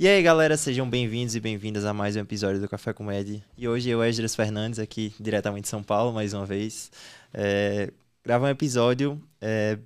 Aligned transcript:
E 0.00 0.08
aí, 0.08 0.22
galera, 0.22 0.56
sejam 0.56 0.88
bem-vindos 0.88 1.34
e 1.34 1.40
bem-vindas 1.40 1.84
a 1.84 1.92
mais 1.92 2.16
um 2.16 2.20
episódio 2.20 2.58
do 2.58 2.66
Café 2.66 2.90
com 2.90 3.04
Med. 3.04 3.44
E 3.54 3.68
hoje 3.68 3.90
eu, 3.90 4.02
Esdras 4.02 4.34
Fernandes, 4.34 4.78
aqui 4.78 5.12
diretamente 5.20 5.64
de 5.64 5.68
São 5.68 5.82
Paulo, 5.82 6.10
mais 6.10 6.32
uma 6.32 6.46
vez, 6.46 6.90
é, 7.34 7.92
grava 8.24 8.46
um 8.46 8.48
episódio 8.48 9.22
é, 9.42 9.76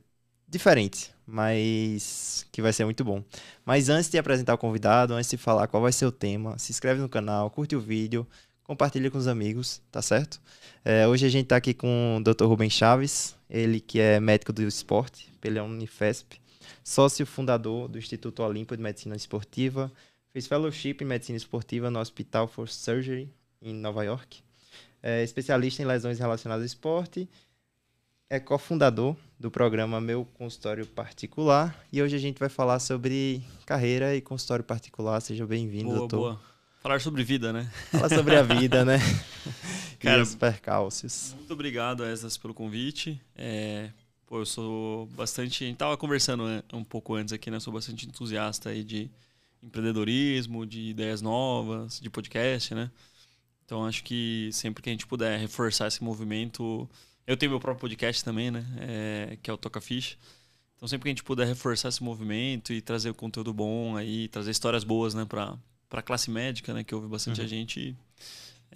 diferente, 0.49 1.13
mas 1.27 2.47
que 2.53 2.63
vai 2.63 2.73
ser 2.73 2.85
muito 2.85 3.05
bom. 3.05 3.25
Mas 3.65 3.89
antes 3.89 4.09
de 4.09 4.17
apresentar 4.17 4.55
o 4.55 4.59
convidado, 4.59 5.15
antes 5.15 5.29
de 5.29 5.37
falar 5.37 5.67
qual 5.67 5.83
vai 5.83 5.91
ser 5.91 6.07
o 6.07 6.13
tema, 6.13 6.57
se 6.61 6.71
inscreve 6.71 7.01
no 7.01 7.09
canal, 7.09 7.51
curte 7.51 7.75
o 7.75 7.81
vídeo, 7.81 8.25
compartilha 8.63 9.11
com 9.11 9.19
os 9.19 9.27
amigos, 9.27 9.83
tá 9.91 10.01
certo? 10.01 10.41
É, 10.85 11.09
hoje 11.09 11.27
a 11.27 11.29
gente 11.29 11.47
tá 11.47 11.57
aqui 11.57 11.75
com 11.75 12.19
o 12.19 12.23
Dr. 12.23 12.45
Rubem 12.45 12.71
Chaves, 12.71 13.35
ele 13.51 13.81
que 13.81 13.99
é 13.99 14.21
médico 14.21 14.53
do 14.53 14.63
esporte 14.63 15.33
pela 15.41 15.65
Unifesp, 15.65 16.41
sócio 16.85 17.25
fundador 17.25 17.89
do 17.89 17.99
Instituto 17.99 18.43
Olímpico 18.43 18.77
de 18.77 18.83
Medicina 18.83 19.17
Esportiva, 19.17 19.91
fez 20.35 20.49
fellowship 20.49 20.97
em 21.01 21.05
medicina 21.05 21.37
esportiva 21.37 21.89
no 21.93 22.01
Hospital 22.01 22.49
for 22.49 22.69
Surgery 22.69 23.33
em 23.63 23.73
Nova 23.73 24.03
York, 24.03 24.43
é 25.01 25.23
especialista 25.23 25.81
em 25.81 25.87
lesões 25.87 26.19
relacionadas 26.19 26.63
ao 26.63 26.67
esporte, 26.67 27.29
é 28.29 28.41
cofundador 28.41 29.15
do 29.39 29.49
programa 29.49 30.01
Meu 30.01 30.25
Consultório 30.25 30.85
Particular 30.87 31.87
e 31.93 32.03
hoje 32.03 32.17
a 32.17 32.19
gente 32.19 32.41
vai 32.41 32.49
falar 32.49 32.81
sobre 32.81 33.45
carreira 33.65 34.17
e 34.17 34.21
consultório 34.21 34.65
particular. 34.65 35.21
Seja 35.21 35.47
bem-vindo, 35.47 35.85
boa, 35.85 35.99
doutor. 35.99 36.19
Boa. 36.19 36.41
Falar 36.81 37.01
sobre 37.01 37.23
vida, 37.23 37.53
né? 37.53 37.71
Falar 37.93 38.09
sobre 38.09 38.35
a 38.35 38.43
vida, 38.43 38.85
né? 38.85 38.99
Cara, 40.01 40.19
e 40.19 40.23
os 40.23 40.35
percalços. 40.35 41.33
Muito 41.39 41.53
obrigado, 41.53 42.05
Esas, 42.05 42.37
pelo 42.37 42.53
convite. 42.53 43.21
É, 43.37 43.91
pô, 44.27 44.41
eu 44.41 44.47
sou 44.47 45.07
bastante. 45.07 45.63
A 45.63 45.67
gente 45.69 45.77
tava 45.77 45.97
conversando 45.97 46.45
né, 46.45 46.63
um 46.73 46.83
pouco 46.83 47.15
antes 47.15 47.33
aqui, 47.33 47.53
né? 47.53 47.61
Sou 47.61 47.73
bastante 47.73 48.07
entusiasta 48.07 48.71
aí 48.71 48.83
de 48.83 49.09
empreendedorismo, 49.65 50.67
de 50.67 50.81
ideias 50.91 51.23
novas, 51.23 52.01
de 52.01 52.11
podcast, 52.11 52.75
né? 52.75 52.91
Então 53.65 53.85
acho 53.87 54.05
que 54.05 54.51
sempre 54.53 54.83
que 54.83 54.91
a 54.91 54.93
gente 54.93 55.07
puder 55.07 55.39
reforçar 55.39 55.89
esse 55.89 56.03
movimento. 56.05 56.89
Eu 57.27 57.37
tenho 57.37 57.51
meu 57.51 57.61
próprio 57.61 57.81
podcast 57.81 58.23
também, 58.23 58.51
né? 58.51 58.65
É, 58.79 59.39
que 59.43 59.51
é 59.51 59.53
o 59.53 59.57
Toca 59.57 59.81
Fish. 59.81 60.19
Então 60.77 60.87
sempre 60.87 61.05
que 61.05 61.09
a 61.09 61.13
gente 61.13 61.25
puder 61.25 61.47
reforçar 61.47 61.89
esse 61.89 62.03
movimento 62.03 62.73
e 62.73 62.81
trazer 62.81 63.15
conteúdo 63.15 63.55
bom 63.55 63.97
aí, 63.97 64.29
trazer 64.29 64.51
histórias 64.51 64.85
boas, 64.85 65.15
né, 65.15 65.25
para 65.25 65.57
para 65.89 66.01
a 66.01 66.03
classe 66.03 66.29
médica, 66.29 66.75
né, 66.75 66.83
que 66.83 66.93
ouve 66.93 67.07
bastante 67.07 67.39
uhum. 67.39 67.47
a 67.47 67.49
gente. 67.49 67.97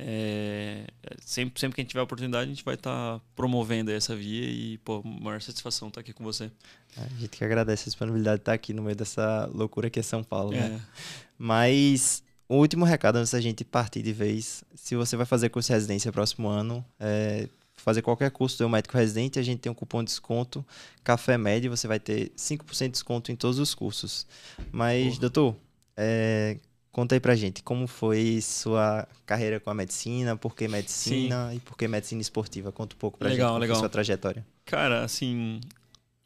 É, 0.00 0.86
sempre, 1.20 1.58
sempre 1.58 1.74
que 1.74 1.80
a 1.80 1.82
gente 1.82 1.90
tiver 1.90 2.00
a 2.00 2.04
oportunidade, 2.04 2.44
a 2.44 2.54
gente 2.54 2.64
vai 2.64 2.74
estar 2.74 3.18
tá 3.18 3.24
promovendo 3.34 3.90
essa 3.90 4.14
via 4.14 4.48
e, 4.48 4.78
pô, 4.78 5.02
maior 5.02 5.40
satisfação 5.42 5.88
estar 5.88 5.96
tá 5.96 6.00
aqui 6.02 6.12
com 6.12 6.22
você. 6.22 6.50
A 6.96 7.08
gente 7.18 7.36
que 7.36 7.44
agradece 7.44 7.84
a 7.84 7.86
disponibilidade 7.86 8.36
de 8.36 8.42
estar 8.42 8.52
tá 8.52 8.54
aqui 8.54 8.72
no 8.72 8.82
meio 8.82 8.94
dessa 8.94 9.50
loucura 9.52 9.90
que 9.90 9.98
é 9.98 10.02
São 10.02 10.22
Paulo, 10.22 10.52
né? 10.52 10.80
É. 10.80 11.02
Mas 11.36 12.22
o 12.48 12.56
último 12.56 12.84
recado 12.84 13.16
antes 13.16 13.32
da 13.32 13.40
gente 13.40 13.64
partir 13.64 14.00
de 14.00 14.12
vez, 14.12 14.62
se 14.74 14.94
você 14.94 15.16
vai 15.16 15.26
fazer 15.26 15.48
curso 15.48 15.66
de 15.66 15.74
residência 15.74 16.12
próximo 16.12 16.48
ano, 16.48 16.84
é, 17.00 17.48
fazer 17.76 18.00
qualquer 18.00 18.30
curso 18.30 18.56
do 18.58 18.68
médico 18.68 18.96
residente, 18.96 19.38
a 19.38 19.42
gente 19.42 19.58
tem 19.58 19.70
um 19.70 19.74
cupom 19.74 20.04
de 20.04 20.10
desconto 20.10 20.64
Café 21.02 21.36
Médio, 21.36 21.70
você 21.70 21.88
vai 21.88 21.98
ter 21.98 22.30
5% 22.36 22.84
de 22.84 22.88
desconto 22.90 23.32
em 23.32 23.36
todos 23.36 23.58
os 23.58 23.74
cursos. 23.74 24.26
Mas, 24.70 25.08
Porra. 25.08 25.20
doutor, 25.20 25.56
é, 25.96 26.58
Conta 26.98 27.14
aí 27.14 27.20
pra 27.20 27.36
gente, 27.36 27.62
como 27.62 27.86
foi 27.86 28.40
sua 28.42 29.06
carreira 29.24 29.60
com 29.60 29.70
a 29.70 29.74
medicina, 29.74 30.36
por 30.36 30.56
que 30.56 30.66
medicina 30.66 31.48
Sim. 31.48 31.56
e 31.56 31.60
por 31.60 31.78
que 31.78 31.86
medicina 31.86 32.20
esportiva? 32.20 32.72
Conta 32.72 32.96
um 32.96 32.98
pouco 32.98 33.16
pra 33.16 33.28
legal, 33.28 33.52
gente, 33.52 33.60
legal. 33.60 33.76
sua 33.76 33.88
trajetória. 33.88 34.44
Cara, 34.64 35.04
assim, 35.04 35.60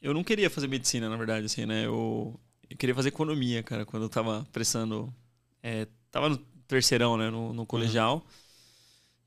eu 0.00 0.15
não 0.15 0.25
queria 0.25 0.49
fazer 0.49 0.69
medicina, 0.69 1.11
na 1.11 1.16
verdade, 1.19 1.44
assim, 1.44 1.66
né? 1.66 1.84
Eu, 1.84 2.41
eu 2.71 2.77
queria 2.78 2.94
fazer 2.94 3.11
economia, 3.11 3.62
cara, 3.62 3.84
quando 3.84 4.05
eu 4.05 4.09
tava 4.09 4.47
prestando... 4.50 5.12
É, 5.62 5.87
tava 6.11 6.31
no 6.31 6.38
terceirão, 6.66 7.19
né, 7.19 7.28
no, 7.28 7.53
no 7.53 7.66
colegial. 7.66 8.15
Uhum. 8.15 8.22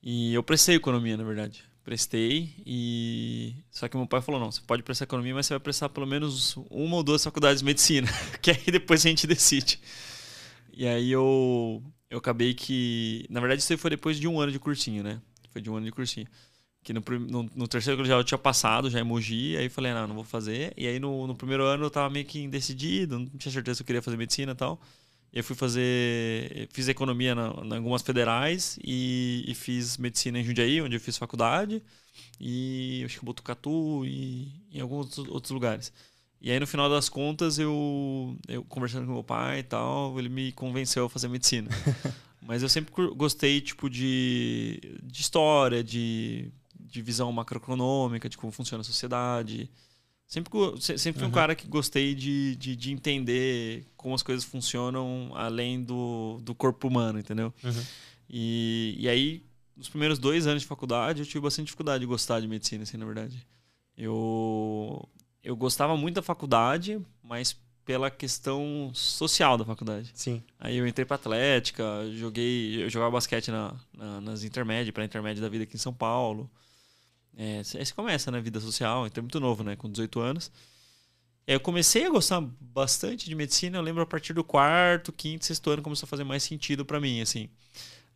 E 0.02 0.34
eu 0.34 0.42
prestei 0.42 0.78
economia, 0.78 1.16
na 1.16 1.24
verdade. 1.24 1.64
Prestei 1.84 2.56
e... 2.66 3.54
Só 3.70 3.88
que 3.88 3.96
meu 3.96 4.08
pai 4.08 4.20
falou, 4.20 4.42
não, 4.42 4.52
você 4.52 4.62
pode 4.66 4.82
prestar 4.82 5.04
economia, 5.04 5.36
mas 5.36 5.46
você 5.46 5.54
vai 5.54 5.60
prestar 5.60 5.90
pelo 5.90 6.08
menos 6.08 6.58
uma 6.72 6.96
ou 6.96 7.04
duas 7.04 7.24
faculdades 7.24 7.60
de 7.60 7.66
medicina. 7.66 8.08
que 8.42 8.50
aí 8.50 8.72
depois 8.72 9.06
a 9.06 9.10
gente 9.10 9.28
decide. 9.28 9.80
E 10.76 10.88
aí 10.88 11.12
eu, 11.12 11.82
eu 12.10 12.18
acabei 12.18 12.54
que. 12.54 13.26
Na 13.30 13.40
verdade, 13.40 13.62
isso 13.62 13.78
foi 13.78 13.90
depois 13.92 14.20
de 14.20 14.28
um 14.28 14.40
ano 14.40 14.52
de 14.52 14.60
cursinho, 14.60 15.04
né? 15.04 15.22
Foi 15.52 15.62
de 15.62 15.70
um 15.70 15.76
ano 15.78 15.86
de 15.86 15.92
cursinho. 15.92 16.28
Que 16.84 16.94
no, 16.94 17.02
no, 17.02 17.44
no 17.56 17.68
terceiro 17.68 17.98
colegial 17.98 18.20
eu 18.20 18.24
tinha 18.26 18.38
passado 18.38 18.90
já 18.90 19.00
emoji, 19.00 19.58
aí 19.58 19.70
falei, 19.70 19.94
não, 19.94 20.08
não 20.08 20.16
vou 20.16 20.24
fazer. 20.24 20.74
E 20.78 20.88
aí 20.88 21.00
no, 21.00 21.28
no 21.28 21.36
primeiro 21.36 21.64
ano 21.66 21.86
eu 21.86 21.92
tava 21.92 22.10
meio 22.10 22.26
que 22.26 22.42
indecidido, 22.42 23.20
não 23.20 23.28
tinha 23.28 23.52
certeza 23.52 23.78
se 23.78 23.84
eu 23.84 23.88
queria 23.88 24.02
fazer 24.02 24.18
medicina 24.18 24.54
e 24.54 24.56
tal. 24.56 24.82
Eu 25.34 25.44
fui 25.44 25.56
fazer. 25.56 26.70
Fiz 26.72 26.88
economia 26.88 27.34
em 27.34 27.76
algumas 27.76 28.02
federais 28.02 28.80
e, 28.84 29.44
e, 29.48 29.56
fiz 29.56 29.98
medicina 29.98 30.40
em 30.40 30.44
Jundiaí, 30.44 30.82
onde 30.82 30.96
eu 30.96 31.00
fiz 31.02 31.18
faculdade. 31.18 31.84
E 32.40 33.04
acho 33.06 33.20
que 33.20 33.26
Botucatu 33.26 34.06
e 34.06 34.52
em 34.72 34.82
alguns 34.82 35.18
outros 35.20 35.52
lugares. 35.52 35.92
E 36.46 36.52
aí, 36.52 36.60
no 36.60 36.68
final 36.68 36.88
das 36.88 37.10
contas, 37.10 37.58
eu, 37.58 38.38
eu 38.48 38.64
conversando 38.66 39.08
com 39.08 39.14
meu 39.14 39.24
pai 39.24 39.62
e 39.62 39.64
tal, 39.64 40.20
ele 40.20 40.30
me 40.30 40.52
convenceu 40.52 41.06
a 41.06 41.10
fazer 41.10 41.28
medicina. 41.28 41.72
Mas 42.40 42.62
eu 42.62 42.70
sempre 42.70 42.94
gostei, 43.16 43.60
tipo, 43.60 43.90
de, 43.90 44.80
de 45.02 45.22
história, 45.22 45.84
de, 45.84 46.52
de 46.80 47.02
visão 47.02 47.32
macroeconômica, 47.32 48.30
de 48.30 48.38
como 48.38 48.52
funciona 48.52 48.82
a 48.82 48.84
sociedade. 48.84 49.72
Sempre, 50.28 50.52
sempre 50.80 51.14
fui 51.20 51.28
um 51.28 51.32
cara 51.32 51.56
que 51.56 51.68
gostei 51.68 52.14
de, 52.14 52.56
de, 52.58 52.76
de, 52.76 52.92
entender 52.92 53.88
como 53.98 54.14
as 54.14 54.22
coisas 54.22 54.46
funcionam 54.46 55.32
além 55.34 55.82
do, 55.82 56.40
do 56.44 56.54
corpo 56.54 56.88
humano, 56.88 57.18
entendeu? 57.18 57.52
Uhum. 57.64 57.84
E, 58.30 58.96
e 59.00 59.10
aí, 59.10 59.44
nos 59.76 59.90
primeiros 59.90 60.20
dois 60.20 60.46
anos 60.46 60.62
de 60.62 60.68
faculdade, 60.68 61.22
eu 61.22 61.26
tive 61.26 61.40
bastante 61.40 61.66
dificuldade 61.66 62.02
de 62.02 62.06
gostar 62.06 62.40
de 62.40 62.48
medicina, 62.48 62.84
assim, 62.84 62.98
na 62.98 63.06
verdade. 63.08 63.36
Eu, 63.98 65.10
eu 65.46 65.56
gostava 65.56 65.96
muito 65.96 66.16
da 66.16 66.24
faculdade, 66.24 67.00
mas 67.24 67.56
pela 67.86 68.10
questão 68.10 68.90
social 68.96 69.60
da 69.60 69.64
faculdade. 69.64 70.10
Sim. 70.16 70.44
Aí 70.60 70.76
eu 70.76 70.88
entrei 70.88 71.06
para 71.06 71.18
atlética, 71.18 71.84
joguei, 72.14 72.84
eu 72.84 72.90
jogava 72.90 73.12
basquete 73.12 73.52
na, 73.52 73.76
na 73.94 74.20
nas 74.20 74.44
intermédias, 74.44 74.92
para 74.92 75.06
intermédia 75.06 75.44
da 75.44 75.48
vida 75.48 75.64
aqui 75.64 75.76
em 75.76 75.80
São 75.80 75.94
Paulo. 75.94 76.50
É, 77.38 77.60
aí 77.60 77.86
você 77.86 77.94
começa, 77.94 78.32
né, 78.32 78.42
vida 78.42 78.60
social, 78.60 79.06
então 79.06 79.22
é 79.22 79.24
muito 79.24 79.40
novo, 79.40 79.64
né, 79.64 79.76
com 79.76 79.88
18 79.88 80.20
anos. 80.20 80.52
Aí 81.48 81.54
eu 81.54 81.60
comecei 81.60 82.06
a 82.06 82.10
gostar 82.10 82.42
bastante 82.60 83.30
de 83.30 83.36
medicina, 83.36 83.78
eu 83.78 83.84
lembro 83.84 84.02
a 84.02 84.06
partir 84.06 84.34
do 84.34 84.44
quarto, 84.44 85.14
quinto, 85.14 85.46
sexto 85.46 85.70
ano 85.70 85.84
começou 85.84 86.08
a 86.08 86.10
fazer 86.10 86.24
mais 86.24 86.42
sentido 86.42 86.84
para 86.84 87.00
mim, 87.00 87.22
assim. 87.22 87.50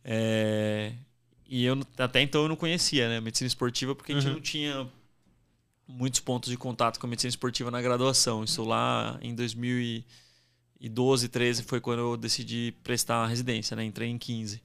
É, 0.02 0.94
e 1.48 1.64
eu 1.64 1.78
até 1.96 2.20
então 2.22 2.42
eu 2.42 2.48
não 2.48 2.56
conhecia, 2.56 3.08
né, 3.08 3.20
medicina 3.20 3.46
esportiva, 3.46 3.94
porque 3.94 4.10
a 4.10 4.14
gente 4.16 4.26
uhum. 4.26 4.34
não 4.34 4.40
tinha 4.40 4.90
muitos 5.90 6.20
pontos 6.20 6.50
de 6.50 6.56
contato 6.56 6.98
com 6.98 7.06
a 7.06 7.10
medicina 7.10 7.30
esportiva 7.30 7.70
na 7.70 7.82
graduação. 7.82 8.44
Isso 8.44 8.64
lá 8.64 9.18
em 9.20 9.34
2012, 9.34 11.28
13 11.28 11.62
foi 11.64 11.80
quando 11.80 11.98
eu 11.98 12.16
decidi 12.16 12.74
prestar 12.82 13.24
a 13.24 13.26
residência, 13.26 13.76
né? 13.76 13.84
Entrei 13.84 14.08
em 14.08 14.18
15. 14.18 14.62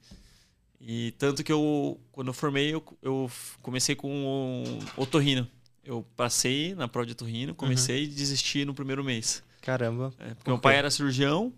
E 0.80 1.12
tanto 1.18 1.42
que 1.42 1.52
eu, 1.52 2.00
quando 2.12 2.28
eu 2.28 2.34
formei, 2.34 2.74
eu, 2.74 2.84
eu 3.02 3.30
comecei 3.62 3.94
com 3.94 4.10
um 4.10 4.78
otorrino. 4.96 5.48
Eu 5.84 6.04
passei 6.16 6.74
na 6.74 6.88
prova 6.88 7.06
de 7.06 7.12
otorrino, 7.12 7.54
comecei 7.54 8.04
uhum. 8.04 8.10
e 8.10 8.14
desisti 8.14 8.64
no 8.64 8.74
primeiro 8.74 9.04
mês. 9.04 9.42
Caramba. 9.60 10.12
É, 10.18 10.28
porque 10.28 10.44
Por 10.44 10.50
meu 10.50 10.58
pai 10.58 10.76
era 10.76 10.90
cirurgião 10.90 11.52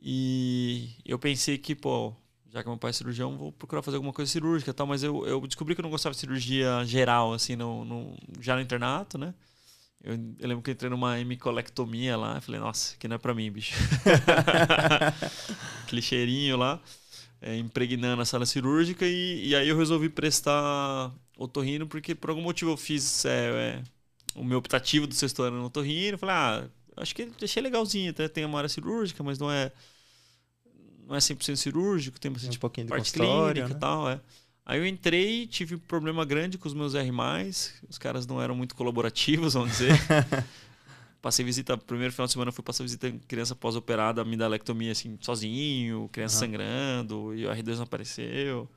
e 0.00 0.90
eu 1.04 1.18
pensei 1.18 1.58
que, 1.58 1.74
pô, 1.74 2.14
já 2.50 2.62
que 2.62 2.68
meu 2.68 2.78
pai 2.78 2.90
é 2.90 2.92
cirurgião, 2.92 3.36
vou 3.36 3.52
procurar 3.52 3.82
fazer 3.82 3.96
alguma 3.96 4.12
coisa 4.12 4.30
cirúrgica 4.30 4.72
tal. 4.72 4.86
Mas 4.86 5.02
eu, 5.02 5.26
eu 5.26 5.40
descobri 5.46 5.74
que 5.74 5.80
eu 5.80 5.82
não 5.82 5.90
gostava 5.90 6.14
de 6.14 6.20
cirurgia 6.20 6.84
geral, 6.84 7.32
assim, 7.32 7.56
no, 7.56 7.84
no 7.84 8.16
já 8.40 8.54
no 8.54 8.62
internato, 8.62 9.18
né? 9.18 9.34
Eu, 10.02 10.14
eu, 10.38 10.48
lembro 10.48 10.62
que 10.62 10.70
eu 10.70 10.72
entrei 10.72 10.90
numa 10.90 11.18
hemicolectomia 11.18 12.16
lá. 12.16 12.38
e 12.38 12.40
falei, 12.40 12.60
nossa, 12.60 12.96
que 12.96 13.08
não 13.08 13.16
é 13.16 13.18
pra 13.18 13.34
mim, 13.34 13.50
bicho. 13.50 13.74
Aquele 15.84 16.00
cheirinho 16.00 16.56
lá, 16.56 16.80
é, 17.42 17.56
impregnando 17.56 18.22
a 18.22 18.24
sala 18.24 18.46
cirúrgica. 18.46 19.04
E, 19.06 19.48
e 19.48 19.56
aí 19.56 19.68
eu 19.68 19.76
resolvi 19.76 20.08
prestar 20.08 21.12
otorrino, 21.36 21.86
porque 21.86 22.14
por 22.14 22.30
algum 22.30 22.42
motivo 22.42 22.70
eu 22.70 22.76
fiz 22.76 23.24
é, 23.24 23.50
é, 23.50 23.82
o 24.34 24.44
meu 24.44 24.58
optativo 24.58 25.06
do 25.06 25.14
sexto 25.14 25.42
ano 25.42 25.58
no 25.58 25.66
otorrino. 25.66 26.16
Falei, 26.16 26.34
ah, 26.34 26.68
acho 26.96 27.14
que 27.14 27.28
achei 27.42 27.62
legalzinho, 27.62 28.10
até 28.10 28.28
tem 28.28 28.44
uma 28.44 28.58
área 28.58 28.68
cirúrgica, 28.68 29.22
mas 29.22 29.38
não 29.38 29.50
é 29.50 29.72
não 31.08 31.16
é 31.16 31.18
100% 31.18 31.56
cirúrgico, 31.56 32.20
tem 32.20 32.30
bastante 32.30 32.58
um 32.58 32.60
pouquinho 32.60 32.86
de 32.86 32.90
parte 32.90 33.12
clínica 33.12 33.68
né? 33.68 33.74
e 33.74 33.74
tal, 33.74 34.10
é. 34.10 34.20
Aí 34.66 34.78
eu 34.78 34.86
entrei, 34.86 35.46
tive 35.46 35.76
um 35.76 35.78
problema 35.78 36.26
grande 36.26 36.58
com 36.58 36.68
os 36.68 36.74
meus 36.74 36.94
R+, 36.94 37.10
os 37.88 37.96
caras 37.96 38.26
não 38.26 38.40
eram 38.40 38.54
muito 38.54 38.74
colaborativos, 38.74 39.54
vamos 39.54 39.70
dizer. 39.70 39.92
Passei 41.22 41.42
visita, 41.42 41.76
primeiro 41.78 42.12
final 42.12 42.26
de 42.26 42.32
semana 42.32 42.52
fui 42.52 42.62
passar 42.62 42.84
visita 42.84 43.08
em 43.08 43.18
criança 43.18 43.56
pós-operada, 43.56 44.20
amidalectomia 44.22 44.92
assim, 44.92 45.18
sozinho, 45.20 46.08
criança 46.12 46.36
uhum. 46.36 46.40
sangrando, 46.40 47.34
e 47.34 47.44
o 47.44 47.50
R2 47.50 47.76
não 47.76 47.82
apareceu. 47.84 48.70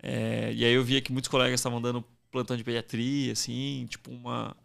É, 0.00 0.52
e 0.54 0.64
aí 0.64 0.72
eu 0.72 0.84
via 0.84 1.02
que 1.02 1.12
muitos 1.12 1.28
colegas 1.28 1.60
estavam 1.60 1.82
dando 1.82 2.02
plantão 2.30 2.56
de 2.56 2.62
pediatria, 2.64 3.32
assim, 3.32 3.86
tipo 3.90 4.10
uma... 4.10 4.56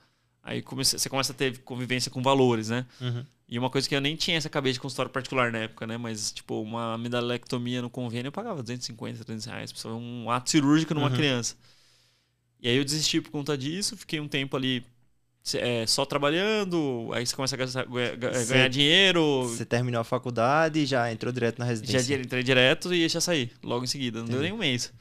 Aí 0.41 0.61
comecei, 0.61 0.99
você 0.99 1.09
começa 1.09 1.33
a 1.33 1.35
ter 1.35 1.57
convivência 1.59 2.11
com 2.11 2.21
valores, 2.21 2.69
né? 2.69 2.85
Uhum. 3.01 3.25
E 3.47 3.59
uma 3.59 3.69
coisa 3.69 3.87
que 3.87 3.95
eu 3.95 4.01
nem 4.01 4.15
tinha 4.15 4.37
essa 4.37 4.49
cabeça 4.49 4.73
de 4.73 4.79
consultório 4.79 5.11
particular 5.11 5.51
na 5.51 5.59
época, 5.59 5.85
né? 5.85 5.97
Mas, 5.97 6.31
tipo, 6.31 6.61
uma 6.61 6.93
amidalectomia 6.93 7.81
no 7.81 7.89
convênio 7.89 8.29
eu 8.29 8.31
pagava 8.31 8.61
250, 8.61 9.23
300 9.23 9.45
reais. 9.45 9.85
Um 9.85 10.29
ato 10.29 10.49
cirúrgico 10.49 10.93
numa 10.93 11.09
uhum. 11.09 11.15
criança. 11.15 11.55
E 12.61 12.69
aí 12.69 12.77
eu 12.77 12.85
desisti 12.85 13.19
por 13.19 13.29
conta 13.31 13.57
disso, 13.57 13.97
fiquei 13.97 14.19
um 14.21 14.27
tempo 14.27 14.55
ali 14.55 14.85
é, 15.55 15.85
só 15.85 16.05
trabalhando, 16.05 17.09
aí 17.13 17.25
você 17.25 17.35
começa 17.35 17.55
a 17.55 17.57
gastar, 17.57 17.85
ganhar 17.85 18.33
você, 18.33 18.69
dinheiro. 18.69 19.43
Você 19.43 19.65
terminou 19.65 19.99
a 19.99 20.05
faculdade 20.05 20.79
e 20.79 20.85
já 20.85 21.11
entrou 21.11 21.33
direto 21.33 21.59
na 21.59 21.65
residência? 21.65 22.17
Já 22.17 22.23
entrei 22.23 22.41
direto 22.41 22.93
e 22.93 23.07
já 23.09 23.19
saí, 23.19 23.51
logo 23.61 23.83
em 23.83 23.87
seguida. 23.87 24.19
Não 24.19 24.25
Entendi. 24.25 24.39
deu 24.39 24.43
nem 24.43 24.53
um 24.53 24.57
mês. 24.57 24.93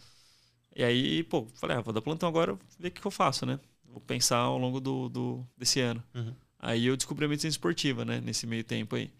E 0.74 0.82
aí, 0.82 1.22
pô, 1.22 1.46
falei, 1.54 1.76
ah, 1.76 1.80
vou 1.80 1.92
dar 1.92 2.02
plantão 2.02 2.28
agora, 2.28 2.58
ver 2.78 2.88
o 2.88 2.90
que, 2.90 3.00
que 3.00 3.06
eu 3.06 3.10
faço, 3.10 3.46
né? 3.46 3.60
Vou 3.84 4.00
pensar 4.00 4.38
ao 4.38 4.58
longo 4.58 4.80
do, 4.80 5.08
do 5.08 5.46
desse 5.56 5.80
ano. 5.80 6.02
Uhum. 6.14 6.34
Aí 6.62 6.86
eu 6.86 6.96
descobri 6.96 7.24
a 7.24 7.28
medicina 7.28 7.50
esportiva, 7.50 8.04
né? 8.04 8.20
Nesse 8.20 8.46
meio 8.46 8.62
tempo 8.62 8.94
aí. 8.94 9.10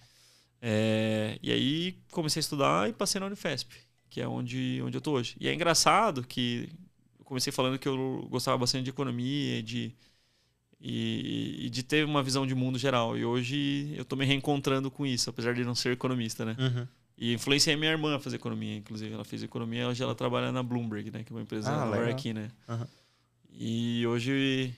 É, 0.61 1.37
e 1.43 1.51
aí 1.51 1.99
comecei 2.13 2.39
a 2.39 2.45
estudar 2.45 2.89
e 2.89 2.93
passei 2.93 3.21
na 3.21 3.27
Unifesp, 3.27 3.75
que 4.09 4.21
é 4.21 4.29
onde, 4.29 4.81
onde 4.85 4.97
eu 4.97 5.01
tô 5.01 5.15
hoje. 5.15 5.35
E 5.41 5.49
é 5.49 5.53
engraçado 5.53 6.23
que 6.23 6.69
eu 7.19 7.25
comecei 7.25 7.53
falando 7.53 7.81
que 7.81 7.89
eu 7.89 8.29
gostava 8.31 8.57
bastante 8.57 8.85
de 8.85 8.91
economia, 8.91 9.61
de 9.61 9.93
e, 10.81 11.67
e, 11.67 11.71
de 11.71 11.83
ter 11.83 12.05
uma 12.05 12.23
visão 12.23 12.47
de 12.47 12.55
mundo 12.55 12.79
geral. 12.79 13.19
E 13.19 13.25
hoje 13.25 13.93
eu 13.97 14.05
tô 14.05 14.17
me 14.17 14.25
reencontrando 14.25 14.91
com 14.91 15.05
isso, 15.05 15.31
apesar 15.31 15.55
de 15.55 15.65
não 15.65 15.75
ser 15.75 15.93
economista, 15.93 16.45
né? 16.45 16.57
Uhum. 16.59 16.87
E 17.17 17.35
influenciei 17.35 17.77
minha 17.77 17.91
irmã 17.91 18.17
a 18.17 18.21
fazer 18.21 18.37
economia, 18.37 18.77
inclusive. 18.77 19.13
Ela 19.13 19.25
fez 19.25 19.43
economia, 19.43 19.89
hoje 19.89 20.03
ela 20.03 20.15
trabalha 20.15 20.51
na 20.51 20.63
Bloomberg, 20.63 21.11
né? 21.11 21.23
Que 21.23 21.33
é 21.33 21.37
uma 21.37 21.43
empresa 21.43 21.71
ah, 21.71 21.87
maior 21.87 22.09
aqui, 22.09 22.33
né? 22.33 22.51
Uhum. 22.69 22.87
E 23.53 24.07
hoje, 24.07 24.75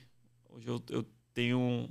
hoje 0.49 0.67
eu, 0.67 0.83
eu 0.89 1.05
tenho 1.33 1.89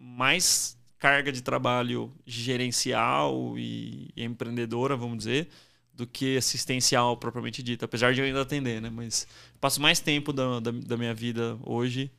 mais 0.00 0.78
carga 0.98 1.30
de 1.30 1.42
trabalho 1.42 2.12
gerencial 2.26 3.58
e, 3.58 4.10
empreendedora, 4.16 4.96
vamos 4.96 5.18
dizer, 5.18 5.48
do 5.92 6.06
que 6.06 6.36
assistencial 6.36 7.16
propriamente 7.16 7.62
dita, 7.62 7.84
apesar 7.84 8.14
de 8.14 8.20
eu 8.20 8.24
ainda 8.24 8.40
atender, 8.40 8.80
né? 8.80 8.90
Mas 8.90 9.26
passo 9.60 9.80
mais 9.80 10.00
tempo 10.00 10.32
da, 10.32 10.58
da, 10.60 10.70
da 10.70 10.96
minha 10.96 11.14
vida 11.14 11.58
hoje 11.62 12.10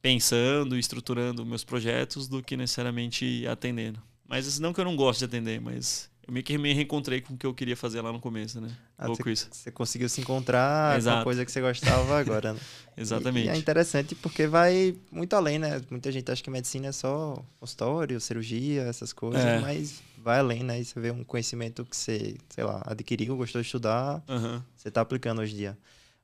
pensando 0.00 0.76
e 0.76 0.80
estruturando 0.80 1.44
meus 1.44 1.62
projetos 1.62 2.26
do 2.26 2.42
que 2.42 2.56
necessariamente 2.56 3.46
atendendo. 3.46 4.02
Mas 4.26 4.58
não 4.58 4.72
que 4.72 4.80
eu 4.80 4.84
não 4.84 4.96
goste 4.96 5.20
de 5.20 5.24
atender, 5.26 5.60
mas 5.60 6.09
eu 6.30 6.32
meio 6.32 6.44
que 6.44 6.56
me 6.56 6.72
reencontrei 6.72 7.20
com 7.20 7.34
o 7.34 7.36
que 7.36 7.44
eu 7.44 7.52
queria 7.52 7.76
fazer 7.76 8.00
lá 8.00 8.12
no 8.12 8.20
começo, 8.20 8.60
né? 8.60 8.70
Ah, 8.96 9.08
Louco 9.08 9.24
você, 9.24 9.32
isso. 9.32 9.48
Você 9.50 9.70
conseguiu 9.72 10.08
se 10.08 10.20
encontrar 10.20 10.96
Exato. 10.96 11.16
com 11.16 11.20
a 11.20 11.24
coisa 11.24 11.44
que 11.44 11.50
você 11.50 11.60
gostava 11.60 12.18
agora, 12.18 12.52
né? 12.52 12.60
Exatamente. 12.96 13.48
E, 13.48 13.50
e, 13.50 13.52
é 13.52 13.56
interessante 13.56 14.14
porque 14.14 14.46
vai 14.46 14.96
muito 15.10 15.34
além, 15.34 15.58
né? 15.58 15.82
Muita 15.90 16.12
gente 16.12 16.30
acha 16.30 16.40
que 16.42 16.48
medicina 16.48 16.86
é 16.86 16.92
só 16.92 17.44
consultório, 17.58 18.20
cirurgia, 18.20 18.82
essas 18.82 19.12
coisas, 19.12 19.44
é. 19.44 19.58
mas 19.58 20.00
vai 20.18 20.38
além, 20.38 20.62
né? 20.62 20.80
E 20.80 20.84
você 20.84 21.00
vê 21.00 21.10
um 21.10 21.24
conhecimento 21.24 21.84
que 21.84 21.96
você, 21.96 22.36
sei 22.48 22.62
lá, 22.62 22.80
adquiriu, 22.86 23.36
gostou 23.36 23.60
de 23.60 23.66
estudar, 23.66 24.22
uhum. 24.28 24.62
você 24.76 24.88
está 24.88 25.00
aplicando 25.00 25.40
hoje 25.40 25.54
em 25.54 25.56
dia. 25.56 25.78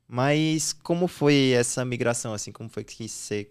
Mas 0.06 0.72
como 0.72 1.08
foi 1.08 1.50
essa 1.50 1.84
migração, 1.84 2.32
assim? 2.32 2.52
Como 2.52 2.68
foi 2.68 2.84
que 2.84 3.08
você 3.08 3.50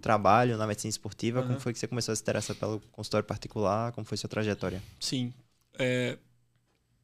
trabalho 0.00 0.56
na 0.56 0.66
medicina 0.66 0.90
esportiva, 0.90 1.40
uhum. 1.40 1.46
como 1.46 1.60
foi 1.60 1.72
que 1.72 1.78
você 1.78 1.86
começou 1.86 2.12
a 2.12 2.16
se 2.16 2.22
interessar 2.22 2.56
pelo 2.56 2.80
consultório 2.92 3.26
particular? 3.26 3.92
Como 3.92 4.04
foi 4.04 4.18
sua 4.18 4.28
trajetória? 4.28 4.82
Sim. 4.98 5.32
É, 5.78 6.18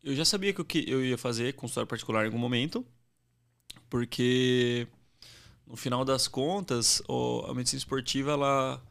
eu 0.02 0.14
já 0.14 0.24
sabia 0.24 0.52
que 0.52 0.60
eu, 0.60 0.64
que 0.64 0.84
eu 0.88 1.04
ia 1.04 1.16
fazer 1.16 1.54
consultório 1.54 1.86
particular 1.86 2.24
em 2.24 2.26
algum 2.26 2.38
momento, 2.38 2.84
porque 3.88 4.86
no 5.66 5.76
final 5.76 6.04
das 6.04 6.28
contas, 6.28 7.02
a 7.48 7.54
medicina 7.54 7.78
esportiva 7.78 8.32
ela 8.32 8.82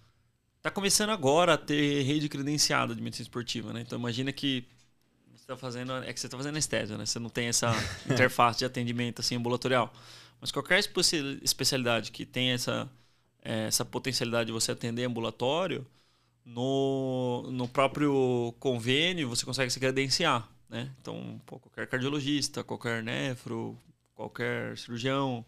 está 0.57 0.71
começando 0.71 1.09
agora 1.09 1.53
a 1.53 1.57
ter 1.57 2.03
rede 2.03 2.30
credenciada 2.30 2.95
de 2.95 3.01
medicina 3.01 3.24
esportiva, 3.24 3.74
né? 3.74 3.81
Então 3.81 4.00
imagina 4.00 4.31
que 4.31 4.65
você 5.31 5.44
está 5.44 5.57
fazendo 5.57 5.94
é 5.94 6.13
que 6.13 6.19
você 6.19 6.27
está 6.27 6.38
fazendo 6.38 6.53
anestesia, 6.53 6.97
né? 6.97 7.06
Você 7.06 7.19
não 7.19 7.30
tem 7.30 7.47
essa 7.47 7.71
interface 8.09 8.59
de 8.59 8.65
atendimento 8.65 9.19
assim 9.19 9.35
ambulatorial, 9.35 9.94
mas 10.39 10.51
qualquer 10.51 10.80
especialidade 10.80 12.12
que 12.12 12.25
tenha 12.25 12.53
essa 12.53 12.89
é, 13.44 13.68
essa 13.68 13.83
potencialidade 13.83 14.47
de 14.47 14.53
você 14.53 14.71
atender 14.71 15.03
ambulatório, 15.03 15.85
no, 16.45 17.50
no 17.51 17.68
próprio 17.68 18.54
convênio 18.60 19.30
você 19.30 19.45
consegue 19.45 19.72
se 19.72 19.80
credenciar. 19.80 20.50
Né? 20.69 20.92
Então, 21.01 21.40
pô, 21.45 21.60
qualquer 21.60 21.88
cardiologista, 21.88 22.63
qualquer 22.63 23.04
nefro, 23.04 23.78
qualquer 24.16 24.78
cirurgião 24.78 25.45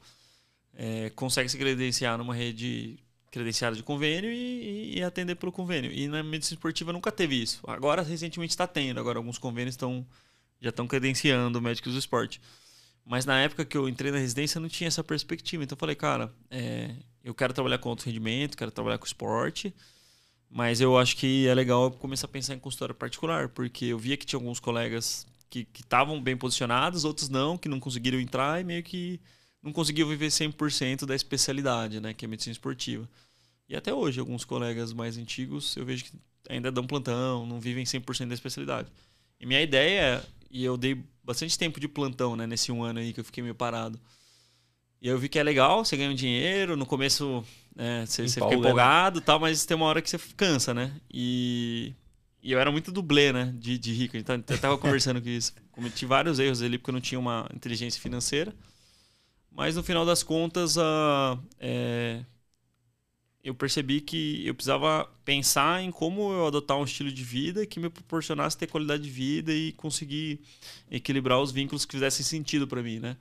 é, 0.73 1.09
consegue 1.11 1.49
se 1.49 1.57
credenciar 1.57 2.17
numa 2.17 2.33
rede 2.33 2.99
credenciada 3.31 3.75
de 3.75 3.83
convênio 3.83 4.31
e, 4.31 4.97
e, 4.97 5.03
atender 5.03 5.35
pelo 5.35 5.51
convênio. 5.51 5.91
E 5.91 6.07
na 6.07 6.23
medicina 6.23 6.55
esportiva 6.55 6.93
nunca 6.93 7.11
teve 7.11 7.35
isso. 7.35 7.59
Agora, 7.67 8.01
recentemente, 8.01 8.51
está 8.51 8.65
tendo. 8.65 8.97
Agora, 8.97 9.19
alguns 9.19 9.37
convênios 9.37 9.73
estão 9.73 10.05
já 10.61 10.69
estão 10.69 10.87
credenciando 10.87 11.61
médicos 11.61 11.93
do 11.93 11.99
esporte. 11.99 12.41
Mas 13.05 13.25
na 13.25 13.39
época 13.39 13.65
que 13.65 13.77
eu 13.77 13.89
entrei 13.89 14.09
na 14.09 14.17
residência, 14.17 14.59
não 14.59 14.69
tinha 14.69 14.87
essa 14.87 15.03
perspectiva. 15.03 15.63
Então, 15.63 15.75
eu 15.75 15.79
falei, 15.79 15.95
cara, 15.95 16.33
é, 16.49 16.95
eu 17.23 17.33
quero 17.33 17.53
trabalhar 17.53 17.77
com 17.77 17.89
alto 17.89 18.05
rendimento, 18.05 18.57
quero 18.57 18.71
trabalhar 18.71 18.97
com 18.97 19.05
esporte, 19.05 19.75
mas 20.55 20.79
eu 20.79 20.97
acho 20.97 21.17
que 21.17 21.45
é 21.49 21.53
legal 21.53 21.91
começar 21.91 22.27
a 22.27 22.29
pensar 22.29 22.55
em 22.55 22.59
consultório 22.59 22.95
particular, 22.95 23.49
porque 23.49 23.87
eu 23.87 23.99
via 23.99 24.15
que 24.15 24.25
tinha 24.25 24.39
alguns 24.39 24.57
colegas 24.57 25.27
que 25.49 25.67
estavam 25.77 26.21
bem 26.21 26.37
posicionados, 26.37 27.03
outros 27.03 27.27
não, 27.27 27.57
que 27.57 27.67
não 27.67 27.77
conseguiram 27.77 28.17
entrar 28.21 28.61
e 28.61 28.63
meio 28.63 28.81
que 28.81 29.19
não 29.61 29.73
conseguiam 29.73 30.07
viver 30.07 30.27
100% 30.27 31.05
da 31.05 31.13
especialidade, 31.13 31.99
né, 31.99 32.13
que 32.13 32.23
é 32.23 32.27
medicina 32.29 32.53
esportiva. 32.53 33.05
E 33.67 33.75
até 33.75 33.93
hoje, 33.93 34.17
alguns 34.17 34.45
colegas 34.45 34.93
mais 34.93 35.17
antigos, 35.17 35.75
eu 35.75 35.83
vejo 35.83 36.05
que 36.05 36.13
ainda 36.47 36.71
dão 36.71 36.87
plantão, 36.87 37.45
não 37.45 37.59
vivem 37.59 37.83
100% 37.83 38.29
da 38.29 38.33
especialidade. 38.33 38.87
E 39.37 39.45
minha 39.45 39.61
ideia, 39.61 40.23
e 40.49 40.63
eu 40.63 40.77
dei 40.77 41.03
bastante 41.21 41.59
tempo 41.59 41.81
de 41.81 41.89
plantão, 41.89 42.33
né, 42.37 42.47
nesse 42.47 42.71
um 42.71 42.81
ano 42.81 42.99
aí 42.99 43.11
que 43.11 43.19
eu 43.19 43.25
fiquei 43.25 43.43
meio 43.43 43.55
parado, 43.55 43.99
e 45.01 45.09
eu 45.09 45.19
vi 45.19 45.27
que 45.27 45.37
é 45.37 45.43
legal, 45.43 45.83
você 45.83 45.97
ganha 45.97 46.11
um 46.11 46.15
dinheiro, 46.15 46.77
no 46.77 46.85
começo 46.85 47.43
é, 47.77 48.05
você, 48.05 48.27
você 48.27 48.35
fica 48.35 48.47
né? 48.47 48.55
empolgado 48.55 49.19
e 49.19 49.21
tal, 49.21 49.39
mas 49.39 49.65
tem 49.65 49.75
uma 49.75 49.85
hora 49.85 50.01
que 50.01 50.09
você 50.09 50.17
cansa, 50.37 50.73
né? 50.73 50.93
E, 51.11 51.93
e 52.41 52.51
eu 52.51 52.59
era 52.59 52.71
muito 52.71 52.91
dublê, 52.91 53.33
né? 53.33 53.53
De, 53.57 53.77
de 53.77 53.91
rico. 53.93 54.15
Então, 54.15 54.35
eu 54.35 54.57
tava 54.57 54.77
conversando 54.77 55.21
com 55.21 55.29
isso. 55.29 55.53
Cometi 55.71 56.05
vários 56.05 56.39
erros 56.39 56.61
ali 56.61 56.77
porque 56.77 56.89
eu 56.89 56.93
não 56.93 57.01
tinha 57.01 57.19
uma 57.19 57.49
inteligência 57.53 58.01
financeira. 58.01 58.53
Mas 59.51 59.75
no 59.75 59.83
final 59.83 60.05
das 60.05 60.23
contas, 60.23 60.75
uh, 60.77 61.39
é, 61.59 62.23
eu 63.43 63.53
percebi 63.53 64.01
que 64.01 64.45
eu 64.45 64.55
precisava 64.55 65.09
pensar 65.23 65.81
em 65.81 65.91
como 65.91 66.33
eu 66.33 66.47
adotar 66.47 66.77
um 66.77 66.83
estilo 66.83 67.11
de 67.11 67.23
vida 67.23 67.65
que 67.65 67.79
me 67.79 67.89
proporcionasse 67.89 68.57
ter 68.57 68.67
qualidade 68.67 69.03
de 69.03 69.09
vida 69.09 69.53
e 69.53 69.71
conseguir 69.73 70.41
equilibrar 70.89 71.39
os 71.39 71.51
vínculos 71.51 71.85
que 71.85 71.93
fizessem 71.93 72.25
sentido 72.25 72.67
para 72.67 72.81
mim, 72.81 72.99
né? 72.99 73.15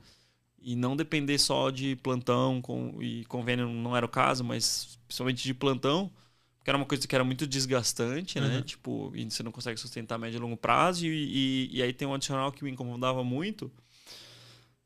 E 0.65 0.75
não 0.75 0.95
depender 0.95 1.37
só 1.37 1.69
de 1.69 1.95
plantão 1.97 2.59
com, 2.59 2.97
e 2.99 3.23
convênio 3.25 3.69
não 3.69 3.95
era 3.95 4.03
o 4.03 4.09
caso, 4.09 4.43
mas 4.43 4.97
principalmente 5.07 5.43
de 5.43 5.53
plantão, 5.53 6.11
porque 6.57 6.71
era 6.71 6.77
uma 6.77 6.87
coisa 6.87 7.07
que 7.07 7.13
era 7.13 7.23
muito 7.23 7.45
desgastante, 7.45 8.39
né? 8.39 8.47
uhum. 8.47 8.53
né? 8.53 8.61
Tipo, 8.63 9.11
e 9.13 9.29
você 9.29 9.43
não 9.43 9.51
consegue 9.51 9.79
sustentar 9.79 10.15
a 10.15 10.17
médio 10.17 10.37
e 10.37 10.41
longo 10.41 10.57
prazo. 10.57 11.05
E, 11.05 11.09
e, 11.09 11.77
e, 11.77 11.83
aí 11.83 11.93
tem 11.93 12.07
um 12.07 12.15
adicional 12.15 12.51
que 12.51 12.63
me 12.63 12.71
incomodava 12.71 13.23
muito. 13.23 13.71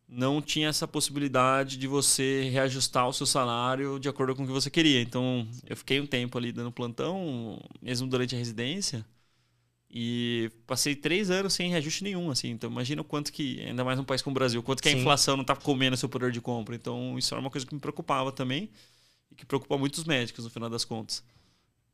Não 0.06 0.42
tinha 0.42 0.68
essa 0.68 0.86
possibilidade 0.86 1.78
de 1.78 1.88
você 1.88 2.50
reajustar 2.50 3.08
o 3.08 3.14
seu 3.14 3.26
salário 3.26 3.98
de 3.98 4.10
acordo 4.10 4.36
com 4.36 4.44
o 4.44 4.48
que 4.48 4.52
você 4.52 4.70
queria. 4.70 5.02
Então, 5.02 5.48
eu 5.66 5.78
fiquei 5.78 6.02
um 6.02 6.06
tempo 6.06 6.38
ali 6.38 6.52
dando 6.52 6.74
plantão, 6.74 7.58
mesmo 7.82 8.06
durante 8.06 8.36
a 8.36 8.38
residência. 8.38 9.06
E 9.92 10.52
passei 10.68 10.96
três 10.96 11.32
anos 11.32 11.54
sem 11.54 11.70
reajuste 11.72 12.04
nenhum, 12.04 12.30
assim. 12.30 12.50
Então 12.50 12.70
imagina 12.70 13.02
o 13.02 13.06
quanto 13.06 13.34
que, 13.34 13.60
ainda 13.62 13.84
mais 13.84 13.98
num 13.98 14.04
país 14.04 14.22
como 14.22 14.34
o 14.34 14.36
Brasil, 14.36 14.62
quanto 14.62 14.84
que 14.84 14.90
Sim. 14.90 14.98
a 14.98 15.00
inflação 15.00 15.36
não 15.36 15.42
está 15.42 15.56
comendo 15.56 15.98
seu 15.98 16.08
poder 16.08 16.32
de 16.32 16.40
compra. 16.40 16.76
Então 16.76 17.18
isso 17.18 17.34
era 17.34 17.42
uma 17.42 17.50
coisa 17.50 17.66
que 17.66 17.74
me 17.74 17.82
preocupava 17.82 18.32
também 18.32 18.70
e 19.32 19.36
que 19.36 19.46
preocupa 19.46 19.78
muitos 19.78 20.04
médicos 20.04 20.46
no 20.46 20.52
final 20.52 20.70
das 20.70 20.86
contas. 20.86 21.24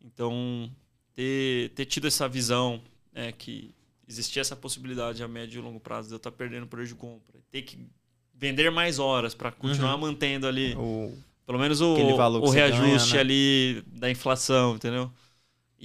Então 0.03 0.69
ter, 1.15 1.69
ter 1.69 1.85
tido 1.85 2.07
essa 2.07 2.27
visão 2.27 2.81
é, 3.13 3.31
que 3.31 3.73
existia 4.07 4.41
essa 4.41 4.55
possibilidade 4.55 5.23
a 5.23 5.27
médio 5.27 5.59
e 5.59 5.61
longo 5.61 5.79
prazo 5.79 6.09
de 6.09 6.13
eu 6.15 6.17
estar 6.17 6.31
tá 6.31 6.37
perdendo 6.37 6.67
poder 6.67 6.85
de 6.85 6.95
compra, 6.95 7.39
ter 7.49 7.61
que 7.61 7.79
vender 8.33 8.69
mais 8.69 8.99
horas 8.99 9.33
para 9.33 9.51
continuar 9.51 9.95
uhum. 9.95 10.01
mantendo 10.01 10.45
ali 10.45 10.75
o, 10.75 11.17
pelo 11.45 11.57
menos 11.57 11.79
o, 11.79 11.93
o 11.93 12.49
reajuste 12.49 13.11
ganha, 13.11 13.13
né? 13.13 13.19
ali 13.19 13.83
da 13.87 14.11
inflação, 14.11 14.75
entendeu? 14.75 15.09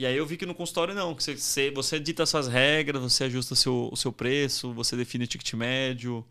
E 0.00 0.06
aí 0.06 0.16
eu 0.16 0.24
vi 0.24 0.38
que 0.38 0.46
no 0.46 0.54
consultório 0.54 0.94
não, 0.94 1.14
que 1.14 1.22
você, 1.22 1.70
você 1.70 2.00
dita 2.00 2.24
suas 2.24 2.48
regras, 2.48 3.02
você 3.02 3.24
ajusta 3.24 3.52
o 3.52 3.56
seu, 3.56 3.90
o 3.92 3.96
seu 3.98 4.10
preço, 4.10 4.72
você 4.72 4.96
define 4.96 5.24
o 5.24 5.26
ticket 5.26 5.52
médio. 5.52 6.26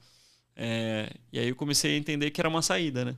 É, 0.55 1.07
e 1.31 1.37
aí 1.37 1.49
eu 1.49 1.55
comecei 1.55 1.93
a 1.93 1.95
entender 1.95 2.31
que 2.31 2.41
era 2.41 2.49
uma 2.49 2.63
saída, 2.63 3.05
né? 3.05 3.15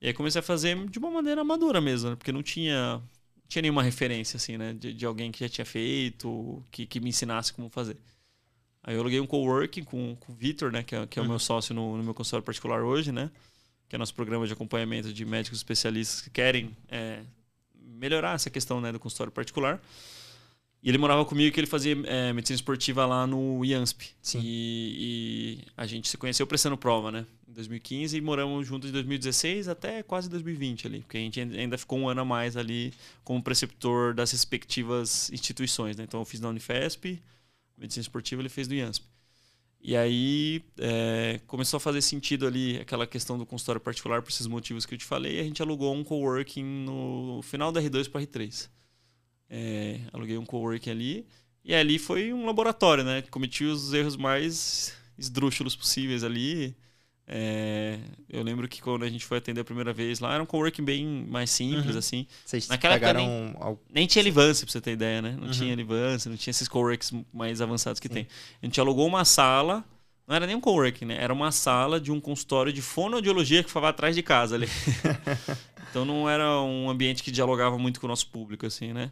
E 0.00 0.06
aí 0.06 0.14
comecei 0.14 0.38
a 0.38 0.42
fazer 0.42 0.82
de 0.88 0.98
uma 0.98 1.10
maneira 1.10 1.44
madura 1.44 1.78
mesmo, 1.78 2.08
né? 2.08 2.16
Porque 2.16 2.32
não 2.32 2.42
tinha, 2.42 2.94
não 2.94 3.46
tinha 3.46 3.60
nenhuma 3.60 3.82
referência, 3.82 4.38
assim, 4.38 4.56
né? 4.56 4.72
De, 4.72 4.94
de 4.94 5.04
alguém 5.04 5.30
que 5.30 5.40
já 5.40 5.48
tinha 5.50 5.66
feito, 5.66 6.64
que, 6.70 6.86
que 6.86 6.98
me 6.98 7.10
ensinasse 7.10 7.52
como 7.52 7.68
fazer. 7.68 7.98
Aí 8.82 8.94
eu 8.94 9.00
aluguei 9.00 9.20
um 9.20 9.26
coworking 9.26 9.84
com, 9.84 10.16
com 10.18 10.32
o 10.32 10.34
Vitor, 10.34 10.72
né? 10.72 10.82
Que 10.82 10.96
é, 10.96 11.06
que 11.06 11.18
é 11.18 11.22
o 11.22 11.26
meu 11.26 11.34
uhum. 11.34 11.38
sócio 11.38 11.74
no, 11.74 11.98
no 11.98 12.02
meu 12.02 12.14
consultório 12.14 12.46
particular 12.46 12.82
hoje, 12.82 13.12
né? 13.12 13.30
Que 13.90 13.96
é 13.96 13.98
nosso 13.98 14.14
programa 14.14 14.46
de 14.46 14.54
acompanhamento 14.54 15.12
de 15.12 15.24
médicos 15.26 15.58
especialistas 15.58 16.22
que 16.22 16.30
querem 16.30 16.74
é, 16.88 17.20
melhorar 17.92 18.34
essa 18.34 18.50
questão 18.50 18.80
né, 18.80 18.92
do 18.92 18.98
consultório 18.98 19.32
particular. 19.32 19.80
E 20.82 20.88
ele 20.88 20.98
morava 20.98 21.24
comigo 21.24 21.54
que 21.54 21.60
ele 21.60 21.66
fazia 21.68 21.96
é, 22.06 22.32
medicina 22.32 22.56
esportiva 22.56 23.06
lá 23.06 23.24
no 23.24 23.64
IANSP. 23.64 24.10
Sim. 24.20 24.40
E, 24.42 24.96
e 24.98 25.64
a 25.76 25.86
gente 25.86 26.08
se 26.08 26.18
conheceu 26.18 26.44
prestando 26.44 26.76
prova, 26.76 27.12
né? 27.12 27.24
Em 27.48 27.52
2015 27.52 28.16
e 28.16 28.20
moramos 28.20 28.66
juntos 28.66 28.88
de 28.88 28.92
2016 28.94 29.68
até 29.68 30.02
quase 30.02 30.28
2020 30.28 30.88
ali. 30.88 31.00
Porque 31.00 31.18
a 31.18 31.20
gente 31.20 31.40
ainda 31.40 31.78
ficou 31.78 32.00
um 32.00 32.08
ano 32.08 32.22
a 32.22 32.24
mais 32.24 32.56
ali 32.56 32.92
como 33.22 33.40
preceptor 33.40 34.12
das 34.12 34.32
respectivas 34.32 35.30
instituições, 35.30 35.96
né? 35.96 36.02
Então 36.02 36.20
eu 36.20 36.24
fiz 36.24 36.40
na 36.40 36.48
Unifesp, 36.48 37.22
medicina 37.78 38.02
esportiva, 38.02 38.42
ele 38.42 38.48
fez 38.48 38.66
do 38.66 38.74
IANSP. 38.74 39.11
E 39.84 39.96
aí 39.96 40.62
é, 40.78 41.40
começou 41.46 41.78
a 41.78 41.80
fazer 41.80 42.00
sentido 42.02 42.46
ali 42.46 42.78
aquela 42.78 43.04
questão 43.04 43.36
do 43.36 43.44
consultório 43.44 43.80
particular 43.80 44.22
por 44.22 44.30
esses 44.30 44.46
motivos 44.46 44.86
que 44.86 44.94
eu 44.94 44.98
te 44.98 45.04
falei. 45.04 45.38
E 45.38 45.40
a 45.40 45.44
gente 45.44 45.60
alugou 45.60 45.92
um 45.92 46.04
coworking 46.04 46.62
no 46.62 47.40
final 47.42 47.72
da 47.72 47.82
R2 47.82 48.08
para 48.08 48.20
R3. 48.20 48.70
É, 49.50 50.00
aluguei 50.12 50.38
um 50.38 50.46
coworking 50.46 50.90
ali. 50.90 51.26
E 51.64 51.74
ali 51.74 51.98
foi 51.98 52.32
um 52.32 52.46
laboratório, 52.46 53.02
né? 53.02 53.22
Cometi 53.22 53.64
os 53.64 53.92
erros 53.92 54.16
mais 54.16 54.94
esdrúxulos 55.18 55.74
possíveis 55.74 56.22
ali. 56.22 56.76
É, 57.26 57.98
eu 58.28 58.42
lembro 58.42 58.68
que 58.68 58.82
quando 58.82 59.04
a 59.04 59.08
gente 59.08 59.24
foi 59.24 59.38
atender 59.38 59.60
a 59.60 59.64
primeira 59.64 59.92
vez 59.92 60.18
lá, 60.20 60.34
era 60.34 60.42
um 60.42 60.46
coworking 60.46 60.82
bem 60.84 61.06
mais 61.28 61.50
simples, 61.50 61.92
Uhum. 61.92 61.98
assim. 61.98 62.26
Vocês 62.44 62.68
Naquela 62.68 62.94
época 62.96 63.18
al- 63.60 63.78
Nem 63.90 64.06
tinha 64.06 64.22
Livance, 64.22 64.64
pra 64.64 64.72
você 64.72 64.80
ter 64.80 64.92
ideia, 64.92 65.22
né? 65.22 65.36
Não 65.38 65.46
Uhum. 65.46 65.50
tinha 65.52 65.74
Livance, 65.74 66.28
não 66.28 66.36
tinha 66.36 66.50
esses 66.50 66.68
coworks 66.68 67.12
mais 67.32 67.60
avançados 67.60 68.00
que 68.00 68.08
Sim. 68.08 68.14
tem. 68.14 68.28
A 68.62 68.66
gente 68.66 68.80
alugou 68.80 69.06
uma 69.06 69.24
sala, 69.24 69.84
não 70.26 70.34
era 70.34 70.46
nem 70.46 70.56
um 70.56 70.60
coworking, 70.60 71.04
né? 71.06 71.16
Era 71.20 71.32
uma 71.32 71.52
sala 71.52 72.00
de 72.00 72.10
um 72.10 72.20
consultório 72.20 72.72
de 72.72 72.82
fonoaudiologia 72.82 73.62
que 73.62 73.68
ficava 73.68 73.88
atrás 73.88 74.14
de 74.16 74.22
casa 74.22 74.56
ali. 74.56 74.66
então 75.90 76.04
não 76.04 76.28
era 76.28 76.60
um 76.60 76.90
ambiente 76.90 77.22
que 77.22 77.30
dialogava 77.30 77.78
muito 77.78 78.00
com 78.00 78.06
o 78.06 78.10
nosso 78.10 78.26
público, 78.28 78.66
assim, 78.66 78.92
né? 78.92 79.10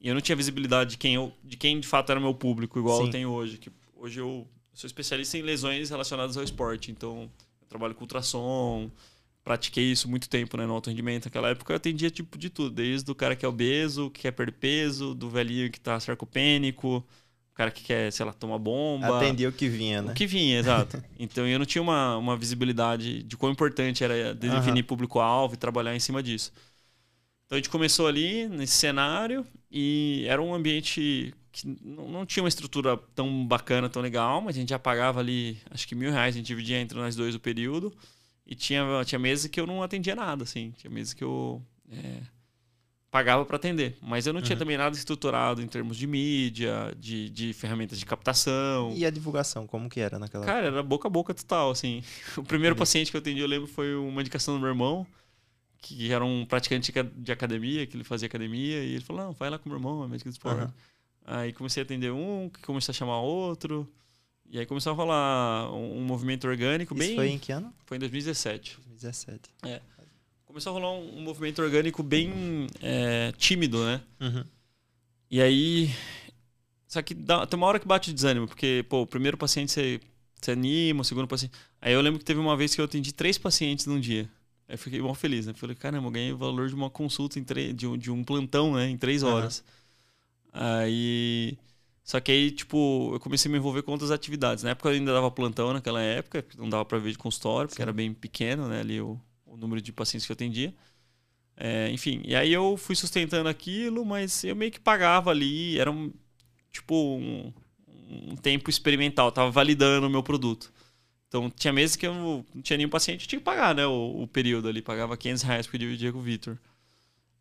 E 0.00 0.08
eu 0.08 0.14
não 0.14 0.20
tinha 0.20 0.36
visibilidade 0.36 0.90
de 0.92 0.96
quem, 0.98 1.14
eu, 1.14 1.32
de 1.42 1.56
quem 1.56 1.78
de 1.80 1.86
fato 1.86 2.10
era 2.10 2.20
meu 2.20 2.34
público, 2.34 2.78
igual 2.78 2.98
Sim. 2.98 3.04
eu 3.06 3.10
tenho 3.10 3.30
hoje. 3.30 3.58
Que 3.58 3.70
hoje 3.96 4.20
eu 4.20 4.46
sou 4.72 4.86
especialista 4.86 5.36
em 5.36 5.42
lesões 5.42 5.90
relacionadas 5.90 6.36
ao 6.36 6.42
esporte, 6.42 6.90
então 6.90 7.30
eu 7.60 7.68
trabalho 7.68 7.94
com 7.94 8.02
ultrassom, 8.02 8.90
pratiquei 9.44 9.90
isso 9.90 10.08
muito 10.08 10.28
tempo, 10.28 10.56
né, 10.56 10.66
no 10.66 10.74
alto 10.74 10.90
rendimento. 10.90 11.26
Naquela 11.26 11.50
época 11.50 11.72
eu 11.72 11.76
atendia 11.76 12.10
tipo 12.10 12.38
de 12.38 12.50
tudo, 12.50 12.70
desde 12.70 13.10
o 13.10 13.14
cara 13.14 13.34
que 13.34 13.44
é 13.44 13.48
obeso, 13.48 14.10
que 14.10 14.22
quer 14.22 14.32
perder 14.32 14.52
peso, 14.52 15.14
do 15.14 15.28
velhinho 15.28 15.70
que 15.70 15.80
tá 15.80 15.98
sarcopênico, 15.98 16.98
o 16.98 17.54
cara 17.54 17.70
que 17.70 17.82
quer, 17.82 18.12
sei 18.12 18.24
lá, 18.24 18.32
tomar 18.32 18.58
bomba. 18.58 19.18
Atendia 19.18 19.48
o 19.48 19.52
que 19.52 19.68
vinha, 19.68 20.02
né? 20.02 20.12
O 20.12 20.14
que 20.14 20.26
vinha, 20.26 20.58
exato. 20.58 21.02
Então 21.18 21.46
eu 21.46 21.58
não 21.58 21.66
tinha 21.66 21.82
uma, 21.82 22.16
uma 22.16 22.36
visibilidade 22.36 23.22
de 23.22 23.36
quão 23.36 23.52
importante 23.52 24.02
era 24.02 24.34
definir 24.34 24.84
público-alvo 24.84 25.54
e 25.54 25.56
trabalhar 25.58 25.94
em 25.94 26.00
cima 26.00 26.22
disso. 26.22 26.52
Então 27.50 27.56
a 27.56 27.58
gente 27.58 27.68
começou 27.68 28.06
ali 28.06 28.46
nesse 28.48 28.74
cenário 28.74 29.44
e 29.68 30.24
era 30.28 30.40
um 30.40 30.54
ambiente 30.54 31.34
que 31.50 31.76
não, 31.82 32.24
tinha 32.24 32.44
uma 32.44 32.48
estrutura 32.48 32.96
tão 33.12 33.44
bacana, 33.44 33.88
tão 33.88 34.00
legal, 34.00 34.40
mas 34.40 34.54
a 34.56 34.60
gente 34.60 34.68
já 34.68 34.78
pagava 34.78 35.18
ali, 35.18 35.58
acho 35.68 35.88
que 35.88 35.96
mil 35.96 36.12
reais, 36.12 36.36
a 36.36 36.38
gente 36.38 36.46
dividia 36.46 36.78
entre 36.80 36.96
nós 36.96 37.16
dois 37.16 37.34
o 37.34 37.40
período. 37.40 37.92
E 38.46 38.54
tinha, 38.54 38.84
tinha 39.04 39.18
meses 39.18 39.50
que 39.50 39.58
eu 39.60 39.66
não 39.66 39.82
atendia 39.82 40.14
nada, 40.14 40.44
assim. 40.44 40.72
Tinha 40.78 40.88
meses 40.92 41.12
que 41.12 41.24
eu 41.24 41.60
é, 41.90 42.20
pagava 43.10 43.44
para 43.44 43.56
atender. 43.56 43.98
Mas 44.00 44.28
eu 44.28 44.32
não 44.32 44.40
tinha 44.40 44.54
Uhum. 44.54 44.60
também 44.60 44.76
nada 44.78 44.96
estruturado 44.96 45.60
em 45.60 45.66
termos 45.66 45.96
de 45.96 46.06
mídia, 46.06 46.94
de, 46.96 47.30
de 47.30 47.52
ferramentas 47.52 47.98
de 47.98 48.06
captação. 48.06 48.92
E 48.96 49.04
a 49.04 49.10
divulgação, 49.10 49.66
como 49.66 49.88
que 49.90 49.98
era 49.98 50.20
naquela 50.20 50.46
Cara, 50.46 50.66
era 50.68 50.82
boca 50.84 51.08
a 51.08 51.10
boca 51.10 51.34
total, 51.34 51.72
assim. 51.72 52.00
O 52.38 52.44
primeiro 52.44 52.76
Uhum. 52.76 52.78
paciente 52.78 53.10
que 53.10 53.16
eu 53.16 53.20
atendi, 53.20 53.40
eu 53.40 53.48
lembro, 53.48 53.66
foi 53.66 53.92
uma 53.96 54.20
indicação 54.20 54.54
do 54.54 54.60
meu 54.60 54.68
irmão, 54.68 55.04
que 55.80 56.12
era 56.12 56.24
um 56.24 56.44
praticante 56.44 56.92
de 57.16 57.32
academia, 57.32 57.86
que 57.86 57.96
ele 57.96 58.04
fazia 58.04 58.26
academia, 58.26 58.82
e 58.82 58.94
ele 58.94 59.04
falou, 59.04 59.24
não, 59.24 59.32
vai 59.32 59.48
lá 59.48 59.58
com 59.58 59.68
o 59.68 59.72
meu 59.72 59.78
irmão, 59.78 60.04
é 60.04 60.08
médico 60.08 60.28
do 60.28 60.32
esporte. 60.32 60.60
Aham. 60.60 60.74
Aí 61.24 61.52
comecei 61.52 61.82
a 61.82 61.84
atender 61.84 62.12
um, 62.12 62.48
que 62.48 62.60
começou 62.62 62.92
a 62.92 62.94
chamar 62.94 63.20
outro, 63.20 63.88
e 64.50 64.58
aí 64.58 64.66
começou 64.66 64.92
a 64.92 64.96
rolar 64.96 65.72
um, 65.72 65.98
um 65.98 66.04
movimento 66.04 66.46
orgânico 66.48 66.92
Isso 66.94 67.06
bem... 67.06 67.16
foi 67.16 67.28
em 67.28 67.38
que 67.38 67.52
ano? 67.52 67.72
foi 67.86 67.96
em 67.96 68.00
2017. 68.00 68.78
2017. 68.78 69.50
Começou 70.44 70.70
a 70.70 70.72
rolar 70.74 70.90
um, 70.90 71.18
um 71.18 71.22
movimento 71.22 71.62
orgânico 71.62 72.02
bem 72.02 72.66
é, 72.82 73.32
tímido, 73.38 73.84
né? 73.84 74.00
Uhum. 74.20 74.44
E 75.30 75.40
aí. 75.40 75.94
Só 76.88 77.00
que 77.00 77.14
dá, 77.14 77.46
tem 77.46 77.56
uma 77.56 77.68
hora 77.68 77.78
que 77.78 77.86
bate 77.86 78.10
o 78.10 78.12
desânimo, 78.12 78.48
porque, 78.48 78.84
pô, 78.88 79.02
o 79.02 79.06
primeiro 79.06 79.36
paciente 79.36 79.70
você, 79.70 80.00
você 80.34 80.50
anima, 80.50 81.02
o 81.02 81.04
segundo 81.04 81.28
paciente. 81.28 81.52
Aí 81.80 81.92
eu 81.92 82.00
lembro 82.00 82.18
que 82.18 82.24
teve 82.24 82.40
uma 82.40 82.56
vez 82.56 82.74
que 82.74 82.80
eu 82.80 82.84
atendi 82.84 83.12
três 83.12 83.38
pacientes 83.38 83.86
num 83.86 84.00
dia. 84.00 84.28
Aí 84.70 84.76
fiquei 84.76 85.02
mó 85.02 85.12
feliz, 85.14 85.46
né? 85.46 85.52
Falei, 85.52 85.74
caramba, 85.74 86.06
eu 86.06 86.12
ganhei 86.12 86.32
o 86.32 86.36
valor 86.36 86.68
de 86.68 86.74
uma 86.76 86.88
consulta 86.88 87.40
em 87.40 87.74
de, 87.74 87.88
um, 87.88 87.98
de 87.98 88.10
um 88.10 88.22
plantão, 88.22 88.74
né? 88.74 88.88
Em 88.88 88.96
três 88.96 89.24
horas. 89.24 89.64
Aí. 90.52 91.58
Só 92.04 92.20
que 92.20 92.30
aí, 92.30 92.50
tipo, 92.52 93.10
eu 93.12 93.20
comecei 93.20 93.48
a 93.48 93.52
me 93.52 93.58
envolver 93.58 93.82
com 93.82 93.92
outras 93.92 94.12
atividades. 94.12 94.62
Na 94.62 94.70
época 94.70 94.88
eu 94.88 94.94
ainda 94.94 95.12
dava 95.12 95.30
plantão 95.30 95.72
naquela 95.72 96.00
época, 96.00 96.44
não 96.56 96.68
dava 96.68 96.84
pra 96.84 96.98
ver 96.98 97.10
de 97.10 97.18
consultório, 97.18 97.68
porque 97.68 97.82
Sim. 97.82 97.84
era 97.84 97.92
bem 97.92 98.14
pequeno, 98.14 98.68
né? 98.68 98.80
Ali 98.80 99.00
o, 99.00 99.20
o 99.44 99.56
número 99.56 99.82
de 99.82 99.92
pacientes 99.92 100.24
que 100.24 100.32
eu 100.32 100.34
atendia. 100.34 100.72
É, 101.56 101.90
enfim, 101.90 102.22
e 102.24 102.34
aí 102.34 102.52
eu 102.52 102.76
fui 102.76 102.94
sustentando 102.94 103.48
aquilo, 103.48 104.04
mas 104.04 104.44
eu 104.44 104.56
meio 104.56 104.70
que 104.70 104.80
pagava 104.80 105.30
ali, 105.30 105.78
era 105.78 105.90
um, 105.90 106.12
tipo 106.72 106.94
um, 106.94 107.52
um 107.98 108.36
tempo 108.36 108.70
experimental, 108.70 109.30
tava 109.30 109.50
validando 109.50 110.06
o 110.06 110.10
meu 110.10 110.22
produto. 110.22 110.72
Então 111.30 111.48
tinha 111.48 111.72
meses 111.72 111.94
que 111.94 112.04
eu 112.04 112.12
não 112.12 112.44
tinha 112.60 112.76
nenhum 112.76 112.88
paciente, 112.90 113.22
eu 113.22 113.28
tinha 113.28 113.38
que 113.38 113.44
pagar, 113.44 113.72
né, 113.72 113.86
o, 113.86 114.22
o 114.22 114.26
período 114.26 114.66
ali, 114.66 114.82
pagava 114.82 115.16
500 115.16 115.42
reais 115.44 115.68
eu 115.72 115.78
dividia 115.78 116.12
com 116.12 116.18
o 116.18 116.22
Vitor. 116.22 116.58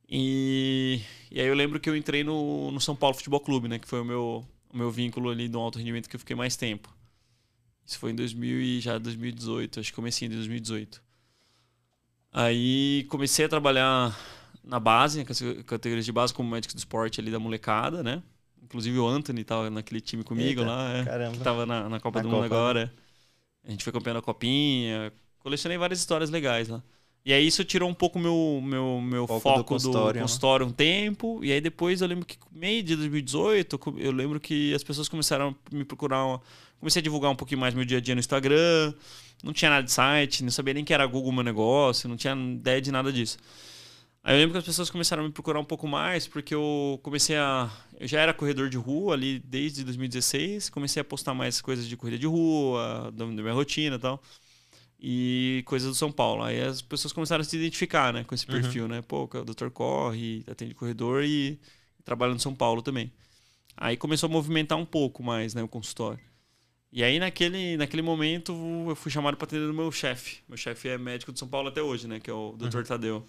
E, 0.07 1.01
e 1.31 1.41
aí 1.41 1.47
eu 1.47 1.55
lembro 1.55 1.79
que 1.79 1.89
eu 1.89 1.95
entrei 1.95 2.23
no, 2.23 2.69
no 2.69 2.79
São 2.79 2.95
Paulo 2.95 3.15
Futebol 3.15 3.39
Clube, 3.39 3.67
né, 3.67 3.79
que 3.79 3.87
foi 3.87 3.99
o 3.99 4.05
meu, 4.05 4.45
o 4.71 4.77
meu 4.77 4.91
vínculo 4.91 5.31
ali 5.31 5.49
do 5.49 5.57
alto 5.57 5.79
rendimento 5.79 6.07
que 6.07 6.15
eu 6.15 6.19
fiquei 6.19 6.35
mais 6.35 6.55
tempo. 6.55 6.87
Isso 7.83 7.97
foi 7.97 8.11
em 8.11 8.15
2000 8.15 8.61
e 8.61 8.79
já 8.79 8.99
2018, 8.99 9.79
acho 9.79 9.89
que 9.89 9.95
comecei 9.95 10.27
em 10.27 10.31
2018. 10.31 11.01
Aí 12.31 13.07
comecei 13.09 13.45
a 13.45 13.49
trabalhar 13.49 14.15
na 14.63 14.79
base, 14.79 15.25
nas 15.27 15.41
categorias 15.65 16.05
de 16.05 16.11
base 16.11 16.31
como 16.31 16.47
médico 16.47 16.75
do 16.75 16.77
esporte 16.77 17.19
ali 17.19 17.31
da 17.31 17.39
molecada, 17.39 18.03
né? 18.03 18.21
Inclusive 18.61 18.99
o 18.99 19.07
Anthony 19.07 19.43
tava 19.43 19.71
naquele 19.71 19.99
time 19.99 20.23
comigo 20.23 20.61
Eita, 20.61 20.71
lá, 20.71 20.97
é, 20.99 21.31
que 21.31 21.39
tava 21.39 21.65
na, 21.65 21.89
na 21.89 21.99
Copa 21.99 22.19
Na 22.19 22.23
do 22.23 22.29
Mundo 22.29 22.43
Copa, 22.43 22.49
né? 22.49 22.55
agora. 22.55 22.93
A 23.69 23.71
gente 23.71 23.83
foi 23.83 23.93
campeão 23.93 24.15
da 24.15 24.21
Copinha, 24.21 25.13
colecionei 25.39 25.77
várias 25.77 25.99
histórias 25.99 26.29
legais 26.29 26.67
lá. 26.67 26.83
E 27.25 27.33
aí 27.33 27.45
isso 27.45 27.63
tirou 27.63 27.87
um 27.89 27.93
pouco 27.93 28.17
meu 28.17 28.59
meu 28.63 29.01
meu 29.01 29.27
Foco 29.27 29.41
foco, 29.41 29.59
do 29.59 29.63
do 29.63 29.65
consultório, 29.65 30.21
consultório, 30.21 30.65
né? 30.65 30.71
um 30.71 30.73
tempo, 30.73 31.39
e 31.43 31.51
aí 31.51 31.61
depois 31.61 32.01
eu 32.01 32.07
lembro 32.07 32.25
que 32.25 32.37
meio 32.51 32.81
de 32.81 32.95
2018, 32.95 33.75
eu 33.75 33.79
co- 33.79 33.93
eu 33.97 34.11
lembro 34.11 34.39
que 34.39 34.73
as 34.73 34.83
pessoas 34.83 35.07
começaram 35.07 35.55
a 35.71 35.75
me 35.75 35.85
procurar, 35.85 36.25
uma- 36.25 36.41
comecei 36.79 37.01
a 37.01 37.03
divulgar 37.03 37.29
um 37.31 37.35
pouquinho 37.35 37.59
mais 37.59 37.73
meu 37.75 37.85
dia 37.85 37.97
a 37.99 38.01
dia 38.01 38.15
no 38.15 38.19
Instagram, 38.19 38.93
não 39.43 39.53
tinha 39.53 39.69
nada 39.69 39.83
de 39.83 39.91
site, 39.91 40.43
não 40.43 40.51
sabia 40.51 40.73
nem 40.73 40.83
que 40.85 40.93
era 40.93 41.05
Google 41.05 41.31
meu 41.31 41.43
negócio, 41.43 42.09
não 42.09 42.17
tinha 42.17 42.33
ideia 42.35 42.81
de 42.81 42.91
nada 42.91 43.11
disso. 43.13 43.37
Aí 44.23 44.35
eu 44.35 44.39
lembro 44.39 44.53
que 44.53 44.57
as 44.59 44.65
pessoas 44.65 44.89
começaram 44.89 45.23
a 45.23 45.27
me 45.27 45.31
procurar 45.31 45.59
um 45.59 45.65
pouco 45.65 45.87
mais, 45.87 46.27
porque 46.27 46.53
eu 46.53 46.99
comecei 47.01 47.37
a. 47.37 47.71
Eu 47.99 48.07
já 48.07 48.19
era 48.19 48.33
corredor 48.33 48.69
de 48.69 48.77
rua 48.77 49.13
ali 49.13 49.39
desde 49.39 49.83
2016, 49.83 50.69
comecei 50.69 51.01
a 51.01 51.05
postar 51.05 51.33
mais 51.33 51.61
coisas 51.61 51.87
de 51.87 51.95
corrida 51.95 52.17
de 52.19 52.27
rua, 52.27 53.11
da, 53.13 53.25
minha 53.25 53.53
rotina 53.53 53.95
e 53.95 53.99
tal. 53.99 54.21
E 54.99 55.63
coisas 55.65 55.87
do 55.89 55.95
São 55.95 56.11
Paulo. 56.11 56.43
Aí 56.43 56.61
as 56.61 56.81
pessoas 56.81 57.13
começaram 57.13 57.41
a 57.41 57.45
se 57.45 57.55
identificar, 57.55 58.11
né, 58.13 58.25
com 58.25 58.35
esse 58.35 58.45
Uhum. 58.45 58.51
perfil, 58.61 58.87
né? 58.89 59.01
Pô, 59.01 59.29
é 59.33 59.37
o 59.37 59.45
Dr. 59.45 59.69
Corre, 59.69 60.43
atende 60.49 60.75
corredor 60.75 61.23
e, 61.23 61.57
trabalha 62.03 62.33
no 62.33 62.39
São 62.39 62.53
Paulo 62.53 62.81
também. 62.81 63.11
Aí 63.77 63.95
começou 63.95 64.27
a 64.27 64.31
movimentar 64.31 64.77
um 64.77 64.85
pouco 64.85 65.23
mais, 65.23 65.53
né, 65.53 65.63
o 65.63 65.67
consultório. 65.69 66.19
E 66.91 67.03
aí 67.03 67.19
naquele, 67.19 67.77
naquele 67.77 68.01
momento 68.01 68.51
eu 68.89 68.95
fui 68.95 69.11
chamado 69.11 69.37
para 69.37 69.45
atender 69.45 69.69
o 69.69 69.73
meu 69.73 69.91
chefe. 69.91 70.39
Meu 70.49 70.57
chefe 70.57 70.89
é 70.89 70.97
médico 70.97 71.31
de 71.31 71.39
São 71.39 71.47
Paulo 71.47 71.69
até 71.69 71.81
hoje, 71.81 72.05
né, 72.07 72.19
que 72.19 72.29
é 72.29 72.33
o 72.33 72.55
Dr. 72.57 72.83
Tadeu. 72.83 73.25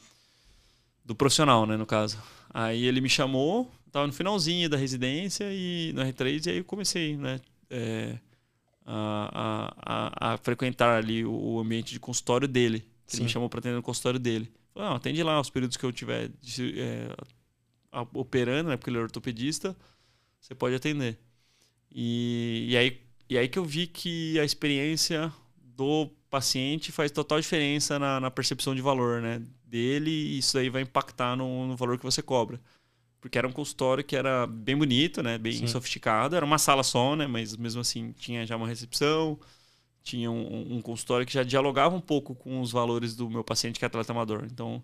Do 1.04 1.14
profissional, 1.14 1.66
né, 1.66 1.76
no 1.76 1.86
caso. 1.86 2.18
Aí 2.52 2.84
ele 2.84 3.00
me 3.00 3.08
chamou, 3.08 3.70
tava 3.90 4.06
no 4.06 4.12
finalzinho 4.12 4.68
da 4.68 4.76
residência 4.76 5.46
e 5.50 5.92
no 5.94 6.02
R3 6.02 6.46
e 6.46 6.50
aí 6.50 6.58
eu 6.58 6.64
comecei, 6.64 7.16
né, 7.16 7.40
é, 7.68 8.18
a, 8.86 9.72
a, 9.80 10.32
a, 10.32 10.36
frequentar 10.38 10.96
ali 10.98 11.24
o, 11.24 11.60
ambiente 11.60 11.92
de 11.92 12.00
consultório 12.00 12.48
dele. 12.48 12.86
Ele 13.12 13.24
me 13.24 13.28
chamou 13.28 13.48
para 13.48 13.58
atender 13.58 13.74
no 13.74 13.82
consultório 13.82 14.20
dele. 14.20 14.52
Falei, 14.72 14.88
não, 14.88 14.96
atende 14.96 15.22
lá 15.22 15.40
os 15.40 15.50
períodos 15.50 15.76
que 15.76 15.84
eu 15.84 15.92
tiver 15.92 16.30
de- 16.40 16.80
é, 16.80 17.08
operando, 18.14 18.70
né, 18.70 18.76
porque 18.76 18.90
ele 18.90 18.98
é 18.98 19.02
ortopedista, 19.02 19.76
você 20.40 20.54
pode 20.54 20.74
atender. 20.74 21.18
E, 21.92 22.68
e, 22.70 22.76
aí, 22.76 23.00
e 23.28 23.36
aí 23.38 23.48
que 23.48 23.58
eu 23.58 23.64
vi 23.64 23.86
que 23.86 24.38
a 24.38 24.44
experiência 24.44 25.32
do 25.80 26.10
paciente 26.28 26.92
faz 26.92 27.10
total 27.10 27.40
diferença 27.40 27.98
na, 27.98 28.20
na 28.20 28.30
percepção 28.30 28.74
de 28.74 28.82
valor 28.82 29.22
né, 29.22 29.40
dele 29.64 30.10
e 30.10 30.38
isso 30.38 30.58
aí 30.58 30.68
vai 30.68 30.82
impactar 30.82 31.34
no, 31.34 31.66
no 31.68 31.74
valor 31.74 31.96
que 31.96 32.04
você 32.04 32.20
cobra. 32.20 32.60
Porque 33.18 33.38
era 33.38 33.48
um 33.48 33.52
consultório 33.52 34.04
que 34.04 34.14
era 34.14 34.46
bem 34.46 34.76
bonito, 34.76 35.22
né, 35.22 35.38
bem 35.38 35.54
Sim. 35.54 35.66
sofisticado, 35.66 36.36
era 36.36 36.44
uma 36.44 36.58
sala 36.58 36.82
só, 36.82 37.16
né, 37.16 37.26
mas 37.26 37.56
mesmo 37.56 37.80
assim 37.80 38.12
tinha 38.12 38.46
já 38.46 38.56
uma 38.56 38.68
recepção, 38.68 39.38
tinha 40.02 40.30
um, 40.30 40.76
um 40.76 40.82
consultório 40.82 41.26
que 41.26 41.32
já 41.32 41.42
dialogava 41.42 41.96
um 41.96 42.00
pouco 42.00 42.34
com 42.34 42.60
os 42.60 42.70
valores 42.70 43.16
do 43.16 43.30
meu 43.30 43.42
paciente 43.42 43.78
que 43.78 43.84
é 43.84 43.88
atleta 43.88 44.12
amador. 44.12 44.46
Então, 44.50 44.82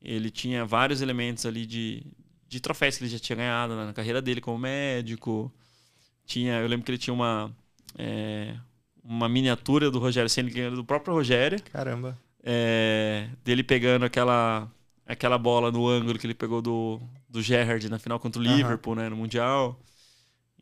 ele 0.00 0.30
tinha 0.30 0.64
vários 0.64 1.02
elementos 1.02 1.44
ali 1.44 1.66
de, 1.66 2.06
de 2.48 2.58
troféus 2.58 2.96
que 2.96 3.04
ele 3.04 3.10
já 3.10 3.18
tinha 3.18 3.36
ganhado 3.36 3.76
na 3.76 3.92
carreira 3.92 4.22
dele 4.22 4.40
como 4.40 4.58
médico. 4.58 5.52
Tinha, 6.24 6.54
eu 6.60 6.68
lembro 6.68 6.84
que 6.84 6.90
ele 6.90 6.98
tinha 6.98 7.14
uma 7.14 7.54
é, 7.98 8.56
uma 9.02 9.28
miniatura 9.28 9.90
do 9.90 9.98
Rogério 9.98 10.28
Senna 10.28 10.50
ganhando 10.50 10.76
do 10.76 10.84
próprio 10.84 11.14
Rogério. 11.14 11.60
Caramba. 11.72 12.18
É, 12.42 13.28
dele 13.44 13.62
pegando 13.62 14.04
aquela 14.04 14.70
aquela 15.06 15.36
bola 15.36 15.70
no 15.70 15.86
ângulo 15.88 16.18
que 16.18 16.26
ele 16.26 16.34
pegou 16.34 16.62
do, 16.62 17.00
do 17.28 17.42
Gerrard 17.42 17.88
na 17.88 17.98
final 17.98 18.18
contra 18.18 18.40
o 18.40 18.44
Liverpool, 18.44 18.94
uhum. 18.94 19.00
né, 19.00 19.08
no 19.08 19.16
Mundial. 19.16 19.78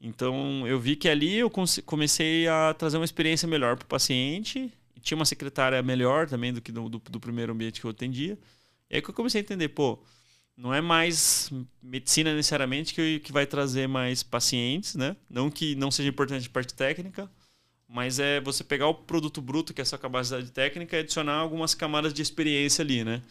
Então 0.00 0.66
eu 0.66 0.80
vi 0.80 0.96
que 0.96 1.08
ali 1.08 1.36
eu 1.36 1.50
comecei 1.84 2.48
a 2.48 2.74
trazer 2.74 2.96
uma 2.96 3.04
experiência 3.04 3.46
melhor 3.46 3.76
para 3.76 3.84
o 3.84 3.88
paciente. 3.88 4.72
Tinha 5.02 5.16
uma 5.16 5.24
secretária 5.24 5.82
melhor 5.82 6.26
também 6.28 6.52
do 6.52 6.60
que 6.60 6.72
do, 6.72 6.88
do, 6.88 6.98
do, 6.98 7.20
primeiro 7.20 7.52
ambiente 7.52 7.80
que 7.80 7.86
eu 7.86 7.90
atendia. 7.90 8.38
E 8.88 8.96
aí 8.96 9.02
que 9.02 9.10
eu 9.10 9.14
comecei 9.14 9.40
a 9.40 9.44
entender, 9.44 9.68
pô, 9.68 10.02
não 10.56 10.74
é 10.74 10.80
mais 10.80 11.50
medicina 11.82 12.34
necessariamente 12.34 12.94
que, 12.94 13.20
que 13.20 13.32
vai 13.32 13.46
trazer 13.46 13.86
mais 13.86 14.22
pacientes, 14.22 14.94
né? 14.94 15.16
Não 15.28 15.50
que 15.50 15.74
não 15.74 15.90
seja 15.90 16.08
importante 16.08 16.46
a 16.46 16.50
parte 16.50 16.74
técnica, 16.74 17.30
mas 17.92 18.18
é 18.18 18.40
você 18.40 18.62
pegar 18.62 18.86
o 18.88 18.94
produto 18.94 19.40
bruto, 19.42 19.74
que 19.74 19.80
é 19.80 19.82
a 19.82 19.86
sua 19.86 19.98
capacidade 19.98 20.50
técnica, 20.50 20.96
e 20.96 21.00
adicionar 21.00 21.34
algumas 21.34 21.74
camadas 21.74 22.14
de 22.14 22.22
experiência 22.22 22.82
ali, 22.82 23.04
né? 23.04 23.22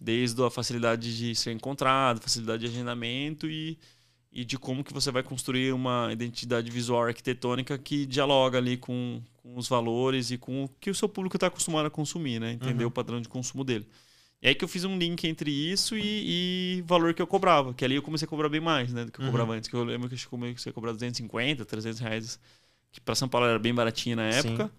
Desde 0.00 0.42
a 0.42 0.50
facilidade 0.50 1.16
de 1.16 1.34
ser 1.34 1.52
encontrado, 1.52 2.20
facilidade 2.20 2.60
de 2.60 2.70
agendamento 2.70 3.48
e 3.48 3.78
e 4.34 4.44
de 4.44 4.58
como 4.58 4.82
que 4.82 4.92
você 4.92 5.12
vai 5.12 5.22
construir 5.22 5.72
uma 5.72 6.08
identidade 6.12 6.68
visual 6.68 7.04
arquitetônica 7.04 7.78
que 7.78 8.04
dialoga 8.04 8.58
ali 8.58 8.76
com, 8.76 9.22
com 9.36 9.56
os 9.56 9.68
valores 9.68 10.32
e 10.32 10.36
com 10.36 10.64
o 10.64 10.68
que 10.80 10.90
o 10.90 10.94
seu 10.94 11.08
público 11.08 11.36
está 11.36 11.46
acostumado 11.46 11.86
a 11.86 11.90
consumir, 11.90 12.40
né? 12.40 12.50
Entender 12.50 12.82
uhum. 12.82 12.88
o 12.88 12.90
padrão 12.90 13.20
de 13.20 13.28
consumo 13.28 13.62
dele. 13.62 13.86
E 14.42 14.48
aí 14.48 14.54
que 14.54 14.64
eu 14.64 14.68
fiz 14.68 14.82
um 14.84 14.98
link 14.98 15.24
entre 15.24 15.50
isso 15.50 15.96
e, 15.96 16.78
e 16.78 16.82
valor 16.82 17.14
que 17.14 17.22
eu 17.22 17.28
cobrava, 17.28 17.72
que 17.72 17.84
ali 17.84 17.94
eu 17.94 18.02
comecei 18.02 18.26
a 18.26 18.28
cobrar 18.28 18.48
bem 18.48 18.60
mais, 18.60 18.92
né, 18.92 19.04
do 19.04 19.12
que 19.12 19.20
eu 19.20 19.24
uhum. 19.24 19.30
cobrava 19.30 19.54
antes. 19.54 19.70
Que 19.70 19.76
eu 19.76 19.84
lembro 19.84 20.08
que 20.08 20.16
eu 20.16 20.28
comecei 20.28 20.70
a 20.70 20.72
cobrar 20.72 20.90
250, 20.92 21.64
300 21.64 22.00
reais, 22.00 22.40
que 22.94 23.00
para 23.00 23.16
São 23.16 23.28
Paulo 23.28 23.48
era 23.48 23.58
bem 23.58 23.74
baratinho 23.74 24.14
na 24.14 24.26
época. 24.26 24.66
Sim. 24.66 24.70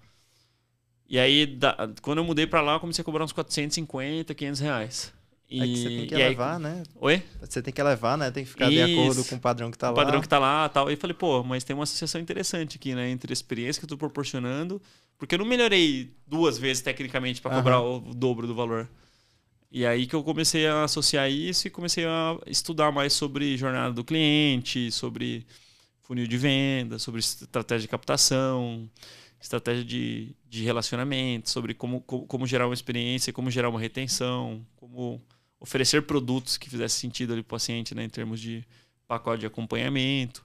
E 1.07 1.19
aí, 1.19 1.45
da, 1.45 1.89
quando 2.01 2.19
eu 2.19 2.23
mudei 2.23 2.47
para 2.47 2.61
lá, 2.61 2.75
eu 2.75 2.79
comecei 2.79 3.01
a 3.01 3.05
cobrar 3.05 3.25
uns 3.25 3.33
450, 3.33 4.33
500 4.33 4.59
reais. 4.61 5.13
E, 5.49 5.61
é 5.61 5.67
que 5.67 5.77
você 5.77 5.89
tem 5.89 6.07
que 6.07 6.15
levar, 6.15 6.55
aí... 6.55 6.61
né? 6.61 6.83
Oi? 6.95 7.23
Você 7.41 7.61
tem 7.61 7.73
que 7.73 7.83
levar, 7.83 8.17
né? 8.17 8.31
Tem 8.31 8.45
que 8.45 8.49
ficar 8.49 8.71
Isso. 8.71 8.87
de 8.87 8.93
acordo 8.93 9.25
com 9.25 9.35
o 9.35 9.39
padrão 9.39 9.69
que 9.69 9.77
tá 9.77 9.91
o 9.91 9.93
lá. 9.93 10.01
O 10.01 10.05
padrão 10.05 10.21
que 10.21 10.29
tá 10.29 10.39
lá 10.39 10.69
tal. 10.69 10.89
E 10.89 10.95
falei, 10.95 11.13
pô, 11.13 11.43
mas 11.43 11.65
tem 11.65 11.75
uma 11.75 11.83
associação 11.83 12.21
interessante 12.21 12.77
aqui, 12.77 12.95
né? 12.95 13.09
Entre 13.09 13.31
a 13.31 13.33
experiência 13.33 13.81
que 13.81 13.85
eu 13.85 13.89
tô 13.89 13.97
proporcionando. 13.97 14.81
Porque 15.17 15.35
eu 15.35 15.39
não 15.39 15.45
melhorei 15.45 16.09
duas 16.25 16.57
vezes 16.57 16.81
tecnicamente 16.81 17.41
para 17.41 17.55
cobrar 17.55 17.81
uhum. 17.81 18.09
o 18.09 18.13
dobro 18.13 18.47
do 18.47 18.55
valor. 18.55 18.89
E 19.69 19.85
aí 19.85 20.07
que 20.07 20.15
eu 20.15 20.23
comecei 20.23 20.65
a 20.65 20.85
associar 20.85 21.29
isso 21.29 21.67
e 21.67 21.69
comecei 21.69 22.05
a 22.05 22.37
estudar 22.47 22.93
mais 22.93 23.11
sobre 23.11 23.57
jornada 23.57 23.93
do 23.93 24.05
cliente, 24.05 24.89
sobre 24.89 25.45
funil 26.05 26.27
de 26.27 26.37
venda, 26.37 26.99
sobre 26.99 27.19
estratégia 27.19 27.81
de 27.81 27.87
captação, 27.87 28.89
estratégia 29.41 29.83
de, 29.83 30.35
de 30.47 30.63
relacionamento, 30.63 31.49
sobre 31.49 31.73
como, 31.73 32.01
como, 32.01 32.27
como 32.27 32.47
gerar 32.47 32.67
uma 32.67 32.73
experiência, 32.73 33.33
como 33.33 33.49
gerar 33.49 33.69
uma 33.69 33.79
retenção, 33.79 34.65
como 34.75 35.21
oferecer 35.59 36.03
produtos 36.03 36.57
que 36.57 36.69
fizessem 36.69 37.09
sentido 37.09 37.33
ali 37.33 37.41
para 37.41 37.55
o 37.55 37.57
paciente, 37.57 37.95
né, 37.95 38.03
em 38.03 38.09
termos 38.09 38.39
de 38.39 38.63
pacote 39.07 39.41
de 39.41 39.45
acompanhamento. 39.47 40.43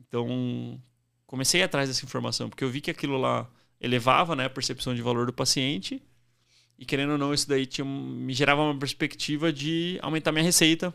Então, 0.00 0.80
comecei 1.26 1.62
atrás 1.62 1.88
dessa 1.88 2.04
informação, 2.04 2.48
porque 2.48 2.64
eu 2.64 2.70
vi 2.70 2.80
que 2.80 2.90
aquilo 2.90 3.16
lá 3.16 3.48
elevava 3.80 4.34
né, 4.34 4.46
a 4.46 4.50
percepção 4.50 4.94
de 4.94 5.02
valor 5.02 5.26
do 5.26 5.32
paciente 5.32 6.02
e, 6.76 6.84
querendo 6.84 7.12
ou 7.12 7.18
não, 7.18 7.32
isso 7.32 7.48
daí 7.48 7.66
tinha, 7.66 7.84
me 7.84 8.34
gerava 8.34 8.62
uma 8.62 8.76
perspectiva 8.76 9.52
de 9.52 9.98
aumentar 10.02 10.32
minha 10.32 10.44
receita 10.44 10.92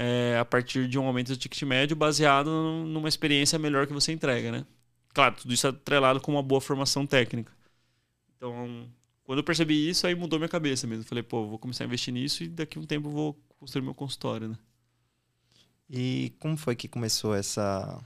é, 0.00 0.38
a 0.38 0.44
partir 0.44 0.86
de 0.86 0.96
um 0.96 1.04
aumento 1.04 1.32
do 1.32 1.36
ticket 1.36 1.60
médio 1.64 1.96
baseado 1.96 2.48
numa 2.48 3.08
experiência 3.08 3.58
melhor 3.58 3.84
que 3.84 3.92
você 3.92 4.12
entrega, 4.12 4.52
né? 4.52 4.64
Claro, 5.12 5.34
tudo 5.34 5.52
isso 5.52 5.66
atrelado 5.66 6.20
com 6.20 6.30
uma 6.30 6.42
boa 6.42 6.60
formação 6.60 7.04
técnica. 7.04 7.50
Então, 8.36 8.88
quando 9.24 9.40
eu 9.40 9.44
percebi 9.44 9.88
isso, 9.88 10.06
aí 10.06 10.14
mudou 10.14 10.38
minha 10.38 10.48
cabeça 10.48 10.86
mesmo. 10.86 11.02
Falei, 11.02 11.24
pô, 11.24 11.44
vou 11.48 11.58
começar 11.58 11.82
a 11.82 11.86
investir 11.88 12.14
nisso 12.14 12.44
e 12.44 12.48
daqui 12.48 12.78
a 12.78 12.80
um 12.80 12.86
tempo 12.86 13.10
vou 13.10 13.36
construir 13.58 13.82
meu 13.82 13.92
consultório, 13.92 14.46
né? 14.46 14.56
E 15.90 16.32
como 16.38 16.56
foi 16.56 16.76
que 16.76 16.86
começou 16.86 17.34
essa 17.34 18.00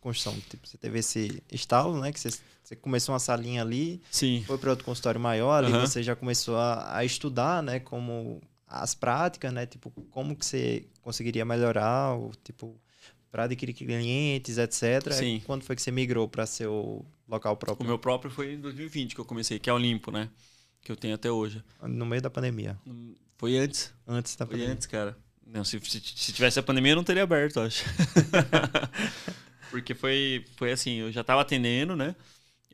construção? 0.00 0.38
Tipo, 0.48 0.68
você 0.68 0.78
teve 0.78 1.00
esse 1.00 1.42
estalo, 1.50 2.00
né? 2.00 2.12
Que 2.12 2.20
você, 2.20 2.30
você 2.62 2.76
começou 2.76 3.12
uma 3.12 3.18
salinha 3.18 3.62
ali, 3.62 4.00
Sim. 4.12 4.44
foi 4.46 4.58
para 4.58 4.70
outro 4.70 4.84
consultório 4.84 5.20
maior, 5.20 5.64
ali 5.64 5.72
uhum. 5.72 5.80
você 5.80 6.04
já 6.04 6.14
começou 6.14 6.56
a, 6.56 6.98
a, 6.98 7.04
estudar, 7.04 7.64
né? 7.64 7.80
Como 7.80 8.40
as 8.80 8.94
práticas, 8.94 9.52
né? 9.52 9.66
Tipo, 9.66 9.90
como 10.10 10.34
que 10.34 10.44
você 10.44 10.86
conseguiria 11.00 11.44
melhorar, 11.44 12.16
o 12.16 12.30
tipo, 12.42 12.80
para 13.30 13.44
adquirir 13.44 13.74
clientes, 13.74 14.58
etc. 14.58 15.12
Sim. 15.12 15.42
Quando 15.44 15.62
foi 15.62 15.76
que 15.76 15.82
você 15.82 15.90
migrou 15.90 16.28
para 16.28 16.46
seu 16.46 17.04
local 17.28 17.56
próprio? 17.56 17.84
O 17.84 17.88
meu 17.88 17.98
próprio 17.98 18.30
foi 18.30 18.54
em 18.54 18.60
2020 18.60 19.14
que 19.14 19.20
eu 19.20 19.24
comecei, 19.24 19.58
que 19.58 19.70
é 19.70 19.72
o 19.72 19.78
Limpo, 19.78 20.10
né? 20.10 20.28
que 20.82 20.90
eu 20.90 20.96
tenho 20.96 21.14
até 21.14 21.30
hoje. 21.30 21.62
No 21.80 22.04
meio 22.04 22.20
da 22.20 22.28
pandemia. 22.30 22.78
Foi 23.38 23.56
antes. 23.56 23.92
Antes 24.06 24.36
da 24.36 24.44
Foi 24.44 24.54
pandemia. 24.54 24.74
antes, 24.74 24.86
cara. 24.86 25.16
Não, 25.46 25.64
se, 25.64 25.78
se, 25.80 26.00
se 26.00 26.32
tivesse 26.32 26.58
a 26.58 26.62
pandemia, 26.62 26.92
eu 26.92 26.96
não 26.96 27.04
teria 27.04 27.22
aberto, 27.22 27.60
acho. 27.60 27.84
Porque 29.70 29.94
foi, 29.94 30.44
foi 30.56 30.72
assim, 30.72 30.96
eu 30.96 31.12
já 31.12 31.22
estava 31.22 31.40
atendendo, 31.40 31.96
né? 31.96 32.14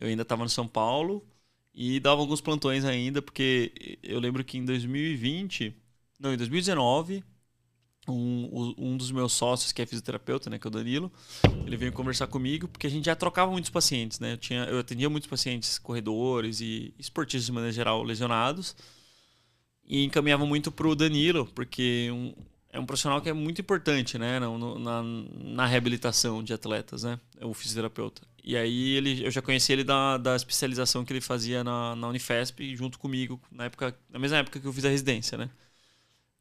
Eu 0.00 0.08
ainda 0.08 0.22
estava 0.22 0.42
no 0.42 0.48
São 0.48 0.66
Paulo 0.66 1.24
e 1.74 2.00
dava 2.00 2.20
alguns 2.20 2.40
plantões 2.40 2.84
ainda, 2.84 3.22
porque 3.22 3.98
eu 4.02 4.18
lembro 4.18 4.44
que 4.44 4.58
em 4.58 4.64
2020, 4.64 5.76
não, 6.18 6.32
em 6.32 6.36
2019, 6.36 7.22
um, 8.08 8.74
um 8.78 8.96
dos 8.96 9.10
meus 9.10 9.32
sócios, 9.32 9.72
que 9.72 9.82
é 9.82 9.86
fisioterapeuta, 9.86 10.48
né, 10.50 10.58
que 10.58 10.66
é 10.66 10.68
o 10.68 10.70
Danilo, 10.70 11.12
ele 11.66 11.76
veio 11.76 11.92
conversar 11.92 12.26
comigo, 12.26 12.66
porque 12.68 12.86
a 12.86 12.90
gente 12.90 13.04
já 13.04 13.14
trocava 13.14 13.50
muitos 13.50 13.70
pacientes, 13.70 14.18
né? 14.18 14.32
Eu, 14.32 14.36
tinha, 14.38 14.64
eu 14.64 14.78
atendia 14.78 15.10
muitos 15.10 15.28
pacientes 15.28 15.78
corredores 15.78 16.60
e 16.60 16.94
esportistas 16.98 17.46
de 17.46 17.52
maneira 17.52 17.72
geral 17.72 18.02
lesionados, 18.02 18.74
e 19.84 20.04
encaminhava 20.04 20.44
muito 20.44 20.70
para 20.70 20.86
o 20.86 20.94
Danilo, 20.94 21.46
porque 21.54 22.10
um, 22.12 22.34
é 22.70 22.78
um 22.78 22.84
profissional 22.84 23.20
que 23.22 23.28
é 23.28 23.32
muito 23.32 23.60
importante, 23.60 24.18
né, 24.18 24.38
na, 24.38 24.48
na, 24.78 25.02
na, 25.02 25.66
reabilitação 25.66 26.42
de 26.42 26.52
atletas, 26.52 27.04
né? 27.04 27.18
O 27.40 27.54
fisioterapeuta. 27.54 28.22
E 28.44 28.56
aí 28.56 28.94
ele, 28.94 29.24
eu 29.24 29.30
já 29.30 29.40
conheci 29.40 29.72
ele 29.72 29.84
da, 29.84 30.18
da 30.18 30.36
especialização 30.36 31.04
que 31.04 31.12
ele 31.12 31.20
fazia 31.20 31.64
na, 31.64 31.96
na 31.96 32.08
Unifesp, 32.08 32.76
junto 32.76 32.98
comigo, 32.98 33.40
na, 33.50 33.64
época, 33.64 33.98
na 34.10 34.18
mesma 34.18 34.38
época 34.38 34.60
que 34.60 34.66
eu 34.66 34.72
fiz 34.72 34.84
a 34.84 34.90
residência, 34.90 35.38
né? 35.38 35.50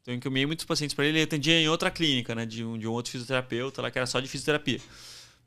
Então 0.08 0.14
eu 0.14 0.16
encaminhei 0.16 0.46
muitos 0.46 0.64
pacientes 0.64 0.94
para 0.94 1.04
ele. 1.04 1.18
Ele 1.18 1.24
atendia 1.24 1.60
em 1.60 1.68
outra 1.68 1.90
clínica, 1.90 2.34
né? 2.34 2.46
De 2.46 2.64
um, 2.64 2.78
de 2.78 2.88
um 2.88 2.92
outro 2.92 3.12
fisioterapeuta 3.12 3.82
lá 3.82 3.90
que 3.90 3.98
era 3.98 4.06
só 4.06 4.18
de 4.18 4.26
fisioterapia. 4.26 4.80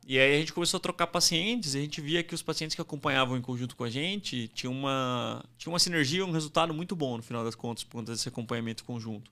E 0.06 0.19
aí 0.19 0.36
a 0.36 0.39
gente 0.39 0.54
começou 0.54 0.78
a 0.78 0.82
trocar 0.82 1.08
pacientes 1.08 1.74
e 1.74 1.80
a 1.80 1.82
gente 1.82 2.00
via 2.00 2.21
que 2.21 2.36
os 2.36 2.43
pacientes 2.43 2.76
que 2.76 2.82
acompanhavam 2.82 3.36
em 3.36 3.41
conjunto 3.41 3.76
com 3.76 3.84
a 3.84 3.89
gente 3.89 4.50
tinham 4.50 4.71
uma, 4.71 5.43
tinha 5.58 5.71
uma 5.71 5.80
sinergia, 5.80 6.24
um 6.24 6.32
resultado 6.32 6.76
muito 6.76 6.95
bom 6.95 7.17
no 7.17 7.24
final 7.24 7.43
das 7.43 7.56
contas, 7.56 7.84
por 7.84 7.93
conta 7.93 8.12
desse 8.12 8.28
acompanhamento 8.28 8.84
conjunto. 8.84 9.32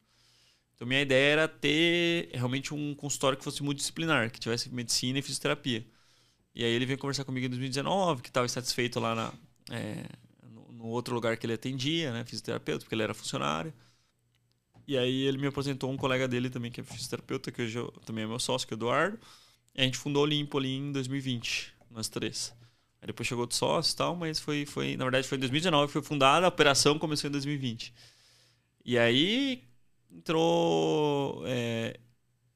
Então 0.74 0.88
minha 0.88 1.02
ideia 1.02 1.34
era 1.34 1.48
ter 1.48 2.30
realmente 2.34 2.74
um 2.74 2.96
consultório 2.96 3.38
que 3.38 3.44
fosse 3.44 3.62
multidisciplinar, 3.62 4.32
que 4.32 4.40
tivesse 4.40 4.74
medicina 4.74 5.20
e 5.20 5.22
fisioterapia. 5.22 5.86
E 6.56 6.64
aí 6.64 6.72
ele 6.72 6.88
veio 6.88 6.98
conversar 6.98 7.24
comigo 7.24 7.46
em 7.46 7.50
2019, 7.50 8.24
que 8.24 8.30
estava 8.30 8.48
insatisfeito 8.48 9.00
lá 9.00 9.14
na, 9.14 9.34
é, 9.70 10.06
no, 10.50 10.72
no, 10.72 10.86
outro 10.88 11.14
lugar 11.14 11.38
que 11.38 11.46
ele 11.46 11.54
atendia, 11.54 12.12
né, 12.14 12.24
fisioterapeuta, 12.26 12.84
porque 12.84 12.96
ele 12.96 13.04
era 13.04 13.14
funcionário. 13.14 13.72
E 14.90 14.98
aí 14.98 15.22
ele 15.22 15.38
me 15.38 15.46
apresentou 15.46 15.92
um 15.92 15.96
colega 15.96 16.28
dele 16.28 16.50
também, 16.50 16.72
que 16.72 16.82
é 16.82 16.84
fisioterapeuta, 16.84 17.52
que 17.52 17.62
hoje 17.62 17.78
eu, 17.78 17.92
também 18.08 18.24
é 18.24 18.28
meu 18.28 18.40
sócio, 18.40 18.68
que 18.68 18.74
é 18.74 18.76
o 18.76 18.80
Eduardo. 18.80 19.20
E 19.76 19.82
a 19.82 19.84
gente 19.84 20.00
fundou 20.00 20.24
o 20.24 20.26
Limpo 20.26 20.58
ali 20.58 20.78
em 20.78 20.92
2020, 20.92 21.76
nós 21.92 22.10
três. 22.10 22.56
Aí 23.00 23.06
depois 23.06 23.28
chegou 23.28 23.44
outro 23.44 23.56
sócio 23.56 23.94
e 23.94 23.96
tal, 23.96 24.16
mas 24.16 24.40
foi, 24.40 24.66
foi, 24.66 24.98
na 24.98 25.06
verdade 25.06 25.28
foi 25.28 25.38
em 25.38 25.42
2019 25.42 25.94
foi 25.94 26.02
fundada, 26.02 26.48
a 26.48 26.50
operação 26.50 26.98
começou 26.98 27.28
em 27.28 27.32
2020. 27.32 27.94
E 28.84 28.98
aí 28.98 29.64
entrou. 30.12 31.44
É, 31.46 32.00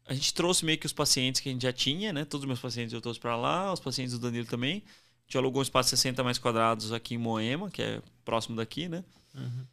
a 0.07 0.15
gente 0.15 0.33
trouxe 0.33 0.65
meio 0.65 0.79
que 0.79 0.87
os 0.87 0.93
pacientes 0.93 1.39
que 1.39 1.49
a 1.49 1.51
gente 1.51 1.61
já 1.61 1.71
tinha, 1.71 2.11
né? 2.11 2.25
Todos 2.25 2.45
os 2.45 2.47
meus 2.47 2.59
pacientes 2.59 2.95
eu 2.95 2.99
trouxe 2.99 3.19
para 3.19 3.35
lá, 3.35 3.71
os 3.71 3.79
pacientes 3.79 4.11
do 4.13 4.19
Danilo 4.19 4.47
também. 4.47 4.77
A 4.87 5.27
gente 5.27 5.37
alugou 5.37 5.59
um 5.59 5.63
espaço 5.63 5.91
de 5.91 5.97
60 5.97 6.23
mais 6.23 6.39
quadrados 6.39 6.91
aqui 6.91 7.13
em 7.13 7.19
Moema, 7.19 7.69
que 7.69 7.83
é 7.83 8.01
próximo 8.25 8.55
daqui, 8.55 8.89
né? 8.89 9.03
Uhum. 9.35 9.67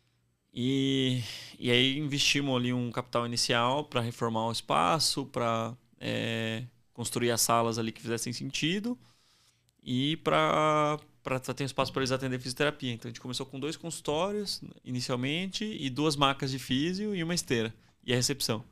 E, 0.53 1.23
e 1.59 1.71
aí 1.71 1.99
investimos 1.99 2.57
ali 2.57 2.73
um 2.73 2.91
capital 2.91 3.27
inicial 3.27 3.85
para 3.85 4.01
reformar 4.01 4.47
o 4.47 4.53
espaço, 4.53 5.25
para 5.27 5.75
é, 6.01 6.65
construir 6.93 7.31
as 7.31 7.41
salas 7.41 7.79
ali 7.79 7.93
que 7.93 8.03
fizessem 8.03 8.33
sentido 8.33 8.99
e 9.83 10.17
para 10.19 10.99
ter 11.55 11.63
um 11.63 11.67
espaço 11.67 11.93
para 11.93 12.01
eles 12.03 12.13
atender 12.13 12.39
fisioterapia. 12.39 12.93
Então 12.93 13.09
a 13.09 13.11
gente 13.11 13.21
começou 13.21 13.47
com 13.47 13.61
dois 13.61 13.77
consultórios 13.77 14.61
inicialmente 14.85 15.65
e 15.65 15.89
duas 15.89 16.17
macas 16.17 16.51
de 16.51 16.59
físio 16.59 17.15
e 17.15 17.23
uma 17.23 17.35
esteira 17.35 17.73
e 18.05 18.13
a 18.13 18.17
recepção. 18.17 18.65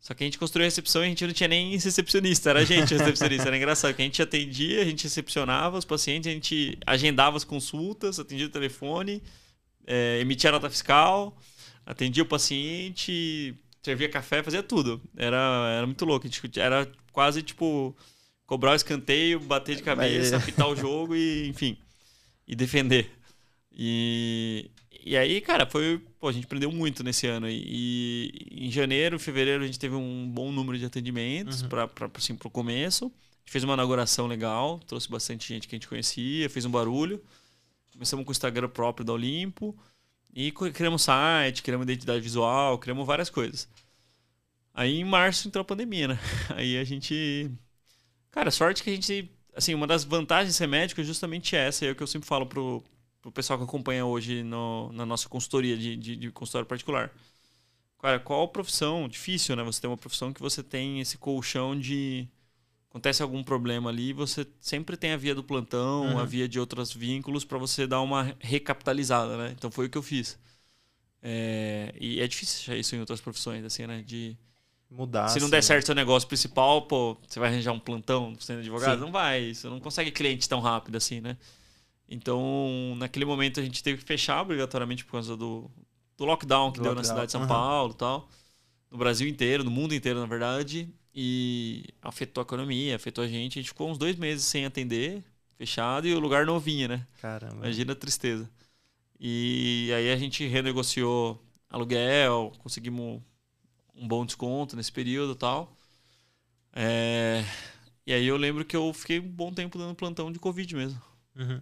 Só 0.00 0.12
que 0.12 0.22
a 0.22 0.26
gente 0.26 0.38
construiu 0.38 0.64
a 0.64 0.68
recepção 0.68 1.02
e 1.02 1.06
a 1.06 1.08
gente 1.08 1.26
não 1.26 1.32
tinha 1.32 1.48
nem 1.48 1.72
recepcionista, 1.72 2.50
era 2.50 2.60
a 2.60 2.64
gente 2.64 2.92
recepcionista. 2.92 3.48
Era 3.48 3.56
engraçado 3.56 3.94
que 3.94 4.02
a 4.02 4.04
gente 4.04 4.20
atendia, 4.20 4.82
a 4.82 4.84
gente 4.84 5.04
recepcionava 5.04 5.78
os 5.78 5.84
pacientes, 5.84 6.30
a 6.30 6.34
gente 6.34 6.78
agendava 6.86 7.38
as 7.38 7.44
consultas, 7.44 8.20
atendia 8.20 8.46
o 8.46 8.50
telefone 8.50 9.22
é, 9.86 10.20
emitia 10.20 10.50
nota 10.50 10.70
fiscal, 10.70 11.36
atendia 11.84 12.22
o 12.22 12.26
paciente, 12.26 13.54
servia 13.82 14.08
café, 14.08 14.42
fazia 14.42 14.62
tudo. 14.62 15.00
Era, 15.16 15.74
era 15.76 15.86
muito 15.86 16.04
louco. 16.04 16.26
Era 16.56 16.90
quase 17.12 17.42
tipo 17.42 17.94
cobrar 18.46 18.72
o 18.72 18.76
escanteio, 18.76 19.40
bater 19.40 19.76
de 19.76 19.82
cabeça, 19.82 20.36
Mas... 20.36 20.42
apitar 20.42 20.68
o 20.68 20.76
jogo 20.76 21.14
e, 21.14 21.48
enfim, 21.48 21.76
e 22.46 22.54
defender. 22.54 23.10
E, 23.72 24.70
e 25.04 25.16
aí, 25.16 25.40
cara, 25.40 25.66
foi. 25.66 26.00
Pô, 26.18 26.28
a 26.28 26.32
gente 26.32 26.44
aprendeu 26.44 26.70
muito 26.70 27.02
nesse 27.02 27.26
ano. 27.26 27.48
E, 27.48 28.30
e 28.50 28.66
em 28.66 28.70
janeiro, 28.70 29.18
fevereiro, 29.18 29.64
a 29.64 29.66
gente 29.66 29.78
teve 29.78 29.94
um 29.94 30.28
bom 30.28 30.52
número 30.52 30.78
de 30.78 30.84
atendimentos 30.84 31.62
uhum. 31.62 31.68
para 31.68 31.90
assim, 32.14 32.34
pro 32.34 32.48
começo. 32.48 33.06
A 33.06 33.08
gente 33.08 33.52
fez 33.52 33.64
uma 33.64 33.74
inauguração 33.74 34.26
legal, 34.26 34.80
trouxe 34.86 35.10
bastante 35.10 35.46
gente 35.46 35.68
que 35.68 35.74
a 35.74 35.76
gente 35.76 35.88
conhecia, 35.88 36.48
fez 36.48 36.64
um 36.64 36.70
barulho. 36.70 37.22
Começamos 37.94 38.24
com 38.24 38.30
o 38.30 38.32
Instagram 38.32 38.68
próprio 38.68 39.06
da 39.06 39.12
Olimpo. 39.12 39.74
E 40.34 40.50
criamos 40.50 41.02
site, 41.02 41.62
criamos 41.62 41.84
identidade 41.84 42.20
visual, 42.20 42.76
criamos 42.78 43.06
várias 43.06 43.30
coisas. 43.30 43.68
Aí 44.74 44.98
em 44.98 45.04
março 45.04 45.46
entrou 45.46 45.62
a 45.62 45.64
pandemia, 45.64 46.08
né? 46.08 46.18
Aí 46.56 46.76
a 46.76 46.82
gente. 46.82 47.48
Cara, 48.32 48.50
sorte 48.50 48.82
que 48.82 48.90
a 48.90 48.94
gente. 48.94 49.30
Assim, 49.54 49.72
uma 49.72 49.86
das 49.86 50.02
vantagens 50.02 50.52
de 50.52 50.58
ser 50.58 50.66
médico 50.66 51.00
é 51.00 51.04
justamente 51.04 51.54
essa, 51.54 51.86
é 51.86 51.92
o 51.92 51.94
que 51.94 52.02
eu 52.02 52.08
sempre 52.08 52.26
falo 52.26 52.44
pro, 52.44 52.82
pro 53.22 53.30
pessoal 53.30 53.56
que 53.56 53.64
acompanha 53.64 54.04
hoje 54.04 54.42
no, 54.42 54.92
na 54.92 55.06
nossa 55.06 55.28
consultoria 55.28 55.78
de, 55.78 55.94
de, 55.94 56.16
de 56.16 56.30
consultório 56.32 56.66
particular. 56.66 57.12
Cara, 58.00 58.18
qual 58.18 58.48
profissão? 58.48 59.08
Difícil, 59.08 59.54
né? 59.54 59.62
Você 59.62 59.80
tem 59.80 59.88
uma 59.88 59.96
profissão 59.96 60.32
que 60.32 60.40
você 60.40 60.62
tem 60.62 61.00
esse 61.00 61.16
colchão 61.16 61.78
de. 61.78 62.28
Acontece 62.94 63.24
algum 63.24 63.42
problema 63.42 63.90
ali, 63.90 64.12
você 64.12 64.46
sempre 64.60 64.96
tem 64.96 65.10
a 65.10 65.16
via 65.16 65.34
do 65.34 65.42
plantão, 65.42 66.12
uhum. 66.12 66.18
a 66.20 66.24
via 66.24 66.46
de 66.46 66.60
outros 66.60 66.92
vínculos 66.92 67.44
para 67.44 67.58
você 67.58 67.88
dar 67.88 68.00
uma 68.00 68.36
recapitalizada, 68.38 69.36
né? 69.36 69.52
Então 69.58 69.68
foi 69.68 69.86
o 69.86 69.90
que 69.90 69.98
eu 69.98 70.02
fiz. 70.02 70.38
É, 71.20 71.92
e 71.98 72.20
é 72.20 72.28
difícil 72.28 72.60
achar 72.60 72.76
isso 72.76 72.94
em 72.94 73.00
outras 73.00 73.20
profissões, 73.20 73.64
assim, 73.64 73.84
né? 73.84 74.00
De 74.06 74.36
mudar. 74.88 75.26
Se 75.26 75.40
não 75.40 75.50
der 75.50 75.60
certo 75.60 75.86
seu 75.86 75.94
negócio 75.96 76.28
principal, 76.28 76.82
pô, 76.82 77.16
você 77.26 77.40
vai 77.40 77.48
arranjar 77.48 77.72
um 77.72 77.80
plantão 77.80 78.32
sendo 78.38 78.60
advogado? 78.60 78.94
Sim. 78.94 79.04
Não 79.04 79.10
vai. 79.10 79.52
Você 79.52 79.66
não 79.68 79.80
consegue 79.80 80.12
cliente 80.12 80.48
tão 80.48 80.60
rápido 80.60 80.94
assim, 80.94 81.20
né? 81.20 81.36
Então, 82.08 82.94
naquele 82.96 83.24
momento 83.24 83.58
a 83.58 83.62
gente 83.64 83.82
teve 83.82 84.02
que 84.02 84.04
fechar 84.04 84.40
obrigatoriamente 84.40 85.04
por 85.04 85.10
causa 85.10 85.36
do, 85.36 85.68
do 86.16 86.24
lockdown 86.24 86.70
que 86.70 86.78
do 86.78 86.84
deu 86.84 86.92
lockdown. 86.92 86.94
na 86.94 87.02
cidade 87.02 87.26
de 87.26 87.32
São 87.32 87.40
uhum. 87.40 87.48
Paulo 87.48 87.92
tal. 87.92 88.28
No 88.88 88.98
Brasil 88.98 89.26
inteiro, 89.26 89.64
no 89.64 89.70
mundo 89.72 89.92
inteiro, 89.96 90.20
na 90.20 90.26
verdade. 90.26 90.88
E 91.14 91.84
afetou 92.02 92.42
a 92.42 92.44
economia, 92.44 92.96
afetou 92.96 93.22
a 93.22 93.28
gente. 93.28 93.58
A 93.58 93.62
gente 93.62 93.68
ficou 93.68 93.88
uns 93.88 93.98
dois 93.98 94.16
meses 94.16 94.44
sem 94.44 94.66
atender, 94.66 95.22
fechado, 95.56 96.08
e 96.08 96.14
o 96.14 96.18
lugar 96.18 96.44
não 96.44 96.58
vinha, 96.58 96.88
né? 96.88 97.06
Caramba. 97.20 97.56
Imagina 97.56 97.92
a 97.92 97.96
tristeza. 97.96 98.50
E 99.20 99.90
aí 99.94 100.10
a 100.10 100.16
gente 100.16 100.46
renegociou 100.46 101.40
aluguel, 101.70 102.52
conseguimos 102.58 103.22
um 103.94 104.08
bom 104.08 104.26
desconto 104.26 104.76
nesse 104.76 104.90
período 104.90 105.32
e 105.32 105.36
tal. 105.36 105.76
É... 106.72 107.44
E 108.06 108.12
aí 108.12 108.26
eu 108.26 108.36
lembro 108.36 108.64
que 108.64 108.76
eu 108.76 108.92
fiquei 108.92 109.20
um 109.20 109.28
bom 109.28 109.52
tempo 109.52 109.78
dando 109.78 109.94
plantão 109.94 110.32
de 110.32 110.38
Covid 110.38 110.74
mesmo. 110.74 111.00
Uhum. 111.36 111.60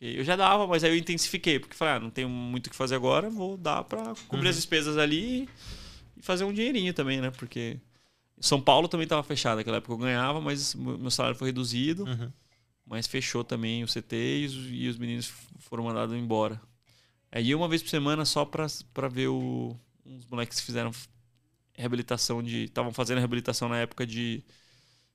Eu 0.00 0.24
já 0.24 0.36
dava, 0.36 0.66
mas 0.66 0.84
aí 0.84 0.90
eu 0.90 0.96
intensifiquei, 0.96 1.58
porque 1.58 1.74
falei, 1.74 1.94
ah, 1.94 2.00
não 2.00 2.10
tenho 2.10 2.28
muito 2.28 2.68
o 2.68 2.70
que 2.70 2.76
fazer 2.76 2.94
agora, 2.94 3.28
vou 3.28 3.56
dar 3.56 3.84
para 3.84 4.14
cobrir 4.28 4.46
uhum. 4.46 4.50
as 4.50 4.56
despesas 4.56 4.96
ali 4.96 5.48
e 6.16 6.22
fazer 6.22 6.44
um 6.44 6.52
dinheirinho 6.52 6.94
também, 6.94 7.20
né? 7.20 7.30
Porque 7.30 7.78
São 8.40 8.60
Paulo 8.60 8.88
também 8.88 9.04
estava 9.04 9.22
fechado 9.22 9.58
naquela 9.58 9.76
época, 9.76 9.92
eu 9.92 9.98
ganhava, 9.98 10.40
mas 10.40 10.74
meu 10.74 11.10
salário 11.10 11.36
foi 11.36 11.48
reduzido. 11.48 12.04
Uhum. 12.04 12.32
Mas 12.86 13.06
fechou 13.06 13.44
também 13.44 13.84
o 13.84 13.86
CT 13.86 14.16
e 14.16 14.46
os, 14.46 14.54
e 14.70 14.88
os 14.88 14.98
meninos 14.98 15.32
foram 15.58 15.84
mandados 15.84 16.16
embora. 16.16 16.60
Aí 17.30 17.54
uma 17.54 17.68
vez 17.68 17.82
por 17.82 17.88
semana 17.88 18.24
só 18.24 18.44
para 18.44 19.08
ver 19.08 19.28
o, 19.28 19.76
uns 20.04 20.26
moleques 20.26 20.58
que 20.58 20.66
fizeram 20.66 20.90
reabilitação 21.74 22.42
de. 22.42 22.64
Estavam 22.64 22.92
fazendo 22.92 23.18
reabilitação 23.18 23.68
na 23.68 23.78
época 23.78 24.06
de. 24.06 24.42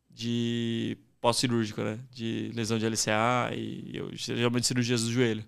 de 0.10 0.98
pós-cirúrgico, 1.20 1.82
né? 1.82 2.00
De 2.12 2.52
lesão 2.54 2.78
de 2.78 2.86
LCA 2.86 3.52
e 3.54 3.98
eu, 3.98 4.10
geralmente 4.16 4.68
cirurgias 4.68 5.04
do 5.04 5.12
joelho. 5.12 5.44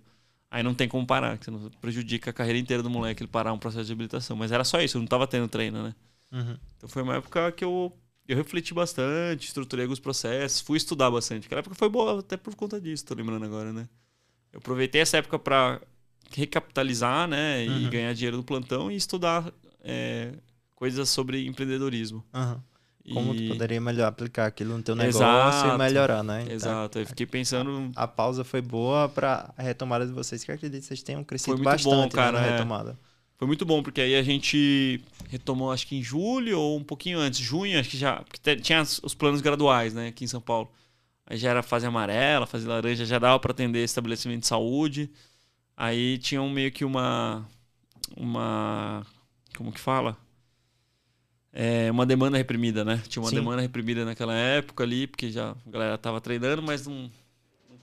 Aí 0.49 0.63
não 0.63 0.73
tem 0.73 0.87
como 0.87 1.05
parar, 1.05 1.37
que 1.37 1.45
você 1.45 1.51
não 1.51 1.69
prejudica 1.81 2.31
a 2.31 2.33
carreira 2.33 2.57
inteira 2.57 2.81
do 2.81 2.89
moleque 2.89 3.21
ele 3.21 3.29
parar 3.29 3.53
um 3.53 3.59
processo 3.59 3.85
de 3.85 3.91
reabilitação. 3.91 4.35
Mas 4.35 4.51
era 4.51 4.63
só 4.63 4.81
isso, 4.81 4.97
eu 4.97 4.99
não 4.99 5.05
estava 5.05 5.27
tendo 5.27 5.47
treino, 5.47 5.83
né? 5.83 5.95
Uhum. 6.31 6.57
Então 6.77 6.89
foi 6.89 7.01
uma 7.01 7.15
época 7.15 7.51
que 7.51 7.63
eu, 7.63 7.91
eu 8.27 8.37
refleti 8.37 8.73
bastante, 8.73 9.47
estruturei 9.47 9.85
alguns 9.85 9.99
processos, 9.99 10.61
fui 10.61 10.77
estudar 10.77 11.09
bastante. 11.09 11.45
Aquela 11.45 11.59
época 11.59 11.75
foi 11.75 11.89
boa 11.89 12.19
até 12.19 12.37
por 12.37 12.55
conta 12.55 12.79
disso, 12.79 13.05
tô 13.05 13.13
lembrando 13.13 13.45
agora, 13.45 13.71
né? 13.71 13.87
Eu 14.51 14.59
aproveitei 14.59 15.01
essa 15.01 15.17
época 15.17 15.37
para 15.37 15.81
recapitalizar, 16.31 17.27
né? 17.27 17.65
E 17.65 17.69
uhum. 17.69 17.89
ganhar 17.89 18.13
dinheiro 18.13 18.37
do 18.37 18.43
plantão 18.43 18.91
e 18.91 18.95
estudar 18.95 19.51
é, 19.81 20.33
coisas 20.75 21.09
sobre 21.09 21.45
empreendedorismo. 21.47 22.23
Uhum. 22.33 22.59
Como 23.13 23.33
e... 23.33 23.47
tu 23.47 23.53
poderia 23.53 23.79
melhor 23.79 24.07
aplicar 24.07 24.47
aquilo 24.47 24.75
no 24.75 24.83
teu 24.83 24.93
negócio 24.93 25.21
Exato. 25.21 25.75
e 25.75 25.77
melhorar, 25.77 26.23
né? 26.23 26.41
Então, 26.43 26.55
Exato, 26.55 26.99
eu 26.99 27.05
fiquei 27.05 27.25
pensando... 27.25 27.89
A, 27.95 28.03
a 28.03 28.07
pausa 28.07 28.43
foi 28.43 28.61
boa 28.61 29.07
para 29.07 29.53
a 29.57 29.61
retomada 29.61 30.05
de 30.05 30.11
vocês, 30.11 30.43
que 30.43 30.51
eu 30.51 30.55
acredito 30.55 30.81
que 30.81 30.87
vocês 30.87 31.01
tenham 31.01 31.23
crescido 31.23 31.57
bastante 31.57 31.85
bom, 31.85 32.09
cara, 32.09 32.41
né, 32.41 32.49
na 32.49 32.55
é. 32.55 32.95
Foi 33.37 33.47
muito 33.47 33.65
bom, 33.65 33.83
porque 33.83 34.01
aí 34.01 34.15
a 34.15 34.23
gente 34.23 34.99
retomou, 35.29 35.71
acho 35.71 35.85
que 35.87 35.95
em 35.95 36.01
julho 36.03 36.59
ou 36.59 36.77
um 36.77 36.83
pouquinho 36.83 37.19
antes, 37.19 37.39
junho, 37.39 37.79
acho 37.79 37.89
que 37.89 37.97
já... 37.97 38.23
Porque 38.23 38.55
tinha 38.57 38.81
os 38.81 39.13
planos 39.13 39.41
graduais, 39.41 39.93
né, 39.93 40.07
aqui 40.07 40.25
em 40.25 40.27
São 40.27 40.41
Paulo. 40.41 40.71
Aí 41.25 41.37
já 41.37 41.51
era 41.51 41.61
fase 41.61 41.85
amarela, 41.85 42.47
fase 42.47 42.67
laranja, 42.67 43.05
já 43.05 43.19
dava 43.19 43.39
para 43.39 43.51
atender 43.51 43.83
estabelecimento 43.83 44.41
de 44.41 44.47
saúde. 44.47 45.11
Aí 45.75 46.17
tinha 46.17 46.41
um, 46.41 46.49
meio 46.49 46.71
que 46.71 46.83
uma... 46.83 47.47
Uma... 48.15 49.05
Como 49.55 49.71
que 49.71 49.79
fala? 49.79 50.17
é, 51.59 51.89
uma 51.89 52.05
demanda 52.05 52.37
reprimida, 52.37 52.85
né? 52.85 53.01
Tinha 53.07 53.21
uma 53.23 53.31
Sim. 53.31 53.37
demanda 53.37 53.63
reprimida 53.63 54.05
naquela 54.05 54.35
época 54.35 54.83
ali, 54.83 55.07
porque 55.07 55.31
já 55.31 55.51
a 55.65 55.69
galera 55.69 55.95
estava 55.95 56.21
treinando, 56.21 56.61
mas 56.61 56.85
não 56.85 57.09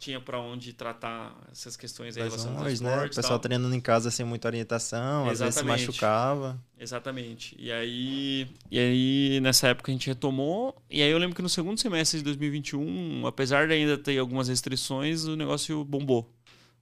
tinha 0.05 0.21
para 0.21 0.39
onde 0.39 0.73
tratar 0.75 1.35
essas 1.51 1.77
questões 1.77 2.17
aí 2.17 2.25
relacionadas 2.25 2.83
ao 2.83 2.89
né? 2.89 3.07
O 3.07 3.15
pessoal 3.15 3.39
treinando 3.39 3.75
em 3.75 3.81
casa 3.81 4.11
sem 4.11 4.25
muita 4.25 4.49
orientação, 4.49 5.31
Exatamente. 5.31 5.33
às 5.33 5.41
vezes 5.41 5.55
se 5.55 5.65
machucava. 5.65 6.63
Exatamente. 6.79 7.57
E 7.59 7.73
aí, 7.73 8.47
e 8.71 8.79
aí, 8.79 9.41
nessa 9.41 9.69
época 9.69 9.91
a 9.91 9.95
gente 9.95 10.07
retomou, 10.07 10.77
e 10.91 11.03
aí 11.03 11.11
eu 11.11 11.17
lembro 11.17 11.35
que 11.35 11.41
no 11.41 11.49
segundo 11.49 11.81
semestre 11.81 12.19
de 12.19 12.25
2021, 12.25 13.27
apesar 13.27 13.67
de 13.67 13.73
ainda 13.73 13.97
ter 13.97 14.19
algumas 14.19 14.49
restrições, 14.49 15.25
o 15.25 15.37
negócio 15.37 15.83
bombou. 15.85 16.31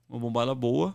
Uma 0.09 0.19
bombada 0.19 0.53
boa. 0.53 0.93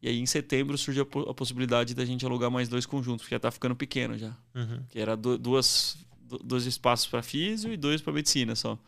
E 0.00 0.08
aí 0.08 0.18
em 0.18 0.26
setembro 0.26 0.76
surgiu 0.78 1.06
a, 1.28 1.34
possibilidade 1.34 1.94
da 1.94 2.04
gente 2.04 2.24
alugar 2.24 2.50
mais 2.50 2.68
dois 2.68 2.86
conjuntos, 2.86 3.22
porque 3.22 3.34
já 3.34 3.40
tá 3.40 3.50
ficando 3.50 3.76
pequeno 3.76 4.16
já. 4.16 4.34
Uhum. 4.54 4.82
Que 4.88 4.98
era 4.98 5.14
duas, 5.14 5.98
dois 6.42 6.64
espaços 6.64 7.06
para 7.06 7.22
físio 7.22 7.72
e 7.72 7.76
dois 7.76 8.00
para 8.00 8.12
medicina 8.12 8.54
só. 8.54 8.78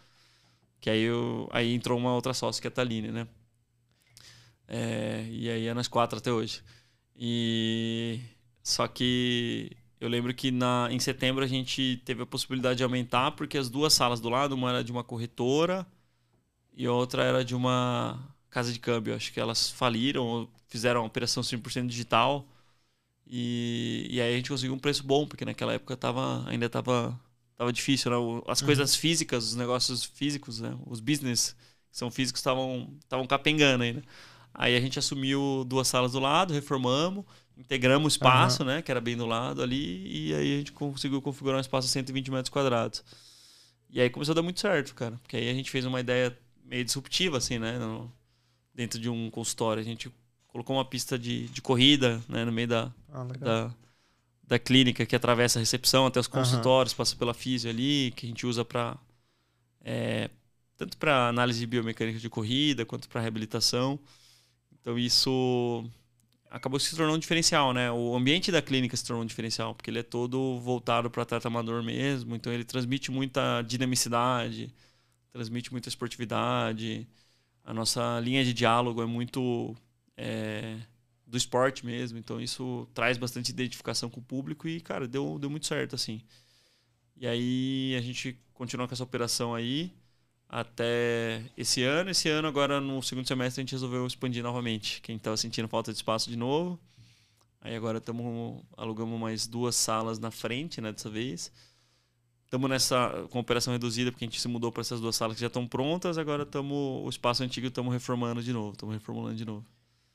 Que 0.80 0.90
aí, 0.90 1.02
eu, 1.02 1.48
aí 1.52 1.74
entrou 1.74 1.98
uma 1.98 2.14
outra 2.14 2.34
sócia, 2.34 2.60
que 2.60 2.68
é 2.68 2.70
a 2.70 2.72
Taline, 2.72 3.10
né? 3.10 3.26
É, 4.68 5.26
e 5.30 5.48
aí 5.50 5.66
é 5.66 5.74
nas 5.74 5.88
quatro 5.88 6.18
até 6.18 6.32
hoje. 6.32 6.62
E 7.16 8.20
só 8.62 8.86
que 8.88 9.70
eu 10.00 10.08
lembro 10.08 10.34
que 10.34 10.50
na, 10.50 10.88
em 10.90 10.98
setembro 10.98 11.44
a 11.44 11.46
gente 11.46 12.02
teve 12.04 12.22
a 12.22 12.26
possibilidade 12.26 12.78
de 12.78 12.84
aumentar, 12.84 13.32
porque 13.32 13.58
as 13.58 13.68
duas 13.70 13.94
salas 13.94 14.20
do 14.20 14.28
lado, 14.28 14.54
uma 14.54 14.70
era 14.70 14.84
de 14.84 14.92
uma 14.92 15.04
corretora 15.04 15.86
e 16.76 16.88
outra 16.88 17.24
era 17.24 17.44
de 17.44 17.54
uma 17.54 18.18
casa 18.50 18.72
de 18.72 18.78
câmbio. 18.80 19.14
Acho 19.14 19.32
que 19.32 19.40
elas 19.40 19.70
faliram, 19.70 20.48
fizeram 20.68 21.02
a 21.02 21.06
operação 21.06 21.42
100% 21.42 21.88
digital. 21.88 22.46
E, 23.26 24.08
e 24.10 24.20
aí 24.20 24.34
a 24.34 24.36
gente 24.36 24.50
conseguiu 24.50 24.74
um 24.74 24.78
preço 24.78 25.04
bom, 25.04 25.26
porque 25.26 25.44
naquela 25.44 25.74
época 25.74 25.96
tava, 25.96 26.48
ainda 26.48 26.66
estava 26.66 27.18
tava 27.56 27.72
difícil. 27.72 28.10
Né? 28.10 28.42
As 28.46 28.60
uhum. 28.60 28.66
coisas 28.66 28.94
físicas, 28.94 29.44
os 29.44 29.54
negócios 29.54 30.04
físicos, 30.04 30.60
né? 30.60 30.76
os 30.86 31.00
business 31.00 31.56
que 31.90 31.96
são 31.96 32.10
físicos 32.10 32.40
estavam 32.40 33.26
capengando 33.28 33.84
ainda. 33.84 34.02
Aí 34.54 34.74
a 34.74 34.80
gente 34.80 34.98
assumiu 34.98 35.64
duas 35.66 35.86
salas 35.86 36.12
do 36.12 36.18
lado, 36.18 36.54
reformamos, 36.54 37.24
integramos 37.56 38.06
o 38.06 38.08
espaço, 38.08 38.62
uhum. 38.62 38.68
né? 38.68 38.82
Que 38.82 38.90
era 38.90 39.00
bem 39.00 39.16
do 39.16 39.26
lado 39.26 39.62
ali, 39.62 40.28
e 40.28 40.34
aí 40.34 40.54
a 40.54 40.58
gente 40.58 40.72
conseguiu 40.72 41.20
configurar 41.20 41.58
um 41.58 41.60
espaço 41.60 41.86
de 41.88 41.92
120 41.92 42.30
metros 42.30 42.48
quadrados. 42.48 43.04
E 43.90 44.00
aí 44.00 44.08
começou 44.08 44.32
a 44.32 44.36
dar 44.36 44.42
muito 44.42 44.60
certo, 44.60 44.94
cara. 44.94 45.18
Porque 45.22 45.36
aí 45.36 45.50
a 45.50 45.54
gente 45.54 45.70
fez 45.70 45.84
uma 45.84 46.00
ideia 46.00 46.36
meio 46.64 46.84
disruptiva, 46.84 47.36
assim, 47.36 47.58
né? 47.58 47.78
No, 47.78 48.10
dentro 48.74 48.98
de 48.98 49.08
um 49.08 49.30
consultório. 49.30 49.80
A 49.80 49.84
gente 49.84 50.10
colocou 50.48 50.76
uma 50.76 50.84
pista 50.84 51.18
de, 51.18 51.48
de 51.48 51.62
corrida 51.62 52.22
né, 52.28 52.44
no 52.44 52.52
meio 52.52 52.68
da, 52.68 52.92
ah, 53.12 53.24
da, 53.24 53.74
da, 54.46 54.58
clínica 54.58 55.04
que 55.06 55.16
atravessa 55.16 55.58
a 55.58 55.60
recepção 55.60 56.06
até 56.06 56.20
os 56.20 56.26
consultórios, 56.26 56.92
uhum. 56.92 56.98
passa 56.98 57.16
pela 57.16 57.34
física 57.34 57.70
ali, 57.70 58.12
que 58.16 58.26
a 58.26 58.28
gente 58.28 58.46
usa 58.46 58.64
para. 58.64 58.96
É, 59.84 60.30
tanto 60.76 60.96
para 60.98 61.28
análise 61.28 61.64
biomecânica 61.66 62.18
de 62.18 62.28
corrida 62.28 62.84
quanto 62.84 63.08
para 63.08 63.20
reabilitação. 63.20 63.98
Então 64.80 64.98
isso 64.98 65.84
acabou 66.50 66.78
se 66.78 66.94
tornando 66.94 67.16
um 67.16 67.20
diferencial, 67.20 67.72
né? 67.72 67.90
O 67.90 68.14
ambiente 68.14 68.52
da 68.52 68.62
clínica 68.62 68.96
se 68.96 69.04
tornou 69.04 69.22
um 69.22 69.26
diferencial, 69.26 69.74
porque 69.74 69.90
ele 69.90 70.00
é 70.00 70.02
todo 70.02 70.58
voltado 70.60 71.10
para 71.10 71.24
tratamento 71.24 71.82
mesmo, 71.82 72.36
então 72.36 72.52
ele 72.52 72.64
transmite 72.64 73.10
muita 73.10 73.62
dinamicidade, 73.62 74.72
transmite 75.32 75.72
muita 75.72 75.88
esportividade 75.88 77.06
a 77.66 77.74
nossa 77.74 78.20
linha 78.20 78.44
de 78.44 78.54
diálogo 78.54 79.02
é 79.02 79.06
muito 79.06 79.74
é, 80.16 80.76
do 81.26 81.36
esporte 81.36 81.84
mesmo. 81.84 82.18
Então 82.18 82.40
isso 82.40 82.88
traz 82.94 83.18
bastante 83.18 83.50
identificação 83.50 84.08
com 84.08 84.20
o 84.20 84.22
público 84.22 84.68
e, 84.68 84.80
cara, 84.80 85.08
deu, 85.08 85.38
deu 85.38 85.50
muito 85.50 85.66
certo, 85.66 85.94
assim. 85.94 86.22
E 87.16 87.26
aí 87.26 87.96
a 87.96 88.00
gente 88.00 88.38
continua 88.54 88.86
com 88.86 88.94
essa 88.94 89.02
operação 89.04 89.54
aí 89.54 89.92
até 90.48 91.42
esse 91.56 91.82
ano. 91.82 92.10
Esse 92.10 92.28
ano, 92.28 92.46
agora 92.46 92.80
no 92.80 93.02
segundo 93.02 93.26
semestre, 93.26 93.60
a 93.60 93.62
gente 93.62 93.72
resolveu 93.72 94.06
expandir 94.06 94.42
novamente. 94.42 95.00
Quem 95.02 95.16
estava 95.16 95.36
sentindo 95.36 95.68
falta 95.68 95.92
de 95.92 95.98
espaço 95.98 96.30
de 96.30 96.36
novo. 96.36 96.78
Aí 97.60 97.74
agora 97.74 97.98
estamos 97.98 98.62
alugamos 98.76 99.18
mais 99.18 99.46
duas 99.46 99.74
salas 99.74 100.18
na 100.18 100.30
frente, 100.30 100.80
né, 100.80 100.92
dessa 100.92 101.10
vez. 101.10 101.50
Estamos 102.44 102.70
nessa 102.70 103.26
com 103.30 103.40
operação 103.40 103.72
reduzida 103.72 104.12
porque 104.12 104.24
a 104.24 104.28
gente 104.28 104.40
se 104.40 104.46
mudou 104.46 104.70
para 104.70 104.82
essas 104.82 105.00
duas 105.00 105.16
salas 105.16 105.34
que 105.34 105.40
já 105.40 105.48
estão 105.48 105.66
prontas. 105.66 106.16
Agora 106.16 106.44
estamos 106.44 107.04
o 107.04 107.08
espaço 107.08 107.42
antigo 107.42 107.66
estamos 107.66 107.92
reformando 107.92 108.40
de 108.40 108.52
novo, 108.52 108.72
estamos 108.72 108.94
reformulando 108.94 109.36
de 109.36 109.44
novo. 109.44 109.66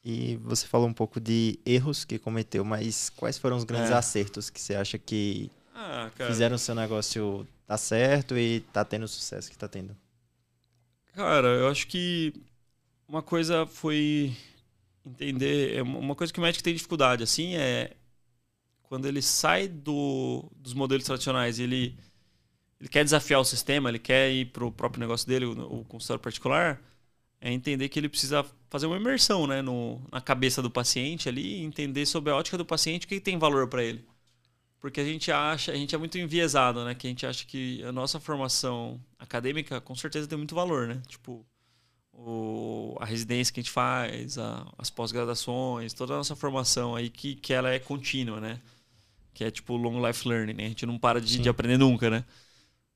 E 0.03 0.35
você 0.37 0.65
falou 0.65 0.87
um 0.87 0.93
pouco 0.93 1.19
de 1.19 1.59
erros 1.65 2.03
que 2.03 2.17
cometeu, 2.17 2.65
mas 2.65 3.09
quais 3.09 3.37
foram 3.37 3.55
os 3.57 3.63
grandes 3.63 3.91
é. 3.91 3.93
acertos 3.93 4.49
que 4.49 4.59
você 4.59 4.73
acha 4.73 4.97
que 4.97 5.51
ah, 5.75 6.09
fizeram 6.15 6.55
o 6.55 6.59
seu 6.59 6.73
negócio 6.73 7.47
dar 7.67 7.77
certo 7.77 8.37
e 8.37 8.61
tá 8.73 8.83
tendo 8.83 9.03
o 9.03 9.07
sucesso 9.07 9.49
que 9.49 9.57
tá 9.57 9.67
tendo? 9.67 9.95
Cara, 11.13 11.47
eu 11.47 11.67
acho 11.67 11.87
que 11.87 12.33
uma 13.07 13.21
coisa 13.21 13.67
foi 13.67 14.35
entender. 15.05 15.77
É 15.77 15.83
uma 15.83 16.15
coisa 16.15 16.33
que 16.33 16.39
o 16.39 16.41
médico 16.41 16.63
tem 16.63 16.73
dificuldade, 16.73 17.23
assim, 17.23 17.55
é 17.55 17.91
quando 18.83 19.07
ele 19.07 19.21
sai 19.21 19.67
do, 19.67 20.51
dos 20.55 20.73
modelos 20.73 21.05
tradicionais 21.05 21.59
e 21.59 21.63
ele, 21.63 21.97
ele 22.79 22.89
quer 22.89 23.03
desafiar 23.03 23.39
o 23.39 23.45
sistema, 23.45 23.87
ele 23.87 23.99
quer 23.99 24.31
ir 24.31 24.47
para 24.47 24.65
o 24.65 24.71
próprio 24.71 24.99
negócio 24.99 25.27
dele, 25.27 25.45
o, 25.45 25.79
o 25.79 25.85
consultório 25.85 26.21
particular, 26.21 26.81
é 27.39 27.51
entender 27.51 27.87
que 27.87 27.99
ele 27.99 28.09
precisa 28.09 28.45
fazer 28.71 28.87
uma 28.87 28.95
imersão 28.95 29.45
né, 29.45 29.61
no, 29.61 30.01
na 30.09 30.21
cabeça 30.21 30.61
do 30.61 30.71
paciente 30.71 31.27
ali 31.27 31.59
e 31.59 31.63
entender 31.63 32.05
sobre 32.05 32.31
a 32.31 32.35
ótica 32.37 32.57
do 32.57 32.65
paciente 32.65 33.05
o 33.05 33.09
que 33.09 33.19
tem 33.19 33.37
valor 33.37 33.67
para 33.67 33.83
ele. 33.83 34.03
Porque 34.79 35.01
a 35.01 35.03
gente 35.03 35.29
acha, 35.29 35.73
a 35.73 35.75
gente 35.75 35.93
é 35.93 35.97
muito 35.97 36.17
enviesado, 36.17 36.83
né? 36.85 36.95
Que 36.95 37.05
a 37.05 37.09
gente 37.09 37.25
acha 37.25 37.45
que 37.45 37.83
a 37.83 37.91
nossa 37.91 38.19
formação 38.19 38.99
acadêmica 39.19 39.79
com 39.81 39.93
certeza 39.93 40.25
tem 40.25 40.37
muito 40.37 40.55
valor, 40.55 40.87
né? 40.87 41.01
Tipo, 41.05 41.45
o, 42.13 42.97
a 42.99 43.05
residência 43.05 43.53
que 43.53 43.59
a 43.59 43.63
gente 43.63 43.71
faz, 43.71 44.37
a, 44.37 44.65
as 44.77 44.89
pós-graduações, 44.89 45.93
toda 45.93 46.13
a 46.13 46.17
nossa 46.17 46.35
formação 46.35 46.95
aí 46.95 47.09
que, 47.09 47.35
que 47.35 47.53
ela 47.53 47.69
é 47.69 47.77
contínua, 47.77 48.39
né? 48.39 48.59
Que 49.33 49.43
é 49.43 49.51
tipo 49.51 49.75
long 49.75 50.03
life 50.07 50.27
learning, 50.27 50.53
né? 50.53 50.65
A 50.65 50.69
gente 50.69 50.85
não 50.85 50.97
para 50.97 51.19
de, 51.19 51.39
de 51.39 51.49
aprender 51.49 51.77
nunca, 51.77 52.09
né? 52.09 52.23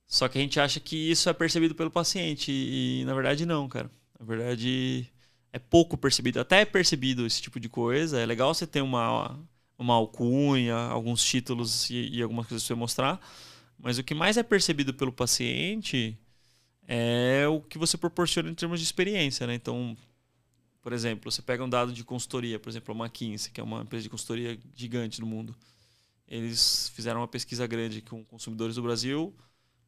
Só 0.07 0.27
que 0.29 0.37
a 0.37 0.41
gente 0.41 0.59
acha 0.59 0.79
que 0.79 1.11
isso 1.11 1.29
é 1.29 1.33
percebido 1.33 1.75
pelo 1.75 1.91
paciente 1.91 2.51
e, 2.51 3.01
e, 3.01 3.05
na 3.05 3.13
verdade 3.13 3.45
não, 3.45 3.67
cara. 3.67 3.91
Na 4.17 4.25
verdade 4.25 5.07
é 5.55 5.59
pouco 5.59 5.97
percebido. 5.97 6.41
Até 6.41 6.59
é 6.59 6.65
percebido 6.65 7.25
esse 7.25 7.41
tipo 7.41 7.61
de 7.61 7.69
coisa. 7.69 8.19
É 8.19 8.25
legal 8.25 8.53
você 8.53 8.67
ter 8.67 8.81
uma, 8.81 9.39
uma 9.77 9.93
alcunha, 9.93 10.75
alguns 10.75 11.23
títulos 11.23 11.89
e, 11.89 12.09
e 12.09 12.21
algumas 12.21 12.45
coisas 12.45 12.67
para 12.67 12.75
você 12.75 12.77
mostrar. 12.77 13.21
Mas 13.79 13.97
o 13.97 14.03
que 14.03 14.13
mais 14.13 14.35
é 14.35 14.43
percebido 14.43 14.93
pelo 14.93 15.13
paciente 15.13 16.19
é 16.85 17.47
o 17.47 17.61
que 17.61 17.77
você 17.77 17.97
proporciona 17.97 18.49
em 18.49 18.53
termos 18.53 18.81
de 18.81 18.85
experiência, 18.85 19.47
né? 19.47 19.55
Então, 19.55 19.95
por 20.81 20.91
exemplo, 20.91 21.31
você 21.31 21.41
pega 21.41 21.63
um 21.63 21.69
dado 21.69 21.93
de 21.93 22.03
consultoria, 22.03 22.59
por 22.59 22.67
exemplo, 22.67 22.93
a 22.93 23.05
McKinsey, 23.05 23.49
que 23.49 23.61
é 23.61 23.63
uma 23.63 23.83
empresa 23.83 24.03
de 24.03 24.09
consultoria 24.09 24.59
gigante 24.75 25.21
no 25.21 25.25
mundo. 25.25 25.55
Eles 26.27 26.91
fizeram 26.93 27.21
uma 27.21 27.29
pesquisa 27.29 27.65
grande 27.65 28.01
com 28.01 28.25
consumidores 28.25 28.75
do 28.75 28.83
Brasil 28.83 29.33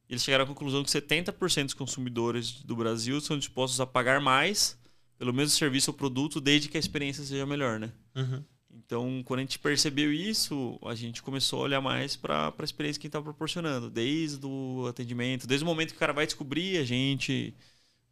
e 0.07 0.13
eles 0.13 0.23
chegaram 0.23 0.45
à 0.45 0.47
conclusão 0.47 0.81
que 0.81 0.89
70% 0.89 1.65
dos 1.65 1.73
consumidores 1.73 2.61
do 2.61 2.73
Brasil 2.73 3.19
são 3.19 3.37
dispostos 3.37 3.81
a 3.81 3.85
pagar 3.85 4.21
mais 4.21 4.77
pelo 5.17 5.33
mesmo 5.33 5.57
serviço 5.57 5.91
ou 5.91 5.97
produto 5.97 6.39
desde 6.39 6.69
que 6.69 6.77
a 6.77 6.79
experiência 6.79 7.23
seja 7.23 7.45
melhor, 7.45 7.79
né? 7.79 7.91
Uhum. 8.15 8.43
Então, 8.69 9.21
quando 9.25 9.39
a 9.39 9.43
gente 9.43 9.59
percebeu 9.59 10.13
isso, 10.13 10.79
a 10.85 10.95
gente 10.95 11.21
começou 11.21 11.59
a 11.59 11.63
olhar 11.63 11.81
mais 11.81 12.15
para 12.15 12.53
a 12.57 12.63
experiência 12.63 12.99
que 12.99 13.05
a 13.05 13.07
gente 13.07 13.09
estava 13.09 13.23
proporcionando, 13.25 13.89
desde 13.89 14.45
o 14.45 14.85
atendimento, 14.87 15.47
desde 15.47 15.63
o 15.63 15.67
momento 15.67 15.89
que 15.89 15.97
o 15.97 15.99
cara 15.99 16.13
vai 16.13 16.25
descobrir 16.25 16.77
a 16.77 16.85
gente 16.85 17.53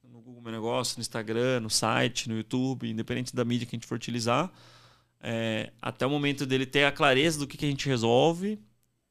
no 0.04 0.20
Google 0.22 0.42
Meu 0.42 0.52
Negócio, 0.52 0.98
no 0.98 1.02
Instagram, 1.02 1.62
no 1.62 1.70
site, 1.70 2.28
no 2.28 2.36
YouTube, 2.36 2.90
independente 2.90 3.36
da 3.36 3.46
mídia 3.46 3.66
que 3.66 3.76
a 3.76 3.78
gente 3.78 3.88
for 3.88 3.96
utilizar, 3.96 4.52
é, 5.22 5.72
até 5.82 6.06
o 6.06 6.10
momento 6.10 6.46
dele 6.46 6.66
ter 6.66 6.86
a 6.86 6.92
clareza 6.92 7.40
do 7.40 7.48
que, 7.48 7.58
que 7.58 7.66
a 7.66 7.70
gente 7.70 7.88
resolve, 7.88 8.60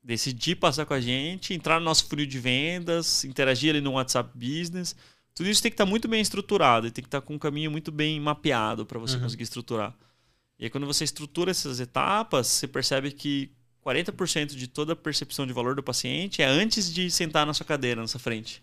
decidir 0.03 0.57
passar 0.57 0.85
com 0.85 0.95
a 0.95 1.01
gente, 1.01 1.55
entrar 1.55 1.79
no 1.79 1.85
nosso 1.87 2.07
frio 2.07 2.27
de 2.27 2.39
vendas, 2.39 3.25
interagir 3.25 3.71
ali 3.71 3.81
no 3.81 3.93
WhatsApp 3.93 4.31
Business. 4.35 4.95
Tudo 5.35 5.49
isso 5.49 5.61
tem 5.61 5.71
que 5.71 5.75
estar 5.75 5.85
tá 5.85 5.91
muito 5.91 6.07
bem 6.07 6.21
estruturado 6.21 6.87
e 6.87 6.91
tem 6.91 7.03
que 7.03 7.09
estar 7.09 7.21
tá 7.21 7.27
com 7.27 7.35
um 7.35 7.39
caminho 7.39 7.71
muito 7.71 7.91
bem 7.91 8.21
mapeado 8.21 8.87
para 8.87 8.99
você 8.99 9.17
uhum. 9.17 9.23
conseguir 9.23 9.43
estruturar. 9.43 9.95
E 10.59 10.65
aí, 10.65 10.71
quando 10.71 10.87
você 10.87 11.03
estrutura 11.03 11.51
essas 11.51 11.81
etapas, 11.81 12.47
você 12.47 12.69
percebe 12.69 13.11
que 13.11 13.51
40% 13.85 14.55
de 14.55 14.69
toda 14.69 14.93
a 14.93 14.97
percepção 14.97 15.47
de 15.47 15.53
valor 15.53 15.75
do 15.75 15.83
paciente 15.83 16.41
é 16.41 16.47
antes 16.47 16.93
de 16.93 17.11
sentar 17.11 17.45
na 17.45 17.53
sua 17.53 17.67
cadeira, 17.67 18.01
na 18.01 18.07
sua 18.07 18.21
frente. 18.21 18.63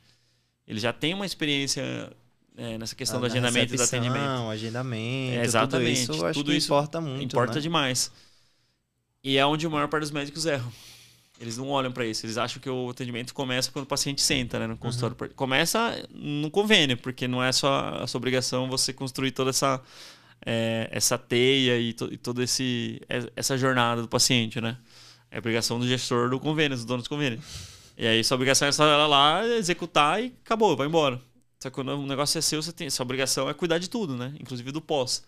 Ele 0.66 0.80
já 0.80 0.94
tem 0.94 1.14
uma 1.14 1.26
experiência 1.26 2.12
é, 2.56 2.78
nessa 2.78 2.96
questão 2.96 3.18
ah, 3.18 3.22
do 3.22 3.26
agendamento 3.26 3.74
e 3.74 3.78
do 3.78 3.84
atendimento. 3.84 4.50
agendamento, 4.50 5.40
é, 5.40 5.44
exatamente. 5.44 6.08
Tudo 6.08 6.16
isso, 6.16 6.34
tudo 6.34 6.54
isso 6.54 6.68
importa 6.68 7.02
muito. 7.02 7.24
Importa 7.24 7.56
né? 7.56 7.62
demais. 7.62 8.12
E 9.24 9.38
é 9.38 9.46
onde 9.46 9.66
a 9.66 9.70
maior 9.70 9.88
parte 9.88 10.04
dos 10.04 10.12
médicos 10.12 10.46
erram. 10.46 10.72
Eles 11.42 11.58
não 11.58 11.70
olham 11.70 11.92
para 11.92 12.06
isso. 12.06 12.26
Eles 12.26 12.38
acham 12.38 12.62
que 12.62 12.70
o 12.70 12.92
atendimento 12.92 13.34
começa 13.34 13.72
quando 13.72 13.84
o 13.84 13.88
paciente 13.88 14.22
senta, 14.22 14.60
né, 14.60 14.68
no 14.68 14.78
consultório. 14.78 15.18
Uhum. 15.20 15.30
Começa 15.36 16.08
no 16.14 16.52
convênio, 16.52 16.96
porque 16.96 17.28
não 17.28 17.44
é 17.44 17.52
só 17.52 18.00
a 18.02 18.06
sua 18.06 18.20
obrigação 18.20 18.70
você 18.70 18.94
construir 18.94 19.32
toda 19.32 19.50
essa 19.50 19.82
é, 20.46 20.88
essa 20.92 21.18
teia 21.18 21.80
e, 21.80 21.94
to, 21.94 22.10
e 22.12 22.18
toda 22.18 22.44
esse, 22.44 23.02
essa 23.36 23.58
jornada 23.58 24.02
do 24.04 24.08
paciente, 24.08 24.62
né? 24.62 24.78
É 25.30 25.40
obrigação 25.40 25.80
do 25.80 25.88
gestor 25.88 26.30
do 26.30 26.40
convênio, 26.40 26.78
do 26.78 26.86
dono 26.86 27.02
do 27.02 27.10
convênio. 27.10 27.42
E 27.98 28.06
aí 28.06 28.24
sua 28.24 28.36
obrigação 28.36 28.68
é 28.68 28.72
só 28.72 28.86
ela 28.86 29.08
lá, 29.08 29.46
executar 29.46 30.22
e 30.22 30.34
acabou, 30.44 30.76
vai 30.76 30.88
embora. 30.88 31.20
Só 31.60 31.70
que 31.70 31.76
quando 31.76 31.90
o 31.90 32.06
negócio 32.06 32.38
é 32.38 32.42
seu, 32.42 32.62
você 32.62 32.72
tem, 32.72 32.90
sua 32.90 33.04
obrigação 33.04 33.50
é 33.50 33.54
cuidar 33.54 33.78
de 33.78 33.90
tudo, 33.90 34.16
né? 34.16 34.34
Inclusive 34.40 34.72
do 34.72 34.82
pós. 34.82 35.24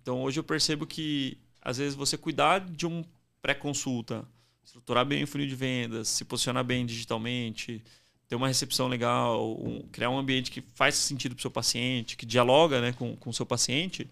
Então 0.00 0.22
hoje 0.22 0.40
eu 0.40 0.44
percebo 0.44 0.86
que 0.86 1.38
às 1.60 1.78
vezes 1.78 1.94
você 1.94 2.16
cuidar 2.16 2.60
de 2.60 2.86
um 2.86 3.04
pré-consulta, 3.42 4.24
estruturar 4.64 5.04
bem 5.04 5.24
o 5.24 5.26
funil 5.26 5.46
de 5.46 5.54
vendas, 5.54 6.08
se 6.08 6.24
posicionar 6.24 6.64
bem 6.64 6.86
digitalmente, 6.86 7.82
ter 8.28 8.36
uma 8.36 8.48
recepção 8.48 8.88
legal, 8.88 9.58
um, 9.60 9.86
criar 9.92 10.10
um 10.10 10.18
ambiente 10.18 10.50
que 10.50 10.62
faz 10.74 10.94
sentido 10.94 11.34
para 11.34 11.40
o 11.40 11.42
seu 11.42 11.50
paciente, 11.50 12.16
que 12.16 12.26
dialoga 12.26 12.80
né, 12.80 12.92
com 12.92 13.16
o 13.24 13.34
seu 13.34 13.44
paciente, 13.46 14.08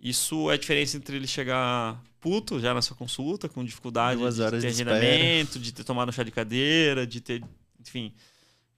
isso 0.00 0.50
é 0.50 0.54
a 0.54 0.58
diferença 0.58 0.96
entre 0.96 1.16
ele 1.16 1.26
chegar 1.26 2.02
puto 2.20 2.60
já 2.60 2.74
na 2.74 2.82
sua 2.82 2.96
consulta, 2.96 3.48
com 3.48 3.64
dificuldade 3.64 4.20
Duas 4.20 4.36
de 4.36 4.50
ter 4.50 4.66
agendamento, 4.66 5.58
de 5.58 5.72
ter 5.72 5.84
tomado 5.84 6.08
um 6.08 6.12
chá 6.12 6.22
de 6.22 6.30
cadeira, 6.30 7.06
de 7.06 7.20
ter, 7.20 7.42
enfim, 7.80 8.12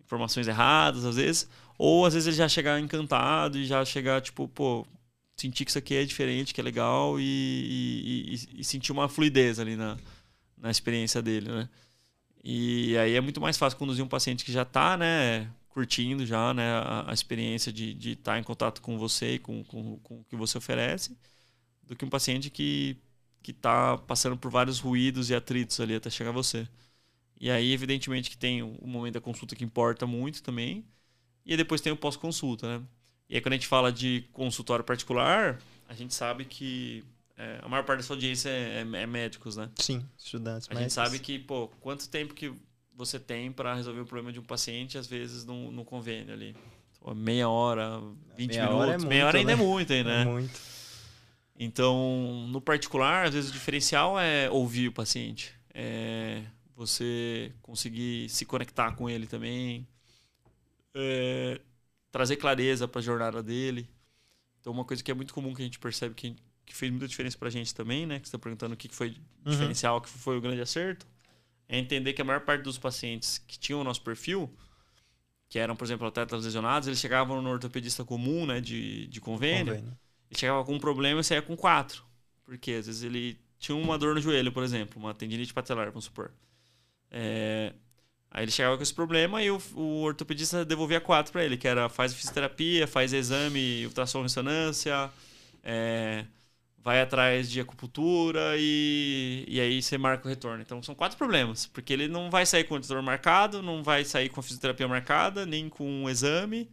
informações 0.04 0.46
erradas 0.46 1.04
às 1.04 1.16
vezes. 1.16 1.48
Ou 1.76 2.06
às 2.06 2.14
vezes 2.14 2.26
ele 2.26 2.36
já 2.36 2.48
chegar 2.48 2.78
encantado 2.80 3.58
e 3.58 3.64
já 3.64 3.84
chegar, 3.84 4.20
tipo, 4.20 4.48
pô, 4.48 4.86
sentir 5.36 5.64
que 5.64 5.70
isso 5.70 5.78
aqui 5.78 5.94
é 5.94 6.04
diferente, 6.04 6.52
que 6.52 6.60
é 6.60 6.64
legal 6.64 7.18
e, 7.18 7.22
e, 7.22 8.34
e, 8.34 8.60
e 8.60 8.64
sentir 8.64 8.92
uma 8.92 9.08
fluidez 9.08 9.58
ali 9.58 9.76
na, 9.76 9.96
na 10.60 10.70
experiência 10.70 11.22
dele, 11.22 11.50
né? 11.50 11.68
E 12.42 12.96
aí 12.98 13.14
é 13.14 13.20
muito 13.20 13.40
mais 13.40 13.58
fácil 13.58 13.78
conduzir 13.78 14.04
um 14.04 14.08
paciente 14.08 14.44
que 14.44 14.52
já 14.52 14.62
está, 14.62 14.96
né, 14.96 15.50
curtindo 15.68 16.24
já 16.24 16.54
né, 16.54 16.70
a, 16.70 17.10
a 17.10 17.12
experiência 17.12 17.72
de 17.72 18.12
estar 18.12 18.32
tá 18.32 18.38
em 18.38 18.42
contato 18.42 18.80
com 18.80 18.98
você 18.98 19.34
e 19.34 19.38
com, 19.38 19.62
com, 19.64 19.98
com, 19.98 20.20
o 20.20 20.24
que 20.24 20.36
você 20.36 20.56
oferece, 20.58 21.16
do 21.82 21.96
que 21.96 22.04
um 22.04 22.08
paciente 22.08 22.50
que 22.50 22.96
está 23.46 23.96
passando 23.98 24.36
por 24.36 24.50
vários 24.50 24.78
ruídos 24.78 25.30
e 25.30 25.34
atritos 25.34 25.80
ali 25.80 25.94
até 25.94 26.10
chegar 26.10 26.30
a 26.30 26.32
você. 26.32 26.68
E 27.40 27.50
aí, 27.50 27.72
evidentemente, 27.72 28.30
que 28.30 28.36
tem 28.36 28.62
o 28.62 28.86
momento 28.86 29.14
da 29.14 29.20
consulta 29.20 29.54
que 29.54 29.64
importa 29.64 30.06
muito 30.06 30.42
também, 30.42 30.84
e 31.46 31.56
depois 31.56 31.80
tem 31.80 31.92
o 31.92 31.96
pós-consulta, 31.96 32.78
né? 32.78 32.84
E 33.28 33.36
aí, 33.36 33.40
quando 33.40 33.52
a 33.54 33.56
gente 33.56 33.66
fala 33.66 33.92
de 33.92 34.24
consultório 34.32 34.84
particular, 34.84 35.60
a 35.88 35.94
gente 35.94 36.14
sabe 36.14 36.44
que 36.44 37.04
é, 37.38 37.60
a 37.62 37.68
maior 37.68 37.84
parte 37.84 38.00
da 38.00 38.02
sua 38.02 38.16
audiência 38.16 38.48
é, 38.48 38.78
é, 38.78 39.02
é 39.02 39.06
médicos, 39.06 39.56
né? 39.56 39.70
Sim, 39.76 40.04
estudantes. 40.18 40.68
A 40.68 40.74
médicos. 40.74 40.80
gente 40.80 40.92
sabe 40.92 41.18
que, 41.20 41.38
pô, 41.38 41.68
quanto 41.80 42.08
tempo 42.08 42.34
que 42.34 42.52
você 42.96 43.20
tem 43.20 43.52
para 43.52 43.74
resolver 43.74 44.00
o 44.00 44.04
problema 44.04 44.32
de 44.32 44.40
um 44.40 44.42
paciente, 44.42 44.98
às 44.98 45.06
vezes, 45.06 45.44
no, 45.44 45.70
no 45.70 45.84
convênio 45.84 46.34
ali. 46.34 46.56
Meia 47.14 47.48
hora, 47.48 48.02
20 48.36 48.48
meia 48.48 48.62
minutos. 48.64 48.82
Hora 48.82 48.92
é 48.92 48.98
muito, 48.98 49.08
meia 49.08 49.26
hora 49.26 49.38
ainda 49.38 49.52
é 49.52 49.56
né? 49.56 49.62
é 49.62 49.64
muito, 49.64 49.92
aí, 49.92 50.04
né? 50.04 50.22
É 50.22 50.24
muito. 50.24 50.60
Então, 51.56 52.46
no 52.48 52.60
particular, 52.60 53.26
às 53.26 53.34
vezes 53.34 53.50
o 53.50 53.52
diferencial 53.52 54.18
é 54.18 54.50
ouvir 54.50 54.88
o 54.88 54.92
paciente. 54.92 55.54
É 55.72 56.42
você 56.74 57.52
conseguir 57.62 58.28
se 58.28 58.44
conectar 58.44 58.92
com 58.96 59.08
ele 59.08 59.26
também. 59.28 59.86
É 60.94 61.60
trazer 62.10 62.36
clareza 62.36 62.88
para 62.88 63.00
a 63.00 63.02
jornada 63.02 63.42
dele. 63.42 63.88
Então, 64.60 64.72
uma 64.72 64.84
coisa 64.84 65.02
que 65.02 65.10
é 65.10 65.14
muito 65.14 65.32
comum 65.32 65.54
que 65.54 65.62
a 65.62 65.64
gente 65.64 65.78
percebe 65.78 66.14
que, 66.14 66.36
que 66.68 66.74
fez 66.74 66.90
muita 66.90 67.08
diferença 67.08 67.36
para 67.36 67.48
a 67.48 67.50
gente 67.50 67.74
também, 67.74 68.06
né? 68.06 68.20
Que 68.20 68.28
você 68.28 68.36
está 68.36 68.38
perguntando 68.38 68.74
o 68.74 68.76
que 68.76 68.88
foi 68.88 69.08
uhum. 69.08 69.52
diferencial, 69.52 69.96
o 69.96 70.00
que 70.00 70.08
foi 70.08 70.36
o 70.36 70.40
grande 70.40 70.60
acerto 70.60 71.06
é 71.68 71.78
entender 71.78 72.14
que 72.14 72.22
a 72.22 72.24
maior 72.24 72.40
parte 72.40 72.62
dos 72.62 72.78
pacientes 72.78 73.38
que 73.38 73.58
tinham 73.58 73.80
o 73.80 73.84
nosso 73.84 74.00
perfil, 74.00 74.50
que 75.48 75.58
eram, 75.58 75.76
por 75.76 75.84
exemplo, 75.84 76.06
atletas 76.06 76.44
lesionados, 76.44 76.88
eles 76.88 76.98
chegavam 76.98 77.42
no 77.42 77.50
ortopedista 77.50 78.04
comum, 78.04 78.46
né, 78.46 78.60
de, 78.60 79.06
de 79.06 79.20
convênio, 79.20 79.74
convênio. 79.74 79.98
e 80.30 80.38
chegava 80.38 80.64
com 80.64 80.74
um 80.74 80.78
problema 80.78 81.20
e 81.20 81.24
saía 81.24 81.42
com 81.42 81.56
quatro. 81.56 82.02
Porque 82.44 82.72
às 82.72 82.86
vezes 82.86 83.02
ele 83.02 83.38
tinha 83.58 83.76
uma 83.76 83.98
dor 83.98 84.14
no 84.14 84.20
joelho, 84.20 84.50
por 84.50 84.62
exemplo, 84.62 85.00
uma 85.00 85.12
tendinite 85.12 85.52
patelar, 85.52 85.88
vamos 85.88 86.04
supor. 86.04 86.32
É, 87.10 87.74
aí 88.30 88.44
ele 88.44 88.50
chegava 88.50 88.76
com 88.76 88.82
esse 88.82 88.94
problema 88.94 89.42
e 89.42 89.50
o, 89.50 89.60
o 89.74 90.02
ortopedista 90.02 90.64
devolvia 90.64 91.00
quatro 91.00 91.32
para 91.32 91.44
ele, 91.44 91.58
que 91.58 91.68
era 91.68 91.90
faz 91.90 92.14
fisioterapia, 92.14 92.86
faz 92.86 93.12
exame, 93.12 93.84
ultrassom 93.84 94.22
ressonância, 94.22 95.10
é, 95.62 96.24
vai 96.88 97.02
atrás 97.02 97.50
de 97.50 97.60
acupuntura 97.60 98.54
e, 98.56 99.44
e 99.46 99.60
aí 99.60 99.82
você 99.82 99.98
marca 99.98 100.26
o 100.26 100.28
retorno. 100.28 100.62
Então 100.62 100.82
são 100.82 100.94
quatro 100.94 101.18
problemas, 101.18 101.66
porque 101.66 101.92
ele 101.92 102.08
não 102.08 102.30
vai 102.30 102.46
sair 102.46 102.64
com 102.64 102.76
o 102.76 102.80
dor 102.80 103.02
marcado, 103.02 103.62
não 103.62 103.82
vai 103.82 104.06
sair 104.06 104.30
com 104.30 104.40
a 104.40 104.42
fisioterapia 104.42 104.88
marcada, 104.88 105.44
nem 105.44 105.68
com 105.68 105.86
um 105.86 106.08
exame. 106.08 106.66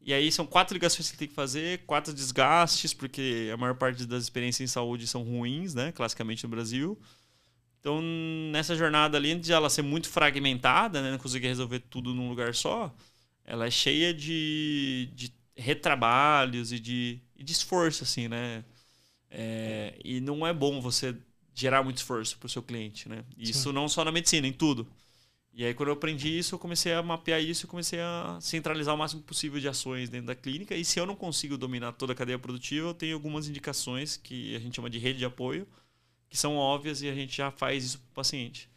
E 0.00 0.14
aí 0.14 0.32
são 0.32 0.46
quatro 0.46 0.72
ligações 0.72 1.08
que 1.10 1.16
ele 1.16 1.18
tem 1.18 1.28
que 1.28 1.34
fazer, 1.34 1.80
quatro 1.86 2.14
desgastes, 2.14 2.94
porque 2.94 3.50
a 3.52 3.58
maior 3.58 3.74
parte 3.74 4.06
das 4.06 4.22
experiências 4.22 4.70
em 4.70 4.72
saúde 4.72 5.06
são 5.06 5.22
ruins, 5.22 5.74
né? 5.74 5.92
Classicamente 5.92 6.44
no 6.44 6.48
Brasil. 6.48 6.98
Então, 7.80 8.00
nessa 8.50 8.74
jornada 8.74 9.18
ali, 9.18 9.34
de 9.34 9.52
ela 9.52 9.68
ser 9.68 9.82
muito 9.82 10.08
fragmentada, 10.08 11.02
né? 11.02 11.10
Não 11.10 11.18
conseguir 11.18 11.48
resolver 11.48 11.80
tudo 11.80 12.14
num 12.14 12.30
lugar 12.30 12.54
só, 12.54 12.94
ela 13.44 13.66
é 13.66 13.70
cheia 13.70 14.14
de, 14.14 15.10
de 15.14 15.30
retrabalhos 15.54 16.72
e 16.72 16.80
de, 16.80 17.20
de 17.36 17.52
esforço, 17.52 18.04
assim, 18.04 18.28
né? 18.28 18.64
É, 19.30 19.94
e 20.04 20.20
não 20.20 20.46
é 20.46 20.52
bom 20.52 20.80
você 20.80 21.14
gerar 21.54 21.82
muito 21.82 21.96
esforço 21.98 22.38
para 22.38 22.46
o 22.46 22.48
seu 22.48 22.62
cliente, 22.62 23.08
né? 23.08 23.24
Isso 23.36 23.68
Sim. 23.68 23.74
não 23.74 23.88
só 23.88 24.04
na 24.04 24.12
medicina, 24.12 24.46
em 24.46 24.52
tudo. 24.52 24.86
E 25.52 25.64
aí, 25.64 25.74
quando 25.74 25.88
eu 25.88 25.94
aprendi 25.94 26.38
isso, 26.38 26.54
eu 26.54 26.58
comecei 26.58 26.92
a 26.92 27.02
mapear 27.02 27.42
isso 27.42 27.66
e 27.66 27.68
comecei 27.68 27.98
a 27.98 28.38
centralizar 28.40 28.94
o 28.94 28.98
máximo 28.98 29.22
possível 29.22 29.58
de 29.58 29.66
ações 29.66 30.08
dentro 30.08 30.28
da 30.28 30.34
clínica. 30.34 30.76
E 30.76 30.84
se 30.84 31.00
eu 31.00 31.04
não 31.04 31.16
consigo 31.16 31.58
dominar 31.58 31.92
toda 31.92 32.12
a 32.12 32.16
cadeia 32.16 32.38
produtiva, 32.38 32.88
eu 32.88 32.94
tenho 32.94 33.14
algumas 33.14 33.48
indicações 33.48 34.16
que 34.16 34.54
a 34.54 34.60
gente 34.60 34.76
chama 34.76 34.88
de 34.88 34.98
rede 34.98 35.18
de 35.18 35.24
apoio, 35.24 35.66
que 36.28 36.38
são 36.38 36.56
óbvias 36.56 37.02
e 37.02 37.08
a 37.08 37.14
gente 37.14 37.36
já 37.36 37.50
faz 37.50 37.84
isso 37.84 37.98
para 37.98 38.10
o 38.12 38.14
paciente. 38.14 38.70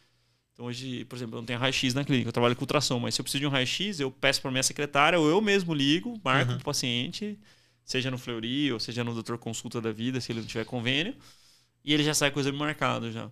Então, 0.53 0.65
hoje, 0.65 1.05
por 1.05 1.15
exemplo, 1.15 1.35
eu 1.35 1.41
não 1.41 1.45
tenho 1.45 1.59
raio-x 1.59 1.93
na 1.93 2.03
clínica, 2.03 2.29
eu 2.29 2.33
trabalho 2.33 2.55
com 2.55 2.63
ultrassom, 2.63 2.99
mas 2.99 3.13
se 3.13 3.21
eu 3.21 3.23
preciso 3.23 3.41
de 3.41 3.47
um 3.47 3.51
raio-x, 3.51 3.99
eu 3.99 4.09
peço 4.09 4.41
para 4.41 4.49
minha 4.49 4.63
secretária 4.63 5.19
ou 5.19 5.29
eu 5.29 5.39
mesmo 5.39 5.75
ligo, 5.75 6.19
marco 6.23 6.51
uhum. 6.51 6.57
para 6.57 6.61
o 6.63 6.65
paciente, 6.65 7.37
seja 7.85 8.11
no 8.11 8.17
Fleury 8.17 8.71
ou 8.71 8.79
seja 8.79 9.03
no 9.03 9.13
doutor 9.13 9.37
consulta 9.37 9.81
da 9.81 9.91
vida, 9.91 10.21
se 10.21 10.31
ele 10.31 10.41
não 10.41 10.47
tiver 10.47 10.65
convênio, 10.65 11.15
e 11.83 11.93
ele 11.93 12.03
já 12.03 12.13
sai 12.13 12.31
com 12.31 12.37
o 12.37 12.41
exame 12.41 12.57
marcado 12.57 13.11
já. 13.11 13.29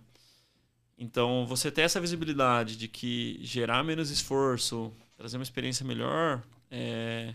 Então, 0.98 1.46
você 1.46 1.70
ter 1.70 1.82
essa 1.82 1.98
visibilidade 1.98 2.76
de 2.76 2.86
que 2.86 3.38
gerar 3.42 3.82
menos 3.82 4.10
esforço, 4.10 4.92
trazer 5.16 5.38
uma 5.38 5.42
experiência 5.42 5.84
melhor, 5.84 6.42
é, 6.70 7.34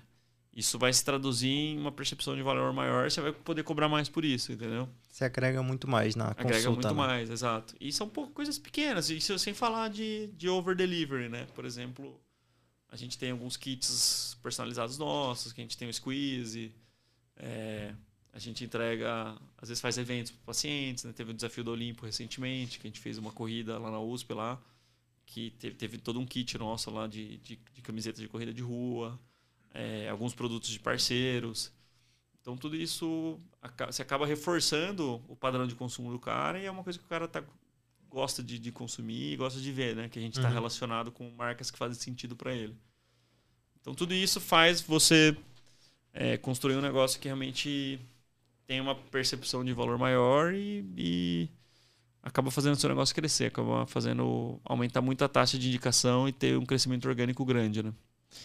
isso 0.56 0.78
vai 0.78 0.93
se 0.93 1.04
traduzir 1.04 1.49
em 1.49 1.80
uma 1.80 1.91
percepção 1.91 2.36
de 2.36 2.43
valor 2.43 2.71
maior, 2.71 3.10
você 3.10 3.19
vai 3.19 3.34
poder 3.34 3.63
cobrar 3.63 3.89
mais 3.89 4.08
por 4.08 4.23
isso, 4.23 4.54
entendeu? 4.54 4.88
Você 5.10 5.25
agrega 5.25 5.63
muito 5.63 5.88
mais 5.88 6.15
na 6.15 6.28
agrega 6.28 6.43
consulta. 6.43 6.69
Agrega 6.69 6.93
muito 6.93 7.01
né? 7.01 7.08
mais, 7.08 7.30
exato. 7.30 7.75
E 7.82 7.91
são 7.91 8.08
coisas 8.08 8.60
pequenas, 8.60 9.10
isso 9.10 9.38
sem 9.39 9.54
falar 9.54 9.89
de, 9.89 10.28
de 10.28 10.47
over-delivery, 10.47 11.28
né? 11.28 11.47
Por 11.56 11.65
exemplo, 11.65 12.21
a 12.88 12.95
gente 12.95 13.17
tem 13.17 13.32
alguns 13.32 13.58
kits 13.58 14.38
personalizados 14.41 14.97
nossos, 14.97 15.51
que 15.51 15.60
a 15.60 15.63
gente 15.63 15.78
tem 15.78 15.89
o 15.89 15.93
squeeze, 15.93 16.71
é, 17.37 17.93
a 18.31 18.39
gente 18.39 18.63
entrega, 18.63 19.37
às 19.57 19.69
vezes 19.69 19.81
faz 19.81 19.97
eventos 19.97 20.31
para 20.31 20.41
pacientes, 20.45 21.03
né? 21.03 21.13
Teve 21.13 21.31
o 21.31 21.33
desafio 21.33 21.63
do 21.63 21.71
Olimpo 21.71 22.05
recentemente, 22.05 22.79
que 22.79 22.87
a 22.87 22.89
gente 22.89 22.99
fez 22.99 23.17
uma 23.17 23.31
corrida 23.31 23.77
lá 23.77 23.89
na 23.89 23.99
USP 23.99 24.33
lá, 24.33 24.61
que 25.25 25.51
teve, 25.51 25.75
teve 25.75 25.97
todo 25.97 26.19
um 26.19 26.25
kit 26.25 26.57
nosso 26.57 26.91
lá 26.91 27.07
de, 27.07 27.37
de, 27.37 27.59
de 27.73 27.81
camisetas 27.81 28.21
de 28.21 28.27
corrida 28.27 28.53
de 28.53 28.61
rua, 28.61 29.17
é, 29.73 30.09
alguns 30.09 30.33
produtos 30.33 30.69
de 30.69 30.79
parceiros. 30.79 31.71
Então 32.41 32.55
tudo 32.55 32.75
isso 32.75 33.39
você 33.87 34.01
acaba 34.01 34.25
reforçando 34.25 35.23
o 35.27 35.35
padrão 35.35 35.65
de 35.65 35.73
consumo 35.73 36.11
do 36.11 36.19
cara 36.19 36.59
e 36.59 36.65
é 36.65 36.71
uma 36.71 36.83
coisa 36.83 36.99
que 36.99 37.05
o 37.05 37.07
cara 37.07 37.27
tá, 37.27 37.43
gosta 38.09 38.43
de, 38.43 38.59
de 38.59 38.71
consumir 38.71 39.33
e 39.33 39.35
gosta 39.35 39.59
de 39.59 39.71
ver, 39.71 39.95
né? 39.95 40.09
Que 40.09 40.19
a 40.19 40.21
gente 40.21 40.35
está 40.35 40.49
uhum. 40.49 40.53
relacionado 40.53 41.11
com 41.11 41.29
marcas 41.31 41.71
que 41.71 41.77
fazem 41.77 41.99
sentido 41.99 42.35
para 42.35 42.53
ele. 42.53 42.75
Então 43.81 43.95
tudo 43.95 44.13
isso 44.13 44.39
faz 44.41 44.81
você 44.81 45.37
é, 46.15 46.38
construir 46.38 46.78
um 46.78 46.82
negócio 46.82 47.19
que 47.19 47.28
realmente 47.28 47.99
tem 48.65 48.80
uma 48.80 48.95
percepção 48.95 49.63
de 49.63 49.73
valor 49.73 49.97
maior 49.97 50.54
e, 50.54 50.86
e 50.97 51.49
acaba 52.23 52.49
fazendo 52.49 52.73
o 52.73 52.78
seu 52.78 52.89
negócio 52.89 53.13
crescer, 53.13 53.45
acaba 53.45 53.86
fazendo 53.86 54.60
aumentar 54.63 55.01
muito 55.01 55.23
a 55.23 55.28
taxa 55.28 55.60
de 55.60 55.67
indicação 55.67 56.28
e 56.28 56.32
ter 56.32 56.58
um 56.58 56.65
crescimento 56.65 57.08
orgânico 57.08 57.43
grande, 57.43 57.84
né? 57.84 57.93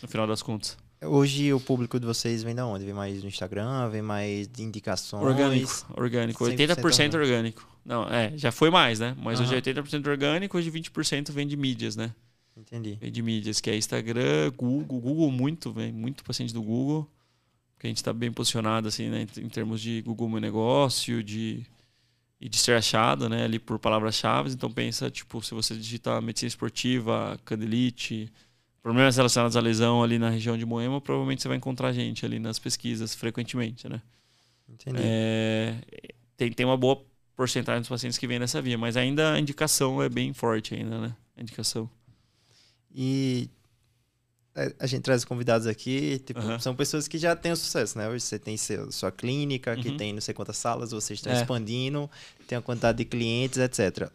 No 0.03 0.09
final 0.09 0.27
das 0.27 0.43
contas. 0.43 0.77
Hoje 1.03 1.53
o 1.55 1.61
público 1.61 1.99
de 1.99 2.05
vocês 2.05 2.43
vem 2.43 2.55
da 2.55 2.67
onde? 2.67 2.85
Vem 2.85 2.93
mais 2.93 3.23
do 3.23 3.29
Instagram, 3.29 3.89
vem 3.89 4.03
mais 4.03 4.47
de 4.47 4.63
indicações? 4.63 5.25
Orgânico, 5.25 5.87
orgânico. 5.97 6.45
80% 6.45 7.15
orgânico. 7.15 7.67
Não, 7.85 8.05
é, 8.05 8.37
já 8.37 8.53
foi 8.53 8.69
mais, 8.69 8.99
né? 8.99 9.17
Mas 9.17 9.39
uhum. 9.39 9.47
hoje 9.47 9.55
é 9.55 9.61
80% 9.61 10.07
orgânico, 10.09 10.59
hoje 10.59 10.71
20% 10.71 11.31
vem 11.31 11.47
de 11.47 11.57
mídias, 11.57 11.97
né? 11.97 12.13
Entendi. 12.55 12.99
Vem 13.01 13.11
de 13.11 13.23
mídias, 13.23 13.61
que 13.61 13.71
é 13.71 13.77
Instagram, 13.77 14.53
Google, 14.55 15.01
Google 15.01 15.31
muito, 15.31 15.73
vem 15.73 15.91
muito 15.91 16.23
paciente 16.23 16.53
do 16.53 16.63
Google 16.63 17.09
que 17.81 17.87
a 17.87 17.91
gente 17.91 17.97
está 17.97 18.13
bem 18.13 18.31
posicionado 18.31 18.87
assim, 18.87 19.09
né, 19.09 19.27
em 19.39 19.49
termos 19.49 19.81
de 19.81 20.03
Google 20.03 20.29
Meu 20.29 20.41
Negócio, 20.41 21.25
de 21.25 21.67
e 22.41 22.49
de 22.49 22.57
ser 22.57 22.75
achado, 22.75 23.29
né, 23.29 23.45
ali 23.45 23.59
por 23.59 23.79
palavras-chave. 23.79 24.51
Então 24.51 24.71
pensa, 24.71 25.11
tipo, 25.11 25.43
se 25.43 25.53
você 25.53 25.75
digitar 25.75 26.23
medicina 26.23 26.49
esportiva, 26.49 27.39
candelite, 27.45 28.33
problemas 28.83 29.17
relacionados 29.17 29.57
à 29.57 29.61
lesão 29.61 30.03
ali 30.03 30.19
na 30.19 30.31
região 30.31 30.57
de 30.57 30.65
Moema, 30.65 31.01
provavelmente 31.01 31.43
você 31.43 31.49
vai 31.49 31.57
encontrar 31.59 31.89
a 31.89 31.93
gente 31.93 32.25
ali 32.25 32.39
nas 32.39 32.59
pesquisas 32.59 33.15
frequentemente, 33.15 33.89
né? 33.89 34.01
Entendi. 34.69 34.97
É, 35.03 35.75
tem, 36.37 36.51
tem 36.51 36.65
uma 36.65 36.79
boa 36.79 37.03
porcentagem 37.37 37.81
dos 37.81 37.89
pacientes 37.89 38.19
que 38.19 38.27
vêm 38.27 38.39
nessa 38.39 38.61
via, 38.63 38.79
mas 38.79 38.97
ainda 38.97 39.35
a 39.35 39.41
indicação 39.41 40.03
é 40.03 40.09
bem 40.09 40.33
forte 40.33 40.75
ainda, 40.75 40.99
né? 40.99 41.17
A 41.37 41.43
indicação. 41.43 41.91
E 42.95 43.51
a 44.79 44.87
gente 44.87 45.03
traz 45.03 45.25
convidados 45.25 45.67
aqui, 45.67 46.19
tipo, 46.27 46.41
uhum. 46.41 46.59
são 46.59 46.75
pessoas 46.75 47.07
que 47.07 47.19
já 47.19 47.37
têm 47.37 47.53
o 47.53 47.57
sucesso, 47.57 47.97
né? 47.97 48.09
Hoje 48.09 48.25
você 48.25 48.39
tem 48.39 48.57
seu, 48.57 48.91
sua 48.91 49.13
clínica, 49.13 49.77
que 49.77 49.91
uhum. 49.91 49.97
tem 49.97 50.13
não 50.13 50.21
sei 50.21 50.35
quantas 50.35 50.57
salas, 50.57 50.91
vocês 50.91 51.19
estão 51.19 51.33
é. 51.33 51.37
expandindo, 51.37 52.11
tem 52.49 52.59
a 52.59 52.63
quantidade 52.63 52.99
de 52.99 53.05
clientes, 53.05 53.59
etc. 53.59 54.11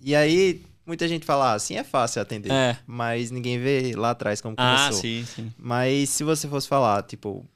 E 0.00 0.14
aí, 0.14 0.62
muita 0.84 1.06
gente 1.06 1.24
fala, 1.24 1.52
ah, 1.52 1.54
assim 1.54 1.76
é 1.76 1.84
fácil 1.84 2.20
atender, 2.20 2.50
é. 2.52 2.76
mas 2.86 3.30
ninguém 3.30 3.58
vê 3.58 3.94
lá 3.96 4.10
atrás 4.10 4.40
como 4.40 4.56
ah, 4.58 4.76
começou. 4.76 4.98
Ah, 4.98 5.00
sim, 5.00 5.24
sim. 5.24 5.52
Mas 5.56 6.10
se 6.10 6.24
você 6.24 6.48
fosse 6.48 6.66
falar, 6.66 7.02
tipo, 7.04 7.46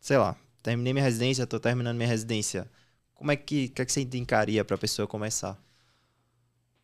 sei 0.00 0.18
lá, 0.18 0.36
terminei 0.62 0.92
minha 0.92 1.04
residência, 1.04 1.46
tô 1.46 1.58
terminando 1.58 1.96
minha 1.96 2.08
residência, 2.08 2.70
como 3.14 3.32
é 3.32 3.36
que, 3.36 3.68
que, 3.68 3.80
é 3.80 3.84
que 3.84 3.92
você 3.92 4.02
indicaria 4.02 4.62
pra 4.62 4.76
pessoa 4.76 5.08
começar? 5.08 5.58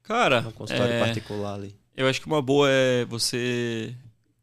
Cara, 0.02 0.40
um 0.40 0.52
consultório 0.52 0.94
é... 0.94 0.98
particular 0.98 1.54
ali. 1.54 1.78
Eu 1.94 2.08
acho 2.08 2.20
que 2.20 2.26
uma 2.26 2.40
boa 2.40 2.68
é 2.70 3.04
você 3.04 3.94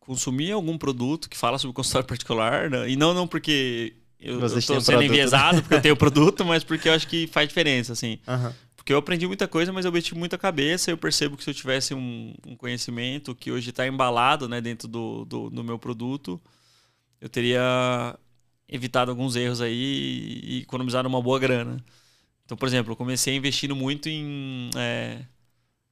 consumir 0.08 0.54
algum 0.54 0.78
produto 0.78 1.30
que 1.30 1.38
fala 1.38 1.58
sobre 1.58 1.76
consultório 1.76 2.08
particular, 2.08 2.70
né? 2.70 2.90
e 2.90 2.96
não 2.96 3.14
não 3.14 3.28
porque 3.28 3.94
eu, 4.18 4.44
estou 4.46 4.62
sendo 4.80 4.86
produto, 4.86 5.04
enviesado, 5.04 5.58
né? 5.58 5.62
porque 5.62 5.76
eu 5.76 5.82
tenho 5.82 5.98
produto, 5.98 6.46
mas 6.46 6.64
porque 6.64 6.88
eu 6.88 6.94
acho 6.94 7.06
que 7.10 7.28
faz 7.28 7.46
diferença, 7.50 7.92
assim. 7.92 8.18
Uhum. 8.26 8.54
Porque 8.78 8.94
eu 8.94 8.98
aprendi 8.98 9.28
muita 9.28 9.50
coisa, 9.50 9.74
mas 9.74 9.84
eu 9.84 9.92
meti 9.92 10.16
muita 10.16 10.38
cabeça. 10.38 10.90
Eu 10.90 10.98
percebo 10.98 11.36
que 11.36 11.44
se 11.44 11.50
eu 11.50 11.54
tivesse 11.54 11.94
um, 11.94 12.34
um 12.48 12.56
conhecimento 12.56 13.36
que 13.36 13.52
hoje 13.52 13.70
está 13.70 13.86
embalado 13.86 14.48
né, 14.48 14.62
dentro 14.62 14.88
do, 14.88 15.26
do, 15.26 15.50
do, 15.50 15.62
meu 15.62 15.78
produto, 15.78 16.42
eu 17.20 17.28
teria 17.28 18.18
evitado 18.70 19.12
alguns 19.12 19.36
erros 19.36 19.60
aí 19.60 20.42
e 20.42 20.62
economizado 20.62 21.10
uma 21.10 21.22
boa 21.22 21.38
grana. 21.38 21.84
Então, 22.46 22.56
por 22.56 22.66
exemplo, 22.66 22.94
eu 22.94 22.96
comecei 22.96 23.36
investindo 23.36 23.76
muito 23.76 24.08
em 24.08 24.70
é, 24.78 25.20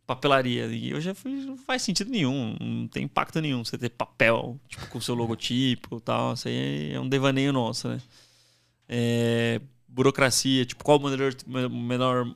papelaria. 0.05 0.67
E 0.67 0.91
eu 0.91 1.01
já 1.01 1.13
fui, 1.13 1.31
não 1.31 1.57
faz 1.57 1.81
sentido 1.81 2.09
nenhum, 2.09 2.55
não 2.59 2.87
tem 2.87 3.03
impacto 3.03 3.41
nenhum 3.41 3.63
você 3.63 3.77
ter 3.77 3.89
papel, 3.89 4.59
tipo, 4.67 4.87
com 4.87 5.01
seu 5.01 5.15
logotipo 5.15 5.99
tal. 5.99 6.33
Isso 6.33 6.47
aí 6.47 6.93
é 6.93 6.99
um 6.99 7.09
devaneio 7.09 7.51
nosso, 7.51 7.87
né? 7.87 8.01
É, 8.87 9.61
burocracia, 9.87 10.65
tipo, 10.65 10.83
qual 10.83 10.99
o 10.99 11.09
melhor, 11.09 11.33
menor, 11.69 12.35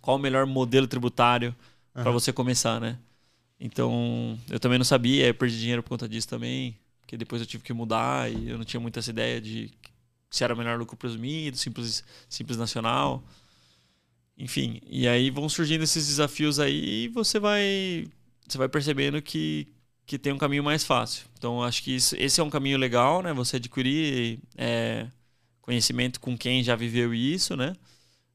qual 0.00 0.16
o 0.16 0.20
melhor 0.20 0.46
modelo 0.46 0.86
tributário 0.86 1.54
uhum. 1.94 2.02
para 2.02 2.12
você 2.12 2.32
começar, 2.32 2.80
né? 2.80 2.98
Então, 3.58 4.38
eu 4.50 4.60
também 4.60 4.78
não 4.78 4.84
sabia, 4.84 5.26
eu 5.26 5.34
perdi 5.34 5.58
dinheiro 5.58 5.82
por 5.82 5.90
conta 5.90 6.08
disso 6.08 6.28
também, 6.28 6.76
porque 7.00 7.16
depois 7.16 7.40
eu 7.40 7.46
tive 7.46 7.62
que 7.62 7.72
mudar 7.72 8.30
e 8.30 8.50
eu 8.50 8.58
não 8.58 8.64
tinha 8.64 8.80
muita 8.80 8.98
essa 8.98 9.10
ideia 9.10 9.40
de 9.40 9.70
se 10.28 10.42
era 10.42 10.52
o 10.52 10.56
melhor 10.56 10.78
lucro 10.78 10.96
presumido, 10.96 11.56
simples, 11.56 12.02
simples 12.28 12.58
nacional. 12.58 13.22
Enfim, 14.36 14.80
e 14.86 15.06
aí 15.06 15.30
vão 15.30 15.48
surgindo 15.48 15.84
esses 15.84 16.06
desafios 16.08 16.58
aí 16.58 17.04
e 17.04 17.08
você 17.08 17.38
vai, 17.38 18.06
você 18.46 18.58
vai 18.58 18.68
percebendo 18.68 19.22
que, 19.22 19.68
que 20.04 20.18
tem 20.18 20.32
um 20.32 20.38
caminho 20.38 20.64
mais 20.64 20.84
fácil. 20.84 21.26
Então, 21.38 21.62
acho 21.62 21.82
que 21.82 21.94
isso, 21.94 22.16
esse 22.16 22.40
é 22.40 22.44
um 22.44 22.50
caminho 22.50 22.78
legal, 22.78 23.22
né? 23.22 23.32
Você 23.32 23.56
adquirir 23.56 24.40
é, 24.56 25.06
conhecimento 25.60 26.20
com 26.20 26.36
quem 26.36 26.64
já 26.64 26.74
viveu 26.74 27.14
isso, 27.14 27.56
né? 27.56 27.74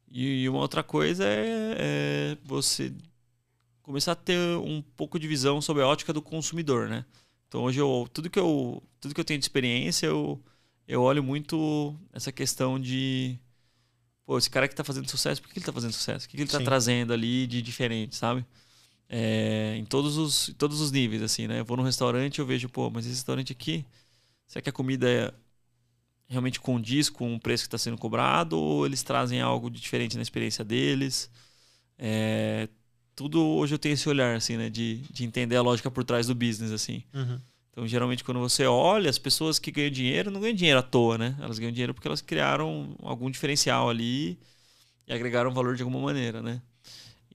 E, 0.09 0.43
e 0.43 0.49
uma 0.49 0.59
outra 0.59 0.81
coisa 0.83 1.25
é, 1.25 1.75
é, 1.77 2.37
você 2.43 2.93
começar 3.81 4.13
a 4.13 4.15
ter 4.15 4.37
um 4.57 4.81
pouco 4.81 5.19
de 5.19 5.27
visão 5.27 5.61
sobre 5.61 5.83
a 5.83 5.87
ótica 5.87 6.13
do 6.13 6.21
consumidor, 6.21 6.87
né? 6.87 7.05
Então, 7.47 7.63
hoje, 7.63 7.79
eu, 7.79 8.07
tudo, 8.13 8.29
que 8.29 8.39
eu, 8.39 8.81
tudo 9.01 9.13
que 9.13 9.19
eu 9.19 9.25
tenho 9.25 9.39
de 9.39 9.45
experiência, 9.45 10.07
eu, 10.07 10.39
eu 10.87 11.01
olho 11.01 11.23
muito 11.23 11.95
essa 12.13 12.31
questão 12.31 12.79
de 12.79 13.37
pô, 14.29 14.37
esse 14.37 14.47
cara 14.47 14.67
que 14.67 14.75
tá 14.75 14.83
fazendo 14.83 15.09
sucesso, 15.09 15.41
por 15.41 15.49
que 15.49 15.57
ele 15.57 15.65
tá 15.65 15.73
fazendo 15.73 15.91
sucesso? 15.91 16.27
O 16.27 16.29
que, 16.29 16.37
ele 16.37 16.45
tá 16.45 16.59
Sim. 16.59 16.63
trazendo 16.63 17.11
ali 17.11 17.47
de 17.47 17.63
diferente, 17.63 18.15
sabe? 18.15 18.45
É, 19.09 19.73
em 19.75 19.83
todos 19.83 20.19
os, 20.19 20.53
todos 20.55 20.79
os 20.81 20.91
níveis, 20.91 21.23
assim, 21.23 21.47
né? 21.47 21.61
Eu 21.61 21.65
vou 21.65 21.75
num 21.75 21.81
restaurante 21.81 22.37
e 22.37 22.41
eu 22.41 22.45
vejo, 22.45 22.69
pô, 22.69 22.91
mas 22.91 23.07
esse 23.07 23.15
restaurante 23.15 23.51
aqui, 23.51 23.83
será 24.45 24.61
que 24.61 24.69
a 24.69 24.71
comida 24.71 25.09
é, 25.09 25.33
realmente 26.27 26.59
condiz 26.59 27.09
com 27.09 27.33
o 27.33 27.39
preço 27.39 27.63
que 27.63 27.69
está 27.69 27.79
sendo 27.79 27.97
cobrado 27.97 28.55
ou 28.55 28.85
eles 28.85 29.01
trazem 29.01 29.41
algo 29.41 29.67
de 29.67 29.81
diferente 29.81 30.15
na 30.15 30.21
experiência 30.21 30.63
deles? 30.63 31.27
É, 31.97 32.69
tudo 33.15 33.43
hoje 33.43 33.73
eu 33.73 33.79
tenho 33.79 33.93
esse 33.93 34.07
olhar, 34.07 34.35
assim, 34.35 34.57
né? 34.57 34.69
De, 34.69 34.97
de 35.09 35.25
entender 35.25 35.55
a 35.55 35.63
lógica 35.63 35.89
por 35.89 36.03
trás 36.03 36.27
do 36.27 36.35
business, 36.35 36.71
assim. 36.71 37.01
Uhum. 37.15 37.41
Então, 37.71 37.87
geralmente, 37.87 38.23
quando 38.23 38.39
você 38.39 38.65
olha, 38.65 39.09
as 39.09 39.17
pessoas 39.17 39.59
que 39.59 39.71
ganham 39.71 39.91
dinheiro 39.91 40.31
não 40.31 40.41
ganham 40.41 40.55
dinheiro 40.55 40.79
à 40.79 40.83
toa, 40.83 41.17
né? 41.17 41.35
Elas 41.39 41.59
ganham 41.59 41.71
dinheiro 41.71 41.93
porque 41.93 42.07
elas 42.07 42.21
criaram 42.21 42.95
algum 43.01 43.29
diferencial 43.29 43.89
ali 43.89 44.39
e 45.07 45.13
agregaram 45.13 45.51
valor 45.51 45.75
de 45.75 45.83
alguma 45.83 46.01
maneira, 46.01 46.41
né? 46.41 46.61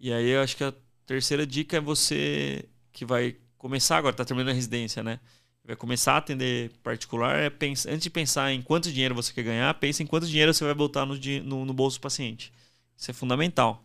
E 0.01 0.13
aí, 0.13 0.29
eu 0.31 0.43
acho 0.43 0.57
que 0.57 0.65
a 0.65 0.75
terceira 1.07 1.47
dica 1.47 1.77
é 1.77 1.81
você 1.81 2.65
que 2.93 3.05
vai 3.05 3.37
começar 3.57 3.97
agora, 3.97 4.15
tá 4.15 4.25
terminando 4.25 4.51
a 4.53 4.55
residência, 4.55 5.03
né? 5.03 5.21
Vai 5.65 5.77
começar 5.77 6.15
a 6.15 6.17
atender 6.19 6.71
particular, 6.83 7.39
é 7.39 7.49
pensa, 7.49 7.89
antes 7.91 8.03
de 8.03 8.11
pensar 8.11 8.53
em 8.53 8.61
quanto 8.61 8.93
dinheiro 8.93 9.15
você 9.15 9.33
quer 9.33 9.45
ganhar, 9.45 9.73
pense 9.75 10.03
em 10.03 10.07
quanto 10.07 10.27
dinheiro 10.27 10.53
você 10.53 10.63
vai 10.65 10.75
botar 10.75 11.07
no, 11.07 11.15
no, 11.43 11.65
no 11.65 11.73
bolso 11.73 11.99
do 11.99 12.03
paciente. 12.03 12.53
Isso 12.97 13.11
é 13.11 13.15
fundamental. 13.15 13.83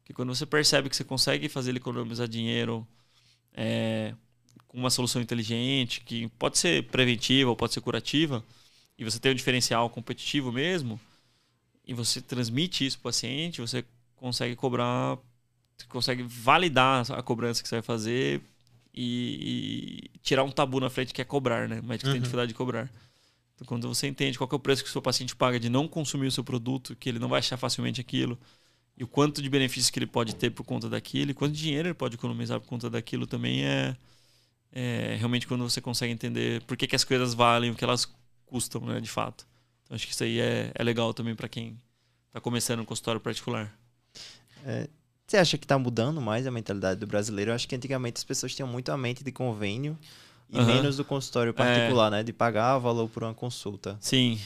Porque 0.00 0.12
quando 0.12 0.34
você 0.34 0.44
percebe 0.44 0.90
que 0.90 0.96
você 0.96 1.04
consegue 1.04 1.48
fazer 1.48 1.70
ele 1.70 1.78
economizar 1.78 2.28
dinheiro 2.28 2.86
é, 3.54 4.14
com 4.74 4.80
uma 4.80 4.90
solução 4.90 5.22
inteligente, 5.22 6.00
que 6.00 6.26
pode 6.30 6.58
ser 6.58 6.82
preventiva 6.88 7.48
ou 7.48 7.54
pode 7.54 7.72
ser 7.72 7.80
curativa, 7.80 8.44
e 8.98 9.04
você 9.04 9.20
tem 9.20 9.30
um 9.30 9.34
diferencial 9.36 9.88
competitivo 9.88 10.50
mesmo, 10.50 11.00
e 11.86 11.94
você 11.94 12.20
transmite 12.20 12.84
isso 12.84 12.98
para 12.98 13.08
o 13.08 13.12
paciente, 13.12 13.60
você 13.60 13.84
consegue 14.16 14.56
cobrar, 14.56 15.16
você 15.76 15.86
consegue 15.88 16.24
validar 16.24 17.08
a 17.12 17.22
cobrança 17.22 17.62
que 17.62 17.68
você 17.68 17.76
vai 17.76 17.82
fazer 17.82 18.42
e, 18.92 20.10
e 20.12 20.18
tirar 20.18 20.42
um 20.42 20.50
tabu 20.50 20.80
na 20.80 20.90
frente 20.90 21.14
que 21.14 21.22
é 21.22 21.24
cobrar, 21.24 21.68
né? 21.68 21.78
O 21.78 21.84
médico 21.84 22.10
tem 22.10 22.18
Uhum. 22.18 22.22
dificuldade 22.22 22.48
de 22.48 22.54
cobrar. 22.54 22.90
Então, 23.54 23.64
quando 23.68 23.86
você 23.86 24.08
entende 24.08 24.36
qual 24.36 24.50
é 24.50 24.54
o 24.56 24.58
preço 24.58 24.82
que 24.82 24.88
o 24.88 24.92
seu 24.92 25.02
paciente 25.02 25.36
paga 25.36 25.60
de 25.60 25.68
não 25.68 25.86
consumir 25.86 26.26
o 26.26 26.32
seu 26.32 26.42
produto, 26.42 26.96
que 26.96 27.08
ele 27.08 27.20
não 27.20 27.28
vai 27.28 27.38
achar 27.38 27.56
facilmente 27.56 28.00
aquilo, 28.00 28.36
e 28.98 29.04
o 29.04 29.06
quanto 29.06 29.40
de 29.40 29.48
benefícios 29.48 29.90
que 29.90 30.00
ele 30.00 30.06
pode 30.06 30.34
ter 30.34 30.50
por 30.50 30.64
conta 30.64 30.88
daquilo, 30.88 31.30
e 31.30 31.34
quanto 31.34 31.54
dinheiro 31.54 31.86
ele 31.86 31.94
pode 31.94 32.16
economizar 32.16 32.60
por 32.60 32.66
conta 32.66 32.90
daquilo 32.90 33.24
também 33.24 33.64
é, 33.64 33.96
é 34.74 35.16
realmente 35.18 35.46
quando 35.46 35.68
você 35.68 35.80
consegue 35.80 36.12
entender 36.12 36.62
por 36.64 36.76
que, 36.76 36.86
que 36.88 36.96
as 36.96 37.04
coisas 37.04 37.34
valem 37.34 37.70
o 37.70 37.76
que 37.76 37.84
elas 37.84 38.06
custam, 38.46 38.82
né, 38.82 39.00
de 39.00 39.08
fato. 39.10 39.46
Então, 39.84 39.94
acho 39.96 40.06
que 40.06 40.12
isso 40.12 40.24
aí 40.24 40.40
é, 40.40 40.72
é 40.74 40.84
legal 40.84 41.14
também 41.14 41.34
para 41.34 41.48
quem 41.48 41.80
está 42.28 42.40
começando 42.40 42.80
um 42.80 42.84
consultório 42.84 43.20
particular. 43.20 43.72
Você 45.26 45.36
acha 45.38 45.56
que 45.58 45.66
tá 45.66 45.78
mudando 45.78 46.20
mais 46.20 46.46
a 46.46 46.50
mentalidade 46.50 47.00
do 47.00 47.06
brasileiro? 47.06 47.50
Eu 47.50 47.54
acho 47.54 47.66
que 47.66 47.74
antigamente 47.74 48.18
as 48.18 48.24
pessoas 48.24 48.54
tinham 48.54 48.68
muito 48.68 48.90
a 48.92 48.96
mente 48.96 49.24
de 49.24 49.32
convênio 49.32 49.98
e 50.50 50.58
Aham. 50.58 50.66
menos 50.66 50.96
do 50.96 51.04
consultório 51.04 51.52
particular, 51.54 52.10
né? 52.10 52.22
De 52.22 52.32
pagar 52.32 52.78
valor 52.78 53.08
por 53.08 53.24
uma 53.24 53.34
consulta. 53.34 53.98
Sim, 54.00 54.38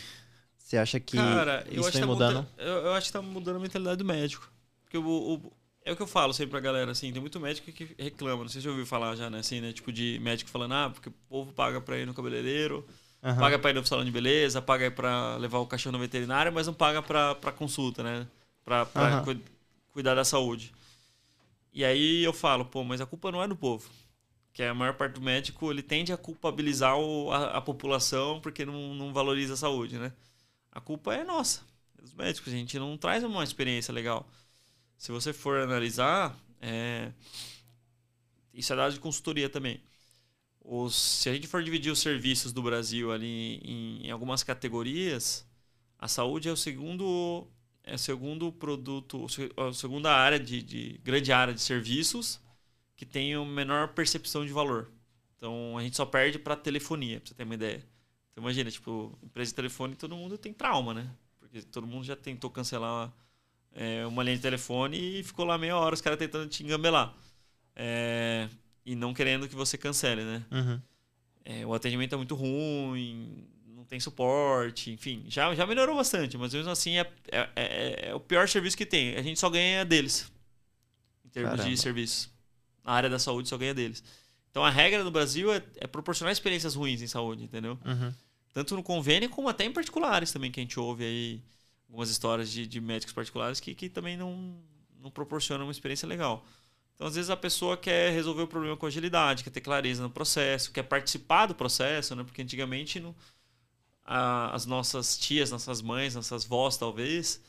Você 0.59 0.77
acha 0.77 1.01
que 1.01 1.17
Cara, 1.17 1.65
eu 1.67 1.81
isso 1.81 1.81
acho, 1.81 1.93
que 1.93 1.99
vem 1.99 2.01
tá 2.01 2.07
mudando? 2.07 2.37
mudando, 2.41 2.49
eu, 2.59 2.87
eu 2.87 2.93
acho 2.95 3.07
que 3.09 3.13
tá 3.13 3.23
mudando 3.23 3.57
a 3.57 3.61
mentalidade 3.61 3.97
do 3.97 4.05
médico. 4.05 4.51
Porque 4.85 4.99
o, 4.99 5.05
o- 5.07 5.53
é 5.89 5.93
o 5.93 5.97
que 5.97 6.03
eu 6.03 6.07
falo 6.07 6.33
sempre 6.35 6.51
pra 6.53 6.61
galera, 6.61 6.91
assim, 6.91 7.13
tem 7.13 7.21
muito 7.21 7.41
médico 7.41 7.71
que 7.73 7.95
reclama, 7.99 8.43
não 8.43 8.49
sei 8.49 8.61
se 8.61 8.65
você 8.65 8.65
já 8.67 8.71
ouviu 8.71 8.87
falar 8.87 9.17
já, 9.17 9.31
né, 9.31 9.39
assim, 9.39 9.61
né, 9.61 9.73
tipo 9.73 9.93
de 9.93 10.19
médico 10.21 10.51
falando, 10.51 10.75
ah, 10.75 10.91
porque 10.91 11.09
o 11.09 11.13
povo 11.29 11.53
paga 11.53 11.81
pra 11.81 11.99
ir 11.99 12.07
no 12.07 12.15
cabeleireiro, 12.15 12.87
Aham. 13.23 13.41
paga 13.41 13.59
pra 13.59 13.71
ir 13.71 13.75
no 13.75 13.87
salão 13.87 14.05
de 14.05 14.11
beleza, 14.11 14.61
paga 14.63 14.91
pra 14.91 15.37
levar 15.37 15.59
o 15.59 15.67
cachorro 15.67 15.93
no 15.95 15.99
veterinário, 15.99 16.53
mas 16.53 16.67
não 16.67 16.75
paga 16.75 17.03
pra, 17.03 17.35
pra 17.37 17.53
consulta, 17.53 18.03
né, 18.03 18.27
pra, 18.65 18.87
pra 18.87 19.05
Aham. 19.05 19.25
cui- 19.25 19.43
cuidar 19.93 20.15
da 20.15 20.25
saúde. 20.25 20.73
E 21.73 21.85
aí 21.85 22.25
eu 22.25 22.33
falo, 22.33 22.65
pô, 22.65 22.83
mas 22.85 23.01
a 23.01 23.07
culpa 23.07 23.31
não 23.31 23.43
é 23.43 23.49
do 23.49 23.57
povo. 23.57 23.89
Que 24.53 24.63
a 24.63 24.75
maior 24.75 24.95
parte 24.95 25.15
do 25.15 25.21
médico, 25.23 25.71
ele 25.71 25.83
tende 25.83 26.13
a 26.13 26.17
culpabilizar 26.17 26.97
o- 26.99 27.31
a, 27.33 27.59
a 27.59 27.61
população 27.61 28.41
porque 28.41 28.65
não, 28.65 28.95
não 28.95 29.13
valoriza 29.13 29.55
a 29.55 29.57
saúde, 29.57 29.99
né? 29.99 30.13
A 30.73 30.81
culpa 30.81 31.15
é 31.15 31.25
nossa, 31.25 31.63
é 31.99 32.03
dos 32.03 32.15
médicos. 32.15 32.53
A 32.53 32.57
gente 32.57 32.79
não 32.79 32.97
traz 32.99 33.25
uma 33.25 33.45
experiência 33.45 33.93
legal. 33.95 34.29
Se 34.99 35.13
você 35.13 35.33
for 35.33 35.61
analisar, 35.61 36.37
é... 36.61 37.13
isso 38.53 38.73
é 38.73 38.77
dado 38.77 38.93
de 38.93 39.01
consultoria 39.01 39.49
também. 39.49 39.81
Os... 40.61 40.95
Se 40.95 41.31
a 41.31 41.35
gente 41.35 41.47
for 41.47 41.63
dividir 41.63 41.93
os 41.93 42.01
serviços 42.01 42.53
do 42.53 42.63
Brasil 42.63 43.13
ali 43.13 43.61
em, 43.65 44.07
em 44.07 44.11
algumas 44.11 44.43
categorias, 44.43 45.47
a 45.99 46.09
saúde 46.09 46.49
é 46.49 46.53
o 46.53 46.57
segundo 46.57 47.47
é 47.85 47.95
o 47.95 47.99
segundo 47.99 48.53
produto, 48.53 49.27
a 49.57 49.73
segunda 49.73 50.13
área 50.13 50.39
de, 50.39 50.63
de 50.63 51.01
grande 51.03 51.33
área 51.33 51.55
de 51.55 51.61
serviços 51.63 52.39
que 52.95 53.07
tem 53.07 53.33
a 53.35 53.43
menor 53.45 53.89
percepção 53.95 54.45
de 54.45 54.53
valor. 54.53 54.91
Então 55.37 55.79
a 55.79 55.83
gente 55.83 55.97
só 55.97 56.05
perde 56.05 56.39
para 56.39 56.57
telefonia, 56.57 57.21
para 57.21 57.29
você 57.29 57.35
ter 57.35 57.45
uma 57.45 57.55
ideia. 57.55 57.83
Então 58.33 58.43
imagina, 58.43 58.71
tipo, 58.71 59.17
empresa 59.23 59.53
de 59.53 59.55
telefone, 59.55 59.95
todo 59.95 60.17
mundo 60.17 60.37
tem 60.37 60.53
trauma, 60.53 60.93
né? 60.93 61.11
Porque 61.39 61.63
todo 61.63 61.87
mundo 61.87 62.05
já 62.05 62.17
tentou 62.17 62.51
cancelar 62.51 63.11
é, 63.79 64.05
uma 64.07 64.25
linha 64.25 64.35
de 64.37 64.43
telefone 64.43 65.21
e 65.21 65.23
ficou 65.23 65.45
lá 65.45 65.57
meia 65.57 65.77
hora 65.77 65.95
os 65.95 66.01
caras 66.01 66.19
tentando 66.19 66.49
te 66.49 66.65
engambelar. 66.65 67.15
É, 67.77 68.49
e 68.85 68.97
não 68.97 69.15
querendo 69.15 69.49
que 69.49 69.55
você 69.55 69.79
cancele, 69.79 70.25
né? 70.25 70.45
Uhum. 70.51 70.81
É, 71.45 71.65
o 71.65 71.73
atendimento 71.73 72.13
é 72.13 72.17
muito 72.17 72.35
ruim, 72.35 73.47
não 73.69 73.85
tem 73.85 74.01
suporte, 74.01 74.91
enfim. 74.91 75.25
Já, 75.29 75.55
já 75.55 75.65
melhorou 75.65 75.95
bastante, 75.95 76.37
mas 76.37 76.53
mesmo 76.53 76.71
assim 76.73 76.99
é, 76.99 77.11
é, 77.31 77.49
é- 77.55 78.09
é 78.09 78.15
o 78.15 78.19
pior 78.21 78.49
serviço 78.49 78.77
que 78.77 78.85
tem. 78.85 79.15
A 79.15 79.23
gente 79.23 79.39
só 79.39 79.49
ganha 79.49 79.85
deles. 79.85 80.31
Em 81.25 81.29
termos 81.29 81.53
Caramba. 81.53 81.71
de 81.71 81.77
serviço. 81.81 82.31
A 82.85 82.95
área 82.95 83.09
da 83.09 83.19
saúde 83.19 83.49
só 83.49 83.57
ganha 83.57 83.75
deles. 83.75 84.03
Então 84.51 84.65
a 84.65 84.71
regra 84.71 85.05
no 85.05 85.11
Brasil 85.11 85.53
é, 85.53 85.63
é 85.77 85.87
proporcionar 85.87 86.33
experiências 86.33 86.75
ruins 86.75 87.01
em 87.01 87.07
saúde, 87.07 87.45
entendeu? 87.45 87.79
Uhum. 87.85 88.13
Tanto 88.53 88.75
no 88.75 88.83
convênio 88.83 89.29
como 89.31 89.49
até 89.49 89.65
em 89.65 89.73
particulares 89.73 90.33
também, 90.33 90.51
que 90.51 90.59
a 90.59 90.63
gente 90.63 90.81
ouve 90.81 91.05
aí 91.05 91.43
algumas 91.89 92.11
histórias 92.11 92.51
de, 92.51 92.67
de 92.67 92.81
médicos 92.81 93.15
particulares 93.15 93.61
que, 93.61 93.75
que 93.75 93.89
também 93.89 94.17
não, 94.17 94.55
não 95.01 95.11
proporcionam 95.11 95.67
uma 95.67 95.73
experiência 95.73 96.07
legal. 96.07 96.45
Então, 96.95 97.07
às 97.07 97.15
vezes, 97.15 97.31
a 97.31 97.37
pessoa 97.37 97.77
quer 97.77 98.13
resolver 98.13 98.43
o 98.43 98.47
problema 98.49 98.77
com 98.77 98.85
agilidade, 98.87 99.45
quer 99.45 99.51
ter 99.51 99.61
clareza 99.61 100.03
no 100.03 100.11
processo, 100.11 100.73
quer 100.73 100.83
participar 100.83 101.47
do 101.47 101.55
processo, 101.55 102.15
né? 102.17 102.25
Porque 102.25 102.43
antigamente 102.43 102.99
no- 102.99 103.15
a- 104.05 104.55
as 104.55 104.67
nossas 104.67 105.17
tias, 105.17 105.51
nossas 105.51 105.81
mães, 105.83 106.15
nossas 106.15 106.45
vós, 106.45 106.77
talvez, 106.77 107.41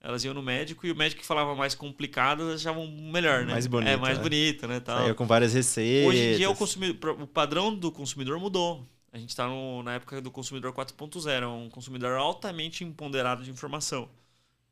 elas 0.00 0.24
iam 0.24 0.34
no 0.34 0.42
médico 0.42 0.86
e 0.86 0.90
o 0.90 0.96
médico 0.96 1.20
que 1.20 1.26
falava 1.26 1.54
mais 1.54 1.74
complicado 1.74 2.50
achavam 2.52 2.86
melhor, 2.86 3.44
né? 3.44 3.52
Mais 3.52 3.66
bonito, 3.66 3.88
É, 3.90 3.96
mais 3.96 4.18
né? 4.18 4.22
bonito, 4.22 4.66
né? 4.66 4.80
Tal. 4.80 4.98
Saiu 5.02 5.14
com 5.14 5.26
várias 5.26 5.52
receitas. 5.54 6.08
Hoje 6.08 6.22
em 6.22 6.36
dia 6.36 6.50
o, 6.50 7.22
o 7.22 7.26
padrão 7.26 7.74
do 7.74 7.92
consumidor 7.92 8.38
mudou. 8.40 8.86
A 9.16 9.18
gente 9.18 9.30
está 9.30 9.48
na 9.82 9.94
época 9.94 10.20
do 10.20 10.30
consumidor 10.30 10.74
4.0, 10.74 11.42
é 11.42 11.46
um 11.46 11.70
consumidor 11.70 12.18
altamente 12.18 12.84
empoderado 12.84 13.42
de 13.42 13.50
informação. 13.50 14.10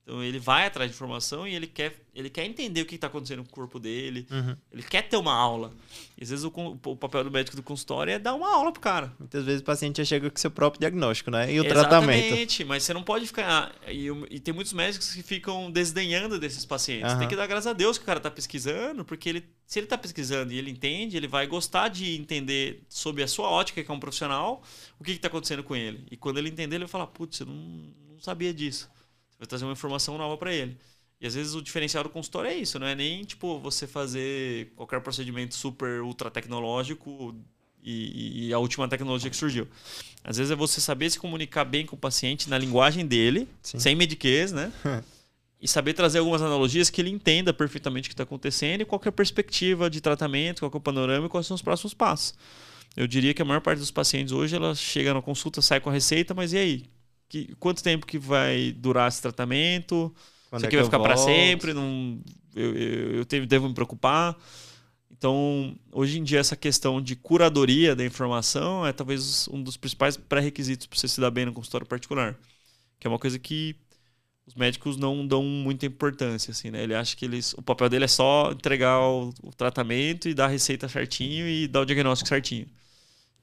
Então 0.07 0.23
ele 0.23 0.39
vai 0.39 0.67
atrás 0.67 0.91
de 0.91 0.95
informação 0.95 1.49
e 1.49 1.55
ele 1.55 1.67
quer, 1.67 1.99
ele 2.15 2.29
quer 2.29 2.45
entender 2.45 2.83
o 2.83 2.85
que 2.85 2.95
está 2.95 3.07
acontecendo 3.07 3.43
com 3.43 3.49
o 3.49 3.55
corpo 3.55 3.81
dele, 3.81 4.27
Uhum. 4.31 4.55
ele 4.71 4.83
quer 4.83 5.01
ter 5.09 5.17
uma 5.17 5.33
aula. 5.33 5.73
E 6.19 6.23
às 6.23 6.29
vezes 6.29 6.45
o, 6.45 6.53
o 6.85 6.95
papel 6.97 7.25
do 7.25 7.31
médico 7.31 7.57
do 7.57 7.63
consultório 7.63 8.13
é 8.13 8.19
dar 8.19 8.35
uma 8.35 8.55
aula 8.55 8.71
pro 8.71 8.83
cara. 8.83 9.15
Muitas 9.19 9.43
vezes 9.47 9.63
o 9.63 9.65
paciente 9.65 9.97
já 9.97 10.05
chega 10.05 10.31
com 10.31 10.37
seu 10.37 10.51
próprio 10.51 10.79
diagnóstico, 10.79 11.31
né? 11.31 11.51
E 11.51 11.59
o 11.59 11.65
tratamento. 11.67 12.19
Exatamente, 12.23 12.65
mas 12.67 12.83
você 12.83 12.93
não 12.93 13.03
pode 13.03 13.27
ficar. 13.27 13.75
E, 13.89 14.11
o- 14.11 14.27
e 14.31 14.39
tem 14.39 14.53
muitos 14.53 14.75
médicos 14.75 15.11
que 15.11 15.23
ficam 15.23 15.71
desdenhando 15.71 16.39
desses 16.39 16.67
pacientes. 16.67 17.11
Aham. 17.11 17.21
Tem 17.21 17.29
que 17.29 17.35
dar 17.37 17.47
graças 17.47 17.67
a 17.67 17.73
Deus 17.73 17.97
que 17.97 18.03
o 18.05 18.07
cara 18.07 18.21
tá 18.21 18.31
pesquisando, 18.31 19.07
porque 19.07 19.27
ele, 19.31 19.45
se 19.67 19.79
ele 19.79 19.87
tá 19.87 19.97
pesquisando 19.97 20.53
e 20.53 20.59
ele 20.59 20.71
entende, 20.71 21.17
ele 21.17 21.27
vai 21.27 21.47
gostar 21.47 21.89
de 21.89 22.15
entender 22.15 22.85
sob 22.91 23.23
a 23.23 23.27
sua 23.27 23.49
ótica, 23.49 23.83
que 23.83 23.91
é 23.91 23.95
um 23.95 23.99
profissional, 23.99 24.63
o 25.01 25.03
que, 25.05 25.15
que 25.15 25.19
tá 25.19 25.29
acontecendo 25.29 25.65
com 25.65 25.75
ele. 25.75 26.07
E 26.11 26.17
quando 26.19 26.37
ele 26.37 26.51
entender, 26.51 26.77
ele 26.77 26.85
vai 26.85 26.91
falar: 26.91 27.07
putz, 27.07 27.41
eu 27.41 27.47
não, 27.47 27.55
não 27.55 28.19
sabia 28.21 28.53
disso. 28.53 28.93
Você 29.35 29.41
vai 29.41 29.47
trazer 29.49 29.65
uma 29.65 29.73
informação 29.73 30.17
nova 30.17 30.37
para 30.37 30.53
ele. 30.53 30.77
E 31.21 31.27
às 31.27 31.35
vezes 31.35 31.55
o 31.55 31.63
diferencial 31.63 32.05
do 32.05 32.11
consultório 32.11 32.51
é 32.51 32.55
isso, 32.55 32.79
não 32.79 32.87
é 32.87 32.95
nem 32.95 33.25
tipo 33.25 33.59
você 33.59 33.87
fazer 33.87 34.73
qualquer 34.77 35.01
procedimento 35.01 35.55
super 35.55 36.03
ultra 36.03 36.31
tecnológico 36.31 37.35
e, 37.83 38.49
e 38.49 38.53
a 38.53 38.59
última 38.59 38.89
tecnologia 38.89 39.31
que 39.31 39.37
surgiu. 39.37 39.69
Às 40.23 40.39
vezes 40.39 40.51
é 40.51 40.57
você 40.57 40.81
saber 40.81 41.11
se 41.11 41.19
comunicar 41.19 41.65
bem 41.65 41.87
com 41.87 41.97
o 41.97 41.99
paciente 41.99 42.49
na 42.49 42.59
linguagem 42.59 43.07
dele, 43.07 43.49
Sim. 43.63 43.79
sem 43.79 43.95
mediquez, 43.95 44.53
né? 44.53 44.73
e 45.61 45.69
saber 45.69 45.95
trazer 45.95 46.19
algumas 46.19 46.43
analogias 46.43 46.91
que 46.91 47.01
ele 47.01 47.09
entenda 47.09 47.55
perfeitamente 47.55 48.07
o 48.07 48.11
que 48.11 48.13
está 48.13 48.23
acontecendo 48.23 48.83
e 48.83 48.85
qual 48.85 49.01
é 49.03 49.09
a 49.09 49.13
perspectiva 49.13 49.89
de 49.89 49.99
tratamento, 49.99 50.61
qual 50.61 50.71
é 50.73 50.77
o 50.77 50.81
panorama 50.81 51.27
e 51.27 51.29
quais 51.31 51.47
são 51.47 51.55
os 51.55 51.63
próximos 51.63 51.95
passos. 51.95 52.35
Eu 52.95 53.07
diria 53.07 53.33
que 53.33 53.41
a 53.41 53.45
maior 53.47 53.61
parte 53.61 53.79
dos 53.79 53.91
pacientes 53.91 54.31
hoje 54.31 54.55
ela 54.55 54.75
chega 54.75 55.15
na 55.15 55.23
consulta, 55.23 55.63
sai 55.63 55.81
com 55.81 55.89
a 55.89 55.93
receita, 55.93 56.35
mas 56.35 56.53
e 56.53 56.59
aí? 56.59 56.85
Que, 57.29 57.55
quanto 57.57 57.83
tempo 57.83 58.07
que 58.07 58.19
vai 58.19 58.73
durar 58.73 59.09
esse 59.09 59.21
tratamento? 59.23 60.15
Quando 60.51 60.61
Isso 60.61 60.67
é 60.67 60.69
aqui 60.69 60.77
que 60.77 60.77
vai 60.77 60.85
ficar 60.85 61.01
para 61.01 61.17
sempre? 61.17 61.73
Não, 61.73 62.21
eu, 62.55 62.77
eu, 62.77 63.15
eu 63.17 63.25
tenho- 63.25 63.47
devo 63.47 63.69
me 63.69 63.75
preocupar? 63.75 64.37
Então, 65.11 65.77
hoje 65.93 66.19
em 66.19 66.25
dia, 66.25 66.41
essa 66.41 66.57
questão 66.57 67.01
de 67.01 67.17
curadoria 67.17 67.97
da 67.97 68.05
informação 68.05 68.87
é 68.87 68.93
talvez 68.93 69.49
um 69.49 69.63
dos 69.63 69.77
principais 69.77 70.17
pré-requisitos 70.17 70.87
para 70.87 70.99
você 70.99 71.09
se 71.09 71.21
dar 71.21 71.31
bem 71.31 71.47
no 71.47 71.53
consultório 71.53 71.87
particular. 71.87 72.39
Que 73.01 73.07
é 73.07 73.11
uma 73.11 73.19
coisa 73.19 73.39
que 73.39 73.77
os 74.47 74.55
médicos 74.55 74.97
não 74.97 75.27
dão 75.27 75.43
muita 75.43 75.87
importância, 75.87 76.53
assim, 76.53 76.71
né? 76.71 76.83
Ele 76.83 76.95
acha 76.95 77.17
que 77.17 77.25
eles, 77.25 77.55
o 77.55 77.63
papel 77.63 77.89
dele 77.89 78.05
é 78.07 78.09
só 78.09 78.53
entregar 78.53 79.01
o, 79.01 79.31
o 79.43 79.53
tratamento 79.53 80.29
e 80.29 80.35
dar 80.35 80.47
a 80.47 80.49
receita 80.49 80.89
certinho 80.89 81.49
e 81.49 81.69
dar 81.69 81.81
o 81.83 81.87
diagnóstico 81.87 82.29
certinho. 82.29 82.67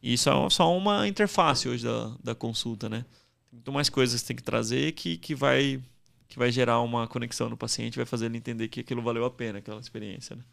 E 0.01 0.13
isso 0.13 0.29
é 0.29 0.49
só 0.49 0.75
uma 0.75 1.07
interface 1.07 1.69
hoje 1.69 1.83
da, 1.85 2.15
da 2.23 2.35
consulta, 2.35 2.89
né? 2.89 3.05
Tem 3.51 3.57
muito 3.57 3.71
mais 3.73 3.89
coisas 3.89 4.21
que 4.21 4.27
tem 4.27 4.35
que 4.35 4.43
trazer 4.43 4.93
que, 4.93 5.17
que, 5.17 5.35
vai, 5.35 5.81
que 6.29 6.39
vai 6.39 6.49
gerar 6.51 6.79
uma 6.79 7.05
conexão 7.05 7.49
no 7.49 7.57
paciente, 7.57 7.97
vai 7.97 8.05
fazer 8.05 8.27
ele 8.27 8.37
entender 8.37 8.69
que 8.69 8.79
aquilo 8.79 9.01
valeu 9.01 9.25
a 9.25 9.29
pena, 9.29 9.59
aquela 9.59 9.81
experiência, 9.81 10.37
né? 10.37 10.43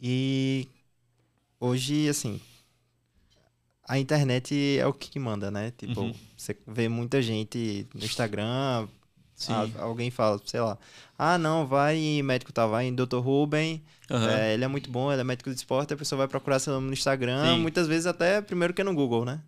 E 0.00 0.68
hoje, 1.60 2.08
assim, 2.08 2.40
a 3.86 3.98
internet 3.98 4.78
é 4.78 4.86
o 4.86 4.92
que 4.92 5.18
manda, 5.18 5.50
né? 5.50 5.72
Tipo, 5.78 6.00
uhum. 6.00 6.14
você 6.36 6.56
vê 6.66 6.88
muita 6.88 7.22
gente 7.22 7.86
no 7.94 8.04
Instagram, 8.04 8.88
a, 9.48 9.82
alguém 9.82 10.10
fala, 10.10 10.40
sei 10.44 10.60
lá, 10.60 10.76
ah, 11.16 11.38
não, 11.38 11.66
vai 11.66 11.96
em 11.96 12.22
médico 12.22 12.52
tá, 12.52 12.66
vai 12.66 12.86
em 12.86 12.94
Dr. 12.94 13.18
Ruben, 13.18 13.80
uhum. 14.10 14.28
é, 14.28 14.54
ele 14.54 14.64
é 14.64 14.68
muito 14.68 14.90
bom, 14.90 15.12
ele 15.12 15.20
é 15.20 15.24
médico 15.24 15.50
de 15.50 15.56
esporte, 15.56 15.94
a 15.94 15.96
pessoa 15.96 16.18
vai 16.18 16.28
procurar 16.28 16.58
seu 16.58 16.72
nome 16.72 16.88
no 16.88 16.92
Instagram, 16.92 17.54
Sim. 17.54 17.60
muitas 17.60 17.86
vezes 17.86 18.06
até 18.06 18.42
primeiro 18.42 18.74
que 18.74 18.82
no 18.82 18.94
Google, 18.94 19.24
né? 19.24 19.40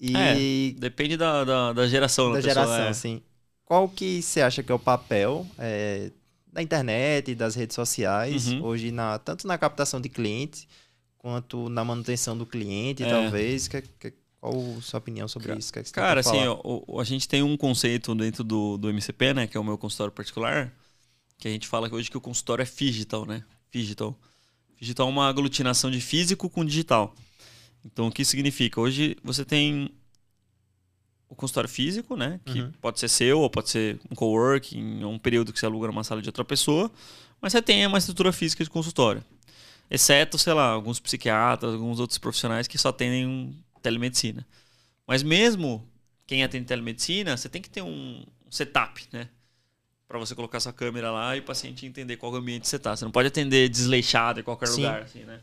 E... 0.00 0.74
É, 0.74 0.78
depende 0.78 1.16
da, 1.16 1.44
da, 1.44 1.72
da 1.72 1.88
geração 1.88 2.28
da, 2.28 2.34
da 2.34 2.40
geração, 2.40 2.84
é. 2.84 2.92
sim. 2.92 3.22
Qual 3.64 3.88
que 3.88 4.22
você 4.22 4.40
acha 4.40 4.62
que 4.62 4.70
é 4.70 4.74
o 4.74 4.78
papel 4.78 5.46
é, 5.58 6.10
da 6.52 6.62
internet, 6.62 7.34
das 7.34 7.54
redes 7.54 7.74
sociais, 7.74 8.48
uhum. 8.48 8.62
hoje, 8.64 8.92
na, 8.92 9.18
tanto 9.18 9.46
na 9.46 9.58
captação 9.58 10.00
de 10.00 10.08
clientes, 10.08 10.68
quanto 11.18 11.68
na 11.68 11.84
manutenção 11.84 12.36
do 12.36 12.46
cliente, 12.46 13.02
é. 13.02 13.08
talvez, 13.08 13.66
que, 13.66 13.82
que 13.82 14.14
qual 14.40 14.54
a 14.78 14.80
sua 14.80 14.98
opinião 14.98 15.26
sobre 15.26 15.56
isso? 15.58 15.72
Que 15.72 15.80
é 15.80 15.82
que 15.82 15.90
Cara, 15.90 16.20
assim, 16.20 16.38
ó, 16.46 17.00
a 17.00 17.04
gente 17.04 17.28
tem 17.28 17.42
um 17.42 17.56
conceito 17.56 18.14
dentro 18.14 18.44
do, 18.44 18.76
do 18.76 18.88
MCP, 18.88 19.34
né? 19.34 19.46
Que 19.46 19.56
é 19.56 19.60
o 19.60 19.64
meu 19.64 19.76
consultório 19.76 20.12
particular, 20.12 20.72
que 21.38 21.48
a 21.48 21.50
gente 21.50 21.66
fala 21.66 21.88
que 21.88 21.94
hoje 21.94 22.10
que 22.10 22.16
o 22.16 22.20
consultório 22.20 22.62
é 22.62 22.66
digital, 22.66 23.26
né? 23.26 23.42
Digital. 23.72 24.16
Digital 24.80 25.08
é 25.08 25.10
uma 25.10 25.28
aglutinação 25.28 25.90
de 25.90 26.00
físico 26.00 26.48
com 26.48 26.64
digital. 26.64 27.14
Então, 27.86 28.08
o 28.08 28.12
que 28.12 28.24
significa? 28.24 28.80
Hoje 28.80 29.16
você 29.22 29.44
tem 29.44 29.90
o 31.28 31.34
consultório 31.34 31.68
físico, 31.70 32.16
né? 32.16 32.40
Que 32.44 32.60
uhum. 32.60 32.72
pode 32.80 32.98
ser 32.98 33.08
seu 33.08 33.40
ou 33.40 33.48
pode 33.48 33.70
ser 33.70 33.98
um 34.10 34.14
coworking, 34.14 35.04
um 35.04 35.18
período 35.18 35.52
que 35.52 35.58
você 35.58 35.66
aluga 35.66 35.86
numa 35.86 36.04
sala 36.04 36.20
de 36.20 36.28
outra 36.28 36.44
pessoa. 36.44 36.90
Mas 37.40 37.52
você 37.52 37.62
tem 37.62 37.86
uma 37.86 37.98
estrutura 37.98 38.32
física 38.32 38.64
de 38.64 38.70
consultório. 38.70 39.22
Exceto, 39.88 40.36
sei 40.36 40.52
lá, 40.52 40.68
alguns 40.70 40.98
psiquiatras, 40.98 41.74
alguns 41.74 42.00
outros 42.00 42.18
profissionais 42.18 42.66
que 42.66 42.76
só 42.76 42.90
têm 42.90 43.56
telemedicina. 43.80 44.44
Mas 45.06 45.22
mesmo 45.22 45.86
quem 46.26 46.42
atende 46.42 46.66
telemedicina, 46.66 47.36
você 47.36 47.48
tem 47.48 47.62
que 47.62 47.70
ter 47.70 47.82
um 47.82 48.24
setup, 48.50 49.06
né? 49.12 49.28
Para 50.08 50.18
você 50.18 50.34
colocar 50.34 50.58
sua 50.58 50.72
câmera 50.72 51.10
lá 51.10 51.36
e 51.36 51.40
o 51.40 51.42
paciente 51.42 51.86
entender 51.86 52.16
qual 52.16 52.34
ambiente 52.34 52.66
você 52.66 52.76
está. 52.76 52.96
Você 52.96 53.04
não 53.04 53.12
pode 53.12 53.28
atender 53.28 53.68
desleixado 53.68 54.40
em 54.40 54.42
qualquer 54.42 54.66
Sim. 54.66 54.82
lugar, 54.82 55.02
assim, 55.02 55.20
né? 55.20 55.40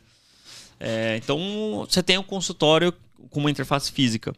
É, 0.78 1.16
então, 1.22 1.86
você 1.88 2.02
tem 2.02 2.18
um 2.18 2.22
consultório 2.22 2.92
com 3.30 3.40
uma 3.40 3.50
interface 3.50 3.90
física. 3.90 4.34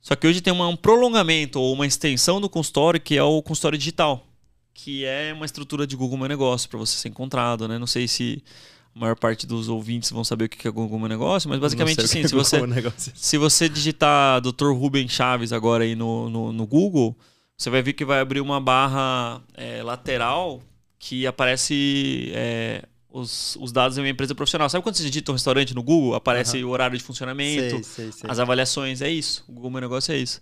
Só 0.00 0.14
que 0.14 0.26
hoje 0.26 0.40
tem 0.40 0.52
uma, 0.52 0.68
um 0.68 0.76
prolongamento 0.76 1.60
ou 1.60 1.72
uma 1.72 1.86
extensão 1.86 2.40
do 2.40 2.48
consultório 2.48 3.00
que 3.00 3.16
é 3.16 3.22
o 3.22 3.42
consultório 3.42 3.76
digital, 3.76 4.24
que 4.72 5.04
é 5.04 5.32
uma 5.34 5.44
estrutura 5.44 5.84
de 5.86 5.96
Google 5.96 6.16
Meu 6.16 6.28
Negócio 6.28 6.68
para 6.68 6.78
você 6.78 6.96
ser 6.96 7.08
encontrado, 7.08 7.66
né? 7.66 7.76
Não 7.76 7.88
sei 7.88 8.06
se 8.06 8.40
a 8.94 8.98
maior 9.00 9.16
parte 9.16 9.46
dos 9.46 9.68
ouvintes 9.68 10.10
vão 10.12 10.22
saber 10.22 10.44
o 10.44 10.48
que 10.48 10.68
é 10.68 10.70
Google 10.70 10.98
Meu 10.98 11.08
Negócio, 11.08 11.50
mas 11.50 11.58
basicamente 11.58 12.00
assim, 12.00 12.20
é 12.20 12.28
se 12.28 12.34
você, 12.34 12.60
se 13.16 13.36
você 13.36 13.68
digitar 13.68 14.40
Dr. 14.40 14.70
Rubem 14.72 15.08
Chaves 15.08 15.52
agora 15.52 15.82
aí 15.82 15.96
no, 15.96 16.30
no, 16.30 16.52
no, 16.52 16.66
Google, 16.66 17.16
você 17.58 17.68
vai 17.68 17.82
ver 17.82 17.92
que 17.92 18.04
vai 18.04 18.20
abrir 18.20 18.40
uma 18.40 18.60
barra 18.60 19.42
é, 19.54 19.82
lateral 19.82 20.62
que 21.00 21.26
aparece 21.26 22.30
é, 22.32 22.84
os, 23.16 23.56
os 23.56 23.72
dados 23.72 23.94
de 23.94 24.00
uma 24.00 24.08
empresa 24.08 24.34
profissional. 24.34 24.68
Sabe 24.68 24.82
quando 24.82 24.96
você 24.96 25.04
digita 25.04 25.32
um 25.32 25.34
restaurante 25.34 25.74
no 25.74 25.82
Google, 25.82 26.14
aparece 26.14 26.62
uhum. 26.62 26.68
o 26.68 26.72
horário 26.72 26.96
de 26.96 27.02
funcionamento, 27.02 27.82
sei, 27.82 27.82
sei, 27.82 28.12
sei. 28.12 28.30
as 28.30 28.38
avaliações, 28.38 29.00
é 29.00 29.10
isso. 29.10 29.44
O 29.48 29.52
Google 29.52 29.70
Meu 29.70 29.80
Negócio 29.80 30.12
é 30.12 30.18
isso. 30.18 30.40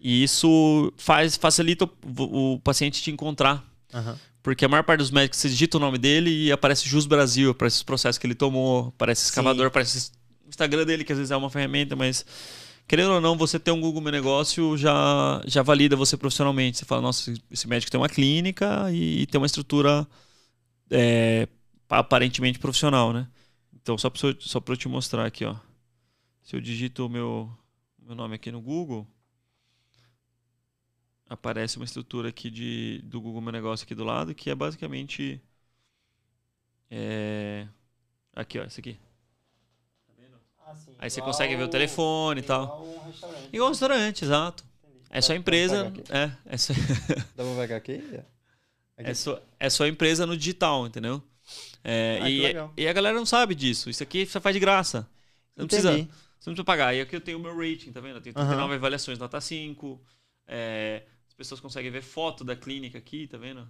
E 0.00 0.22
isso 0.22 0.92
faz, 0.96 1.36
facilita 1.36 1.84
o, 1.84 2.54
o 2.54 2.60
paciente 2.60 3.02
te 3.02 3.10
encontrar. 3.10 3.64
Uhum. 3.92 4.14
Porque 4.42 4.64
a 4.64 4.68
maior 4.68 4.82
parte 4.82 5.00
dos 5.00 5.10
médicos 5.10 5.38
você 5.38 5.48
digita 5.48 5.76
o 5.76 5.80
nome 5.80 5.98
dele 5.98 6.30
e 6.30 6.52
aparece 6.52 6.88
Jus 6.88 7.06
Brasil, 7.06 7.50
aparece 7.50 7.76
os 7.76 7.82
processos 7.82 8.18
que 8.18 8.26
ele 8.26 8.34
tomou, 8.34 8.88
aparece 8.88 9.24
escavador, 9.24 9.64
Sim. 9.64 9.68
aparece 9.68 10.10
o 10.46 10.48
Instagram 10.48 10.84
dele, 10.84 11.04
que 11.04 11.12
às 11.12 11.18
vezes 11.18 11.30
é 11.30 11.36
uma 11.36 11.50
ferramenta, 11.50 11.96
mas 11.96 12.24
querendo 12.86 13.10
ou 13.12 13.20
não, 13.20 13.36
você 13.36 13.58
ter 13.58 13.72
um 13.72 13.80
Google 13.80 14.00
Meu 14.00 14.12
Negócio 14.12 14.76
já, 14.76 15.42
já 15.46 15.62
valida 15.62 15.96
você 15.96 16.16
profissionalmente. 16.16 16.78
Você 16.78 16.84
fala, 16.84 17.02
nossa, 17.02 17.34
esse 17.50 17.66
médico 17.66 17.90
tem 17.90 18.00
uma 18.00 18.08
clínica 18.08 18.86
e, 18.92 19.22
e 19.22 19.26
tem 19.26 19.38
uma 19.38 19.46
estrutura 19.46 20.06
é, 20.90 21.48
aparentemente 21.88 22.58
profissional, 22.58 23.12
né? 23.12 23.28
Então, 23.74 23.96
só 23.96 24.10
para 24.10 24.20
só 24.40 24.60
eu 24.66 24.76
te 24.76 24.88
mostrar 24.88 25.26
aqui, 25.26 25.44
ó. 25.44 25.56
Se 26.42 26.56
eu 26.56 26.60
digito 26.60 27.06
o 27.06 27.08
meu, 27.08 27.50
meu 27.98 28.14
nome 28.14 28.34
aqui 28.34 28.50
no 28.50 28.60
Google, 28.60 29.06
aparece 31.28 31.76
uma 31.76 31.84
estrutura 31.84 32.28
aqui 32.28 32.50
de, 32.50 33.00
do 33.04 33.20
Google 33.20 33.40
Meu 33.40 33.52
Negócio 33.52 33.84
aqui 33.84 33.94
do 33.94 34.04
lado, 34.04 34.34
que 34.34 34.50
é 34.50 34.54
basicamente. 34.54 35.40
É, 36.90 37.66
aqui, 38.34 38.58
ó, 38.58 38.64
isso 38.64 38.80
aqui. 38.80 38.98
Ah, 40.66 40.74
sim, 40.74 40.94
Aí 40.98 41.08
você 41.08 41.22
consegue 41.22 41.54
ver 41.54 41.62
o 41.62 41.68
telefone 41.68 42.40
e 42.40 42.42
tal. 42.42 42.84
Um 42.84 42.98
restaurante. 43.06 43.48
Igual 43.52 43.68
um 43.68 43.72
restaurante, 43.72 44.24
exato. 44.24 44.64
É 45.08 45.20
só 45.20 45.32
empresa. 45.34 45.92
É, 46.10 46.32
é 46.44 46.56
só... 46.56 46.72
Dá 47.36 47.44
pra 47.44 47.56
pegar 47.60 47.76
aqui? 47.76 47.94
aqui? 47.94 48.20
É, 48.98 49.12
só, 49.12 49.38
é 49.60 49.68
só 49.68 49.86
empresa 49.86 50.24
no 50.24 50.34
digital, 50.34 50.86
entendeu? 50.86 51.22
É, 51.88 52.18
ah, 52.20 52.28
e, 52.28 52.82
e, 52.82 52.88
a 52.88 52.92
galera 52.92 53.16
não 53.16 53.24
sabe 53.24 53.54
disso. 53.54 53.88
Isso 53.88 54.02
aqui 54.02 54.26
você 54.26 54.40
faz 54.40 54.52
de 54.52 54.58
graça. 54.58 55.08
Você 55.54 55.60
não, 55.60 55.66
precisa, 55.68 55.92
você 55.92 56.00
não 56.00 56.08
precisa 56.54 56.64
pagar. 56.64 56.92
E 56.92 57.00
aqui 57.00 57.14
eu 57.14 57.20
tenho 57.20 57.38
o 57.38 57.40
meu 57.40 57.56
rating, 57.56 57.92
tá 57.92 58.00
vendo? 58.00 58.16
Eu 58.16 58.20
tenho 58.20 58.34
39 58.34 58.64
uhum. 58.64 58.74
avaliações, 58.74 59.20
nota 59.20 59.40
5. 59.40 60.02
É, 60.48 61.04
pessoas 61.36 61.60
conseguem 61.60 61.90
ver 61.92 62.02
foto 62.02 62.42
da 62.42 62.56
clínica 62.56 62.98
aqui, 62.98 63.28
tá 63.28 63.38
vendo? 63.38 63.68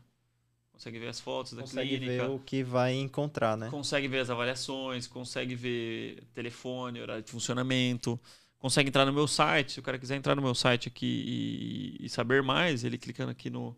Consegue 0.73 0.99
ver 0.99 1.09
as 1.09 1.21
fotos 1.21 1.53
da 1.53 1.61
consegue 1.61 1.89
clínica. 1.89 2.13
Consegue 2.13 2.29
ver 2.29 2.35
o 2.35 2.39
que 2.39 2.63
vai 2.63 2.95
encontrar, 2.95 3.55
né? 3.55 3.69
Consegue 3.69 4.09
ver 4.09 4.21
as 4.21 4.31
avaliações, 4.31 5.07
consegue 5.07 5.55
ver 5.55 6.23
telefone, 6.33 7.03
horário 7.03 7.23
de 7.23 7.31
funcionamento. 7.31 8.19
Consegue 8.59 8.89
entrar 8.89 9.05
no 9.05 9.13
meu 9.13 9.29
site. 9.29 9.73
Se 9.73 9.81
o 9.81 9.83
cara 9.83 9.99
quiser 9.99 10.17
entrar 10.17 10.35
no 10.35 10.41
meu 10.41 10.55
site 10.55 10.89
aqui 10.89 11.97
e, 12.01 12.07
e 12.07 12.09
saber 12.09 12.43
mais, 12.43 12.83
ele 12.83 12.97
clicando 12.97 13.31
aqui 13.31 13.51
no, 13.51 13.77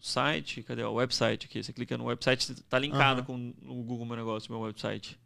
no 0.00 0.04
site. 0.04 0.62
Cadê 0.62 0.82
o 0.82 0.94
website 0.94 1.46
aqui? 1.46 1.62
Você 1.62 1.72
clica 1.72 1.96
no 1.96 2.04
website, 2.04 2.54
tá 2.68 2.78
linkado 2.78 3.20
uhum. 3.20 3.54
com 3.62 3.70
o 3.70 3.82
Google 3.82 4.06
Meu 4.06 4.16
Negócio, 4.16 4.50
meu 4.50 4.60
website. 4.62 5.18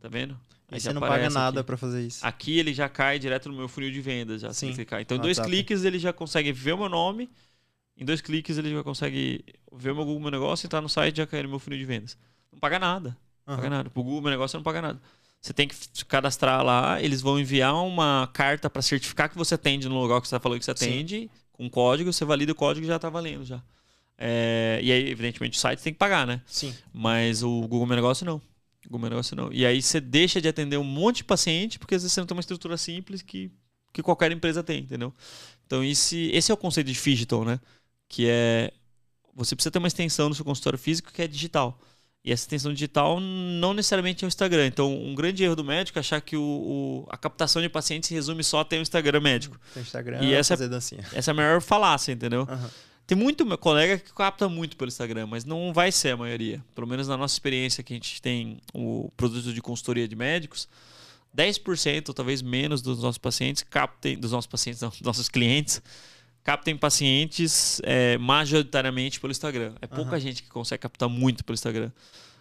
Tá 0.00 0.08
vendo? 0.08 0.38
Aí 0.70 0.78
você 0.78 0.92
não 0.92 1.00
paga 1.00 1.30
nada 1.30 1.64
para 1.64 1.76
fazer 1.76 2.06
isso. 2.06 2.24
Aqui 2.26 2.58
ele 2.58 2.74
já 2.74 2.88
cai 2.88 3.18
direto 3.18 3.48
no 3.48 3.56
meu 3.56 3.68
funil 3.68 3.90
de 3.90 4.00
vendas, 4.00 4.42
já 4.42 4.52
Sim. 4.52 4.72
clicar. 4.74 5.00
Então, 5.00 5.16
em 5.16 5.20
dois 5.20 5.38
cliques 5.38 5.84
ele 5.84 5.98
já 5.98 6.12
consegue 6.12 6.52
ver 6.52 6.72
o 6.72 6.78
meu 6.78 6.88
nome. 6.88 7.30
Em 7.96 8.04
dois 8.04 8.20
cliques 8.20 8.58
ele 8.58 8.70
já 8.70 8.82
consegue 8.82 9.44
ver 9.72 9.92
o 9.92 9.94
meu 9.94 10.04
Google 10.04 10.20
Meu 10.20 10.30
Negócio, 10.30 10.66
entrar 10.66 10.82
no 10.82 10.88
site 10.88 11.14
e 11.14 11.18
já 11.18 11.26
cair 11.26 11.44
no 11.44 11.48
meu 11.48 11.58
funil 11.58 11.78
de 11.78 11.84
vendas. 11.86 12.18
Não 12.52 12.58
paga 12.58 12.78
nada. 12.78 13.16
Não 13.46 13.54
uhum. 13.54 13.60
paga 13.60 13.70
nada. 13.70 13.90
Pro 13.90 14.02
Google 14.02 14.20
Meu 14.22 14.30
Negócio 14.30 14.52
você 14.52 14.56
não 14.58 14.64
paga 14.64 14.82
nada. 14.82 15.00
Você 15.40 15.52
tem 15.52 15.68
que 15.68 15.76
cadastrar 16.06 16.64
lá, 16.64 17.00
eles 17.00 17.22
vão 17.22 17.38
enviar 17.38 17.74
uma 17.74 18.28
carta 18.32 18.68
para 18.68 18.82
certificar 18.82 19.30
que 19.30 19.36
você 19.36 19.54
atende 19.54 19.88
no 19.88 20.00
lugar 20.00 20.20
que 20.20 20.26
você 20.26 20.34
está 20.34 20.40
falando 20.40 20.58
que 20.58 20.64
você 20.64 20.72
atende, 20.72 21.20
Sim. 21.20 21.30
com 21.52 21.70
código, 21.70 22.12
você 22.12 22.24
valida 22.24 22.50
o 22.50 22.54
código 22.54 22.84
e 22.84 22.88
já 22.88 22.96
está 22.96 23.08
valendo 23.08 23.44
já. 23.44 23.62
É, 24.18 24.80
e 24.82 24.90
aí, 24.90 25.10
evidentemente, 25.10 25.58
o 25.58 25.60
site 25.60 25.82
tem 25.82 25.92
que 25.92 25.98
pagar, 25.98 26.26
né? 26.26 26.40
Sim. 26.46 26.74
Mas 26.92 27.42
o 27.42 27.60
Google 27.62 27.86
Meu 27.86 27.96
Negócio 27.96 28.24
não. 28.24 28.40
Algum 28.90 29.08
negócio 29.08 29.36
não. 29.36 29.52
E 29.52 29.66
aí 29.66 29.82
você 29.82 30.00
deixa 30.00 30.40
de 30.40 30.48
atender 30.48 30.76
um 30.76 30.84
monte 30.84 31.16
de 31.16 31.24
paciente 31.24 31.78
porque 31.78 31.94
às 31.94 32.02
vezes 32.02 32.12
você 32.12 32.20
não 32.20 32.26
tem 32.26 32.36
uma 32.36 32.40
estrutura 32.40 32.76
simples 32.76 33.20
que, 33.20 33.50
que 33.92 34.02
qualquer 34.02 34.30
empresa 34.30 34.62
tem, 34.62 34.80
entendeu? 34.80 35.12
Então 35.66 35.82
esse, 35.82 36.30
esse 36.32 36.50
é 36.50 36.54
o 36.54 36.56
conceito 36.56 36.86
de 36.86 36.92
digital, 36.92 37.44
né? 37.44 37.60
Que 38.08 38.28
é 38.28 38.72
você 39.34 39.54
precisa 39.54 39.70
ter 39.70 39.78
uma 39.78 39.88
extensão 39.88 40.28
no 40.30 40.34
seu 40.34 40.44
consultório 40.44 40.78
físico 40.78 41.12
que 41.12 41.20
é 41.20 41.26
digital. 41.26 41.78
E 42.24 42.32
essa 42.32 42.44
extensão 42.44 42.72
digital 42.72 43.20
não 43.20 43.74
necessariamente 43.74 44.24
é 44.24 44.26
o 44.26 44.28
Instagram. 44.28 44.66
Então, 44.66 44.92
um 44.92 45.14
grande 45.14 45.44
erro 45.44 45.54
do 45.54 45.62
médico 45.62 45.98
é 45.98 46.00
achar 46.00 46.20
que 46.20 46.36
o, 46.36 46.42
o 46.42 47.06
a 47.08 47.16
captação 47.16 47.60
de 47.60 47.68
pacientes 47.68 48.08
se 48.08 48.14
resume 48.14 48.42
só 48.42 48.60
a 48.60 48.64
ter 48.64 48.78
um 48.78 48.82
Instagram 48.82 49.20
médico. 49.20 49.60
Tem 49.74 49.82
Instagram, 49.82 50.24
e 50.24 50.32
essa, 50.32 50.56
fazer 50.56 50.68
dancinha. 50.68 51.04
essa 51.12 51.30
é 51.30 51.32
a 51.32 51.34
maior 51.34 51.60
falácia, 51.60 52.12
entendeu? 52.12 52.48
Uhum. 52.50 52.68
Tem 53.06 53.16
muito 53.16 53.46
meu 53.46 53.56
colega 53.56 53.98
que 53.98 54.12
capta 54.12 54.48
muito 54.48 54.76
pelo 54.76 54.88
Instagram, 54.88 55.28
mas 55.28 55.44
não 55.44 55.72
vai 55.72 55.92
ser 55.92 56.10
a 56.10 56.16
maioria. 56.16 56.62
Pelo 56.74 56.88
menos 56.88 57.06
na 57.06 57.16
nossa 57.16 57.34
experiência 57.34 57.84
que 57.84 57.92
a 57.92 57.96
gente 57.96 58.20
tem 58.20 58.58
o 58.74 59.12
produto 59.16 59.52
de 59.52 59.62
consultoria 59.62 60.08
de 60.08 60.16
médicos, 60.16 60.68
10% 61.36 62.08
ou 62.08 62.14
talvez 62.14 62.42
menos 62.42 62.82
dos 62.82 63.00
nossos 63.00 63.18
pacientes 63.18 63.62
captem, 63.62 64.18
dos 64.18 64.32
nossos 64.32 64.48
pacientes, 64.48 64.80
não, 64.80 64.88
dos 64.88 65.02
nossos 65.02 65.28
clientes, 65.28 65.80
captem 66.42 66.76
pacientes 66.76 67.80
é, 67.84 68.18
majoritariamente 68.18 69.20
pelo 69.20 69.30
Instagram. 69.30 69.74
É 69.80 69.86
pouca 69.86 70.14
uhum. 70.14 70.20
gente 70.20 70.42
que 70.42 70.48
consegue 70.48 70.82
captar 70.82 71.08
muito 71.08 71.44
pelo 71.44 71.54
Instagram. 71.54 71.92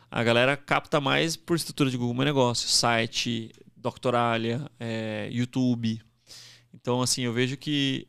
A 0.09 0.23
galera 0.23 0.57
capta 0.57 0.99
mais 0.99 1.35
por 1.35 1.55
estrutura 1.55 1.91
de 1.91 1.97
Google 1.97 2.15
Meu 2.15 2.25
Negócio, 2.25 2.67
site, 2.69 3.51
Doctoralia, 3.75 4.65
é, 4.79 5.29
YouTube. 5.31 6.01
Então, 6.73 7.01
assim, 7.01 7.21
eu 7.21 7.33
vejo 7.33 7.55
que 7.55 8.07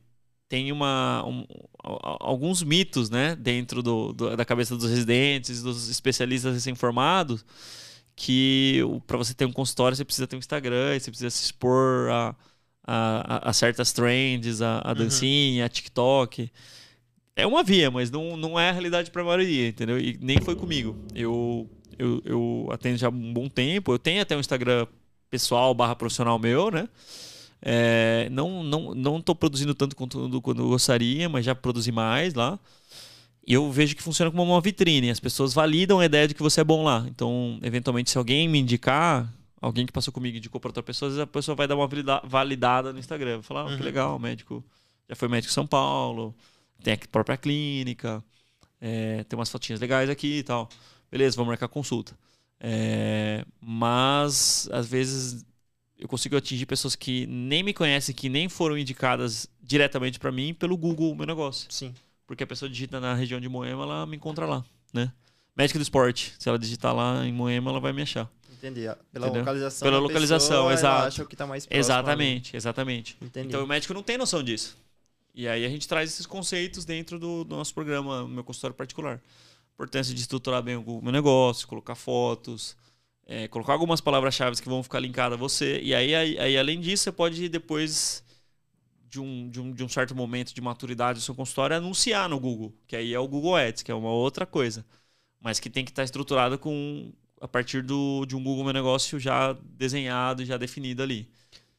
tem 0.49 0.71
uma, 0.71 1.25
um, 1.27 1.45
alguns 1.83 2.63
mitos 2.63 3.11
né, 3.11 3.35
dentro 3.37 3.83
do, 3.83 4.13
do, 4.13 4.37
da 4.37 4.45
cabeça 4.45 4.77
dos 4.77 4.89
residentes, 4.89 5.63
dos 5.63 5.89
especialistas 5.89 6.55
recém-formados, 6.55 7.45
que 8.15 8.81
para 9.07 9.17
você 9.17 9.35
ter 9.35 9.45
um 9.45 9.53
consultório 9.53 9.97
você 9.97 10.05
precisa 10.05 10.27
ter 10.27 10.37
um 10.37 10.39
Instagram, 10.39 10.99
você 10.99 11.11
precisa 11.11 11.31
se 11.31 11.45
expor 11.45 12.09
a, 12.11 12.35
a, 12.87 13.51
a 13.51 13.53
certas 13.53 13.93
trends, 13.93 14.63
a, 14.63 14.81
a 14.85 14.89
uhum. 14.91 14.95
dancinha, 14.95 15.63
uhum. 15.63 15.67
a 15.67 15.69
TikTok. 15.69 16.51
É 17.35 17.47
uma 17.47 17.63
via, 17.63 17.91
mas 17.91 18.11
não, 18.11 18.37
não 18.37 18.59
é 18.59 18.71
a 18.71 18.73
realidade 18.73 19.11
para 19.11 19.23
a 19.23 19.25
maioria, 19.25 19.69
entendeu? 19.69 19.99
E 19.99 20.17
nem 20.23 20.41
foi 20.41 20.57
comigo. 20.57 20.97
Eu, 21.15 21.69
eu, 21.99 22.23
eu 22.25 22.69
atendo 22.71 22.97
já 22.97 23.09
há 23.09 23.11
um 23.11 23.33
bom 23.33 23.49
tempo, 23.49 23.93
eu 23.93 23.99
tenho 23.99 24.23
até 24.23 24.37
um 24.37 24.41
Instagram 24.41 24.87
pessoal 25.29 25.75
barra 25.75 25.95
profissional 25.95 26.39
meu, 26.39 26.71
né? 26.71 26.89
É, 27.69 28.29
não 28.31 28.63
não 28.63 28.95
não 28.95 29.19
estou 29.19 29.35
produzindo 29.35 29.75
tanto 29.75 29.97
conteúdo 29.97 30.41
quanto 30.41 30.63
eu 30.63 30.69
gostaria, 30.69 31.29
mas 31.29 31.45
já 31.45 31.53
produzi 31.53 31.91
mais 31.91 32.33
lá. 32.33 32.59
E 33.45 33.55
eu 33.55 33.71
vejo 33.73 33.97
que 33.97 34.03
funciona 34.03 34.31
como 34.31 34.45
uma 34.45 34.61
vitrine. 34.61 35.11
As 35.11 35.19
pessoas 35.19 35.53
validam 35.53 35.99
a 35.99 36.05
ideia 36.05 36.29
de 36.29 36.35
que 36.35 36.43
você 36.43 36.61
é 36.61 36.65
bom 36.65 36.85
lá. 36.85 37.05
Então, 37.09 37.59
eventualmente, 37.63 38.11
se 38.11 38.19
alguém 38.19 38.49
me 38.49 38.61
indicar, 38.61 39.33
alguém 39.61 39.87
que 39.87 39.93
passou 39.93 40.13
comigo 40.13 40.37
indicou 40.37 40.61
para 40.61 40.69
outra 40.69 40.83
pessoa, 40.83 41.23
a 41.23 41.27
pessoa 41.27 41.55
vai 41.57 41.67
dar 41.67 41.77
uma 41.77 41.89
validada 42.25 42.93
no 42.93 42.99
Instagram. 42.99 43.35
Vai 43.35 43.43
falar, 43.43 43.65
oh, 43.65 43.69
que 43.69 43.75
uhum. 43.75 43.83
legal, 43.83 44.19
médico 44.19 44.65
já 45.09 45.15
foi 45.15 45.29
médico 45.29 45.51
em 45.51 45.55
São 45.55 45.67
Paulo, 45.67 46.35
tem 46.83 46.95
a 46.95 46.99
própria 47.11 47.37
clínica, 47.37 48.23
é, 48.81 49.25
tem 49.25 49.39
umas 49.39 49.51
fotinhas 49.51 49.81
legais 49.81 50.11
aqui 50.11 50.39
e 50.39 50.43
tal. 50.43 50.69
Beleza, 51.11 51.37
vamos 51.37 51.49
marcar 51.49 51.69
consulta. 51.69 52.17
É, 52.59 53.45
mas, 53.61 54.69
às 54.73 54.89
vezes, 54.89 55.45
eu 55.99 56.07
consigo 56.09 56.37
atingir 56.37 56.67
pessoas 56.67 56.95
que 56.95 57.27
nem 57.27 57.63
me 57.63 57.73
conhecem, 57.73 58.15
que 58.15 58.29
nem 58.29 58.49
foram 58.49 58.77
indicadas 58.77 59.49
diretamente 59.63 60.19
para 60.19 60.31
mim 60.31 60.53
pelo 60.53 60.77
Google 60.77 61.13
o 61.13 61.17
meu 61.17 61.27
negócio. 61.27 61.67
Sim. 61.71 61.95
Porque 62.27 62.45
a 62.45 62.47
pessoa 62.47 62.69
digita 62.69 63.01
na 63.01 63.15
região 63.15 63.41
de 63.41 63.49
Moema, 63.49 63.83
ela 63.83 64.07
me 64.07 64.17
encontra 64.17 64.47
lá, 64.47 64.65
né? 64.93 65.13
Médica 65.57 65.79
do 65.79 65.83
esporte, 65.83 66.35
se 66.39 66.49
ela 66.49 66.59
digitar 66.59 66.95
lá 66.95 67.25
em 67.25 67.33
Moema, 67.33 67.71
ela 67.71 67.81
vai 67.81 67.93
me 67.93 68.03
achar. 68.03 68.31
Entendi. 68.53 68.83
Pela 69.13 69.27
Entendeu? 69.27 69.41
localização. 69.41 69.87
Pela 69.87 69.99
localização, 69.99 70.69
pessoa, 70.69 70.73
exato. 70.73 71.07
Acha 71.07 71.25
que 71.25 71.37
tá 71.37 71.47
mais 71.47 71.65
próximo 71.65 71.81
exatamente, 71.81 72.51
ali. 72.51 72.57
exatamente. 72.57 73.17
Entendi. 73.23 73.49
Então 73.49 73.65
o 73.65 73.67
médico 73.67 73.95
não 73.95 74.03
tem 74.03 74.19
noção 74.19 74.43
disso. 74.43 74.77
E 75.35 75.47
aí 75.47 75.65
a 75.65 75.69
gente 75.69 75.87
traz 75.87 76.11
esses 76.11 76.27
conceitos 76.27 76.85
dentro 76.85 77.19
do, 77.19 77.45
do 77.45 77.57
nosso 77.57 77.73
programa, 77.73 78.23
no 78.23 78.29
meu 78.29 78.45
consultório 78.45 78.75
particular. 78.75 79.21
Importância 79.75 80.15
de 80.15 80.21
estruturar 80.21 80.63
bem 80.63 80.77
o 80.77 81.01
meu 81.03 81.13
negócio, 81.13 81.69
colocar 81.69 81.95
fotos, 81.95 82.77
é, 83.27 83.49
colocar 83.49 83.73
algumas 83.73 84.01
palavras-chave 84.01 84.61
que 84.63 84.69
vão 84.69 84.83
ficar 84.83 85.01
linkadas 85.01 85.37
a 85.37 85.41
você. 85.41 85.81
E 85.81 85.95
aí, 85.95 86.15
aí, 86.15 86.39
aí, 86.39 86.57
além 86.57 86.81
disso, 86.81 87.05
você 87.05 87.13
pode 87.13 87.49
depois 87.49 88.25
de 89.09 89.21
um, 89.21 89.49
de, 89.49 89.61
um, 89.61 89.73
de 89.73 89.85
um 89.85 89.89
certo 89.89 90.15
momento 90.15 90.55
de 90.55 90.61
maturidade 90.61 91.19
do 91.19 91.23
seu 91.23 91.35
consultório 91.35 91.77
anunciar 91.77 92.29
no 92.29 92.39
Google, 92.39 92.73
que 92.87 92.95
aí 92.95 93.13
é 93.13 93.19
o 93.19 93.27
Google 93.27 93.57
Ads, 93.57 93.83
que 93.83 93.91
é 93.91 93.95
uma 93.95 94.11
outra 94.11 94.47
coisa. 94.47 94.85
Mas 95.41 95.59
que 95.59 95.69
tem 95.69 95.85
que 95.85 95.91
estar 95.91 96.05
estruturado 96.05 96.59
com 96.59 97.13
a 97.41 97.49
partir 97.49 97.83
do, 97.83 98.25
de 98.27 98.35
um 98.35 98.43
Google 98.43 98.65
Meu 98.65 98.73
Negócio 98.73 99.19
já 99.19 99.55
desenhado 99.63 100.43
e 100.43 100.47
já 100.47 100.57
definido 100.57 101.03
ali. 101.03 101.29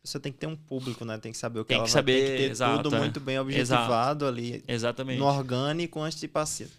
Você 0.03 0.19
tem 0.19 0.31
que 0.31 0.37
ter 0.37 0.47
um 0.47 0.55
público, 0.55 1.03
né? 1.03 1.17
Tem 1.17 1.31
que 1.31 1.37
saber 1.37 1.59
o 1.59 1.65
que 1.65 1.69
tem 1.69 1.77
ela 1.77 1.85
que 1.85 1.91
saber, 1.91 2.13
vai, 2.13 2.21
tem 2.21 2.31
que 2.31 2.43
ter 2.43 2.51
exato, 2.51 2.83
tudo 2.83 2.95
é. 2.95 2.99
muito 2.99 3.19
bem 3.19 3.39
objetivado 3.39 4.23
exato. 4.23 4.25
ali. 4.25 4.63
Exatamente. 4.67 5.19
No 5.19 5.25
orgânico 5.25 5.99
antes 5.99 6.19
de 6.19 6.27
partir 6.27 6.69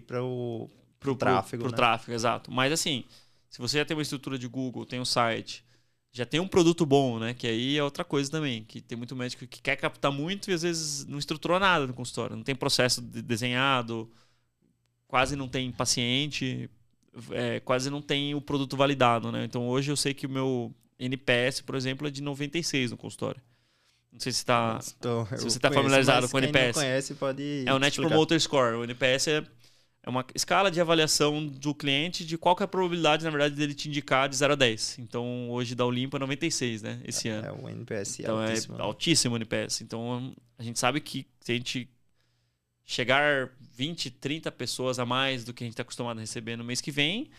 para 0.00 0.22
o 0.22 0.68
pro, 0.98 1.14
tráfego. 1.14 1.62
Pro, 1.62 1.70
né? 1.70 1.76
tráfego, 1.76 2.12
exato. 2.12 2.50
Mas 2.50 2.72
assim, 2.72 3.04
se 3.52 3.58
você 3.58 3.76
já 3.76 3.84
tem 3.84 3.94
uma 3.94 4.02
estrutura 4.02 4.38
de 4.38 4.48
Google, 4.48 4.86
tem 4.86 4.98
um 4.98 5.04
site, 5.04 5.62
já 6.10 6.24
tem 6.24 6.40
um 6.40 6.48
produto 6.48 6.86
bom, 6.86 7.18
né? 7.18 7.34
Que 7.34 7.46
aí 7.46 7.76
é 7.76 7.84
outra 7.84 8.02
coisa 8.02 8.30
também. 8.30 8.64
Que 8.64 8.80
tem 8.80 8.96
muito 8.96 9.14
médico 9.14 9.46
que 9.46 9.60
quer 9.60 9.76
captar 9.76 10.10
muito 10.10 10.50
e 10.50 10.54
às 10.54 10.62
vezes 10.62 11.04
não 11.04 11.18
estruturou 11.18 11.60
nada 11.60 11.86
no 11.86 11.92
consultório. 11.92 12.34
Não 12.34 12.42
tem 12.42 12.54
processo 12.54 13.02
de 13.02 13.20
desenhado, 13.20 14.10
quase 15.06 15.36
não 15.36 15.48
tem 15.48 15.70
paciente, 15.70 16.70
é, 17.30 17.60
quase 17.60 17.90
não 17.90 18.00
tem 18.00 18.34
o 18.34 18.40
produto 18.40 18.74
validado, 18.74 19.30
né? 19.30 19.44
Então 19.44 19.68
hoje 19.68 19.92
eu 19.92 19.96
sei 19.98 20.14
que 20.14 20.24
o 20.24 20.30
meu 20.30 20.74
NPS, 20.98 21.60
por 21.60 21.74
exemplo, 21.74 22.08
é 22.08 22.10
de 22.10 22.22
96 22.22 22.92
no 22.92 22.96
consultório. 22.96 23.42
Não 24.10 24.18
sei 24.18 24.32
se, 24.32 24.46
tá, 24.46 24.78
Estou, 24.80 25.26
se 25.26 25.44
você 25.44 25.58
está 25.58 25.70
familiarizado 25.70 26.26
com 26.26 26.38
o 26.38 26.40
NPS. 26.40 26.76
Não 26.76 26.82
conhece, 26.82 27.14
pode 27.16 27.64
é 27.66 27.74
o 27.74 27.78
Net 27.78 28.00
Promoter 28.00 28.40
Score. 28.40 28.76
O 28.76 28.84
NPS 28.84 29.28
é 29.28 29.44
é 30.04 30.10
uma 30.10 30.24
escala 30.34 30.70
de 30.70 30.80
avaliação 30.80 31.46
do 31.46 31.72
cliente 31.72 32.24
de 32.24 32.36
qual 32.36 32.56
é 32.58 32.64
a 32.64 32.68
probabilidade, 32.68 33.24
na 33.24 33.30
verdade, 33.30 33.54
dele 33.54 33.72
te 33.72 33.88
indicar 33.88 34.28
de 34.28 34.34
0 34.34 34.54
a 34.54 34.56
10. 34.56 34.98
Então, 34.98 35.48
hoje 35.50 35.76
da 35.76 35.86
Olimpo 35.86 36.16
é 36.16 36.20
96, 36.20 36.82
né? 36.82 37.00
Esse 37.04 37.28
é, 37.28 37.32
ano. 37.32 37.46
É 37.46 37.52
o 37.52 37.68
NPS 37.68 38.20
então, 38.20 38.38
altíssimo. 38.40 38.76
é 38.76 38.82
altíssimo 38.82 39.34
o 39.34 39.38
NPS. 39.38 39.80
Então, 39.82 40.34
a 40.58 40.62
gente 40.62 40.78
sabe 40.78 41.00
que 41.00 41.24
se 41.40 41.52
a 41.52 41.54
gente 41.54 41.88
chegar 42.84 43.48
20, 43.76 44.10
30 44.10 44.50
pessoas 44.50 44.98
a 44.98 45.06
mais 45.06 45.44
do 45.44 45.54
que 45.54 45.62
a 45.62 45.66
gente 45.66 45.74
está 45.74 45.82
acostumado 45.82 46.18
a 46.18 46.20
receber 46.20 46.56
no 46.56 46.64
mês 46.64 46.80
que 46.80 46.90
vem, 46.90 47.30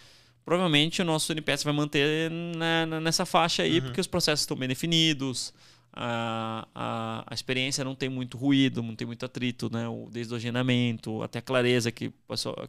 provavelmente 0.46 1.02
o 1.02 1.06
nosso 1.06 1.34
NPS 1.34 1.64
vai 1.64 1.74
manter 1.74 2.32
na, 2.32 3.02
nessa 3.02 3.26
faixa 3.26 3.64
aí, 3.64 3.80
uhum. 3.80 3.86
porque 3.86 4.00
os 4.00 4.08
processos 4.08 4.44
estão 4.44 4.56
bem 4.56 4.70
definidos, 4.70 5.54
a, 5.96 6.68
a, 6.74 7.24
a, 7.28 7.34
experiência 7.34 7.84
não 7.84 7.94
tem 7.94 8.10
muito 8.10 8.36
ruído, 8.36 8.82
não 8.82 8.96
tem 8.96 9.06
muito 9.06 9.26
atrito, 9.26 9.72
né? 9.72 9.88
O, 9.88 10.10
desde 10.12 10.34
o 10.34 10.36
agendamento 10.36 11.22
até 11.22 11.38
a 11.38 11.42
clareza 11.42 11.92
que, 11.92 12.12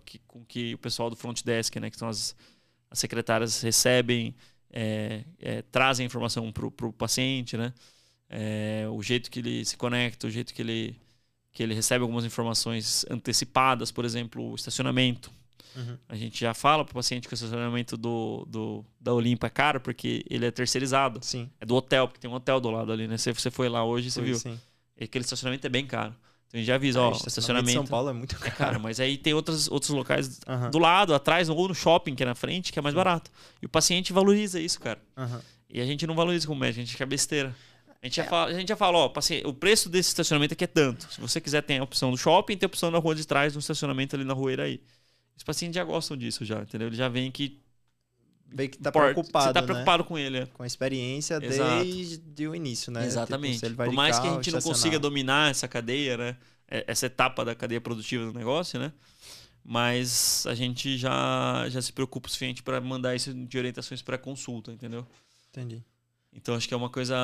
que, 0.05 0.19
com 0.27 0.45
que 0.45 0.75
o 0.75 0.79
pessoal 0.79 1.09
do 1.09 1.17
front 1.17 1.43
desk, 1.43 1.75
né? 1.81 1.91
que 1.91 1.97
são 1.97 2.09
as, 2.09 2.37
as 2.91 2.99
secretárias, 2.99 3.63
recebem, 3.63 4.35
é, 4.71 5.25
é, 5.41 5.63
trazem 5.63 6.05
a 6.05 6.07
informação 6.07 6.53
para 6.53 6.67
o 6.67 6.93
paciente, 6.93 7.57
né? 7.57 7.73
É, 8.29 8.87
o 8.91 9.03
jeito 9.03 9.31
que 9.31 9.39
ele 9.39 9.65
se 9.65 9.77
conecta, 9.77 10.27
o 10.27 10.31
jeito 10.31 10.53
que 10.53 10.61
ele, 10.61 10.97
que 11.53 11.63
ele 11.63 11.75
recebe 11.75 12.03
algumas 12.03 12.25
informações 12.25 13.07
antecipadas, 13.11 13.91
por 13.91 14.05
exemplo, 14.05 14.51
o 14.51 14.55
estacionamento. 14.55 15.31
Uhum. 15.77 15.99
A 16.09 16.15
gente 16.17 16.39
já 16.39 16.55
fala 16.55 16.85
para 16.85 16.93
o 16.93 16.95
paciente 16.95 17.27
que 17.27 17.35
o 17.35 17.37
estacionamento 17.37 17.97
do, 17.97 18.47
do, 18.49 18.85
da 19.01 19.13
Olimpo 19.13 19.45
é 19.45 19.51
caro 19.51 19.81
porque 19.81 20.25
ele 20.31 20.47
é 20.47 20.51
terceirizado. 20.51 21.19
Sim. 21.23 21.51
É 21.61 21.67
do 21.67 21.75
hotel, 21.75 22.07
porque 22.07 22.21
tem 22.21 22.31
um 22.31 22.35
hotel 22.35 22.61
do 22.61 22.71
lado 22.71 22.93
ali, 22.93 23.09
né? 23.09 23.17
Você, 23.17 23.33
você 23.33 23.51
foi 23.51 23.69
lá 23.69 23.85
hoje, 23.85 24.11
você 24.11 24.21
foi, 24.21 24.29
viu. 24.29 24.39
Sim. 24.39 24.59
E 24.99 25.05
aquele 25.05 25.25
estacionamento 25.25 25.67
é 25.67 25.71
bem 25.71 25.87
caro. 25.87 26.15
Então 26.47 26.59
a 26.59 26.59
gente 26.59 26.67
já 26.67 26.77
avisa, 26.77 27.01
é, 27.01 27.03
ó, 27.03 27.11
o 27.11 27.17
estacionamento. 27.17 27.73
São 27.73 27.87
Paulo 27.87 28.11
é 28.11 28.13
muito 28.13 28.37
caro. 28.39 28.53
É 28.53 28.57
caro, 28.57 28.81
mas 28.81 29.01
aí 29.01 29.19
tem 29.19 29.35
outros, 29.35 29.69
outros 29.69 29.91
locais 29.91 30.41
uhum. 30.47 30.71
do 30.71 30.79
lado, 30.79 31.13
atrás, 31.13 31.49
ou 31.49 31.69
no 31.69 31.75
shopping, 31.75 32.15
que 32.15 32.23
é 32.23 32.27
na 32.27 32.37
frente, 32.37 32.73
que 32.73 32.79
é 32.79 32.83
mais 32.83 32.95
barato. 32.95 33.31
E 33.61 33.67
o 33.67 33.69
paciente 33.69 34.13
valoriza 34.13 34.61
isso, 34.61 34.81
cara. 34.81 35.01
Uhum. 35.17 35.41
E 35.69 35.81
a 35.81 35.85
gente 35.85 36.07
não 36.07 36.15
valoriza 36.15 36.47
como 36.47 36.61
médico, 36.61 36.83
a 36.83 36.85
gente 36.85 36.97
quer 36.97 37.07
besteira. 37.07 37.55
A 38.01 38.07
gente, 38.07 38.21
é. 38.21 38.23
já 38.23 38.31
fala, 38.31 38.51
a 38.51 38.55
gente 38.55 38.69
já 38.69 38.77
fala, 38.77 38.99
ó, 38.99 39.09
paciente, 39.09 39.47
o 39.47 39.53
preço 39.53 39.89
desse 39.89 40.11
estacionamento 40.11 40.55
aqui 40.55 40.63
é 40.63 40.69
tanto. 40.69 41.11
Se 41.13 41.21
você 41.21 41.41
quiser, 41.41 41.63
tem 41.63 41.79
a 41.79 41.83
opção 41.83 42.11
do 42.13 42.17
shopping, 42.17 42.57
tem 42.57 42.67
a 42.67 42.69
opção 42.69 42.93
da 42.93 42.99
rua 42.99 43.15
de 43.15 43.27
trás, 43.27 43.55
no 43.55 43.61
estacionamento 43.61 44.15
ali 44.15 44.25
na 44.25 44.35
rua 44.35 44.51
aí. 44.63 44.81
Os 45.37 45.43
pacientes 45.43 45.75
já 45.75 45.85
gostam 45.85 46.17
disso 46.17 46.45
já, 46.45 46.63
entendeu? 46.63 46.89
Ele 46.89 46.97
já 46.97 47.09
vem 47.09 47.31
que 47.31 47.61
Vem 48.55 48.69
que 48.69 48.79
tá 48.79 48.93
preocupado, 48.93 49.47
Você 49.47 49.53
tá 49.53 49.61
né? 49.61 49.67
preocupado 49.67 50.05
com 50.05 50.17
ele. 50.17 50.39
É. 50.39 50.47
Com 50.47 50.63
a 50.63 50.67
experiência 50.67 51.41
Exato. 51.43 51.85
desde 51.85 52.47
o 52.47 52.55
início, 52.55 52.93
né? 52.93 53.05
Exatamente. 53.05 53.59
Tipo, 53.61 53.75
Por 53.85 53.93
mais 53.93 54.19
que 54.19 54.29
a 54.29 54.33
gente 54.35 54.53
não 54.53 54.61
consiga 54.61 54.97
dominar 54.97 55.51
essa 55.51 55.67
cadeia, 55.67 56.17
né? 56.17 56.37
É, 56.69 56.85
essa 56.87 57.07
etapa 57.07 57.45
da 57.45 57.55
cadeia 57.55 57.81
produtiva 57.81 58.25
do 58.25 58.33
negócio, 58.33 58.79
né? 58.79 58.93
Mas 59.65 60.47
a 60.47 60.55
gente 60.55 60.97
já, 60.97 61.67
já 61.69 61.83
se 61.83 61.93
preocupa 61.93 62.29
o 62.29 62.31
suficiente 62.31 62.63
para 62.63 62.81
mandar 62.81 63.17
isso 63.17 63.35
de 63.35 63.59
orientações 63.59 64.03
para 64.03 64.17
consulta, 64.17 64.71
entendeu? 64.71 65.05
Entendi. 65.51 65.83
Então 66.33 66.55
acho 66.55 66.69
que 66.69 66.75
é 66.75 66.77
uma 66.77 66.91
coisa, 66.91 67.17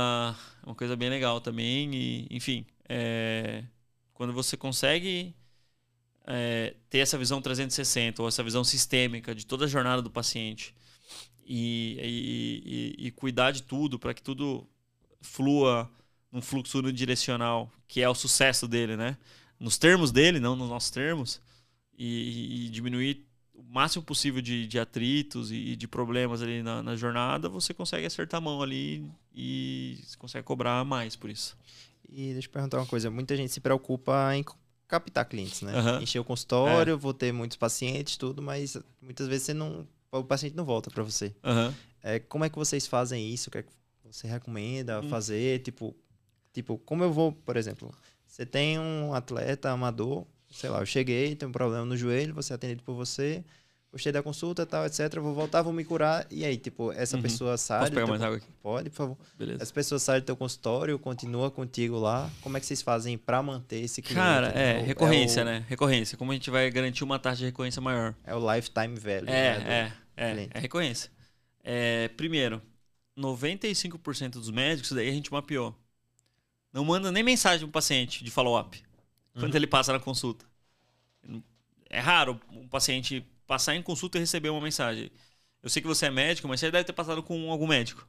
uma 0.64 0.74
coisa 0.74 0.96
bem 0.96 1.10
legal 1.10 1.40
também. 1.40 1.94
E, 1.94 2.26
enfim, 2.30 2.66
é, 2.88 3.62
quando 4.14 4.32
você 4.32 4.56
consegue 4.56 5.34
é, 6.32 6.74
ter 6.88 6.98
essa 6.98 7.18
visão 7.18 7.42
360 7.42 8.22
ou 8.22 8.28
essa 8.28 8.42
visão 8.42 8.62
sistêmica 8.62 9.34
de 9.34 9.44
toda 9.44 9.64
a 9.64 9.68
jornada 9.68 10.00
do 10.00 10.10
paciente 10.10 10.72
e, 11.44 11.96
e, 12.00 12.96
e, 13.00 13.06
e 13.08 13.10
cuidar 13.10 13.50
de 13.50 13.64
tudo 13.64 13.98
para 13.98 14.14
que 14.14 14.22
tudo 14.22 14.64
flua 15.20 15.90
num 16.30 16.40
fluxo 16.40 16.78
unidirecional, 16.78 17.68
que 17.88 18.00
é 18.00 18.08
o 18.08 18.14
sucesso 18.14 18.68
dele, 18.68 18.96
né? 18.96 19.18
Nos 19.58 19.76
termos 19.76 20.12
dele, 20.12 20.38
não 20.38 20.54
nos 20.54 20.68
nossos 20.68 20.90
termos, 20.90 21.40
e, 21.98 22.68
diminuir 22.70 23.26
o 23.52 23.62
máximo 23.62 24.04
possível 24.04 24.40
de, 24.40 24.66
de 24.68 24.78
atritos 24.78 25.50
e, 25.50 25.74
de 25.74 25.88
problemas 25.88 26.40
ali 26.40 26.62
na, 26.62 26.80
na, 26.80 26.94
jornada, 26.94 27.48
você 27.48 27.74
consegue 27.74 28.06
acertar 28.06 28.38
a 28.38 28.40
mão 28.40 28.62
ali 28.62 29.04
e 29.34 29.98
consegue 30.16 30.44
cobrar 30.44 30.84
mais 30.84 31.16
por 31.16 31.28
isso. 31.28 31.58
E 32.08 32.32
deixa 32.32 32.46
eu 32.46 32.52
perguntar 32.52 32.78
uma 32.78 32.86
coisa: 32.86 33.10
muita 33.10 33.36
gente 33.36 33.52
se 33.52 33.60
preocupa 33.60 34.34
em 34.34 34.44
captar 34.90 35.24
clientes, 35.24 35.62
né? 35.62 35.72
Uhum. 35.72 36.02
Encher 36.02 36.20
o 36.20 36.24
consultório, 36.24 36.94
é. 36.94 36.96
vou 36.96 37.14
ter 37.14 37.32
muitos 37.32 37.56
pacientes, 37.56 38.16
tudo, 38.16 38.42
mas 38.42 38.76
muitas 39.00 39.28
vezes 39.28 39.44
você 39.44 39.54
não, 39.54 39.86
o 40.10 40.24
paciente 40.24 40.56
não 40.56 40.64
volta 40.64 40.90
para 40.90 41.02
você. 41.02 41.34
Uhum. 41.44 41.72
É, 42.02 42.18
como 42.18 42.44
é 42.44 42.50
que 42.50 42.58
vocês 42.58 42.86
fazem 42.86 43.32
isso? 43.32 43.48
O 43.48 43.52
que 43.52 43.58
é 43.58 43.62
que 43.62 43.70
você 44.10 44.26
recomenda 44.26 45.00
hum. 45.00 45.08
fazer? 45.08 45.60
Tipo, 45.60 45.94
tipo, 46.52 46.78
como 46.78 47.04
eu 47.04 47.12
vou, 47.12 47.32
por 47.32 47.56
exemplo, 47.56 47.94
você 48.26 48.44
tem 48.44 48.78
um 48.78 49.14
atleta 49.14 49.70
amador, 49.70 50.26
sei 50.50 50.70
lá, 50.70 50.80
eu 50.80 50.86
cheguei, 50.86 51.36
tem 51.36 51.48
um 51.48 51.52
problema 51.52 51.84
no 51.84 51.96
joelho, 51.96 52.34
você 52.34 52.52
é 52.52 52.56
atendido 52.56 52.82
por 52.82 52.94
você, 52.94 53.44
gostei 53.92 54.12
da 54.12 54.22
consulta, 54.22 54.64
tal, 54.64 54.86
etc. 54.86 55.18
Vou 55.20 55.34
voltar, 55.34 55.62
vou 55.62 55.72
me 55.72 55.84
curar. 55.84 56.26
E 56.30 56.44
aí, 56.44 56.56
tipo, 56.56 56.92
essa 56.92 57.16
Uhum. 57.16 57.22
pessoa 57.22 57.56
sai. 57.58 57.80
Posso 57.80 57.90
pegar 57.92 58.02
teu- 58.02 58.08
mais 58.10 58.22
água 58.22 58.36
aqui? 58.36 58.46
Pode, 58.62 58.90
por 58.90 58.96
favor. 58.96 59.18
Beleza. 59.36 59.62
Essa 59.62 59.72
pessoa 59.72 59.98
sai 59.98 60.20
do 60.20 60.24
teu 60.26 60.36
consultório, 60.36 60.98
continua 60.98 61.50
contigo 61.50 61.98
lá. 61.98 62.30
Como 62.42 62.56
é 62.56 62.60
que 62.60 62.66
vocês 62.66 62.82
fazem 62.82 63.18
pra 63.18 63.42
manter 63.42 63.80
esse 63.82 64.00
cliente? 64.00 64.20
Cara, 64.20 64.48
é, 64.48 64.80
o- 64.80 64.84
recorrência, 64.84 65.42
o- 65.42 65.44
né? 65.44 65.64
Recorrência. 65.68 66.16
Como 66.16 66.30
a 66.30 66.34
gente 66.34 66.50
vai 66.50 66.70
garantir 66.70 67.02
uma 67.04 67.18
taxa 67.18 67.38
de 67.38 67.46
recorrência 67.46 67.80
maior? 67.82 68.14
É 68.24 68.34
o 68.34 68.54
lifetime 68.54 68.98
value. 68.98 69.24
né, 69.26 69.46
É, 69.46 69.58
do- 69.58 69.68
é, 69.68 69.92
é, 70.16 70.48
é 70.54 70.58
recorrência. 70.60 71.10
É, 71.64 72.08
primeiro, 72.16 72.62
95% 73.16 74.38
dos 74.38 74.50
médicos, 74.50 74.92
daí 74.92 75.08
a 75.08 75.12
gente 75.12 75.32
mapeou. 75.32 75.76
Não 76.72 76.84
manda 76.84 77.10
nem 77.10 77.22
mensagem 77.22 77.60
pro 77.66 77.72
paciente 77.72 78.22
de 78.22 78.30
follow-up 78.30 78.80
quando 79.34 79.50
Uhum. 79.50 79.56
ele 79.56 79.66
passa 79.66 79.92
na 79.92 79.98
consulta. 79.98 80.46
É 81.88 81.98
raro 81.98 82.40
um 82.52 82.68
paciente 82.68 83.26
passar 83.50 83.74
em 83.74 83.82
consulta 83.82 84.16
e 84.16 84.20
receber 84.20 84.48
uma 84.48 84.60
mensagem. 84.60 85.10
Eu 85.60 85.68
sei 85.68 85.82
que 85.82 85.88
você 85.88 86.06
é 86.06 86.10
médico, 86.10 86.46
mas 86.46 86.60
você 86.60 86.70
deve 86.70 86.84
ter 86.84 86.92
passado 86.92 87.20
com 87.20 87.50
algum 87.50 87.66
médico. 87.66 88.06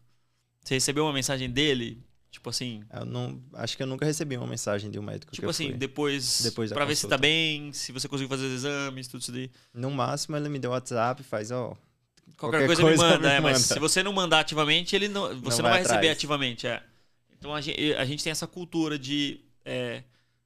Você 0.64 0.76
recebeu 0.76 1.04
uma 1.04 1.12
mensagem 1.12 1.50
dele, 1.50 2.06
tipo 2.30 2.48
assim, 2.48 2.84
Eu 2.94 3.06
não, 3.06 3.42
acho 3.56 3.76
que 3.76 3.82
eu 3.82 3.88
nunca 3.88 4.06
recebi 4.06 4.38
uma 4.38 4.46
mensagem 4.46 4.92
de 4.92 5.00
um 5.00 5.02
médico. 5.02 5.34
tipo 5.34 5.50
assim, 5.50 5.70
fui. 5.70 5.78
depois, 5.78 6.42
Depois 6.44 6.70
da 6.70 6.76
pra 6.76 6.86
ver 6.86 6.96
se 6.96 7.02
consulta. 7.02 7.16
tá 7.16 7.20
bem, 7.20 7.74
se 7.74 7.92
você 7.92 8.08
conseguiu 8.08 8.30
fazer 8.30 8.46
os 8.46 8.52
exames, 8.54 9.08
tudo 9.08 9.22
isso 9.22 9.32
daí. 9.32 9.50
No 9.74 9.90
máximo, 9.90 10.38
ele 10.38 10.48
me 10.48 10.60
deu 10.60 10.70
WhatsApp 10.70 11.22
e 11.22 11.26
faz, 11.26 11.50
ó. 11.50 11.76
Qualquer, 12.38 12.60
Qualquer 12.60 12.66
coisa, 12.68 12.82
coisa 12.84 13.04
me 13.04 13.12
manda, 13.12 13.28
me 13.28 13.34
é, 13.34 13.40
mas 13.40 13.54
manda. 13.54 13.74
se 13.74 13.80
você 13.80 14.04
não 14.04 14.14
mandar 14.14 14.42
ativamente, 14.42 14.96
ele 14.96 15.08
não, 15.08 15.42
você 15.42 15.64
não, 15.64 15.70
vai 15.70 15.82
vai, 15.82 15.82
receber 15.82 16.10
ativamente, 16.10 16.68
é. 16.68 16.84
Então 17.32 17.56
a 17.56 17.60
gente, 17.62 17.96
a 17.96 18.06
gente 18.06 18.24
tem 18.24 18.30
essa 18.30 18.46
cultura 18.46 19.00
de 19.00 19.42
é, 19.66 20.04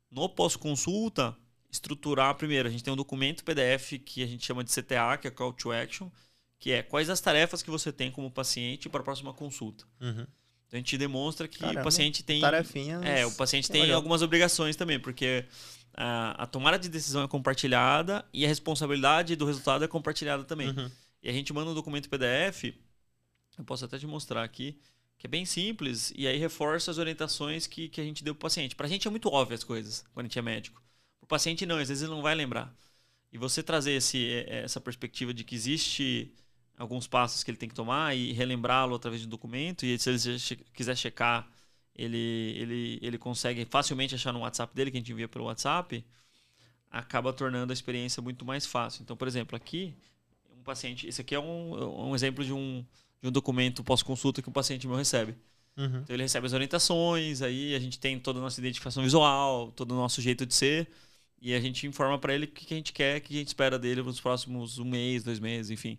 no 0.10 0.30
pós-consulta 0.30 1.36
estruturar 1.76 2.36
primeiro, 2.36 2.68
a 2.68 2.72
gente 2.72 2.84
tem 2.84 2.94
um 2.94 2.98
documento 2.98 3.44
PDF 3.44 4.00
que 4.04 4.24
a 4.24 4.28
gente 4.28 4.46
chama 4.46 4.64
de 4.64 4.72
CTA, 4.72 5.18
que 5.20 5.28
é 5.28 5.32
Call 5.32 5.54
to 5.54 5.72
Action, 5.72 6.10
que 6.60 6.72
é 6.72 6.82
quais 6.82 7.10
as 7.10 7.22
tarefas 7.22 7.62
que 7.62 7.70
você 7.70 7.92
tem 7.92 8.12
como 8.12 8.32
paciente 8.32 8.90
para 8.90 9.02
a 9.02 9.04
próxima 9.04 9.34
consulta. 9.34 9.86
Uhum. 10.02 10.26
Então 10.68 10.74
a 10.74 10.78
gente 10.78 10.98
demonstra 10.98 11.48
que 11.48 11.60
Caramba, 11.60 11.82
o 11.82 11.84
paciente 11.84 12.24
tem 12.24 12.42
Tarefinha. 12.42 13.00
é, 13.04 13.26
o 13.26 13.32
paciente 13.32 13.70
tem 13.70 13.84
legal. 13.84 13.98
algumas 13.98 14.22
obrigações 14.22 14.76
também, 14.76 15.00
porque 15.00 15.46
a, 15.94 16.44
a 16.44 16.48
tomada 16.48 16.80
de 16.80 16.90
decisão 16.90 17.24
é 17.24 17.28
compartilhada 17.28 18.26
e 18.34 18.46
a 18.46 18.48
responsabilidade 18.48 19.36
do 19.36 19.46
resultado 19.46 19.86
é 19.86 19.88
compartilhada 19.88 20.44
também. 20.44 20.70
Uhum. 20.70 20.90
E 21.22 21.30
a 21.30 21.34
gente 21.34 21.54
manda 21.54 21.72
um 21.72 21.74
documento 21.74 22.10
PDF, 22.10 22.74
eu 23.58 23.64
posso 23.64 23.86
até 23.86 23.98
te 23.98 24.08
mostrar 24.08 24.44
aqui, 24.44 24.80
que 25.18 25.28
é 25.28 25.30
bem 25.30 25.46
simples, 25.46 26.12
e 26.16 26.28
aí 26.28 26.38
reforça 26.38 26.92
as 26.92 26.98
orientações 26.98 27.68
que, 27.68 27.90
que 27.90 28.02
a 28.02 28.04
gente 28.04 28.24
deu 28.24 28.36
pro 28.36 28.44
paciente. 28.44 28.76
Pra 28.76 28.88
gente 28.88 29.08
é 29.08 29.12
muito 29.12 29.30
óbvio 29.30 29.56
as 29.56 29.64
coisas, 29.64 30.04
quando 30.14 30.26
a 30.26 30.28
gente 30.28 30.40
é 30.40 30.42
médico. 30.42 30.85
Pro 31.26 31.30
paciente 31.30 31.66
não, 31.66 31.78
às 31.78 31.90
vezes 31.90 32.04
ele 32.04 32.12
não 32.12 32.22
vai 32.22 32.36
lembrar. 32.36 32.72
E 33.34 33.38
você 33.38 33.64
trazer 33.64 33.94
esse, 33.94 34.30
eh, 34.30 34.62
essa 34.64 34.80
perspectiva 34.80 35.34
de 35.34 35.44
que 35.44 35.56
existe 35.56 36.32
alguns 36.78 37.08
passos 37.08 37.44
que 37.44 37.50
ele 37.50 37.58
tem 37.58 37.68
que 37.68 37.76
tomar 37.76 38.16
e 38.16 38.32
relembrá-lo 38.32 38.96
através 38.96 39.22
de 39.22 39.28
um 39.28 39.30
documento, 39.30 39.86
e 39.86 39.98
se 39.98 40.10
ele 40.10 40.68
quiser 40.74 40.96
checar, 40.96 41.50
ele, 41.96 42.18
ele, 42.18 43.00
ele 43.02 43.18
consegue 43.18 43.66
facilmente 43.66 44.14
achar 44.14 44.32
no 44.32 44.42
WhatsApp 44.42 44.76
dele, 44.76 44.92
que 44.92 44.98
a 44.98 45.00
gente 45.00 45.12
envia 45.12 45.28
pelo 45.28 45.46
WhatsApp, 45.46 46.06
acaba 46.92 47.34
tornando 47.34 47.72
a 47.72 47.74
experiência 47.74 48.22
muito 48.22 48.46
mais 48.46 48.66
fácil. 48.66 49.02
Então, 49.02 49.18
por 49.18 49.28
exemplo, 49.28 49.56
aqui, 49.56 49.94
um 50.56 50.62
paciente. 50.64 51.08
Esse 51.08 51.22
aqui 51.22 51.34
é 51.34 51.40
um, 51.40 52.10
um 52.10 52.16
exemplo 52.16 52.46
de 52.46 52.54
um, 52.54 52.86
de 53.22 53.30
um 53.30 53.32
documento 53.32 53.84
pós-consulta 53.84 54.42
que 54.42 54.50
um 54.50 54.54
paciente 54.54 54.88
meu 54.88 54.96
recebe. 54.96 55.36
Uhum. 55.78 56.02
Então 56.04 56.16
ele 56.16 56.24
recebe 56.24 56.46
as 56.46 56.54
orientações, 56.54 57.42
aí 57.42 57.76
a 57.76 57.80
gente 57.80 58.00
tem 58.00 58.18
toda 58.18 58.40
a 58.40 58.42
nossa 58.42 58.60
identificação 58.60 59.04
visual, 59.04 59.72
todo 59.72 59.92
o 59.92 59.96
nosso 59.96 60.22
jeito 60.22 60.46
de 60.46 60.54
ser, 60.54 60.88
e 61.42 61.54
a 61.54 61.60
gente 61.60 61.86
informa 61.88 62.18
para 62.18 62.34
ele 62.34 62.46
o 62.46 62.48
que 62.48 62.66
que 62.66 62.74
a 62.74 62.78
gente 62.78 62.94
quer, 62.94 63.18
o 63.18 63.22
que 63.22 63.36
a 63.36 63.38
gente 63.40 63.48
espera 63.48 63.78
dele 63.78 64.02
nos 64.02 64.20
próximos 64.20 64.78
um 64.80 64.86
mês, 64.86 65.24
dois 65.24 65.40
meses, 65.40 65.72
enfim. 65.72 65.98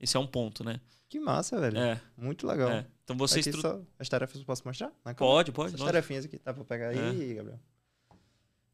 Esse 0.00 0.16
é 0.16 0.20
um 0.20 0.26
ponto, 0.26 0.62
né? 0.64 0.80
Que 1.08 1.20
massa, 1.20 1.60
velho. 1.60 1.78
É, 1.78 2.00
Muito 2.16 2.46
legal. 2.46 2.70
é. 2.70 2.86
Então 3.04 3.16
você 3.16 3.38
Aqui 3.38 3.50
estru... 3.50 3.62
só 3.62 3.80
as 3.98 4.08
tarefas 4.08 4.38
eu 4.38 4.44
posso 4.44 4.62
mostrar? 4.66 4.92
Na? 5.04 5.14
Pode, 5.14 5.52
pode. 5.52 5.72
Lógico. 5.72 5.86
tarefinhas 5.86 6.24
aqui, 6.24 6.38
tá 6.38 6.52
pra 6.52 6.64
pegar 6.64 6.88
aí, 6.88 7.34
Gabriel? 7.34 7.60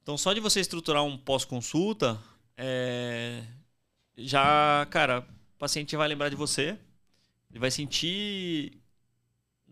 Então, 0.03 0.19
só 0.19 0.33
de 0.33 0.41
você 0.41 0.59
estruturar 0.59 1.05
um 1.05 1.17
pós-consulta, 1.17 2.19
é, 2.57 3.45
já, 4.17 4.85
cara, 4.91 5.21
o 5.55 5.59
paciente 5.59 5.97
vai 5.97 6.09
lembrar 6.09 6.29
de 6.29 6.35
você, 6.35 6.77
ele 7.51 7.61
vai 7.61 7.71
sentir, 7.71 8.82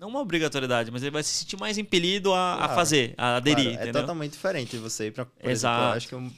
não 0.00 0.08
uma 0.08 0.20
obrigatoriedade, 0.20 0.90
mas 0.90 1.02
ele 1.02 1.10
vai 1.10 1.22
se 1.22 1.28
sentir 1.30 1.58
mais 1.58 1.76
impelido 1.76 2.32
a, 2.32 2.54
a 2.54 2.56
Claro. 2.56 2.74
fazer, 2.74 3.14
a 3.18 3.36
aderir, 3.36 3.74
Claro, 3.74 3.88
é 3.88 3.92
totalmente 3.92 4.32
diferente 4.32 4.76
você 4.78 5.08
ir 5.08 5.10
exemplo, 5.10 5.50
Exato. 5.50 5.82
eu 5.82 5.96
acho 5.96 6.08
que. 6.08 6.14
um- 6.14 6.32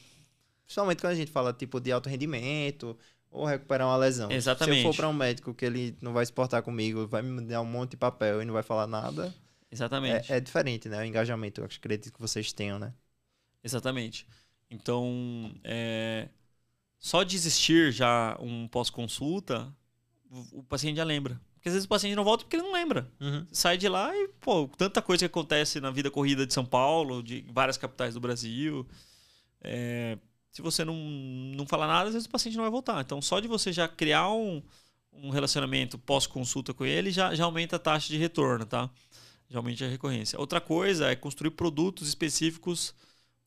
Principalmente 0.65 1.01
quando 1.01 1.13
a 1.13 1.17
gente 1.17 1.31
fala 1.31 1.53
tipo 1.53 1.79
de 1.81 1.93
alto 1.93 2.09
rendimento 2.09 2.97
ou 3.31 3.45
recuperar 3.45 3.87
uma 3.87 3.97
lesão. 3.97 4.29
Se 4.29 4.35
eu 4.35 4.39
Exatamente. 4.39 4.83
for 4.83 4.97
pra 4.97 5.09
um 5.09 5.13
médico 5.13 5.53
que 5.55 5.65
ele 5.67 5.95
não 6.01 6.13
vai 6.15 6.25
se 6.25 6.33
portar 6.33 6.63
comigo, 6.63 7.07
vai 7.07 7.21
me 7.23 7.43
dar 7.43 7.61
um 7.61 7.67
monte 7.67 7.91
de 7.93 7.97
papel 7.99 8.41
e 8.43 8.45
não 8.45 8.55
vai 8.55 8.63
falar 8.63 8.87
nada, 8.87 9.35
Exatamente, 9.71 10.33
é, 10.33 10.37
é 10.37 10.41
diferente, 10.41 10.89
né? 10.89 10.99
O 11.01 11.05
engajamento, 11.05 11.61
eu 11.61 11.65
acredito 11.67 12.13
que 12.13 12.21
vocês 12.21 12.53
tenham, 12.53 12.79
né? 12.79 12.93
exatamente. 13.63 14.27
Então, 14.71 15.53
é, 15.63 16.29
só 16.99 17.23
de 17.23 17.37
existir 17.37 17.93
já 17.93 18.37
um 18.41 18.67
pós-consulta, 18.69 19.73
o 20.53 20.63
paciente 20.63 20.97
já 20.97 21.05
lembra. 21.05 21.39
Porque 21.63 21.69
às 21.69 21.75
vezes 21.75 21.87
o 21.87 21.89
paciente 21.89 22.17
não 22.17 22.25
volta 22.25 22.43
porque 22.43 22.57
ele 22.57 22.65
não 22.65 22.73
lembra. 22.73 23.09
Uhum. 23.21 23.47
sai 23.53 23.79
de 23.79 23.89
lá 23.89 24.13
e, 24.17 24.27
pô, 24.41 24.69
tanta 24.77 25.01
coisa 25.01 25.21
que 25.21 25.27
acontece 25.27 25.81
na 25.81 25.93
vida 25.93 26.11
corrida 26.11 26.45
de 26.45 26.53
São 26.53 26.65
Paulo, 26.65 27.23
de 27.23 27.47
várias 27.53 27.77
capitais 27.77 28.15
do 28.15 28.21
Brasil. 28.21 28.85
É, 29.61 30.19
se 30.51 30.61
você 30.61 30.85
não, 30.85 30.97
não 30.97 31.65
falar 31.65 31.87
nada, 31.87 32.09
às 32.09 32.15
vezes 32.15 32.27
o 32.27 32.31
paciente 32.31 32.57
não 32.57 32.65
vai 32.65 32.71
voltar. 32.71 33.01
Então, 33.01 33.23
só 33.23 33.39
de 33.39 33.47
você 33.47 33.73
já 33.73 33.87
criar 33.87 34.29
um, 34.33 34.61
um 35.13 35.31
relacionamento 35.31 35.97
pós-consulta 36.01 36.75
com 36.75 36.85
ele, 36.85 37.13
já, 37.13 37.33
já 37.33 37.45
aumenta 37.45 37.77
a 37.77 37.79
taxa 37.79 38.09
de 38.09 38.19
retorno, 38.19 38.67
tá? 38.67 38.91
Já 39.49 39.61
aumenta 39.61 39.85
a 39.85 39.89
recorrência. 39.89 40.41
Outra 40.41 40.61
coisa 40.61 41.13
é 41.13 41.15
construir 41.15 41.53
produtos 41.53 42.09
específicos 42.09 42.93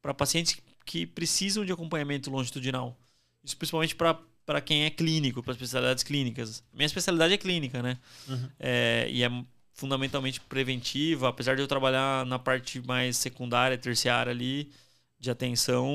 para 0.02 0.14
pacientes 0.14 0.58
que 0.86 1.06
precisam 1.06 1.66
de 1.66 1.74
acompanhamento 1.74 2.32
longitudinal. 2.32 2.98
Isso 3.44 3.58
principalmente 3.58 3.94
para 3.94 4.18
quem 4.62 4.84
é 4.84 4.90
clínico, 4.90 5.42
para 5.42 5.54
especialidades 5.54 6.04
clínicas. 6.04 6.64
Minha 6.74 6.86
especialidade 6.86 7.34
é 7.34 7.38
clínica, 7.38 7.82
né? 7.82 7.98
Uhum. 8.28 8.50
É, 8.60 9.08
e 9.10 9.24
é 9.24 9.30
fundamentalmente 9.74 10.40
preventiva, 10.40 11.30
apesar 11.30 11.56
de 11.56 11.62
eu 11.62 11.68
trabalhar 11.68 12.26
na 12.26 12.40
parte 12.40 12.80
mais 12.86 13.18
secundária, 13.18 13.78
terciária 13.78 14.32
ali, 14.32 14.72
de 15.20 15.30
atenção 15.30 15.92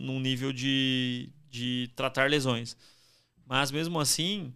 num 0.00 0.18
nível 0.20 0.52
de, 0.52 1.30
de 1.50 1.90
tratar 1.94 2.30
lesões. 2.30 2.76
Mas 3.46 3.70
mesmo 3.70 4.00
assim, 4.00 4.52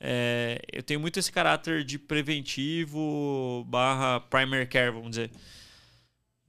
é, 0.00 0.60
eu 0.72 0.82
tenho 0.82 1.00
muito 1.00 1.18
esse 1.18 1.32
caráter 1.32 1.84
de 1.84 1.98
preventivo 1.98 3.64
barra 3.68 4.20
primary 4.20 4.66
care, 4.66 4.90
vamos 4.90 5.10
dizer. 5.10 5.30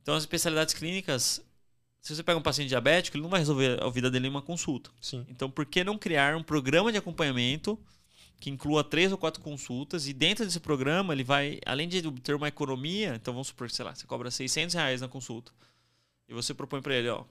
Então 0.01 0.15
as 0.15 0.23
especialidades 0.23 0.73
clínicas, 0.73 1.41
se 2.05 2.15
você 2.15 2.21
pega 2.21 2.37
um 2.37 2.43
paciente 2.43 2.69
diabético, 2.69 3.17
ele 3.17 3.23
não 3.23 3.31
vai 3.31 3.39
resolver 3.39 3.83
a 3.83 3.89
vida 3.89 4.11
dele 4.11 4.27
em 4.27 4.29
uma 4.29 4.41
consulta. 4.41 4.91
Sim. 5.01 5.25
Então, 5.27 5.49
por 5.49 5.65
que 5.65 5.83
não 5.83 5.97
criar 5.97 6.35
um 6.35 6.43
programa 6.43 6.91
de 6.91 6.99
acompanhamento 6.99 7.79
que 8.39 8.51
inclua 8.51 8.83
três 8.83 9.11
ou 9.11 9.17
quatro 9.17 9.41
consultas 9.41 10.07
e 10.07 10.13
dentro 10.13 10.45
desse 10.45 10.59
programa 10.59 11.15
ele 11.15 11.23
vai, 11.23 11.59
além 11.65 11.89
de 11.89 12.03
ter 12.21 12.35
uma 12.35 12.47
economia, 12.47 13.15
então 13.15 13.33
vamos 13.33 13.47
supor 13.47 13.67
que, 13.67 13.75
sei 13.75 13.83
lá, 13.83 13.95
você 13.95 14.05
cobra 14.05 14.29
600 14.29 14.75
reais 14.75 15.01
na 15.01 15.07
consulta 15.07 15.51
e 16.29 16.33
você 16.35 16.53
propõe 16.53 16.79
para 16.79 16.93
ele, 16.93 17.09
ó, 17.09 17.25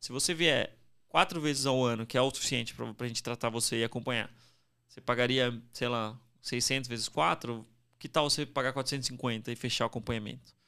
se 0.00 0.10
você 0.10 0.32
vier 0.32 0.74
quatro 1.06 1.38
vezes 1.38 1.66
ao 1.66 1.84
ano, 1.84 2.06
que 2.06 2.16
é 2.16 2.22
o 2.22 2.30
suficiente 2.30 2.74
para 2.74 2.94
a 2.98 3.08
gente 3.08 3.22
tratar 3.22 3.50
você 3.50 3.80
e 3.80 3.84
acompanhar, 3.84 4.30
você 4.88 5.02
pagaria, 5.02 5.62
sei 5.70 5.88
lá, 5.88 6.18
600 6.40 6.88
vezes 6.88 7.10
4, 7.10 7.62
que 7.98 8.08
tal 8.08 8.30
você 8.30 8.46
pagar 8.46 8.72
450 8.72 9.52
e 9.52 9.54
fechar 9.54 9.84
o 9.84 9.88
acompanhamento? 9.88 10.61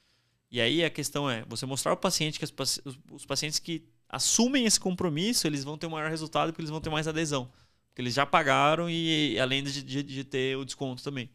E 0.55 0.61
aí 0.61 0.85
a 0.85 0.89
questão 0.89 1.29
é, 1.29 1.45
você 1.49 1.67
mostrar 1.67 1.91
ao 1.91 1.97
paciente 1.97 2.39
que 2.39 2.45
as 2.45 2.81
os, 3.11 3.27
pacientes 3.27 3.59
que 3.59 3.83
assumem 4.09 4.67
esse 4.67 4.79
compromisso, 4.79 5.49
eles 5.49 5.65
vão 5.65 5.77
ter 5.77 5.89
um 5.89 5.91
maior 5.91 6.09
resultado 6.09 6.53
porque 6.53 6.61
eles 6.61 6.71
vão 6.71 6.81
ter 6.81 6.91
mais 6.91 7.09
adesão. 7.09 7.51
Porque 7.89 8.01
eles 8.01 8.15
já 8.15 8.25
pagaram 8.25 8.89
e 8.89 9.37
além 9.41 9.65
de, 9.65 9.83
de, 9.83 10.01
de 10.05 10.23
ter 10.23 10.57
o 10.57 10.65
desconto 10.65 11.03
também. 11.03 11.29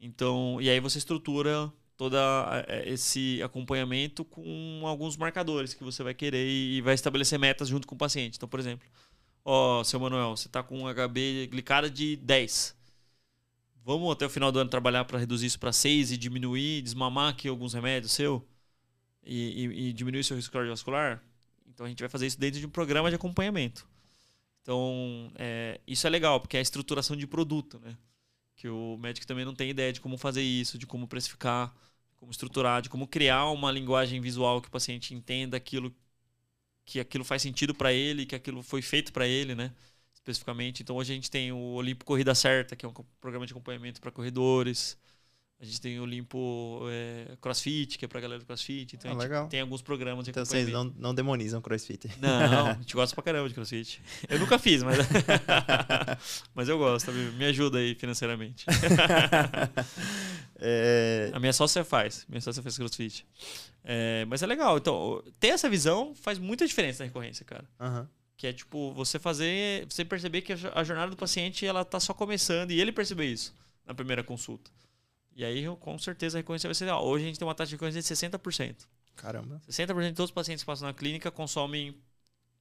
Então, 0.00 0.60
e 0.60 0.68
aí 0.68 0.80
você 0.80 0.98
estrutura 0.98 1.72
todo 1.96 2.16
esse 2.84 3.40
acompanhamento 3.44 4.24
com 4.24 4.82
alguns 4.84 5.16
marcadores 5.16 5.72
que 5.72 5.84
você 5.84 6.02
vai 6.02 6.12
querer 6.12 6.44
e 6.44 6.80
vai 6.80 6.94
estabelecer 6.94 7.38
metas 7.38 7.68
junto 7.68 7.86
com 7.86 7.94
o 7.94 7.98
paciente. 7.98 8.38
Então, 8.38 8.48
por 8.48 8.58
exemplo, 8.58 8.88
ó, 9.44 9.84
seu 9.84 10.00
Manuel, 10.00 10.36
você 10.36 10.48
está 10.48 10.64
com 10.64 10.80
um 10.82 10.92
HB 10.92 11.46
glicada 11.46 11.88
de 11.88 12.16
10. 12.16 12.76
Vamos 13.88 14.12
até 14.12 14.26
o 14.26 14.28
final 14.28 14.52
do 14.52 14.58
ano 14.58 14.68
trabalhar 14.68 15.06
para 15.06 15.18
reduzir 15.18 15.46
isso 15.46 15.58
para 15.58 15.72
6 15.72 16.12
e 16.12 16.18
diminuir, 16.18 16.82
desmamar 16.82 17.30
aqui 17.30 17.48
alguns 17.48 17.72
remédios 17.72 18.12
seu 18.12 18.46
e, 19.24 19.64
e, 19.64 19.88
e 19.88 19.92
diminuir 19.94 20.22
seu 20.24 20.36
risco 20.36 20.52
cardiovascular? 20.52 21.24
Então 21.66 21.86
a 21.86 21.88
gente 21.88 22.00
vai 22.00 22.08
fazer 22.10 22.26
isso 22.26 22.38
dentro 22.38 22.60
de 22.60 22.66
um 22.66 22.68
programa 22.68 23.08
de 23.08 23.16
acompanhamento. 23.16 23.88
Então, 24.60 25.32
é, 25.36 25.80
isso 25.86 26.06
é 26.06 26.10
legal, 26.10 26.38
porque 26.38 26.58
é 26.58 26.60
a 26.60 26.62
estruturação 26.62 27.16
de 27.16 27.26
produto, 27.26 27.80
né? 27.82 27.96
Que 28.56 28.68
o 28.68 28.98
médico 28.98 29.26
também 29.26 29.46
não 29.46 29.54
tem 29.54 29.70
ideia 29.70 29.90
de 29.90 30.02
como 30.02 30.18
fazer 30.18 30.42
isso, 30.42 30.76
de 30.76 30.86
como 30.86 31.08
precificar, 31.08 31.74
como 32.16 32.30
estruturar, 32.30 32.82
de 32.82 32.90
como 32.90 33.08
criar 33.08 33.46
uma 33.46 33.72
linguagem 33.72 34.20
visual 34.20 34.60
que 34.60 34.68
o 34.68 34.70
paciente 34.70 35.14
entenda 35.14 35.56
aquilo 35.56 35.96
que 36.84 37.00
aquilo 37.00 37.24
faz 37.24 37.40
sentido 37.40 37.74
para 37.74 37.90
ele, 37.90 38.26
que 38.26 38.34
aquilo 38.34 38.62
foi 38.62 38.82
feito 38.82 39.14
para 39.14 39.26
ele, 39.26 39.54
né? 39.54 39.72
Especificamente. 40.30 40.82
Então 40.82 40.96
hoje 40.96 41.12
a 41.12 41.14
gente 41.14 41.30
tem 41.30 41.50
o 41.52 41.58
Olimpo 41.58 42.04
Corrida 42.04 42.34
Certa, 42.34 42.76
que 42.76 42.84
é 42.84 42.88
um 42.88 42.92
programa 43.20 43.46
de 43.46 43.52
acompanhamento 43.52 44.00
para 44.00 44.10
corredores. 44.10 44.96
A 45.60 45.64
gente 45.64 45.80
tem 45.80 45.98
o 45.98 46.06
Limpo 46.06 46.82
é, 46.88 47.36
CrossFit, 47.40 47.98
que 47.98 48.04
é 48.04 48.08
pra 48.08 48.20
galera 48.20 48.38
do 48.38 48.46
CrossFit. 48.46 48.94
Então 48.94 49.10
Ah, 49.10 49.14
a 49.14 49.14
gente 49.14 49.22
legal. 49.24 49.48
tem 49.48 49.60
alguns 49.60 49.82
programas 49.82 50.24
de 50.24 50.30
Então 50.30 50.44
vocês 50.44 50.68
não, 50.68 50.84
não 50.96 51.12
demonizam 51.12 51.60
crossfit. 51.60 52.08
Não, 52.20 52.68
a 52.70 52.74
gente 52.74 52.94
gosta 52.94 53.12
pra 53.12 53.24
caramba 53.24 53.48
de 53.48 53.54
CrossFit. 53.56 54.00
Eu 54.28 54.38
nunca 54.38 54.56
fiz, 54.56 54.84
mas. 54.84 54.98
mas 56.54 56.68
eu 56.68 56.78
gosto, 56.78 57.06
sabe? 57.06 57.18
me 57.32 57.44
ajuda 57.46 57.78
aí 57.78 57.94
financeiramente. 57.96 58.66
É, 60.60 61.30
A 61.32 61.38
minha 61.38 61.52
sócia 61.52 61.84
faz. 61.84 62.26
Minha 62.28 62.40
sócia 62.40 62.60
faz 62.62 62.76
CrossFit. 62.76 63.24
É, 63.84 64.24
mas 64.24 64.42
é 64.42 64.46
legal. 64.46 64.76
Então, 64.76 65.22
ter 65.38 65.48
essa 65.48 65.68
visão 65.70 66.14
faz 66.16 66.36
muita 66.38 66.66
diferença 66.66 67.02
na 67.02 67.06
recorrência, 67.06 67.44
cara. 67.44 67.64
aham. 67.80 68.08
Que 68.38 68.46
é 68.46 68.52
tipo, 68.54 68.92
você 68.94 69.18
fazer. 69.18 69.84
Você 69.90 70.02
perceber 70.04 70.40
que 70.42 70.52
a 70.54 70.56
jo- 70.56 70.70
a 70.74 70.82
jornada 70.84 71.10
do 71.10 71.16
paciente 71.16 71.66
ela 71.66 71.84
tá 71.84 72.00
só 72.00 72.14
começando 72.14 72.70
e 72.70 72.80
ele 72.80 72.92
perceber 72.92 73.26
isso 73.26 73.52
na 73.84 73.92
primeira 73.94 74.22
consulta. 74.24 74.70
E 75.34 75.44
aí, 75.44 75.64
com 75.80 75.98
certeza, 75.98 76.38
a 76.38 76.40
recorrência 76.40 76.68
vai 76.68 76.74
ser. 76.74 76.88
Ó, 76.88 77.04
hoje 77.04 77.24
a 77.24 77.26
gente 77.28 77.38
tem 77.38 77.46
uma 77.46 77.54
taxa 77.54 77.68
de 77.70 77.74
recorrência 77.74 78.00
de 78.00 78.06
60%. 78.08 78.86
Caramba. 79.16 79.60
60% 79.68 80.08
de 80.10 80.14
todos 80.14 80.30
os 80.30 80.34
pacientes 80.34 80.62
que 80.62 80.66
passam 80.66 80.86
na 80.88 80.94
clínica 80.94 81.30
consomem 81.30 81.94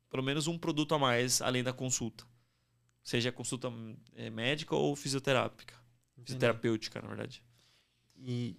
pelo 0.09 0.23
menos 0.23 0.47
um 0.47 0.57
produto 0.57 0.95
a 0.95 0.99
mais 0.99 1.41
além 1.41 1.63
da 1.63 1.71
consulta. 1.73 2.25
Seja 3.03 3.31
consulta 3.31 3.71
eh, 4.15 4.29
médica 4.29 4.75
ou 4.75 4.95
fisioterápica. 4.95 5.75
Fisioterapêutica, 6.23 6.99
na 7.01 7.07
verdade. 7.07 7.43
E 8.17 8.57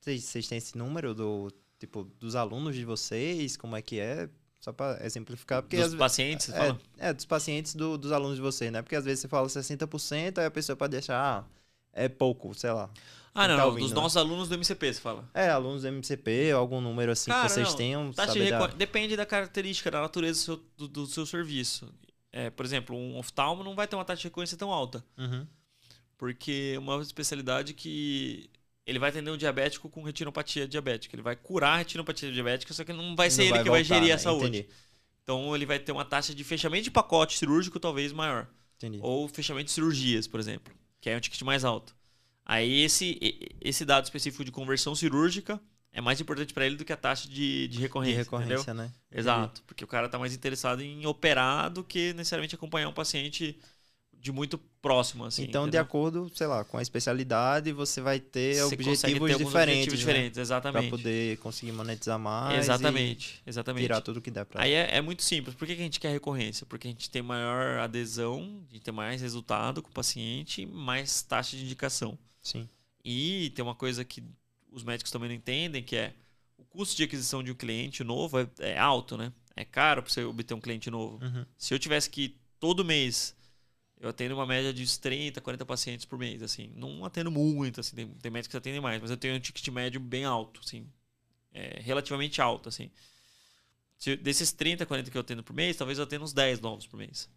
vocês, 0.00 0.24
vocês 0.24 0.48
têm 0.48 0.58
esse 0.58 0.76
número 0.76 1.14
do 1.14 1.52
tipo 1.78 2.04
dos 2.18 2.34
alunos 2.34 2.74
de 2.74 2.84
vocês? 2.84 3.56
Como 3.56 3.76
é 3.76 3.82
que 3.82 4.00
é? 4.00 4.28
Só 4.66 4.72
para 4.72 4.98
exemplificar, 5.06 5.62
porque 5.62 5.76
Dos 5.76 5.92
às 5.92 5.94
pacientes, 5.94 6.46
você 6.46 6.52
é, 6.52 6.56
fala? 6.58 6.78
é, 6.98 7.12
dos 7.12 7.24
pacientes 7.24 7.72
do- 7.76 7.96
dos 7.96 8.10
alunos 8.10 8.34
de 8.34 8.42
vocês, 8.42 8.72
né? 8.72 8.82
Porque 8.82 8.96
às 8.96 9.04
vezes 9.04 9.20
você 9.20 9.28
fala 9.28 9.48
60%, 9.48 10.38
aí 10.38 10.46
a 10.46 10.50
pessoa 10.50 10.74
pode 10.74 10.96
achar, 10.96 11.16
ah, 11.16 11.44
é 11.92 12.08
pouco, 12.08 12.52
sei 12.52 12.72
lá. 12.72 12.90
Ah, 13.32 13.46
não, 13.46 13.54
tá 13.54 13.62
não, 13.62 13.68
ouvindo, 13.68 13.84
dos 13.84 13.92
né? 13.92 14.00
nossos 14.00 14.16
alunos 14.16 14.48
do 14.48 14.56
MCP, 14.56 14.92
você 14.94 15.00
fala. 15.00 15.24
É, 15.32 15.48
alunos 15.50 15.82
do 15.82 15.88
MCP, 15.88 16.50
algum 16.50 16.80
número 16.80 17.12
assim 17.12 17.30
Cara, 17.30 17.46
que 17.46 17.52
vocês 17.52 17.68
não. 17.68 17.76
tenham, 17.76 18.12
Taxa 18.12 18.32
de 18.32 18.38
saber 18.40 18.50
da- 18.50 18.66
Depende 18.74 19.16
da 19.16 19.24
característica, 19.24 19.88
da 19.88 20.00
natureza 20.00 20.40
do 20.40 20.42
seu, 20.44 20.56
do, 20.76 20.88
do 20.88 21.06
seu 21.06 21.24
serviço. 21.24 21.88
É, 22.32 22.50
por 22.50 22.66
exemplo, 22.66 22.96
um 22.96 23.16
oftalmo 23.18 23.62
não 23.62 23.76
vai 23.76 23.86
ter 23.86 23.94
uma 23.94 24.04
taxa 24.04 24.22
de 24.22 24.26
recorrência 24.26 24.56
tão 24.58 24.72
alta. 24.72 25.04
Uhum. 25.16 25.46
Porque 26.18 26.72
é 26.74 26.78
uma 26.80 27.00
especialidade 27.02 27.72
que 27.72 28.50
ele 28.86 28.98
vai 28.98 29.10
atender 29.10 29.30
um 29.30 29.36
diabético 29.36 29.88
com 29.90 30.02
retinopatia 30.02 30.66
diabética. 30.68 31.14
Ele 31.16 31.22
vai 31.22 31.34
curar 31.36 31.74
a 31.74 31.76
retinopatia 31.78 32.30
diabética, 32.32 32.72
só 32.72 32.84
que 32.84 32.92
não 32.92 33.16
vai 33.16 33.30
ser 33.30 33.42
Não 33.42 33.56
ele 33.56 33.64
que 33.64 33.70
vai 33.70 33.82
voltar, 33.82 33.94
gerir 33.94 34.08
né? 34.08 34.14
a 34.14 34.18
saúde. 34.18 34.46
Entendi, 34.58 34.68
Então 35.22 35.54
ele 35.54 35.66
vai 35.66 35.78
ter 35.78 35.92
uma 35.92 36.04
taxa 36.04 36.34
de 36.34 36.44
fechamento 36.44 36.84
de 36.84 36.90
pacote 36.90 37.36
cirúrgico 37.36 37.80
talvez 37.80 38.12
maior. 38.12 38.46
entendi. 38.76 38.98
Ou 39.02 39.26
fechamento 39.28 39.66
de 39.66 39.72
cirurgias, 39.72 40.26
por 40.28 40.38
exemplo, 40.40 40.72
que 41.00 41.10
é 41.10 41.16
um 41.16 41.20
ticket 41.20 41.42
mais 41.42 41.64
alto. 41.64 41.94
Aí 42.44 42.82
esse, 42.82 43.18
esse 43.60 43.84
dado 43.84 44.04
específico 44.04 44.44
de 44.44 44.52
conversão 44.52 44.94
cirúrgica 44.94 45.60
é 45.92 46.00
mais 46.00 46.20
importante 46.20 46.54
para 46.54 46.64
ele 46.64 46.76
do 46.76 46.84
que 46.84 46.92
a 46.92 46.96
taxa 46.96 47.26
de, 47.28 47.66
de 47.66 47.68
De 47.68 47.80
recorrência. 47.80 48.18
recorrência, 48.18 48.54
entendeu? 48.70 48.74
né? 48.76 48.92
Exato, 49.10 49.62
porque 49.66 49.82
o 49.82 49.86
cara 49.88 50.06
está 50.06 50.16
mais 50.18 50.32
interessado 50.34 50.80
em 50.80 51.04
operar 51.06 51.70
do 51.70 51.82
que 51.82 52.12
necessariamente 52.12 52.54
acompanhar 52.54 52.88
um 52.88 52.92
paciente 52.92 53.58
de 54.26 54.32
muito 54.32 54.58
próximo. 54.82 55.24
Assim, 55.24 55.44
então, 55.44 55.62
de 55.62 55.68
entendeu? 55.68 55.82
acordo, 55.82 56.30
sei 56.34 56.48
lá, 56.48 56.64
com 56.64 56.76
a 56.76 56.82
especialidade, 56.82 57.72
você 57.72 58.00
vai 58.00 58.18
ter 58.18 58.56
Você 58.56 58.74
objetivos 58.74 59.00
ter 59.00 59.38
diferentes, 59.38 59.44
objetivos 59.44 59.92
né? 59.92 59.96
diferentes, 59.98 60.32
Pra 60.34 60.42
exatamente. 60.42 60.90
poder 60.90 61.36
conseguir 61.38 61.70
monetizar 61.70 62.18
mais 62.18 62.58
exatamente, 62.58 63.40
exatamente. 63.46 63.82
tirar 63.84 64.00
tudo 64.00 64.20
que 64.20 64.30
der 64.30 64.44
pra 64.44 64.62
Aí 64.62 64.72
é, 64.72 64.96
é 64.96 65.00
muito 65.00 65.22
simples. 65.22 65.54
Por 65.54 65.64
que, 65.64 65.76
que 65.76 65.80
a 65.80 65.84
gente 65.84 66.00
quer 66.00 66.10
recorrência? 66.10 66.66
Porque 66.66 66.88
a 66.88 66.90
gente 66.90 67.08
tem 67.08 67.22
maior 67.22 67.78
adesão, 67.78 68.64
a 68.68 68.72
gente 68.72 68.82
tem 68.82 68.92
mais 68.92 69.20
resultado 69.22 69.80
com 69.80 69.90
o 69.90 69.92
paciente 69.92 70.62
e 70.62 70.66
mais 70.66 71.22
taxa 71.22 71.56
de 71.56 71.62
indicação. 71.62 72.18
Sim. 72.42 72.68
E 73.04 73.52
tem 73.54 73.62
uma 73.64 73.76
coisa 73.76 74.04
que 74.04 74.24
os 74.72 74.82
médicos 74.82 75.12
também 75.12 75.28
não 75.28 75.36
entendem, 75.36 75.84
que 75.84 75.94
é 75.94 76.12
o 76.58 76.64
custo 76.64 76.96
de 76.96 77.04
aquisição 77.04 77.44
de 77.44 77.52
um 77.52 77.54
cliente 77.54 78.02
novo 78.02 78.40
é, 78.40 78.48
é 78.58 78.76
alto, 78.76 79.16
né? 79.16 79.32
É 79.54 79.64
caro 79.64 80.02
para 80.02 80.10
você 80.10 80.24
obter 80.24 80.52
um 80.52 80.60
cliente 80.60 80.90
novo. 80.90 81.24
Uhum. 81.24 81.46
Se 81.56 81.72
eu 81.72 81.78
tivesse 81.78 82.10
que 82.10 82.36
todo 82.58 82.84
mês 82.84 83.35
eu 84.00 84.08
atendo 84.10 84.34
uma 84.34 84.46
média 84.46 84.72
de 84.72 84.82
uns 84.82 84.98
30, 84.98 85.40
40 85.40 85.64
pacientes 85.64 86.04
por 86.04 86.18
mês, 86.18 86.42
assim. 86.42 86.70
Não 86.76 87.04
atendo 87.04 87.30
muito, 87.30 87.80
assim, 87.80 87.96
tem, 87.96 88.06
tem 88.08 88.30
médicos 88.30 88.50
que 88.52 88.56
atendem 88.56 88.80
mais, 88.80 89.00
mas 89.00 89.10
eu 89.10 89.16
tenho 89.16 89.34
um 89.34 89.40
ticket 89.40 89.66
médio 89.68 89.98
bem 90.00 90.24
alto, 90.24 90.60
assim. 90.64 90.86
É, 91.52 91.80
relativamente 91.80 92.40
alto, 92.42 92.68
assim. 92.68 92.90
Se- 93.98 94.16
desses 94.16 94.52
30, 94.52 94.84
40 94.84 95.10
que 95.10 95.16
eu 95.16 95.20
atendo 95.22 95.42
por 95.42 95.54
mês, 95.54 95.76
talvez 95.76 95.98
eu 95.98 96.04
atenda 96.04 96.24
uns 96.24 96.32
10 96.32 96.60
novos 96.60 96.86
por 96.86 96.96
mês. 96.98 97.28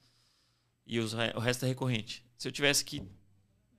E 0.86 0.99
os 0.99 1.14
o 1.14 1.39
resto 1.39 1.66
é 1.66 1.68
recorrente. 1.70 2.24
Se 2.38 2.47
eu 2.47 2.51
tivesse 2.51 2.84
que 2.84 3.01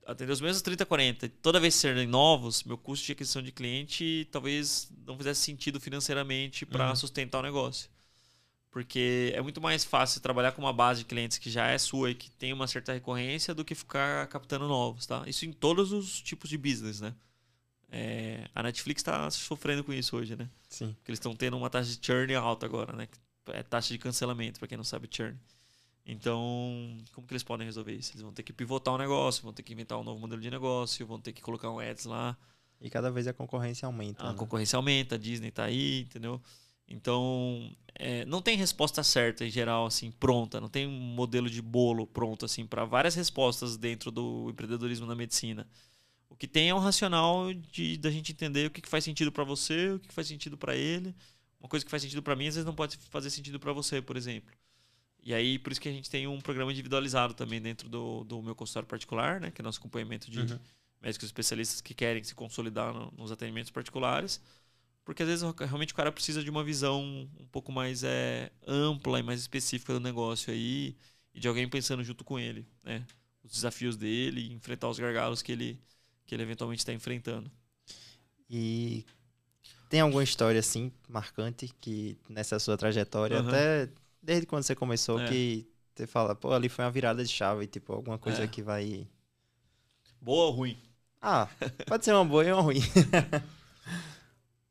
atender 0.07 0.33
os 0.33 0.41
mesmos 0.41 0.62
30, 0.62 0.87
40, 0.87 1.26
e 1.26 1.28
toda 1.28 1.61
vez 1.61 1.74
serem 1.74 2.07
novos, 2.07 2.64
meu 2.64 2.78
custo 2.78 3.05
de 3.07 3.12
aquisição 3.12 3.43
de 3.43 3.53
cliente 3.53 4.26
talvez 4.33 4.91
não 5.07 5.16
fizesse 5.16 5.43
sentido 5.43 5.78
financeiramente 5.78 6.64
para 6.64 6.89
Uhum. 6.89 6.97
sustentar 6.97 7.39
o 7.41 7.43
negócio. 7.43 7.91
Porque 8.71 9.33
é 9.35 9.43
muito 9.43 9.61
mais 9.61 9.85
fácil 9.85 10.21
trabalhar 10.21 10.53
com 10.53 10.62
uma 10.62 10.73
base 10.73 11.01
de 11.01 11.07
clientes 11.07 11.39
que 11.39 11.51
já 11.51 11.66
é 11.66 11.77
sua 11.77 12.12
e 12.12 12.14
que 12.14 12.31
tem 12.31 12.53
uma 12.53 12.68
certa 12.68 12.93
recorrência 12.93 13.53
do 13.53 13.64
que 13.64 13.75
ficar 13.75 14.29
captando 14.29 14.68
novos, 14.68 15.07
tá? 15.07 15.25
Isso 15.27 15.45
em 15.45 15.53
todos 15.53 15.93
os 15.93 16.21
tipos 16.21 16.49
de 16.49 16.57
business, 16.57 17.01
né? 17.01 17.14
É, 17.91 18.49
a 18.55 18.62
Netflix 18.62 19.01
está 19.01 19.29
sofrendo 19.31 19.83
com 19.83 19.93
isso 19.93 20.16
hoje, 20.16 20.37
né? 20.37 20.49
Sim. 20.68 20.93
Porque 20.95 21.11
eles 21.11 21.18
estão 21.18 21.35
tendo 21.35 21.57
uma 21.57 21.68
taxa 21.68 21.91
de 21.91 22.07
churn 22.07 22.33
alta 22.37 22.64
agora, 22.64 22.95
né? 22.95 23.09
É 23.49 23.64
taxa 23.64 23.93
de 23.93 23.99
cancelamento, 23.99 24.61
para 24.61 24.68
quem 24.68 24.77
não 24.77 24.85
sabe 24.85 25.09
churn. 25.11 25.37
Então, 26.07 26.97
como 27.12 27.27
que 27.27 27.33
eles 27.33 27.43
podem 27.43 27.66
resolver 27.66 27.93
isso? 27.93 28.12
Eles 28.12 28.23
vão 28.23 28.33
ter 28.33 28.45
que 28.45 28.53
pivotar 28.53 28.95
o 28.95 28.99
negócio, 28.99 29.43
vão 29.43 29.53
ter 29.53 29.64
que 29.64 29.73
inventar 29.73 29.99
um 29.99 30.05
novo 30.05 30.21
modelo 30.21 30.41
de 30.41 30.51
negócio, 30.51 31.05
vão 31.07 31.21
ter 31.21 31.33
que 31.33 31.43
colocar 31.43 31.71
um 31.71 31.81
ads 31.81 32.05
lá. 32.05 32.37
E 32.81 32.89
cada 32.89 33.11
vez 33.11 33.27
a 33.27 33.33
concorrência 33.33 33.87
aumenta. 33.87 34.25
A 34.25 34.33
né? 34.33 34.39
concorrência 34.39 34.77
aumenta, 34.77 35.16
a 35.16 35.18
Disney 35.18 35.51
tá 35.51 35.64
aí, 35.64 36.03
entendeu? 36.03 36.41
Então, 36.91 37.70
é, 37.95 38.24
não 38.24 38.43
tem 38.43 38.57
resposta 38.57 39.03
certa 39.05 39.45
em 39.47 39.51
geral, 39.51 39.86
assim, 39.86 40.11
pronta. 40.11 40.61
Não 40.61 40.68
tem 40.68 40.86
um 40.86 40.91
modelo 40.91 41.49
de 41.49 41.62
bolo 41.62 42.07
pronto, 42.07 42.45
assim, 42.45 42.66
para 42.66 42.84
várias 42.84 43.14
respostas 43.14 43.76
dentro 43.76 44.11
do 44.11 44.49
empreendedorismo 44.51 45.07
na 45.07 45.14
medicina. 45.14 45.66
O 46.28 46.36
que 46.36 46.49
tem 46.49 46.68
é 46.70 46.74
um 46.74 46.78
racional 46.78 47.53
de 47.55 47.97
da 47.97 48.11
gente 48.11 48.32
entender 48.32 48.66
o 48.66 48.70
que, 48.70 48.80
que 48.80 48.88
faz 48.88 49.05
sentido 49.05 49.30
para 49.32 49.45
você, 49.45 49.91
o 49.93 50.01
que, 50.01 50.09
que 50.09 50.14
faz 50.14 50.26
sentido 50.26 50.57
para 50.57 50.74
ele. 50.76 51.14
Uma 51.61 51.68
coisa 51.68 51.84
que 51.84 51.91
faz 51.91 52.03
sentido 52.03 52.22
para 52.22 52.34
mim, 52.34 52.49
às 52.49 52.55
vezes 52.55 52.66
não 52.66 52.74
pode 52.74 52.97
fazer 53.11 53.30
sentido 53.30 53.61
para 53.61 53.72
você, 53.72 54.01
por 54.03 54.16
exemplo. 54.16 54.51
E 55.22 55.34
aí, 55.34 55.59
por 55.59 55.70
isso 55.70 55.80
que 55.80 55.88
a 55.88 55.93
gente 55.93 56.09
tem 56.09 56.26
um 56.26 56.41
programa 56.41 56.72
individualizado 56.72 57.34
também 57.34 57.61
dentro 57.61 57.88
do, 57.88 58.24
do 58.24 58.43
meu 58.43 58.55
consultório 58.55 58.88
particular, 58.88 59.41
né? 59.41 59.51
Que 59.51 59.61
é 59.61 59.64
nosso 59.64 59.78
acompanhamento 59.78 60.30
de 60.30 60.41
Uhum. 60.41 60.59
médicos 61.03 61.26
especialistas 61.26 61.80
que 61.80 61.93
querem 61.95 62.24
se 62.24 62.34
consolidar 62.34 62.93
no- 62.95 63.12
nos 63.16 63.30
atendimentos 63.30 63.70
particulares. 63.70 64.41
Porque 65.11 65.24
às 65.24 65.28
vezes 65.28 65.44
realmente 65.58 65.92
o 65.92 65.96
cara 65.96 66.12
precisa 66.12 66.40
de 66.40 66.48
uma 66.48 66.62
visão 66.62 67.02
um 67.02 67.46
pouco 67.50 67.72
mais 67.72 68.04
é, 68.04 68.52
ampla 68.64 69.18
e 69.18 69.24
mais 69.24 69.40
específica 69.40 69.92
do 69.92 69.98
negócio 69.98 70.52
aí 70.52 70.94
e 71.34 71.40
de 71.40 71.48
alguém 71.48 71.68
pensando 71.68 72.04
junto 72.04 72.22
com 72.22 72.38
ele, 72.38 72.64
né? 72.84 73.04
Os 73.42 73.50
desafios 73.50 73.96
dele 73.96 74.52
enfrentar 74.52 74.88
os 74.88 75.00
gargalos 75.00 75.42
que 75.42 75.50
ele, 75.50 75.80
que 76.24 76.32
ele 76.32 76.44
eventualmente 76.44 76.78
está 76.78 76.92
enfrentando. 76.92 77.50
E 78.48 79.04
tem 79.88 79.98
alguma 79.98 80.22
história 80.22 80.61
assim 80.61 80.92
marcante 81.08 81.74
que 81.80 82.16
nessa 82.28 82.61
sua 82.61 82.76
trajetória, 82.76 83.40
Aham. 83.40 83.48
até 83.48 83.88
desde 84.22 84.46
quando 84.46 84.62
você 84.62 84.76
começou, 84.76 85.18
É. 85.18 85.26
que 85.26 85.66
você 85.92 86.06
fala, 86.06 86.36
pô, 86.36 86.52
ali 86.52 86.68
foi 86.68 86.84
uma 86.84 86.90
virada 86.92 87.24
de 87.24 87.32
chave, 87.32 87.66
tipo, 87.66 87.92
alguma 87.92 88.16
coisa 88.16 88.44
É. 88.44 88.46
que 88.46 88.62
vai. 88.62 89.08
Boa 90.20 90.44
ou 90.44 90.52
ruim? 90.52 90.78
Ah, 91.20 91.48
pode 91.88 92.04
ser 92.04 92.12
uma 92.12 92.24
boa 92.24 92.44
e 92.44 92.52
uma 92.52 92.62
ruim. 92.62 92.78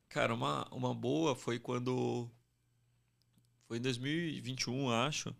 Cara, 0.09 0.33
uma, 0.33 0.67
uma 0.73 0.93
boa 0.93 1.35
foi 1.35 1.57
quando. 1.59 2.29
Foi 3.67 3.77
em 3.77 3.81
2021, 3.81 4.89
acho. 4.89 5.33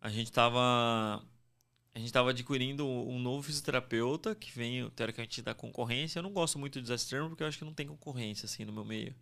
A 0.00 0.08
gente 0.10 0.32
tava. 0.32 1.22
A 1.94 1.98
gente 1.98 2.12
tava 2.12 2.30
adquirindo 2.30 2.86
um 2.86 3.18
novo 3.18 3.42
fisioterapeuta 3.42 4.34
que 4.34 4.52
vem, 4.52 4.88
teoricamente, 4.90 5.42
da 5.42 5.54
concorrência. 5.54 6.20
Eu 6.20 6.24
não 6.24 6.32
gosto 6.32 6.58
muito 6.58 6.80
desse 6.80 7.08
termo 7.10 7.28
porque 7.30 7.42
eu 7.42 7.48
acho 7.48 7.58
que 7.58 7.64
não 7.64 7.74
tem 7.74 7.86
concorrência, 7.88 8.46
assim, 8.46 8.64
no 8.64 8.72
meu 8.72 8.84
meio. 8.84 9.14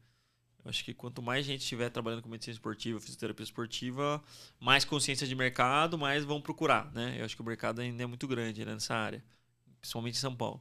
Eu 0.64 0.70
acho 0.70 0.84
que 0.84 0.94
quanto 0.94 1.22
mais 1.22 1.46
gente 1.46 1.62
estiver 1.62 1.90
trabalhando 1.90 2.22
com 2.22 2.28
medicina 2.30 2.54
esportiva, 2.54 3.00
fisioterapia 3.00 3.44
esportiva, 3.44 4.22
mais 4.60 4.84
consciência 4.84 5.26
de 5.26 5.34
mercado, 5.34 5.98
mais 5.98 6.24
vão 6.24 6.40
procurar, 6.42 6.92
né? 6.94 7.16
Eu 7.20 7.24
acho 7.26 7.36
que 7.36 7.42
o 7.42 7.46
mercado 7.46 7.80
ainda 7.80 8.02
é 8.02 8.06
muito 8.06 8.28
grande 8.28 8.64
né, 8.64 8.74
nessa 8.74 8.94
área, 8.94 9.24
principalmente 9.80 10.16
em 10.16 10.20
São 10.20 10.36
Paulo. 10.36 10.60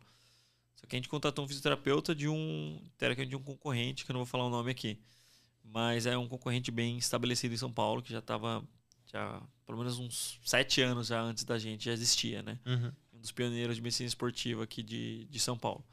Só 0.77 0.87
que 0.87 0.95
a 0.95 0.97
gente 0.97 1.09
contratou 1.09 1.43
um 1.43 1.47
fisioterapeuta 1.47 2.15
de 2.15 2.27
um, 2.27 2.79
de 3.27 3.35
um 3.35 3.41
concorrente, 3.41 4.05
que 4.05 4.11
eu 4.11 4.13
não 4.13 4.21
vou 4.21 4.27
falar 4.27 4.45
o 4.45 4.49
nome 4.49 4.71
aqui. 4.71 4.99
Mas 5.63 6.05
é 6.05 6.17
um 6.17 6.27
concorrente 6.27 6.71
bem 6.71 6.97
estabelecido 6.97 7.53
em 7.53 7.57
São 7.57 7.71
Paulo, 7.71 8.01
que 8.01 8.11
já 8.11 8.19
estava, 8.19 8.63
já, 9.11 9.41
pelo 9.65 9.77
menos 9.79 9.99
uns 9.99 10.39
sete 10.45 10.81
anos 10.81 11.07
já 11.07 11.21
antes 11.21 11.43
da 11.43 11.57
gente, 11.57 11.85
já 11.85 11.91
existia, 11.91 12.41
né? 12.41 12.59
Uhum. 12.65 12.91
um 13.13 13.19
dos 13.19 13.31
pioneiros 13.31 13.75
de 13.75 13.81
medicina 13.81 14.07
esportiva 14.07 14.63
aqui 14.63 14.81
de, 14.81 15.25
de 15.25 15.39
São 15.39 15.57
Paulo. 15.57 15.83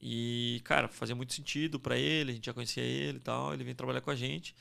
E, 0.00 0.60
cara, 0.64 0.86
fazia 0.86 1.14
muito 1.14 1.32
sentido 1.32 1.80
para 1.80 1.96
ele, 1.96 2.32
a 2.32 2.34
gente 2.34 2.44
já 2.44 2.52
conhecia 2.52 2.82
ele 2.82 3.16
e 3.16 3.20
tal, 3.20 3.54
ele 3.54 3.64
veio 3.64 3.74
trabalhar 3.74 4.02
com 4.02 4.10
a 4.10 4.16
gente. 4.16 4.54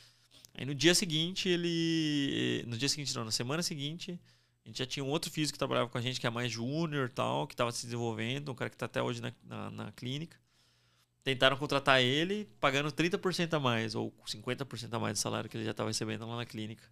Aí 0.54 0.66
no 0.66 0.76
dia 0.76 0.94
seguinte, 0.94 1.50
ele. 1.50 2.64
No 2.68 2.78
dia 2.78 2.88
seguinte, 2.88 3.14
não, 3.16 3.26
na 3.26 3.32
semana 3.32 3.64
seguinte, 3.64 4.20
A 4.66 4.70
gente 4.70 4.78
já 4.78 4.86
tinha 4.86 5.04
um 5.04 5.10
outro 5.10 5.30
físico 5.30 5.54
que 5.54 5.60
trabalhava 5.60 5.90
com 5.90 5.98
a 5.98 6.02
gente, 6.02 6.20
que 6.20 6.28
é 6.28 6.30
mais 6.30 6.52
júnior 6.52 7.10
tal, 7.10 7.46
que 7.46 7.54
estava 7.54 7.72
se 7.72 7.86
desenvolvendo, 7.86 8.52
um 8.52 8.56
cara 8.56 8.70
que 8.70 8.76
está 8.76 8.86
até 8.86 9.02
hoje 9.02 9.22
na, 9.22 9.34
na, 9.44 9.70
na, 9.72 9.92
clínica. 9.92 10.38
Tentaram 11.24 11.58
contratar 11.58 12.02
ele 12.02 12.50
pagando 12.60 12.92
30% 12.92 13.54
a 13.54 13.60
mais, 13.60 13.94
ou 13.94 14.14
50% 14.26 14.94
a 14.94 15.00
mais 15.00 15.14
do 15.14 15.22
salário 15.22 15.50
que 15.50 15.58
ele 15.58 15.66
já 15.66 15.72
estava 15.72 15.90
recebendo 15.90 16.26
lá 16.26 16.38
na 16.38 16.46
clínica. 16.46 16.84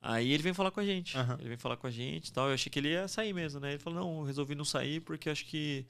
Aí 0.00 0.30
ele 0.30 0.42
vem 0.42 0.54
falar 0.54 0.70
com 0.70 0.80
a 0.80 0.84
gente. 0.84 1.16
Uhum. 1.16 1.34
Ele 1.38 1.48
vem 1.48 1.58
falar 1.58 1.76
com 1.76 1.86
a 1.86 1.90
gente 1.90 2.28
e 2.28 2.32
tal. 2.32 2.48
Eu 2.48 2.54
achei 2.54 2.70
que 2.70 2.78
ele 2.78 2.90
ia 2.90 3.08
sair 3.08 3.32
mesmo, 3.32 3.60
né? 3.60 3.70
Ele 3.70 3.78
falou, 3.78 3.98
não, 3.98 4.18
eu 4.20 4.24
resolvi 4.24 4.54
não 4.54 4.64
sair 4.64 5.00
porque 5.00 5.28
acho 5.28 5.44
que 5.44 5.86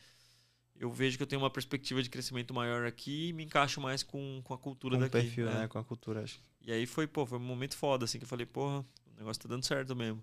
eu 0.79 0.91
vejo 0.91 1.17
que 1.17 1.23
eu 1.23 1.27
tenho 1.27 1.43
uma 1.43 1.51
perspectiva 1.51 2.03
de 2.03 2.11
crescimento 2.11 2.53
maior 2.53 2.87
aqui 2.87 3.29
e 3.29 3.33
me 3.33 3.45
encaixo 3.45 3.81
mais 3.81 4.03
com, 4.03 4.41
com 4.43 4.55
a 4.55 4.59
cultura 4.59 4.97
com 4.97 5.01
daqui. 5.01 5.13
Com 5.13 5.19
o 5.19 5.23
perfil, 5.23 5.47
né? 5.47 5.61
né? 5.61 5.69
Com 5.69 5.79
a 5.79 5.85
cultura, 5.85 6.23
acho. 6.23 6.41
E 6.63 6.73
aí 6.73 6.87
foi, 6.87 7.07
pô, 7.07 7.25
foi 7.25 7.39
um 7.39 7.43
momento 7.43 7.77
foda, 7.77 8.05
assim, 8.05 8.19
que 8.19 8.25
eu 8.25 8.29
falei, 8.29 8.47
porra, 8.47 8.81
o 8.81 9.19
negócio 9.19 9.43
tá 9.43 9.49
dando 9.49 9.65
certo 9.65 9.95
mesmo. 9.95 10.23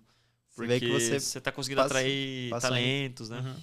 Porque 0.54 0.88
você, 0.88 1.18
você, 1.18 1.40
tá 1.40 1.50
conseguindo 1.50 1.82
passa, 1.82 1.94
atrair 1.94 2.50
passa 2.50 2.68
talentos, 2.68 3.28
né? 3.28 3.40
Uhum. 3.40 3.62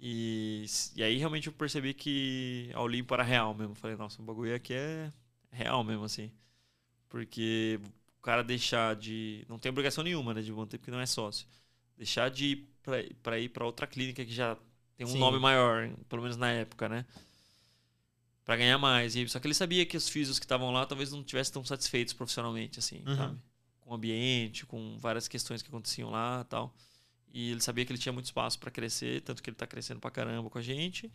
E, 0.00 0.66
e 0.96 1.02
aí 1.02 1.16
realmente 1.16 1.46
eu 1.46 1.52
percebi 1.52 1.94
que 1.94 2.70
a 2.74 2.82
Olimpo 2.82 3.14
era 3.14 3.22
real 3.22 3.54
mesmo. 3.54 3.74
Falei, 3.74 3.96
nossa, 3.96 4.20
o 4.20 4.24
bagulho 4.24 4.54
aqui 4.54 4.74
é 4.74 5.12
real 5.50 5.82
mesmo, 5.82 6.04
assim. 6.04 6.30
Porque 7.08 7.80
o 8.18 8.22
cara 8.22 8.42
deixar 8.42 8.96
de. 8.96 9.44
Não 9.48 9.58
tem 9.58 9.70
obrigação 9.70 10.02
nenhuma, 10.04 10.34
né? 10.34 10.42
De 10.42 10.52
manter, 10.52 10.78
porque 10.78 10.90
não 10.90 11.00
é 11.00 11.06
sócio. 11.06 11.46
Deixar 11.96 12.30
de 12.30 12.46
ir 12.46 12.68
pra, 12.82 12.96
pra 13.22 13.38
ir 13.38 13.48
pra 13.48 13.64
outra 13.64 13.86
clínica 13.86 14.24
que 14.24 14.32
já 14.32 14.56
tem 14.96 15.06
um 15.06 15.10
Sim. 15.10 15.18
nome 15.18 15.38
maior, 15.38 15.88
pelo 16.08 16.22
menos 16.22 16.36
na 16.36 16.50
época, 16.50 16.88
né? 16.88 17.06
Pra 18.44 18.56
ganhar 18.56 18.78
mais. 18.78 19.14
E, 19.14 19.28
só 19.28 19.38
que 19.38 19.46
ele 19.46 19.54
sabia 19.54 19.86
que 19.86 19.96
os 19.96 20.08
físicos 20.08 20.38
que 20.38 20.44
estavam 20.44 20.72
lá 20.72 20.84
talvez 20.84 21.12
não 21.12 21.20
estivessem 21.20 21.52
tão 21.52 21.64
satisfeitos 21.64 22.12
profissionalmente, 22.12 22.78
assim, 22.78 23.02
uhum. 23.06 23.16
sabe? 23.16 23.38
O 23.92 23.94
ambiente, 23.94 24.64
com 24.64 24.96
várias 24.98 25.28
questões 25.28 25.62
que 25.62 25.68
aconteciam 25.68 26.10
lá 26.10 26.44
tal. 26.44 26.74
E 27.32 27.50
ele 27.50 27.60
sabia 27.60 27.84
que 27.84 27.92
ele 27.92 27.98
tinha 27.98 28.12
muito 28.12 28.26
espaço 28.26 28.58
para 28.58 28.70
crescer, 28.70 29.22
tanto 29.22 29.42
que 29.42 29.50
ele 29.50 29.56
tá 29.56 29.66
crescendo 29.66 30.00
pra 30.00 30.10
caramba 30.10 30.48
com 30.48 30.58
a 30.58 30.62
gente. 30.62 31.10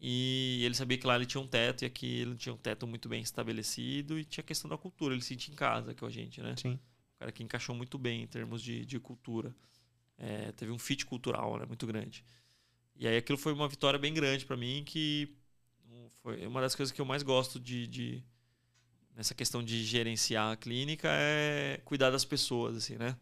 E 0.00 0.60
ele 0.64 0.74
sabia 0.74 0.98
que 0.98 1.06
lá 1.06 1.14
ele 1.14 1.26
tinha 1.26 1.40
um 1.40 1.46
teto 1.46 1.82
e 1.82 1.86
aqui 1.86 2.20
ele 2.20 2.34
tinha 2.34 2.52
um 2.52 2.56
teto 2.56 2.86
muito 2.86 3.08
bem 3.08 3.22
estabelecido 3.22 4.18
e 4.18 4.24
tinha 4.24 4.42
a 4.42 4.46
questão 4.46 4.68
da 4.68 4.76
cultura. 4.76 5.14
Ele 5.14 5.22
se 5.22 5.28
sentia 5.28 5.52
em 5.52 5.56
casa 5.56 5.94
com 5.94 6.06
a 6.06 6.10
gente, 6.10 6.40
né? 6.40 6.54
Sim. 6.56 6.74
O 7.16 7.18
cara 7.20 7.32
que 7.32 7.42
encaixou 7.42 7.74
muito 7.74 7.98
bem 7.98 8.22
em 8.22 8.26
termos 8.26 8.62
de, 8.62 8.84
de 8.84 8.98
cultura. 8.98 9.54
É, 10.18 10.52
teve 10.52 10.72
um 10.72 10.78
fit 10.78 11.06
cultural 11.06 11.58
né, 11.58 11.66
muito 11.66 11.86
grande. 11.86 12.24
E 12.96 13.06
aí 13.06 13.16
aquilo 13.16 13.38
foi 13.38 13.52
uma 13.52 13.68
vitória 13.68 13.98
bem 13.98 14.12
grande 14.12 14.44
para 14.44 14.56
mim, 14.56 14.82
que 14.84 15.32
foi 16.22 16.46
uma 16.46 16.60
das 16.60 16.74
coisas 16.74 16.92
que 16.92 17.00
eu 17.00 17.04
mais 17.04 17.22
gosto 17.22 17.58
de, 17.58 17.86
de, 17.86 18.24
nessa 19.14 19.34
questão 19.34 19.62
de 19.62 19.84
gerenciar 19.84 20.52
a 20.52 20.56
clínica 20.56 21.08
é 21.10 21.80
cuidar 21.84 22.10
das 22.10 22.24
pessoas, 22.24 22.76
assim, 22.76 22.96
né? 22.96 23.16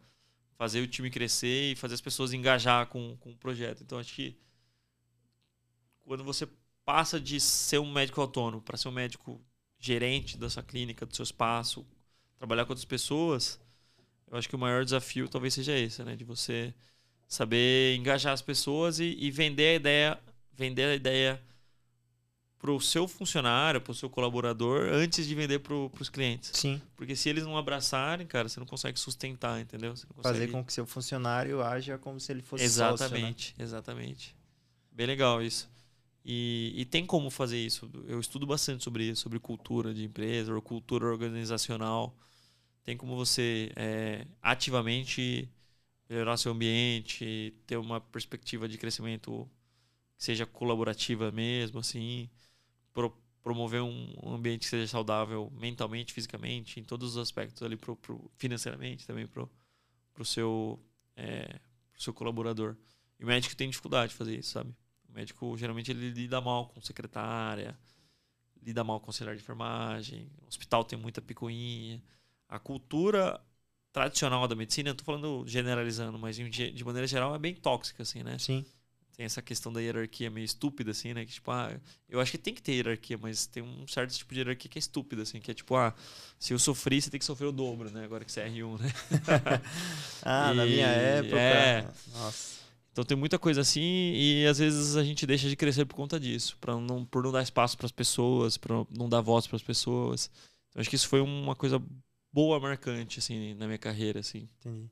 Fazer 0.57 0.81
o 0.81 0.87
time 0.87 1.09
crescer 1.09 1.71
e 1.71 1.75
fazer 1.75 1.95
as 1.95 2.01
pessoas 2.01 2.33
engajar 2.33 2.87
com, 2.87 3.17
com 3.17 3.31
o 3.31 3.37
projeto. 3.37 3.83
Então 3.83 3.97
acho 3.97 4.13
que 4.13 4.37
quando 6.01 6.23
você 6.23 6.47
passa 6.85 7.19
de 7.19 7.39
ser 7.39 7.79
um 7.79 7.91
médico 7.91 8.21
autônomo 8.21 8.61
para 8.61 8.77
ser 8.77 8.87
um 8.87 8.91
médico 8.91 9.41
gerente 9.79 10.37
da 10.37 10.49
sua 10.49 10.63
clínica, 10.63 11.05
do 11.05 11.15
seu 11.15 11.23
espaço, 11.23 11.85
trabalhar 12.37 12.65
com 12.65 12.71
outras 12.71 12.85
pessoas, 12.85 13.59
eu 14.27 14.37
acho 14.37 14.47
que 14.47 14.55
o 14.55 14.59
maior 14.59 14.83
desafio 14.83 15.27
talvez 15.27 15.53
seja 15.53 15.77
esse, 15.77 16.03
né? 16.03 16.15
De 16.15 16.23
você 16.23 16.73
saber 17.27 17.95
engajar 17.95 18.33
as 18.33 18.41
pessoas 18.41 18.99
e, 18.99 19.15
e 19.19 19.31
vender 19.31 19.69
a 19.69 19.75
ideia, 19.75 20.19
vender 20.53 20.85
a 20.85 20.95
ideia 20.95 21.41
para 22.61 22.71
o 22.71 22.79
seu 22.79 23.07
funcionário, 23.07 23.81
para 23.81 23.91
o 23.91 23.95
seu 23.95 24.07
colaborador, 24.07 24.87
antes 24.93 25.27
de 25.27 25.33
vender 25.33 25.57
para 25.59 25.73
os 25.73 26.09
clientes. 26.09 26.51
Sim. 26.53 26.79
Porque 26.95 27.15
se 27.15 27.27
eles 27.27 27.43
não 27.43 27.57
abraçarem, 27.57 28.27
cara, 28.27 28.47
você 28.47 28.59
não 28.59 28.67
consegue 28.67 28.99
sustentar, 28.99 29.59
entendeu? 29.59 29.89
Consegue... 29.89 30.21
Fazer 30.21 30.47
com 30.51 30.63
que 30.63 30.71
seu 30.71 30.85
funcionário 30.85 31.63
haja 31.63 31.97
como 31.97 32.19
se 32.19 32.31
ele 32.31 32.43
fosse 32.43 32.63
Exatamente, 32.63 33.47
sócio, 33.47 33.55
né? 33.57 33.63
exatamente. 33.63 34.35
Bem 34.91 35.07
legal 35.07 35.41
isso. 35.41 35.67
E, 36.23 36.71
e, 36.75 36.85
tem 36.85 37.03
como 37.03 37.31
fazer 37.31 37.57
isso. 37.57 37.89
Eu 38.07 38.19
estudo 38.19 38.45
bastante 38.45 38.83
sobre 38.83 39.05
isso, 39.05 39.23
sobre 39.23 39.39
cultura 39.39 39.91
de 39.91 40.03
empresa, 40.03 40.53
ou 40.53 40.61
cultura 40.61 41.07
organizacional. 41.07 42.15
Tem 42.83 42.95
como 42.95 43.15
você 43.15 43.71
é, 43.75 44.27
ativamente 44.39 45.49
melhorar 46.07 46.37
seu 46.37 46.51
ambiente, 46.51 47.55
ter 47.65 47.77
uma 47.77 47.99
perspectiva 47.99 48.69
de 48.69 48.77
crescimento 48.77 49.49
que 50.15 50.23
seja 50.23 50.45
colaborativa 50.45 51.31
mesmo, 51.31 51.79
assim, 51.79 52.29
pro, 52.93 53.15
promover 53.41 53.81
um 53.81 54.33
ambiente 54.33 54.61
que 54.61 54.67
seja 54.67 54.87
saudável 54.87 55.51
mentalmente, 55.55 56.13
fisicamente, 56.13 56.79
em 56.79 56.83
todos 56.83 57.11
os 57.11 57.17
aspectos 57.17 57.63
ali, 57.63 57.75
pro, 57.75 57.95
pro 57.95 58.31
financeiramente 58.37 59.05
também 59.07 59.27
pro, 59.27 59.49
pro 60.13 60.25
seu 60.25 60.79
é, 61.15 61.59
seu 61.97 62.13
colaborador. 62.13 62.75
E 63.19 63.23
o 63.23 63.27
médico 63.27 63.55
tem 63.55 63.69
dificuldade 63.69 64.11
de 64.11 64.17
fazer 64.17 64.37
isso, 64.37 64.51
sabe? 64.51 64.73
O 65.07 65.13
médico 65.13 65.57
geralmente 65.57 65.91
ele 65.91 66.09
lida 66.09 66.41
mal 66.41 66.67
com 66.69 66.81
secretária, 66.81 67.77
lida 68.61 68.83
mal 68.83 68.99
com 68.99 69.07
auxiliar 69.07 69.35
de 69.35 69.41
enfermagem, 69.41 70.29
o 70.41 70.47
hospital 70.47 70.83
tem 70.83 70.97
muita 70.97 71.21
picuinha. 71.21 72.01
A 72.47 72.59
cultura 72.59 73.39
tradicional 73.91 74.47
da 74.47 74.55
medicina, 74.55 74.89
eu 74.89 74.95
tô 74.95 75.03
falando 75.03 75.43
generalizando, 75.47 76.17
mas 76.17 76.35
de 76.35 76.83
maneira 76.83 77.07
geral 77.07 77.35
é 77.35 77.39
bem 77.39 77.53
tóxica, 77.53 78.03
assim, 78.03 78.23
né? 78.23 78.37
Sim. 78.39 78.65
Tem 79.21 79.25
essa 79.27 79.39
questão 79.39 79.71
da 79.71 79.79
hierarquia 79.79 80.31
meio 80.31 80.45
estúpida, 80.45 80.89
assim, 80.89 81.13
né? 81.13 81.23
Que, 81.23 81.31
tipo, 81.31 81.51
ah, 81.51 81.79
eu 82.09 82.19
acho 82.19 82.31
que 82.31 82.39
tem 82.39 82.55
que 82.55 82.61
ter 82.61 82.71
hierarquia, 82.71 83.19
mas 83.21 83.45
tem 83.45 83.61
um 83.61 83.87
certo 83.87 84.15
tipo 84.15 84.33
de 84.33 84.39
hierarquia 84.39 84.67
que 84.67 84.79
é 84.79 84.81
estúpida, 84.81 85.21
assim, 85.21 85.39
que 85.39 85.51
é 85.51 85.53
tipo, 85.53 85.75
ah, 85.75 85.93
se 86.39 86.53
eu 86.53 86.57
sofri, 86.57 86.99
você 86.99 87.11
tem 87.11 87.19
que 87.19 87.25
sofrer 87.25 87.45
o 87.45 87.51
dobro, 87.51 87.91
né? 87.91 88.03
Agora 88.03 88.25
que 88.25 88.31
você 88.31 88.39
é 88.41 88.49
R1, 88.49 88.79
né? 88.79 88.91
ah, 90.25 90.51
e, 90.51 90.55
na 90.55 90.65
minha 90.65 90.87
época. 90.87 91.37
É. 91.37 91.87
Nossa. 92.13 92.61
Então 92.91 93.03
tem 93.03 93.15
muita 93.15 93.37
coisa 93.37 93.61
assim 93.61 94.13
e 94.15 94.47
às 94.47 94.57
vezes 94.57 94.95
a 94.95 95.03
gente 95.03 95.27
deixa 95.27 95.47
de 95.47 95.55
crescer 95.55 95.85
por 95.85 95.93
conta 95.93 96.19
disso, 96.19 96.57
para 96.59 96.75
não 96.75 97.05
por 97.05 97.23
não 97.23 97.31
dar 97.31 97.43
espaço 97.43 97.77
para 97.77 97.85
as 97.85 97.91
pessoas, 97.91 98.57
para 98.57 98.73
não 98.89 99.07
dar 99.07 99.21
voz 99.21 99.45
para 99.45 99.55
as 99.55 99.61
pessoas. 99.61 100.31
Então 100.71 100.81
acho 100.81 100.89
que 100.89 100.95
isso 100.95 101.07
foi 101.07 101.21
uma 101.21 101.55
coisa 101.55 101.79
boa, 102.33 102.59
marcante, 102.59 103.19
assim, 103.19 103.53
na 103.53 103.67
minha 103.67 103.77
carreira, 103.77 104.19
assim. 104.19 104.49
Entendi. 104.59 104.89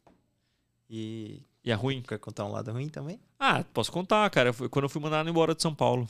E. 0.87 1.41
E 1.69 1.71
é 1.71 1.75
ruim? 1.75 2.01
Quer 2.01 2.17
contar 2.17 2.45
um 2.45 2.51
lado 2.51 2.71
ruim 2.71 2.89
também? 2.89 3.19
Ah, 3.39 3.63
posso 3.63 3.91
contar, 3.91 4.27
cara. 4.31 4.51
Foi 4.51 4.67
quando 4.67 4.85
eu 4.85 4.89
fui 4.89 4.99
mandado 4.99 5.29
embora 5.29 5.53
de 5.53 5.61
São 5.61 5.73
Paulo. 5.73 6.09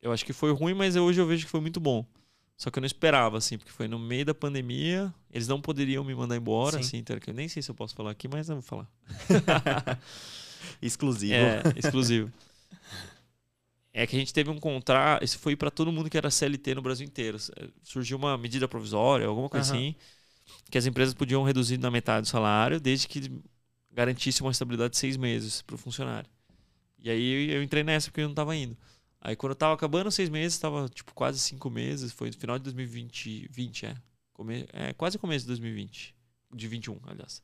Eu 0.00 0.12
acho 0.12 0.24
que 0.24 0.32
foi 0.32 0.52
ruim, 0.52 0.72
mas 0.72 0.94
hoje 0.94 1.20
eu 1.20 1.26
vejo 1.26 1.46
que 1.46 1.50
foi 1.50 1.60
muito 1.60 1.80
bom. 1.80 2.06
Só 2.56 2.70
que 2.70 2.78
eu 2.78 2.80
não 2.80 2.86
esperava, 2.86 3.36
assim, 3.36 3.58
porque 3.58 3.72
foi 3.72 3.88
no 3.88 3.98
meio 3.98 4.24
da 4.24 4.32
pandemia. 4.32 5.12
Eles 5.32 5.48
não 5.48 5.60
poderiam 5.60 6.04
me 6.04 6.14
mandar 6.14 6.36
embora, 6.36 6.76
Sim. 6.76 6.78
assim, 6.78 6.96
então, 6.98 7.18
eu 7.26 7.34
nem 7.34 7.48
sei 7.48 7.60
se 7.60 7.68
eu 7.68 7.74
posso 7.74 7.92
falar 7.92 8.12
aqui, 8.12 8.28
mas 8.28 8.48
eu 8.48 8.54
vou 8.54 8.62
falar. 8.62 8.88
exclusivo. 10.80 11.34
É, 11.34 11.60
exclusivo. 11.74 12.32
É 13.92 14.06
que 14.06 14.14
a 14.14 14.18
gente 14.20 14.32
teve 14.32 14.48
um 14.48 14.60
contrato. 14.60 15.24
Isso 15.24 15.40
foi 15.40 15.56
para 15.56 15.72
todo 15.72 15.90
mundo 15.90 16.08
que 16.08 16.16
era 16.16 16.30
CLT 16.30 16.76
no 16.76 16.82
Brasil 16.82 17.04
inteiro. 17.04 17.36
Surgiu 17.82 18.16
uma 18.16 18.38
medida 18.38 18.68
provisória, 18.68 19.26
alguma 19.26 19.48
coisa 19.48 19.74
uhum. 19.74 19.80
assim 19.80 19.96
que 20.70 20.78
as 20.78 20.86
empresas 20.86 21.14
podiam 21.14 21.42
reduzir 21.42 21.78
na 21.78 21.90
metade 21.90 22.22
do 22.22 22.28
salário, 22.28 22.80
desde 22.80 23.08
que 23.08 23.30
garantisse 23.94 24.42
uma 24.42 24.50
estabilidade 24.50 24.92
de 24.92 24.98
seis 24.98 25.16
meses 25.16 25.62
para 25.62 25.74
o 25.74 25.78
funcionário. 25.78 26.28
E 26.98 27.10
aí 27.10 27.50
eu 27.50 27.62
entrei 27.62 27.82
nessa 27.82 28.08
porque 28.10 28.20
eu 28.20 28.24
não 28.24 28.32
estava 28.32 28.54
indo. 28.56 28.76
Aí 29.20 29.34
quando 29.36 29.52
eu 29.52 29.54
estava 29.54 29.72
acabando 29.72 30.10
seis 30.10 30.28
meses, 30.28 30.54
estava 30.54 30.88
tipo 30.88 31.14
quase 31.14 31.38
cinco 31.38 31.70
meses, 31.70 32.12
foi 32.12 32.28
no 32.28 32.36
final 32.36 32.58
de 32.58 32.64
2020, 32.64 33.48
20, 33.50 33.86
é. 33.86 33.96
Come, 34.32 34.66
é 34.72 34.92
quase 34.92 35.18
começo 35.18 35.44
de 35.44 35.48
2020, 35.48 36.14
de 36.52 36.68
21, 36.68 36.98
aliás. 37.06 37.42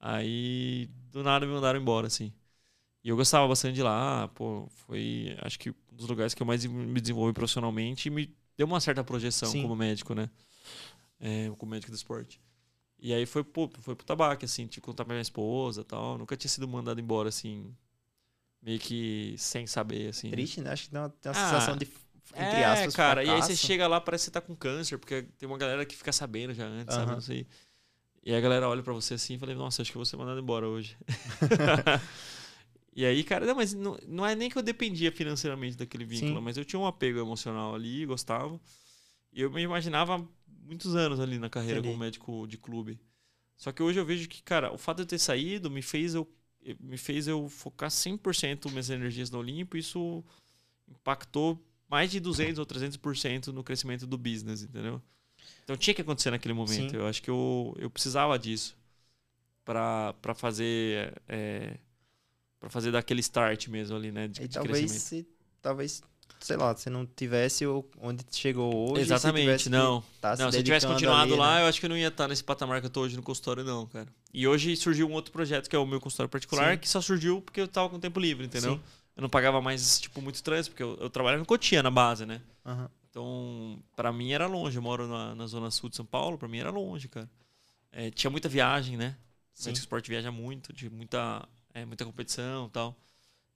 Aí 0.00 0.90
do 1.10 1.22
nada 1.22 1.46
me 1.46 1.52
mandaram 1.52 1.80
embora, 1.80 2.08
assim. 2.08 2.32
E 3.02 3.08
eu 3.08 3.16
gostava 3.16 3.46
bastante 3.46 3.76
de 3.76 3.82
lá, 3.82 4.28
pô, 4.28 4.68
foi 4.86 5.36
acho 5.42 5.58
que 5.58 5.70
um 5.70 5.74
dos 5.92 6.08
lugares 6.08 6.34
que 6.34 6.42
eu 6.42 6.46
mais 6.46 6.66
me 6.66 7.00
desenvolvi 7.00 7.32
profissionalmente 7.32 8.08
e 8.08 8.10
me 8.10 8.34
deu 8.56 8.66
uma 8.66 8.80
certa 8.80 9.04
projeção 9.04 9.48
Sim. 9.48 9.62
como 9.62 9.76
médico, 9.76 10.14
né? 10.14 10.28
é, 11.20 11.50
como 11.56 11.70
médico 11.70 11.90
do 11.90 11.96
esporte. 11.96 12.40
E 12.98 13.12
aí 13.12 13.26
foi, 13.26 13.44
pô, 13.44 13.70
foi 13.80 13.94
pro 13.94 14.06
tabaco, 14.06 14.44
assim, 14.44 14.66
que 14.66 14.80
contar 14.80 15.04
pra 15.04 15.14
minha 15.14 15.22
esposa 15.22 15.84
tal. 15.84 16.16
Nunca 16.16 16.36
tinha 16.36 16.50
sido 16.50 16.66
mandado 16.66 17.00
embora, 17.00 17.28
assim, 17.28 17.74
meio 18.62 18.78
que 18.78 19.34
sem 19.38 19.66
saber, 19.66 20.08
assim. 20.08 20.30
Triste, 20.30 20.60
né? 20.60 20.72
Acho 20.72 20.84
que 20.84 20.90
tem 20.90 21.00
uma, 21.00 21.10
tem 21.10 21.30
uma 21.30 21.38
ah, 21.38 21.50
sensação 21.50 21.76
de, 21.76 21.84
entre 21.84 22.60
é, 22.60 22.64
aspas, 22.64 22.96
cara. 22.96 23.22
Fracasso. 23.22 23.48
E 23.48 23.50
aí 23.50 23.56
você 23.56 23.56
chega 23.56 23.86
lá, 23.86 24.00
parece 24.00 24.22
que 24.22 24.24
você 24.26 24.30
tá 24.30 24.40
com 24.40 24.56
câncer, 24.56 24.98
porque 24.98 25.22
tem 25.38 25.48
uma 25.48 25.58
galera 25.58 25.84
que 25.84 25.94
fica 25.94 26.12
sabendo 26.12 26.54
já 26.54 26.66
antes, 26.66 26.94
uhum. 26.94 27.02
sabe? 27.02 27.12
Não 27.12 27.20
sei. 27.20 27.46
E 28.24 28.32
aí 28.32 28.38
a 28.38 28.40
galera 28.40 28.68
olha 28.68 28.82
pra 28.82 28.92
você 28.92 29.14
assim 29.14 29.34
e 29.34 29.38
fala, 29.38 29.54
nossa, 29.54 29.82
acho 29.82 29.92
que 29.92 29.96
eu 29.96 30.00
vou 30.00 30.04
ser 30.04 30.16
mandado 30.16 30.40
embora 30.40 30.66
hoje. 30.66 30.96
e 32.92 33.06
aí, 33.06 33.22
cara, 33.22 33.46
não, 33.46 33.54
mas 33.54 33.72
não, 33.72 33.96
não 34.08 34.26
é 34.26 34.34
nem 34.34 34.50
que 34.50 34.58
eu 34.58 34.62
dependia 34.62 35.12
financeiramente 35.12 35.76
daquele 35.76 36.04
vínculo, 36.04 36.38
Sim. 36.38 36.40
mas 36.40 36.56
eu 36.56 36.64
tinha 36.64 36.80
um 36.80 36.86
apego 36.86 37.20
emocional 37.20 37.74
ali, 37.74 38.04
gostava. 38.04 38.60
E 39.32 39.42
eu 39.42 39.50
me 39.50 39.62
imaginava 39.62 40.26
muitos 40.66 40.96
anos 40.96 41.20
ali 41.20 41.38
na 41.38 41.50
carreira 41.50 41.80
Entendi. 41.80 41.88
como 41.88 41.98
médico 41.98 42.46
de 42.46 42.58
clube. 42.58 42.98
Só 43.56 43.72
que 43.72 43.82
hoje 43.82 44.00
eu 44.00 44.06
vejo 44.06 44.28
que, 44.28 44.42
cara, 44.42 44.72
o 44.72 44.78
fato 44.78 44.98
de 44.98 45.02
eu 45.04 45.06
ter 45.06 45.18
saído 45.18 45.70
me 45.70 45.82
fez 45.82 46.14
eu, 46.14 46.28
me 46.80 46.98
fez 46.98 47.28
eu 47.28 47.48
focar 47.48 47.90
100% 47.90 48.70
minhas 48.70 48.90
energias 48.90 49.30
no 49.30 49.38
Olimpo. 49.38 49.76
Isso 49.76 50.24
impactou 50.88 51.62
mais 51.88 52.10
de 52.10 52.20
200 52.20 52.58
ou 52.58 52.66
300% 52.66 53.48
no 53.48 53.64
crescimento 53.64 54.06
do 54.06 54.18
business, 54.18 54.62
entendeu? 54.62 55.02
Então 55.64 55.76
tinha 55.76 55.94
que 55.94 56.02
acontecer 56.02 56.30
naquele 56.30 56.54
momento. 56.54 56.92
Sim. 56.92 56.96
Eu 56.96 57.06
acho 57.06 57.22
que 57.22 57.30
eu, 57.30 57.74
eu 57.78 57.90
precisava 57.90 58.38
disso. 58.38 58.76
para 59.64 60.34
fazer 60.34 61.14
é, 61.28 61.78
para 62.60 62.70
fazer 62.70 62.92
daquele 62.92 63.20
start 63.20 63.68
mesmo 63.68 63.96
ali, 63.96 64.12
né? 64.12 64.28
De, 64.28 64.40
E 64.40 64.48
de 64.48 64.54
talvez 64.54 64.78
crescimento. 64.80 65.02
se, 65.02 65.28
talvez, 65.60 66.02
sei 66.46 66.56
lá, 66.56 66.74
se 66.76 66.88
não 66.88 67.04
tivesse 67.04 67.66
o- 67.66 67.84
onde 68.00 68.24
chegou 68.30 68.92
hoje, 68.92 69.02
Exatamente, 69.02 69.44
tivesse 69.44 69.70
não. 69.70 70.02
tá 70.20 70.36
não, 70.36 70.52
se 70.52 70.62
tivesse 70.62 70.86
continuado 70.86 71.32
ali, 71.32 71.40
lá, 71.40 71.56
né? 71.56 71.62
eu 71.62 71.66
acho 71.66 71.80
que 71.80 71.86
eu 71.86 71.90
não 71.90 71.96
ia 71.96 72.08
estar 72.08 72.28
nesse 72.28 72.44
patamar 72.44 72.80
que 72.80 72.86
eu 72.86 72.90
tô 72.90 73.00
hoje 73.02 73.16
no 73.16 73.22
consultório, 73.22 73.64
não, 73.64 73.86
cara. 73.86 74.06
E 74.32 74.46
hoje 74.46 74.76
surgiu 74.76 75.08
um 75.08 75.12
outro 75.12 75.32
projeto, 75.32 75.68
que 75.68 75.74
é 75.74 75.78
o 75.78 75.86
meu 75.86 76.00
consultório 76.00 76.30
particular, 76.30 76.74
Sim. 76.74 76.78
que 76.78 76.88
só 76.88 77.00
surgiu 77.00 77.40
porque 77.40 77.60
eu 77.60 77.68
tava 77.68 77.88
com 77.88 77.98
tempo 77.98 78.20
livre, 78.20 78.46
entendeu? 78.46 78.74
Sim. 78.74 78.80
Eu 79.16 79.22
não 79.22 79.30
pagava 79.30 79.60
mais, 79.62 79.98
tipo, 79.98 80.20
muito 80.20 80.42
trânsito, 80.42 80.72
porque 80.74 80.82
eu, 80.82 80.96
eu 81.00 81.08
trabalhava 81.10 81.42
em 81.42 81.46
Cotia, 81.46 81.82
na 81.82 81.90
base, 81.90 82.26
né? 82.26 82.40
Aham. 82.64 82.90
Então, 83.10 83.78
pra 83.96 84.12
mim 84.12 84.32
era 84.32 84.46
longe. 84.46 84.76
Eu 84.76 84.82
moro 84.82 85.08
na, 85.08 85.34
na 85.34 85.46
zona 85.46 85.70
sul 85.70 85.88
de 85.88 85.96
São 85.96 86.04
Paulo, 86.04 86.36
pra 86.36 86.46
mim 86.46 86.58
era 86.58 86.70
longe, 86.70 87.08
cara. 87.08 87.28
É, 87.90 88.10
tinha 88.10 88.30
muita 88.30 88.48
viagem, 88.48 88.96
né? 88.96 89.16
O 89.58 89.62
Sim. 89.62 89.66
Médico 89.70 89.84
Esporte 89.84 90.10
viaja 90.10 90.30
muito, 90.30 90.72
de 90.72 90.90
muita, 90.90 91.48
é, 91.72 91.84
muita 91.86 92.04
competição 92.04 92.66
e 92.66 92.70
tal. 92.70 92.94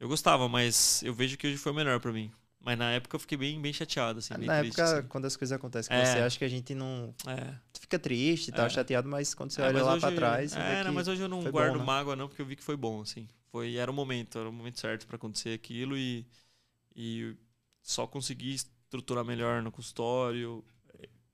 Eu 0.00 0.08
gostava, 0.08 0.48
mas 0.48 1.02
eu 1.02 1.12
vejo 1.14 1.36
que 1.36 1.46
hoje 1.46 1.58
foi 1.58 1.72
o 1.72 1.74
melhor 1.74 2.00
pra 2.00 2.12
mim. 2.12 2.32
Mas 2.60 2.78
na 2.78 2.90
época 2.92 3.16
eu 3.16 3.20
fiquei 3.20 3.38
bem, 3.38 3.60
bem 3.60 3.72
chateado, 3.72 4.18
assim, 4.18 4.34
bem 4.34 4.48
Na 4.48 4.54
triste, 4.58 4.80
época, 4.80 4.84
assim. 4.98 5.08
quando 5.08 5.24
as 5.26 5.36
coisas 5.36 5.56
acontecem 5.56 5.90
com 5.90 5.96
É. 5.96 6.04
você, 6.04 6.20
acho 6.20 6.38
que 6.38 6.44
a 6.44 6.48
gente 6.48 6.74
não 6.74 7.14
É. 7.26 7.54
fica 7.80 7.98
triste 7.98 8.48
e 8.48 8.52
tal, 8.52 8.66
É. 8.66 8.70
chateado, 8.70 9.08
mas 9.08 9.34
quando 9.34 9.50
você 9.50 9.62
É, 9.62 9.66
olha 9.68 9.82
lá 9.82 9.92
hoje- 9.94 10.00
pra 10.00 10.12
trás, 10.12 10.56
é, 10.56 10.84
não, 10.84 10.92
mas 10.92 11.08
hoje 11.08 11.22
eu 11.22 11.28
não 11.28 11.50
guardo 11.50 11.74
bom, 11.74 11.84
né? 11.84 11.84
mágoa 11.86 12.16
não, 12.16 12.28
porque 12.28 12.42
eu 12.42 12.46
vi 12.46 12.56
que 12.56 12.62
foi 12.62 12.76
bom, 12.76 13.00
assim. 13.00 13.28
Foi, 13.50 13.76
era 13.76 13.90
o 13.90 13.94
momento, 13.94 14.38
era 14.38 14.48
o 14.48 14.52
momento 14.52 14.78
certo 14.80 15.06
pra 15.06 15.16
acontecer 15.16 15.52
aquilo 15.54 15.96
e, 15.96 16.26
e 16.96 17.36
só 17.82 18.06
consegui 18.06 18.54
estruturar 18.54 19.24
melhor 19.24 19.62
no 19.62 19.72
consultório, 19.72 20.64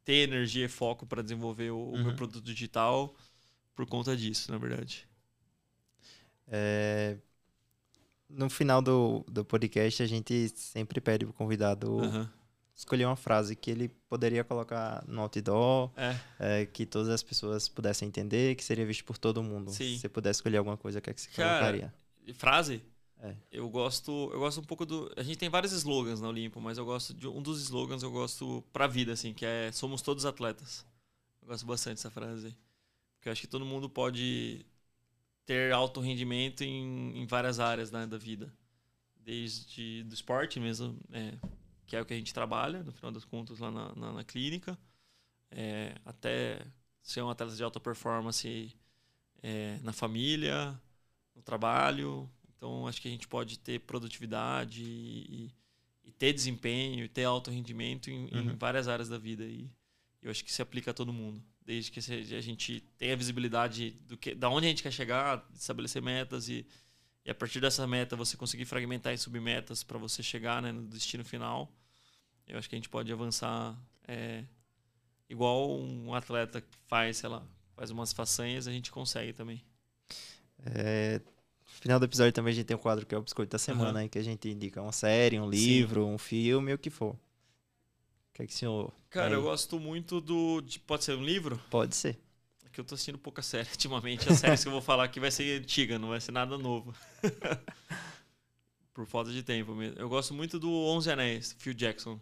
ter 0.04 0.28
energia 0.28 0.66
e 0.66 0.68
foco 0.68 1.06
pra 1.06 1.22
desenvolver 1.22 1.70
o, 1.72 1.94
o 1.94 1.98
meu 1.98 2.12
Uhum. 2.12 2.16
produto 2.16 2.44
digital 2.44 3.14
por 3.74 3.86
conta 3.86 4.16
disso, 4.16 4.52
na 4.52 4.58
verdade. 4.58 5.08
É, 6.48 7.18
No 8.28 8.50
final 8.50 8.82
do, 8.82 9.24
do 9.28 9.44
podcast, 9.44 10.02
a 10.02 10.06
gente 10.06 10.48
sempre 10.56 11.00
pede 11.00 11.24
pro 11.24 11.32
convidado 11.32 12.00
Aham. 12.00 12.30
escolher 12.74 13.04
uma 13.04 13.16
frase 13.16 13.54
que 13.54 13.70
ele 13.70 13.88
poderia 14.08 14.42
colocar 14.42 15.04
no 15.06 15.20
outdoor, 15.22 15.90
É, 15.96 16.16
é, 16.38 16.66
que 16.66 16.84
todas 16.84 17.08
as 17.08 17.22
pessoas 17.22 17.68
pudessem 17.68 18.08
entender, 18.08 18.56
que 18.56 18.64
seria 18.64 18.84
visto 18.84 19.04
por 19.04 19.16
todo 19.16 19.42
mundo. 19.42 19.70
Sim. 19.70 19.94
Se 19.94 20.00
você 20.00 20.08
pudesse 20.08 20.38
escolher 20.38 20.56
alguma 20.58 20.76
coisa, 20.76 20.98
o 20.98 21.02
que 21.02 21.10
é 21.10 21.14
que 21.14 21.20
você 21.20 21.30
Cara, 21.30 21.48
colocaria? 21.60 21.94
Frase? 22.34 22.82
É. 23.20 23.34
Eu 23.50 23.68
gosto, 23.70 24.30
eu 24.32 24.40
gosto 24.40 24.60
um 24.60 24.64
pouco 24.64 24.84
do. 24.84 25.10
A 25.16 25.22
gente 25.22 25.38
tem 25.38 25.48
vários 25.48 25.72
slogans 25.72 26.20
na 26.20 26.28
Olimpo, 26.28 26.60
mas 26.60 26.76
eu 26.76 26.84
gosto 26.84 27.14
de 27.14 27.26
um 27.26 27.40
dos 27.40 27.62
slogans 27.62 28.02
eu 28.02 28.10
gosto 28.10 28.62
pra 28.72 28.86
vida, 28.86 29.12
assim, 29.12 29.32
que 29.32 29.46
é 29.46 29.70
somos 29.72 30.02
todos 30.02 30.26
atletas. 30.26 30.84
Eu 31.40 31.48
gosto 31.48 31.64
bastante 31.64 31.94
dessa 31.96 32.10
frase. 32.10 32.54
Porque 33.14 33.28
eu 33.28 33.32
acho 33.32 33.40
que 33.40 33.46
todo 33.46 33.64
mundo 33.64 33.88
pode 33.88 34.66
ter 35.46 35.72
alto 35.72 36.00
rendimento 36.00 36.62
em, 36.64 37.18
em 37.22 37.26
várias 37.26 37.60
áreas 37.60 37.92
né, 37.92 38.06
da 38.06 38.18
vida. 38.18 38.52
Desde 39.20 40.04
do 40.04 40.14
esporte 40.14 40.60
mesmo, 40.60 40.98
é, 41.12 41.34
que 41.86 41.96
é 41.96 42.00
o 42.02 42.06
que 42.06 42.14
a 42.14 42.16
gente 42.18 42.34
trabalha, 42.34 42.82
no 42.84 42.92
final 42.92 43.12
das 43.12 43.24
contas, 43.24 43.58
lá 43.58 43.70
na, 43.70 43.94
na, 43.96 44.12
na 44.14 44.24
clínica, 44.24 44.78
é, 45.50 45.94
até 46.04 46.60
ser 47.02 47.22
um 47.22 47.30
atleta 47.30 47.54
de 47.56 47.62
alta 47.64 47.80
performance 47.80 48.74
é, 49.42 49.78
na 49.82 49.92
família, 49.92 50.80
no 51.34 51.42
trabalho. 51.42 52.30
Então, 52.56 52.86
acho 52.88 53.00
que 53.02 53.08
a 53.08 53.10
gente 53.10 53.28
pode 53.28 53.58
ter 53.58 53.80
produtividade 53.80 54.82
e, 54.84 55.52
e 56.04 56.12
ter 56.12 56.32
desempenho 56.32 57.04
e 57.04 57.08
ter 57.08 57.24
alto 57.24 57.50
rendimento 57.50 58.10
em, 58.10 58.28
em 58.32 58.48
Uhum. 58.48 58.56
várias 58.56 58.88
áreas 58.88 59.08
da 59.08 59.18
vida. 59.18 59.44
E 59.44 59.70
eu 60.22 60.30
acho 60.30 60.44
que 60.44 60.52
se 60.52 60.62
aplica 60.62 60.90
a 60.92 60.94
todo 60.94 61.12
mundo. 61.12 61.42
Desde 61.66 61.90
que 61.90 61.98
a 61.98 62.40
gente 62.40 62.80
tenha 62.96 63.16
visibilidade 63.16 63.90
do 64.06 64.16
que, 64.16 64.36
da 64.36 64.48
onde 64.48 64.66
a 64.66 64.68
gente 64.70 64.84
quer 64.84 64.92
chegar, 64.92 65.44
estabelecer 65.52 66.00
metas 66.00 66.48
e, 66.48 66.64
e 67.24 67.30
a 67.30 67.34
partir 67.34 67.60
dessa 67.60 67.84
meta 67.88 68.14
você 68.14 68.36
conseguir 68.36 68.64
fragmentar 68.66 69.12
em 69.12 69.16
submetas 69.16 69.82
para 69.82 69.98
você 69.98 70.22
chegar 70.22 70.62
né, 70.62 70.70
no 70.70 70.86
destino 70.86 71.24
final. 71.24 71.68
Eu 72.46 72.56
acho 72.56 72.68
que 72.68 72.76
a 72.76 72.78
gente 72.78 72.88
pode 72.88 73.12
avançar 73.12 73.76
é, 74.06 74.44
igual 75.28 75.76
um 75.76 76.14
atleta 76.14 76.60
que 76.60 76.68
faz, 76.86 77.16
sei 77.16 77.28
lá, 77.28 77.44
faz 77.74 77.90
umas 77.90 78.12
façanhas, 78.12 78.68
a 78.68 78.72
gente 78.72 78.92
consegue 78.92 79.32
também. 79.32 79.60
É, 80.64 81.18
no 81.18 81.80
final 81.80 81.98
do 81.98 82.04
episódio 82.04 82.32
também 82.32 82.52
a 82.52 82.54
gente 82.54 82.66
tem 82.66 82.76
um 82.76 82.80
quadro 82.80 83.04
que 83.04 83.12
é 83.12 83.18
o 83.18 83.22
Biscoito 83.22 83.50
da 83.50 83.58
Semana, 83.58 83.90
Aham. 83.90 83.98
aí, 83.98 84.08
que 84.08 84.20
a 84.20 84.24
gente 84.24 84.48
indica 84.48 84.80
uma 84.80 84.92
série, 84.92 85.40
um 85.40 85.50
livro, 85.50 86.06
um 86.06 86.16
filme, 86.16 86.72
o 86.72 86.78
que 86.78 86.90
for. 86.90 87.18
Que 88.36 88.42
é 88.42 88.46
que 88.46 88.52
o 88.52 88.54
senhor... 88.54 88.92
Cara, 89.08 89.28
aí? 89.28 89.32
eu 89.32 89.42
gosto 89.42 89.80
muito 89.80 90.20
do. 90.20 90.60
de- 90.60 90.78
pode 90.78 91.04
ser 91.04 91.16
um 91.16 91.24
livro? 91.24 91.58
Pode 91.70 91.96
ser. 91.96 92.20
É 92.66 92.68
que 92.68 92.78
eu 92.78 92.84
tô 92.84 92.94
assistindo 92.94 93.16
pouca 93.16 93.40
série 93.40 93.66
ultimamente. 93.72 94.28
As 94.28 94.40
séries 94.40 94.60
que 94.62 94.68
eu 94.68 94.72
vou 94.72 94.82
falar 94.82 95.04
aqui 95.04 95.18
vai 95.18 95.30
ser 95.30 95.58
antiga, 95.58 95.98
não 95.98 96.10
vai 96.10 96.20
ser 96.20 96.32
nada 96.32 96.58
novo. 96.58 96.94
Por 98.92 99.06
falta 99.06 99.32
de 99.32 99.42
tempo 99.42 99.74
mesmo. 99.74 99.98
Eu 99.98 100.06
gosto 100.06 100.34
muito 100.34 100.58
do 100.60 100.70
Onze 100.70 101.10
Anéis, 101.10 101.56
Phil 101.58 101.72
Jackson. 101.72 102.20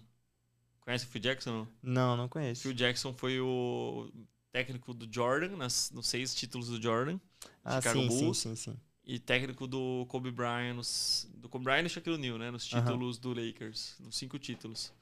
Conhece 0.82 1.04
o 1.04 1.08
Phil 1.08 1.20
Jackson? 1.20 1.50
Não? 1.50 1.68
Não, 1.82 2.16
não 2.16 2.28
conheço. 2.28 2.62
Phil 2.62 2.72
Jackson 2.72 3.12
foi 3.12 3.40
o 3.40 4.08
técnico 4.52 4.94
do 4.94 5.12
Jordan, 5.12 5.56
nas, 5.56 5.90
nos 5.90 6.06
seis 6.06 6.32
títulos 6.32 6.68
do 6.68 6.80
Jordan. 6.80 7.18
Ah, 7.64 7.80
Chicago 7.80 8.02
sim, 8.02 8.08
sim, 8.08 8.18
Bulls. 8.20 8.38
sim, 8.38 8.54
sim. 8.54 8.76
E 9.04 9.18
técnico 9.18 9.66
do 9.66 10.06
Kobe 10.08 10.30
Bryant, 10.30 10.76
nos, 10.76 11.28
do 11.34 11.48
Kobe 11.48 11.64
Bryant 11.64 11.86
e 11.86 11.88
Shaquille 11.88 12.14
O'Neal, 12.14 12.38
né? 12.38 12.52
Nos 12.52 12.64
títulos 12.64 13.18
do 13.18 13.34
Lakers. 13.34 13.96
Nos 13.98 14.16
cinco 14.16 14.38
títulos. 14.38 14.92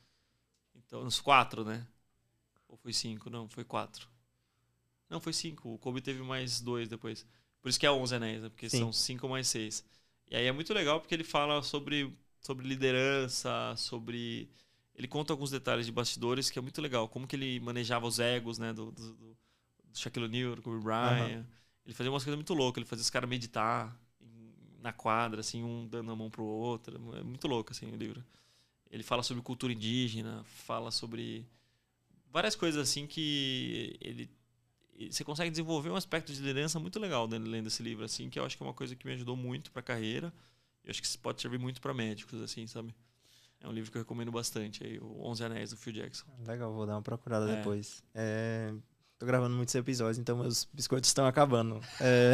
Então, 0.92 1.02
nos 1.02 1.18
quatro, 1.18 1.64
né? 1.64 1.86
Ou 2.68 2.76
foi 2.76 2.92
cinco? 2.92 3.30
Não, 3.30 3.48
foi 3.48 3.64
quatro. 3.64 4.06
Não, 5.08 5.22
foi 5.22 5.32
cinco. 5.32 5.72
O 5.72 5.78
Kobe 5.78 6.02
teve 6.02 6.22
mais 6.22 6.60
dois 6.60 6.86
depois. 6.86 7.26
Por 7.62 7.70
isso 7.70 7.80
que 7.80 7.86
é 7.86 7.90
11 7.90 8.14
anéis, 8.14 8.42
né? 8.42 8.50
Porque 8.50 8.68
Sim. 8.68 8.80
são 8.80 8.92
cinco 8.92 9.26
mais 9.26 9.48
seis. 9.48 9.82
E 10.30 10.36
aí 10.36 10.44
é 10.44 10.52
muito 10.52 10.74
legal 10.74 11.00
porque 11.00 11.14
ele 11.14 11.24
fala 11.24 11.62
sobre, 11.62 12.14
sobre 12.38 12.68
liderança, 12.68 13.74
sobre... 13.74 14.50
Ele 14.94 15.08
conta 15.08 15.32
alguns 15.32 15.50
detalhes 15.50 15.86
de 15.86 15.92
bastidores 15.92 16.50
que 16.50 16.58
é 16.58 16.62
muito 16.62 16.82
legal. 16.82 17.08
Como 17.08 17.26
que 17.26 17.36
ele 17.36 17.58
manejava 17.58 18.06
os 18.06 18.18
egos, 18.18 18.58
né? 18.58 18.74
Do, 18.74 18.92
do, 18.92 19.14
do, 19.14 19.38
Shaquille 19.94 20.26
O'Neal, 20.26 20.56
do 20.56 20.60
Kobe 20.60 20.84
Bryant. 20.84 21.46
Ele 21.86 21.94
fazia 21.94 22.12
umas 22.12 22.22
coisas 22.22 22.36
muito 22.36 22.52
loucas. 22.52 22.82
Ele 22.82 22.86
fazia 22.86 23.00
os 23.02 23.08
caras 23.08 23.30
meditar 23.30 23.98
na 24.82 24.92
quadra, 24.92 25.40
assim, 25.40 25.62
um 25.62 25.88
dando 25.88 26.12
a 26.12 26.16
mão 26.16 26.28
pro 26.28 26.44
outro. 26.44 27.00
É 27.16 27.22
muito 27.22 27.48
louco, 27.48 27.72
assim, 27.72 27.90
o 27.90 27.96
livro. 27.96 28.22
Ele 28.92 29.02
fala 29.02 29.22
sobre 29.22 29.42
cultura 29.42 29.72
indígena, 29.72 30.44
fala 30.44 30.90
sobre 30.90 31.46
várias 32.30 32.54
coisas, 32.54 32.80
assim, 32.88 33.06
que 33.06 33.96
ele... 34.00 34.30
Você 35.10 35.24
consegue 35.24 35.50
desenvolver 35.50 35.88
um 35.88 35.96
aspecto 35.96 36.30
de 36.30 36.38
liderança 36.38 36.78
muito 36.78 37.00
legal 37.00 37.26
dentro- 37.26 37.50
lendo 37.50 37.66
esse 37.68 37.82
livro, 37.82 38.04
assim, 38.04 38.28
que 38.28 38.38
eu 38.38 38.44
acho 38.44 38.56
que 38.56 38.62
é 38.62 38.66
uma 38.66 38.74
coisa 38.74 38.94
que 38.94 39.06
me 39.06 39.14
ajudou 39.14 39.34
muito 39.34 39.72
pra 39.72 39.80
carreira. 39.82 40.32
E 40.84 40.88
eu 40.88 40.90
acho 40.90 41.00
que 41.00 41.06
isso 41.06 41.18
pode 41.18 41.40
servir 41.40 41.58
muito 41.58 41.80
pra 41.80 41.94
médicos, 41.94 42.40
assim, 42.42 42.66
sabe? 42.66 42.94
É 43.60 43.66
um 43.66 43.72
livro 43.72 43.90
que 43.90 43.96
eu 43.96 44.02
recomendo 44.02 44.30
bastante, 44.30 44.84
aí, 44.84 44.98
o 44.98 45.22
Onze 45.24 45.42
Anéis, 45.42 45.70
do 45.70 45.76
Phil 45.76 45.92
Jackson. 45.94 46.26
Legal, 46.46 46.72
vou 46.72 46.84
dar 46.86 46.96
uma 46.96 47.02
procurada 47.02 47.50
É. 47.50 47.56
depois. 47.56 48.04
É, 48.14 48.74
Tô 49.22 49.26
gravando 49.26 49.54
muitos 49.54 49.72
episódios, 49.76 50.18
então 50.18 50.36
meus 50.36 50.66
biscoitos 50.72 51.08
estão 51.08 51.24
acabando. 51.24 51.80
É, 52.00 52.32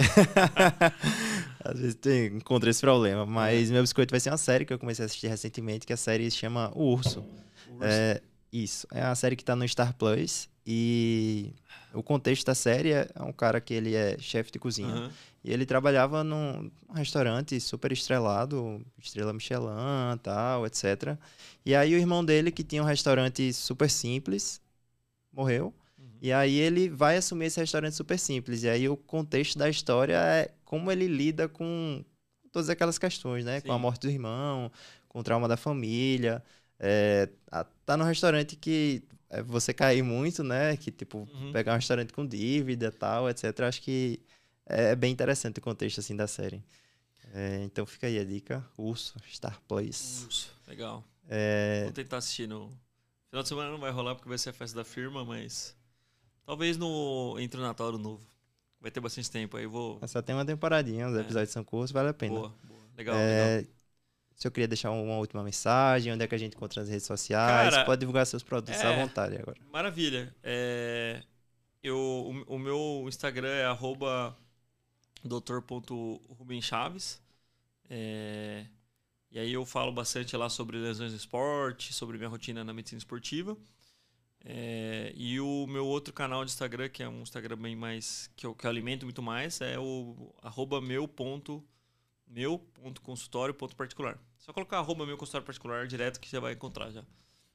Às 1.62 1.78
vezes 1.78 1.94
tem, 1.96 2.28
encontro 2.28 2.70
esse 2.70 2.80
problema. 2.80 3.26
Mas 3.26 3.70
meu 3.70 3.82
biscoito 3.82 4.10
vai 4.10 4.18
ser 4.18 4.30
uma 4.30 4.38
série 4.38 4.64
que 4.64 4.72
eu 4.72 4.78
comecei 4.78 5.02
a 5.02 5.06
assistir 5.06 5.26
recentemente, 5.26 5.86
que 5.86 5.92
a 5.92 5.98
série 5.98 6.30
se 6.30 6.38
chama 6.38 6.72
O 6.74 6.94
Urso. 6.94 7.22
É, 7.82 8.22
isso. 8.50 8.86
É 8.90 9.04
uma 9.04 9.14
série 9.14 9.36
que 9.36 9.44
tá 9.44 9.54
no 9.54 9.68
Star 9.68 9.92
Plus. 9.98 10.48
E 10.66 11.52
o 11.92 12.02
contexto 12.02 12.46
da 12.46 12.54
série 12.54 12.92
é 12.92 13.06
um 13.20 13.34
cara 13.34 13.60
que 13.60 13.74
ele 13.74 13.94
é 13.94 14.16
chefe 14.18 14.50
de 14.50 14.58
cozinha. 14.58 14.88
Aham. 14.88 15.12
E 15.44 15.52
ele 15.52 15.66
trabalhava 15.66 16.24
num 16.24 16.70
restaurante 16.94 17.60
super 17.60 17.92
estrelado, 17.92 18.82
estrela 18.98 19.34
Michelin, 19.34 20.16
tal, 20.22 20.66
etc. 20.66 21.18
E 21.66 21.74
aí 21.74 21.94
o 21.94 21.98
irmão 21.98 22.24
dele, 22.24 22.50
que 22.50 22.64
tinha 22.64 22.82
um 22.82 22.86
restaurante 22.86 23.52
super 23.52 23.90
simples, 23.90 24.58
morreu. 25.30 25.74
E 26.20 26.32
aí 26.32 26.56
ele 26.56 26.88
vai 26.88 27.16
assumir 27.16 27.46
esse 27.46 27.60
restaurante 27.60 27.94
super 27.94 28.18
simples. 28.18 28.62
E 28.62 28.68
aí 28.68 28.88
o 28.88 28.96
contexto 28.96 29.58
da 29.58 29.68
história 29.68 30.16
é 30.16 30.50
como 30.64 30.90
ele 30.90 31.06
lida 31.06 31.48
com 31.48 32.04
todas 32.52 32.68
aquelas 32.68 32.98
questões, 32.98 33.44
né? 33.44 33.60
Com 33.60 33.72
a 33.72 33.76
Sim. 33.76 33.80
morte 33.80 34.02
do 34.02 34.10
irmão, 34.10 34.70
com 35.08 35.20
o 35.20 35.22
trauma 35.22 35.46
da 35.48 35.56
família. 35.56 36.42
É, 36.78 37.28
tá 37.84 37.96
num 37.96 38.04
restaurante 38.04 38.56
que 38.56 39.02
é 39.30 39.42
você 39.42 39.72
cair 39.72 40.02
muito, 40.02 40.42
né? 40.42 40.76
Que 40.76 40.90
tipo, 40.90 41.28
Uhum. 41.32 41.52
pegar 41.52 41.72
um 41.72 41.76
restaurante 41.76 42.12
com 42.12 42.26
dívida 42.26 42.90
tal, 42.90 43.28
etc. 43.28 43.60
Acho 43.60 43.82
que 43.82 44.20
é 44.66 44.94
bem 44.96 45.12
interessante 45.12 45.58
o 45.58 45.62
contexto 45.62 46.00
assim 46.00 46.16
da 46.16 46.26
série. 46.26 46.62
É, 47.34 47.62
então 47.62 47.84
fica 47.84 48.06
aí 48.06 48.18
a 48.18 48.24
dica. 48.24 48.64
Urso, 48.76 49.14
Star 49.30 49.60
Plus. 49.68 50.24
Urso, 50.24 50.52
Legal. 50.66 51.04
É, 51.28 51.82
Vou 51.84 51.92
tentar 51.92 52.18
assistir 52.18 52.48
no. 52.48 52.72
Final 53.30 53.42
de 53.42 53.48
semana 53.48 53.70
não 53.70 53.78
vai 53.78 53.90
rolar 53.90 54.14
porque 54.14 54.28
vai 54.28 54.38
ser 54.38 54.50
a 54.50 54.52
festa 54.54 54.76
da 54.78 54.84
firma, 54.84 55.24
mas. 55.24 55.76
Talvez 56.48 56.78
no. 56.78 57.36
Entre 57.38 57.60
o 57.60 57.62
Natal 57.62 57.92
e 57.92 57.96
o 57.96 57.98
Novo. 57.98 58.26
Vai 58.80 58.90
ter 58.90 59.00
bastante 59.00 59.30
tempo 59.30 59.58
aí. 59.58 59.66
Vou. 59.66 60.00
só 60.08 60.22
tem 60.22 60.34
uma 60.34 60.46
temporadinha, 60.46 61.06
os 61.06 61.14
É. 61.14 61.20
episódios 61.20 61.50
são 61.50 61.62
curtos, 61.62 61.92
vale 61.92 62.08
a 62.08 62.14
pena. 62.14 62.36
Boa, 62.36 62.54
boa. 62.64 62.80
Legal, 62.96 63.14
É, 63.14 63.56
legal. 63.58 63.72
Se 64.34 64.48
eu 64.48 64.50
queria 64.50 64.66
deixar 64.66 64.90
uma 64.90 65.18
última 65.18 65.42
mensagem, 65.44 66.10
onde 66.10 66.24
é 66.24 66.26
que 66.26 66.34
a 66.34 66.38
gente 66.38 66.56
encontra 66.56 66.80
nas 66.80 66.88
redes 66.88 67.04
sociais, 67.04 67.74
Cara, 67.74 67.84
pode 67.84 68.00
divulgar 68.00 68.26
seus 68.26 68.42
produtos 68.42 68.80
à 68.80 68.92
é. 68.92 68.96
vontade 68.96 69.36
agora. 69.36 69.58
Maravilha. 69.70 70.34
É, 70.42 71.22
eu, 71.82 71.98
o, 71.98 72.54
o 72.54 72.58
meu 72.58 73.04
Instagram 73.06 73.50
é 73.50 73.66
arroba 73.66 74.34
dr.rubenchaves. 75.22 77.20
É, 77.90 78.64
e 79.30 79.38
aí 79.38 79.52
eu 79.52 79.66
falo 79.66 79.92
bastante 79.92 80.34
lá 80.34 80.48
sobre 80.48 80.78
lesões 80.78 81.10
no 81.10 81.18
esporte, 81.18 81.92
sobre 81.92 82.16
minha 82.16 82.30
rotina 82.30 82.64
na 82.64 82.72
medicina 82.72 82.98
esportiva. 82.98 83.54
É, 84.44 85.12
e 85.16 85.40
o 85.40 85.66
meu 85.66 85.86
outro 85.86 86.12
canal 86.14 86.44
de 86.44 86.50
Instagram, 86.50 86.88
que 86.88 87.02
é 87.02 87.08
um 87.08 87.22
Instagram 87.22 87.56
bem 87.56 87.76
mais. 87.76 88.30
que 88.36 88.46
eu, 88.46 88.54
que 88.54 88.66
eu 88.66 88.70
alimento 88.70 89.04
muito 89.04 89.22
mais, 89.22 89.60
é 89.60 89.78
o 89.78 90.34
arroba 90.42 90.80
meu 90.80 91.06
ponto, 91.08 91.64
meu 92.26 92.58
ponto 92.58 93.00
consultório 93.00 93.54
ponto 93.54 93.76
particular. 93.76 94.18
Só 94.38 94.52
colocar 94.52 94.78
arroba 94.78 95.04
meu 95.06 95.16
consultório 95.16 95.46
particular 95.46 95.86
direto 95.86 96.20
que 96.20 96.30
já 96.30 96.40
vai 96.40 96.52
encontrar 96.52 96.90
já. 96.90 97.04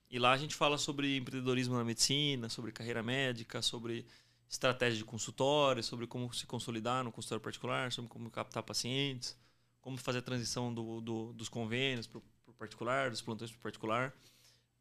E 0.09 0.19
lá 0.19 0.31
a 0.31 0.37
gente 0.37 0.55
fala 0.55 0.77
sobre 0.77 1.17
empreendedorismo 1.17 1.75
na 1.75 1.83
medicina, 1.83 2.49
sobre 2.49 2.71
carreira 2.71 3.01
médica, 3.01 3.61
sobre 3.61 4.05
estratégia 4.47 4.97
de 4.97 5.05
consultório, 5.05 5.83
sobre 5.83 6.05
como 6.05 6.31
se 6.33 6.45
consolidar 6.45 7.03
no 7.03 7.11
consultório 7.11 7.41
particular, 7.41 7.91
sobre 7.91 8.09
como 8.09 8.29
captar 8.29 8.61
pacientes 8.61 9.35
como 9.83 9.97
fazer 9.97 10.19
a 10.19 10.21
transição 10.21 10.73
do, 10.73 11.01
do 11.01 11.33
dos 11.33 11.49
convênios 11.49 12.07
para 12.07 12.19
o 12.19 12.53
particular, 12.57 13.09
dos 13.09 13.21
plantões 13.21 13.51
para 13.51 13.59
o 13.59 13.61
particular, 13.61 14.13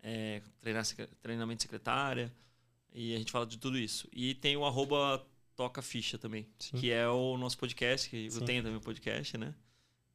é, 0.02 0.42
treinar, 0.60 0.84
treinamento 1.20 1.58
de 1.58 1.62
secretária, 1.62 2.32
e 2.92 3.14
a 3.14 3.18
gente 3.18 3.32
fala 3.32 3.46
de 3.46 3.58
tudo 3.58 3.78
isso. 3.78 4.08
E 4.12 4.34
tem 4.34 4.56
o 4.56 4.64
arroba 4.64 5.24
Toca 5.56 5.80
Ficha 5.80 6.18
também, 6.18 6.46
Sim. 6.58 6.76
que 6.76 6.90
é 6.90 7.08
o 7.08 7.36
nosso 7.36 7.56
podcast, 7.56 8.08
que 8.08 8.30
Sim. 8.30 8.40
eu 8.40 8.44
tenho 8.44 8.62
também 8.62 8.78
o 8.78 8.82
podcast, 8.82 9.38
né? 9.38 9.54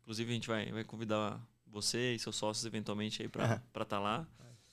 Inclusive 0.02 0.32
a 0.32 0.34
gente 0.34 0.48
vai, 0.48 0.72
vai 0.72 0.84
convidar 0.84 1.40
você 1.66 2.14
e 2.14 2.20
seus 2.20 2.36
sócios 2.36 2.66
eventualmente 2.66 3.22
aí 3.22 3.28
para 3.28 3.56
estar 3.56 3.86
tá 3.86 4.00
lá. 4.00 4.28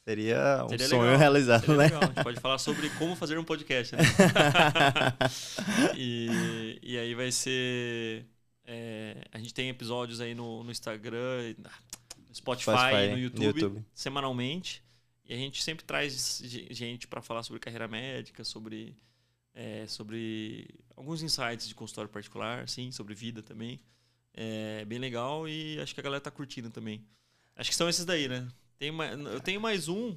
Seria 0.05 0.65
um 0.67 0.69
Seria 0.69 0.89
sonho 0.89 1.03
legal. 1.03 1.19
realizado, 1.19 1.61
Seria 1.63 1.77
né? 1.77 1.85
Legal. 1.85 2.03
A 2.03 2.07
gente 2.07 2.23
pode 2.23 2.41
falar 2.41 2.59
sobre 2.59 2.91
como 2.91 3.17
fazer 3.17 3.39
um 3.39 3.45
podcast, 3.45 3.97
né? 3.97 4.03
e, 5.97 6.79
e 6.83 6.99
aí 6.99 7.15
vai 7.15 7.33
ser 7.33 8.27
é, 8.67 9.17
a 9.33 9.39
gente 9.39 9.53
tem 9.53 9.69
episódios 9.69 10.21
aí 10.21 10.35
no, 10.35 10.65
no 10.65 10.71
Instagram, 10.71 11.55
no 12.29 12.35
Spotify, 12.35 12.71
Spotify 12.71 13.11
no, 13.11 13.19
YouTube, 13.19 13.41
no 13.41 13.45
YouTube, 13.45 13.85
semanalmente. 13.95 14.84
E 15.25 15.33
a 15.33 15.37
gente 15.37 15.63
sempre 15.63 15.85
traz 15.85 16.43
gente 16.45 17.07
para 17.07 17.23
falar 17.23 17.43
sobre 17.43 17.61
carreira 17.61 17.89
médica, 17.89 18.45
sobre, 18.45 18.95
é, 19.55 19.87
sobre 19.87 20.69
alguns 20.95 21.23
insights 21.23 21.67
de 21.67 21.75
consultório 21.75 22.11
particular, 22.11 22.69
sim, 22.69 22.91
sobre 22.91 23.15
vida 23.15 23.43
também. 23.43 23.81
É 24.35 24.85
bem 24.85 24.99
legal 24.99 25.49
e 25.49 25.79
acho 25.81 25.95
que 25.95 26.01
a 26.01 26.03
galera 26.03 26.21
tá 26.21 26.31
curtindo 26.31 26.69
também. 26.69 27.05
Acho 27.57 27.71
que 27.71 27.77
são 27.77 27.89
esses 27.89 28.05
daí, 28.05 28.29
né? 28.29 28.47
Tem 28.79 28.91
uma, 28.91 29.07
eu 29.07 29.41
tenho 29.41 29.61
mais 29.61 29.89
um 29.89 30.17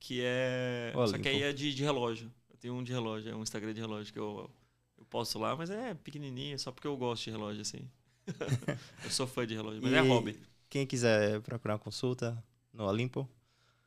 que 0.00 0.20
é. 0.22 0.92
Olha, 0.94 1.08
só 1.08 1.18
que 1.18 1.28
aí 1.28 1.42
é 1.42 1.52
de, 1.52 1.74
de 1.74 1.82
relógio. 1.84 2.32
Eu 2.50 2.56
tenho 2.56 2.74
um 2.74 2.82
de 2.82 2.92
relógio, 2.92 3.30
é 3.30 3.36
um 3.36 3.42
Instagram 3.42 3.74
de 3.74 3.80
relógio 3.80 4.12
que 4.12 4.18
eu 4.18 4.50
eu 4.98 5.04
posto 5.04 5.38
lá, 5.38 5.54
mas 5.54 5.70
é 5.70 5.94
pequenininho, 5.94 6.58
só 6.58 6.72
porque 6.72 6.86
eu 6.86 6.96
gosto 6.96 7.24
de 7.24 7.30
relógio, 7.30 7.60
assim. 7.60 7.88
eu 9.04 9.10
sou 9.10 9.26
fã 9.26 9.46
de 9.46 9.54
relógio, 9.54 9.82
mas 9.82 9.92
é 9.92 9.96
e 9.96 9.98
é 9.98 10.08
hobby. 10.08 10.40
Quem 10.68 10.86
quiser 10.86 11.40
procurar 11.42 11.74
uma 11.74 11.78
consulta 11.78 12.42
no 12.72 12.84
Olimpo? 12.84 13.28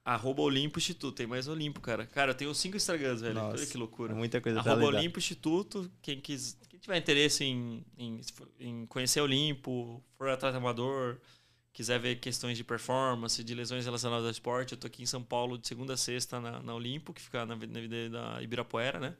Arroba 0.07 0.41
Olimpo 0.41 0.79
Instituto. 0.79 1.17
Tem 1.17 1.27
mais 1.27 1.49
Olimpo, 1.49 1.81
cara. 1.81 2.05
Cara, 2.05 2.31
eu 2.31 2.35
tenho 2.35 2.55
cinco 2.55 2.77
Instagrams, 2.77 3.19
velho. 3.19 3.33
Nossa, 3.33 3.57
Olha 3.57 3.65
que 3.65 3.77
loucura. 3.77 4.15
Muita 4.15 4.39
coisa 4.39 4.59
Arroba 4.59 4.85
Olimpo 4.85 5.19
Instituto. 5.19 5.91
Quem, 6.01 6.21
quis, 6.21 6.57
quem 6.69 6.79
tiver 6.79 6.97
interesse 6.97 7.43
em, 7.43 7.83
em, 7.97 8.21
em 8.57 8.85
conhecer 8.85 9.19
Olimpo, 9.19 10.01
for 10.17 10.29
atleta 10.29 10.55
amador, 10.55 11.17
quiser 11.73 11.99
ver 11.99 12.21
questões 12.21 12.57
de 12.57 12.63
performance, 12.63 13.43
de 13.43 13.53
lesões 13.53 13.83
relacionadas 13.83 14.23
ao 14.23 14.31
esporte, 14.31 14.71
eu 14.71 14.77
tô 14.77 14.87
aqui 14.87 15.03
em 15.03 15.05
São 15.05 15.21
Paulo 15.21 15.57
de 15.57 15.67
segunda 15.67 15.95
a 15.95 15.97
sexta 15.97 16.39
na, 16.39 16.63
na 16.63 16.73
Olimpo, 16.73 17.13
que 17.13 17.21
fica 17.21 17.45
na, 17.45 17.57
na 17.57 18.09
da 18.09 18.41
Ibirapuera, 18.41 19.01
né? 19.01 19.13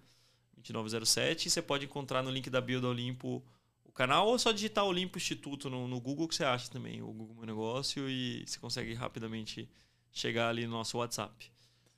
2907. 0.55 1.49
E 1.49 1.51
você 1.51 1.61
pode 1.61 1.84
encontrar 1.84 2.23
no 2.23 2.31
link 2.31 2.49
da 2.49 2.61
bio 2.61 2.80
da 2.80 2.88
Olimpo 2.88 3.43
o 3.84 3.91
canal 3.91 4.30
ou 4.30 4.39
só 4.39 4.53
digitar 4.53 4.85
Olimpo 4.85 5.18
Instituto 5.18 5.69
no, 5.69 5.85
no 5.85 5.99
Google 5.99 6.30
que 6.30 6.35
você 6.35 6.45
acha 6.45 6.72
também, 6.72 7.01
o 7.01 7.07
Google 7.07 7.35
Meu 7.35 7.45
Negócio, 7.45 8.09
e 8.09 8.45
você 8.47 8.57
consegue 8.57 8.93
rapidamente 8.93 9.68
chegar 10.12 10.50
ali 10.50 10.66
no 10.66 10.72
nosso 10.72 10.98
WhatsApp. 10.98 11.52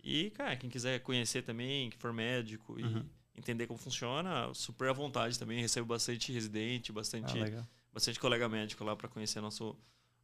E, 0.03 0.29
cara, 0.31 0.55
quem 0.55 0.69
quiser 0.69 0.99
conhecer 1.01 1.41
também, 1.41 1.89
que 1.89 1.97
for 1.97 2.13
médico 2.13 2.79
e 2.79 2.83
uhum. 2.83 3.05
entender 3.35 3.67
como 3.67 3.77
funciona, 3.77 4.51
super 4.53 4.89
à 4.89 4.93
vontade 4.93 5.37
também. 5.37 5.61
Recebo 5.61 5.87
bastante 5.87 6.31
residente, 6.31 6.91
bastante, 6.91 7.37
ah, 7.39 7.67
bastante 7.93 8.19
colega 8.19 8.47
médico 8.47 8.83
lá 8.83 8.95
para 8.95 9.07
conhecer 9.07 9.41
nosso, 9.41 9.75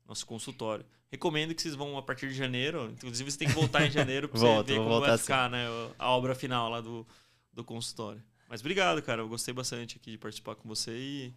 nosso 0.07 0.25
consultório. 0.25 0.85
Recomendo 1.11 1.53
que 1.53 1.61
vocês 1.61 1.75
vão 1.75 1.97
a 1.97 2.01
partir 2.01 2.29
de 2.29 2.35
janeiro. 2.35 2.89
Inclusive, 2.91 3.31
você 3.31 3.37
tem 3.37 3.47
que 3.47 3.53
voltar 3.53 3.85
em 3.85 3.91
janeiro 3.91 4.29
para 4.29 4.39
você 4.39 4.63
ver 4.63 4.77
como 4.77 4.99
vai 4.99 5.17
ficar 5.17 5.49
né, 5.49 5.65
a 5.99 6.09
obra 6.09 6.33
final 6.33 6.69
lá 6.69 6.81
do, 6.81 7.05
do 7.53 7.63
consultório. 7.63 8.23
Mas 8.47 8.61
obrigado, 8.61 9.01
cara. 9.01 9.21
Eu 9.21 9.27
gostei 9.27 9.53
bastante 9.53 9.97
aqui 9.97 10.11
de 10.11 10.17
participar 10.17 10.55
com 10.55 10.67
você 10.67 10.91
e 10.91 11.33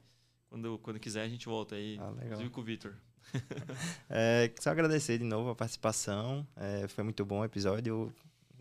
quando, 0.49 0.79
quando 0.79 1.01
quiser 1.01 1.23
a 1.23 1.29
gente 1.29 1.47
volta 1.47 1.75
aí. 1.75 1.97
Ah, 2.01 2.11
legal. 2.11 2.25
Inclusive 2.25 2.51
com 2.51 2.61
o 2.61 2.65
Vitor. 2.65 2.95
é, 4.10 4.50
só 4.60 4.70
agradecer 4.70 5.18
de 5.18 5.24
novo 5.24 5.50
a 5.50 5.55
participação. 5.55 6.46
É, 6.56 6.86
foi 6.88 7.05
muito 7.05 7.24
bom 7.24 7.40
o 7.40 7.44
episódio. 7.44 8.12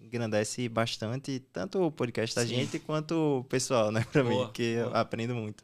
Engrandece 0.01 0.69
bastante 0.69 1.39
tanto 1.51 1.81
o 1.81 1.91
podcast 1.91 2.35
da 2.35 2.43
Sim. 2.43 2.55
gente 2.55 2.79
quanto 2.79 3.39
o 3.39 3.43
pessoal, 3.43 3.91
né? 3.91 4.05
Pra 4.11 4.23
boa, 4.23 4.45
mim, 4.45 4.51
que 4.53 4.75
boa. 4.75 4.87
eu 4.87 4.95
aprendo 4.95 5.35
muito. 5.35 5.63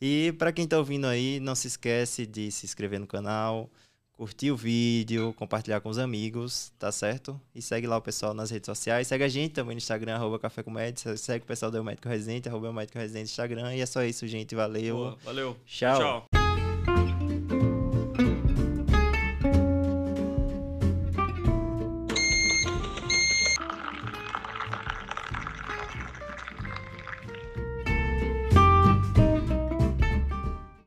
E 0.00 0.32
para 0.38 0.52
quem 0.52 0.66
tá 0.66 0.78
ouvindo 0.78 1.06
aí, 1.06 1.40
não 1.40 1.54
se 1.54 1.66
esquece 1.66 2.26
de 2.26 2.50
se 2.50 2.66
inscrever 2.66 2.98
no 2.98 3.06
canal, 3.06 3.70
curtir 4.16 4.50
o 4.50 4.56
vídeo, 4.56 5.34
compartilhar 5.34 5.80
com 5.80 5.88
os 5.88 5.98
amigos, 5.98 6.72
tá 6.78 6.90
certo? 6.90 7.40
E 7.54 7.60
segue 7.60 7.86
lá 7.86 7.96
o 7.96 8.02
pessoal 8.02 8.34
nas 8.34 8.50
redes 8.50 8.66
sociais. 8.66 9.06
Segue 9.06 9.24
a 9.24 9.28
gente 9.28 9.52
também 9.52 9.74
no 9.74 9.78
Instagram, 9.78 10.14
arroba 10.14 10.38
Café 10.38 10.62
com 10.62 10.70
Médico. 10.70 11.16
Segue 11.16 11.44
o 11.44 11.46
pessoal 11.46 11.70
do 11.70 11.82
Médico 11.82 12.08
Residente, 12.08 12.48
arroba 12.48 12.72
Médico 12.72 12.98
Residente 12.98 13.30
Instagram. 13.30 13.74
E 13.74 13.80
é 13.80 13.86
só 13.86 14.02
isso, 14.04 14.26
gente. 14.26 14.54
Valeu. 14.54 14.96
Boa, 14.96 15.18
valeu. 15.24 15.56
Tchau. 15.66 15.98
Tchau. 15.98 17.13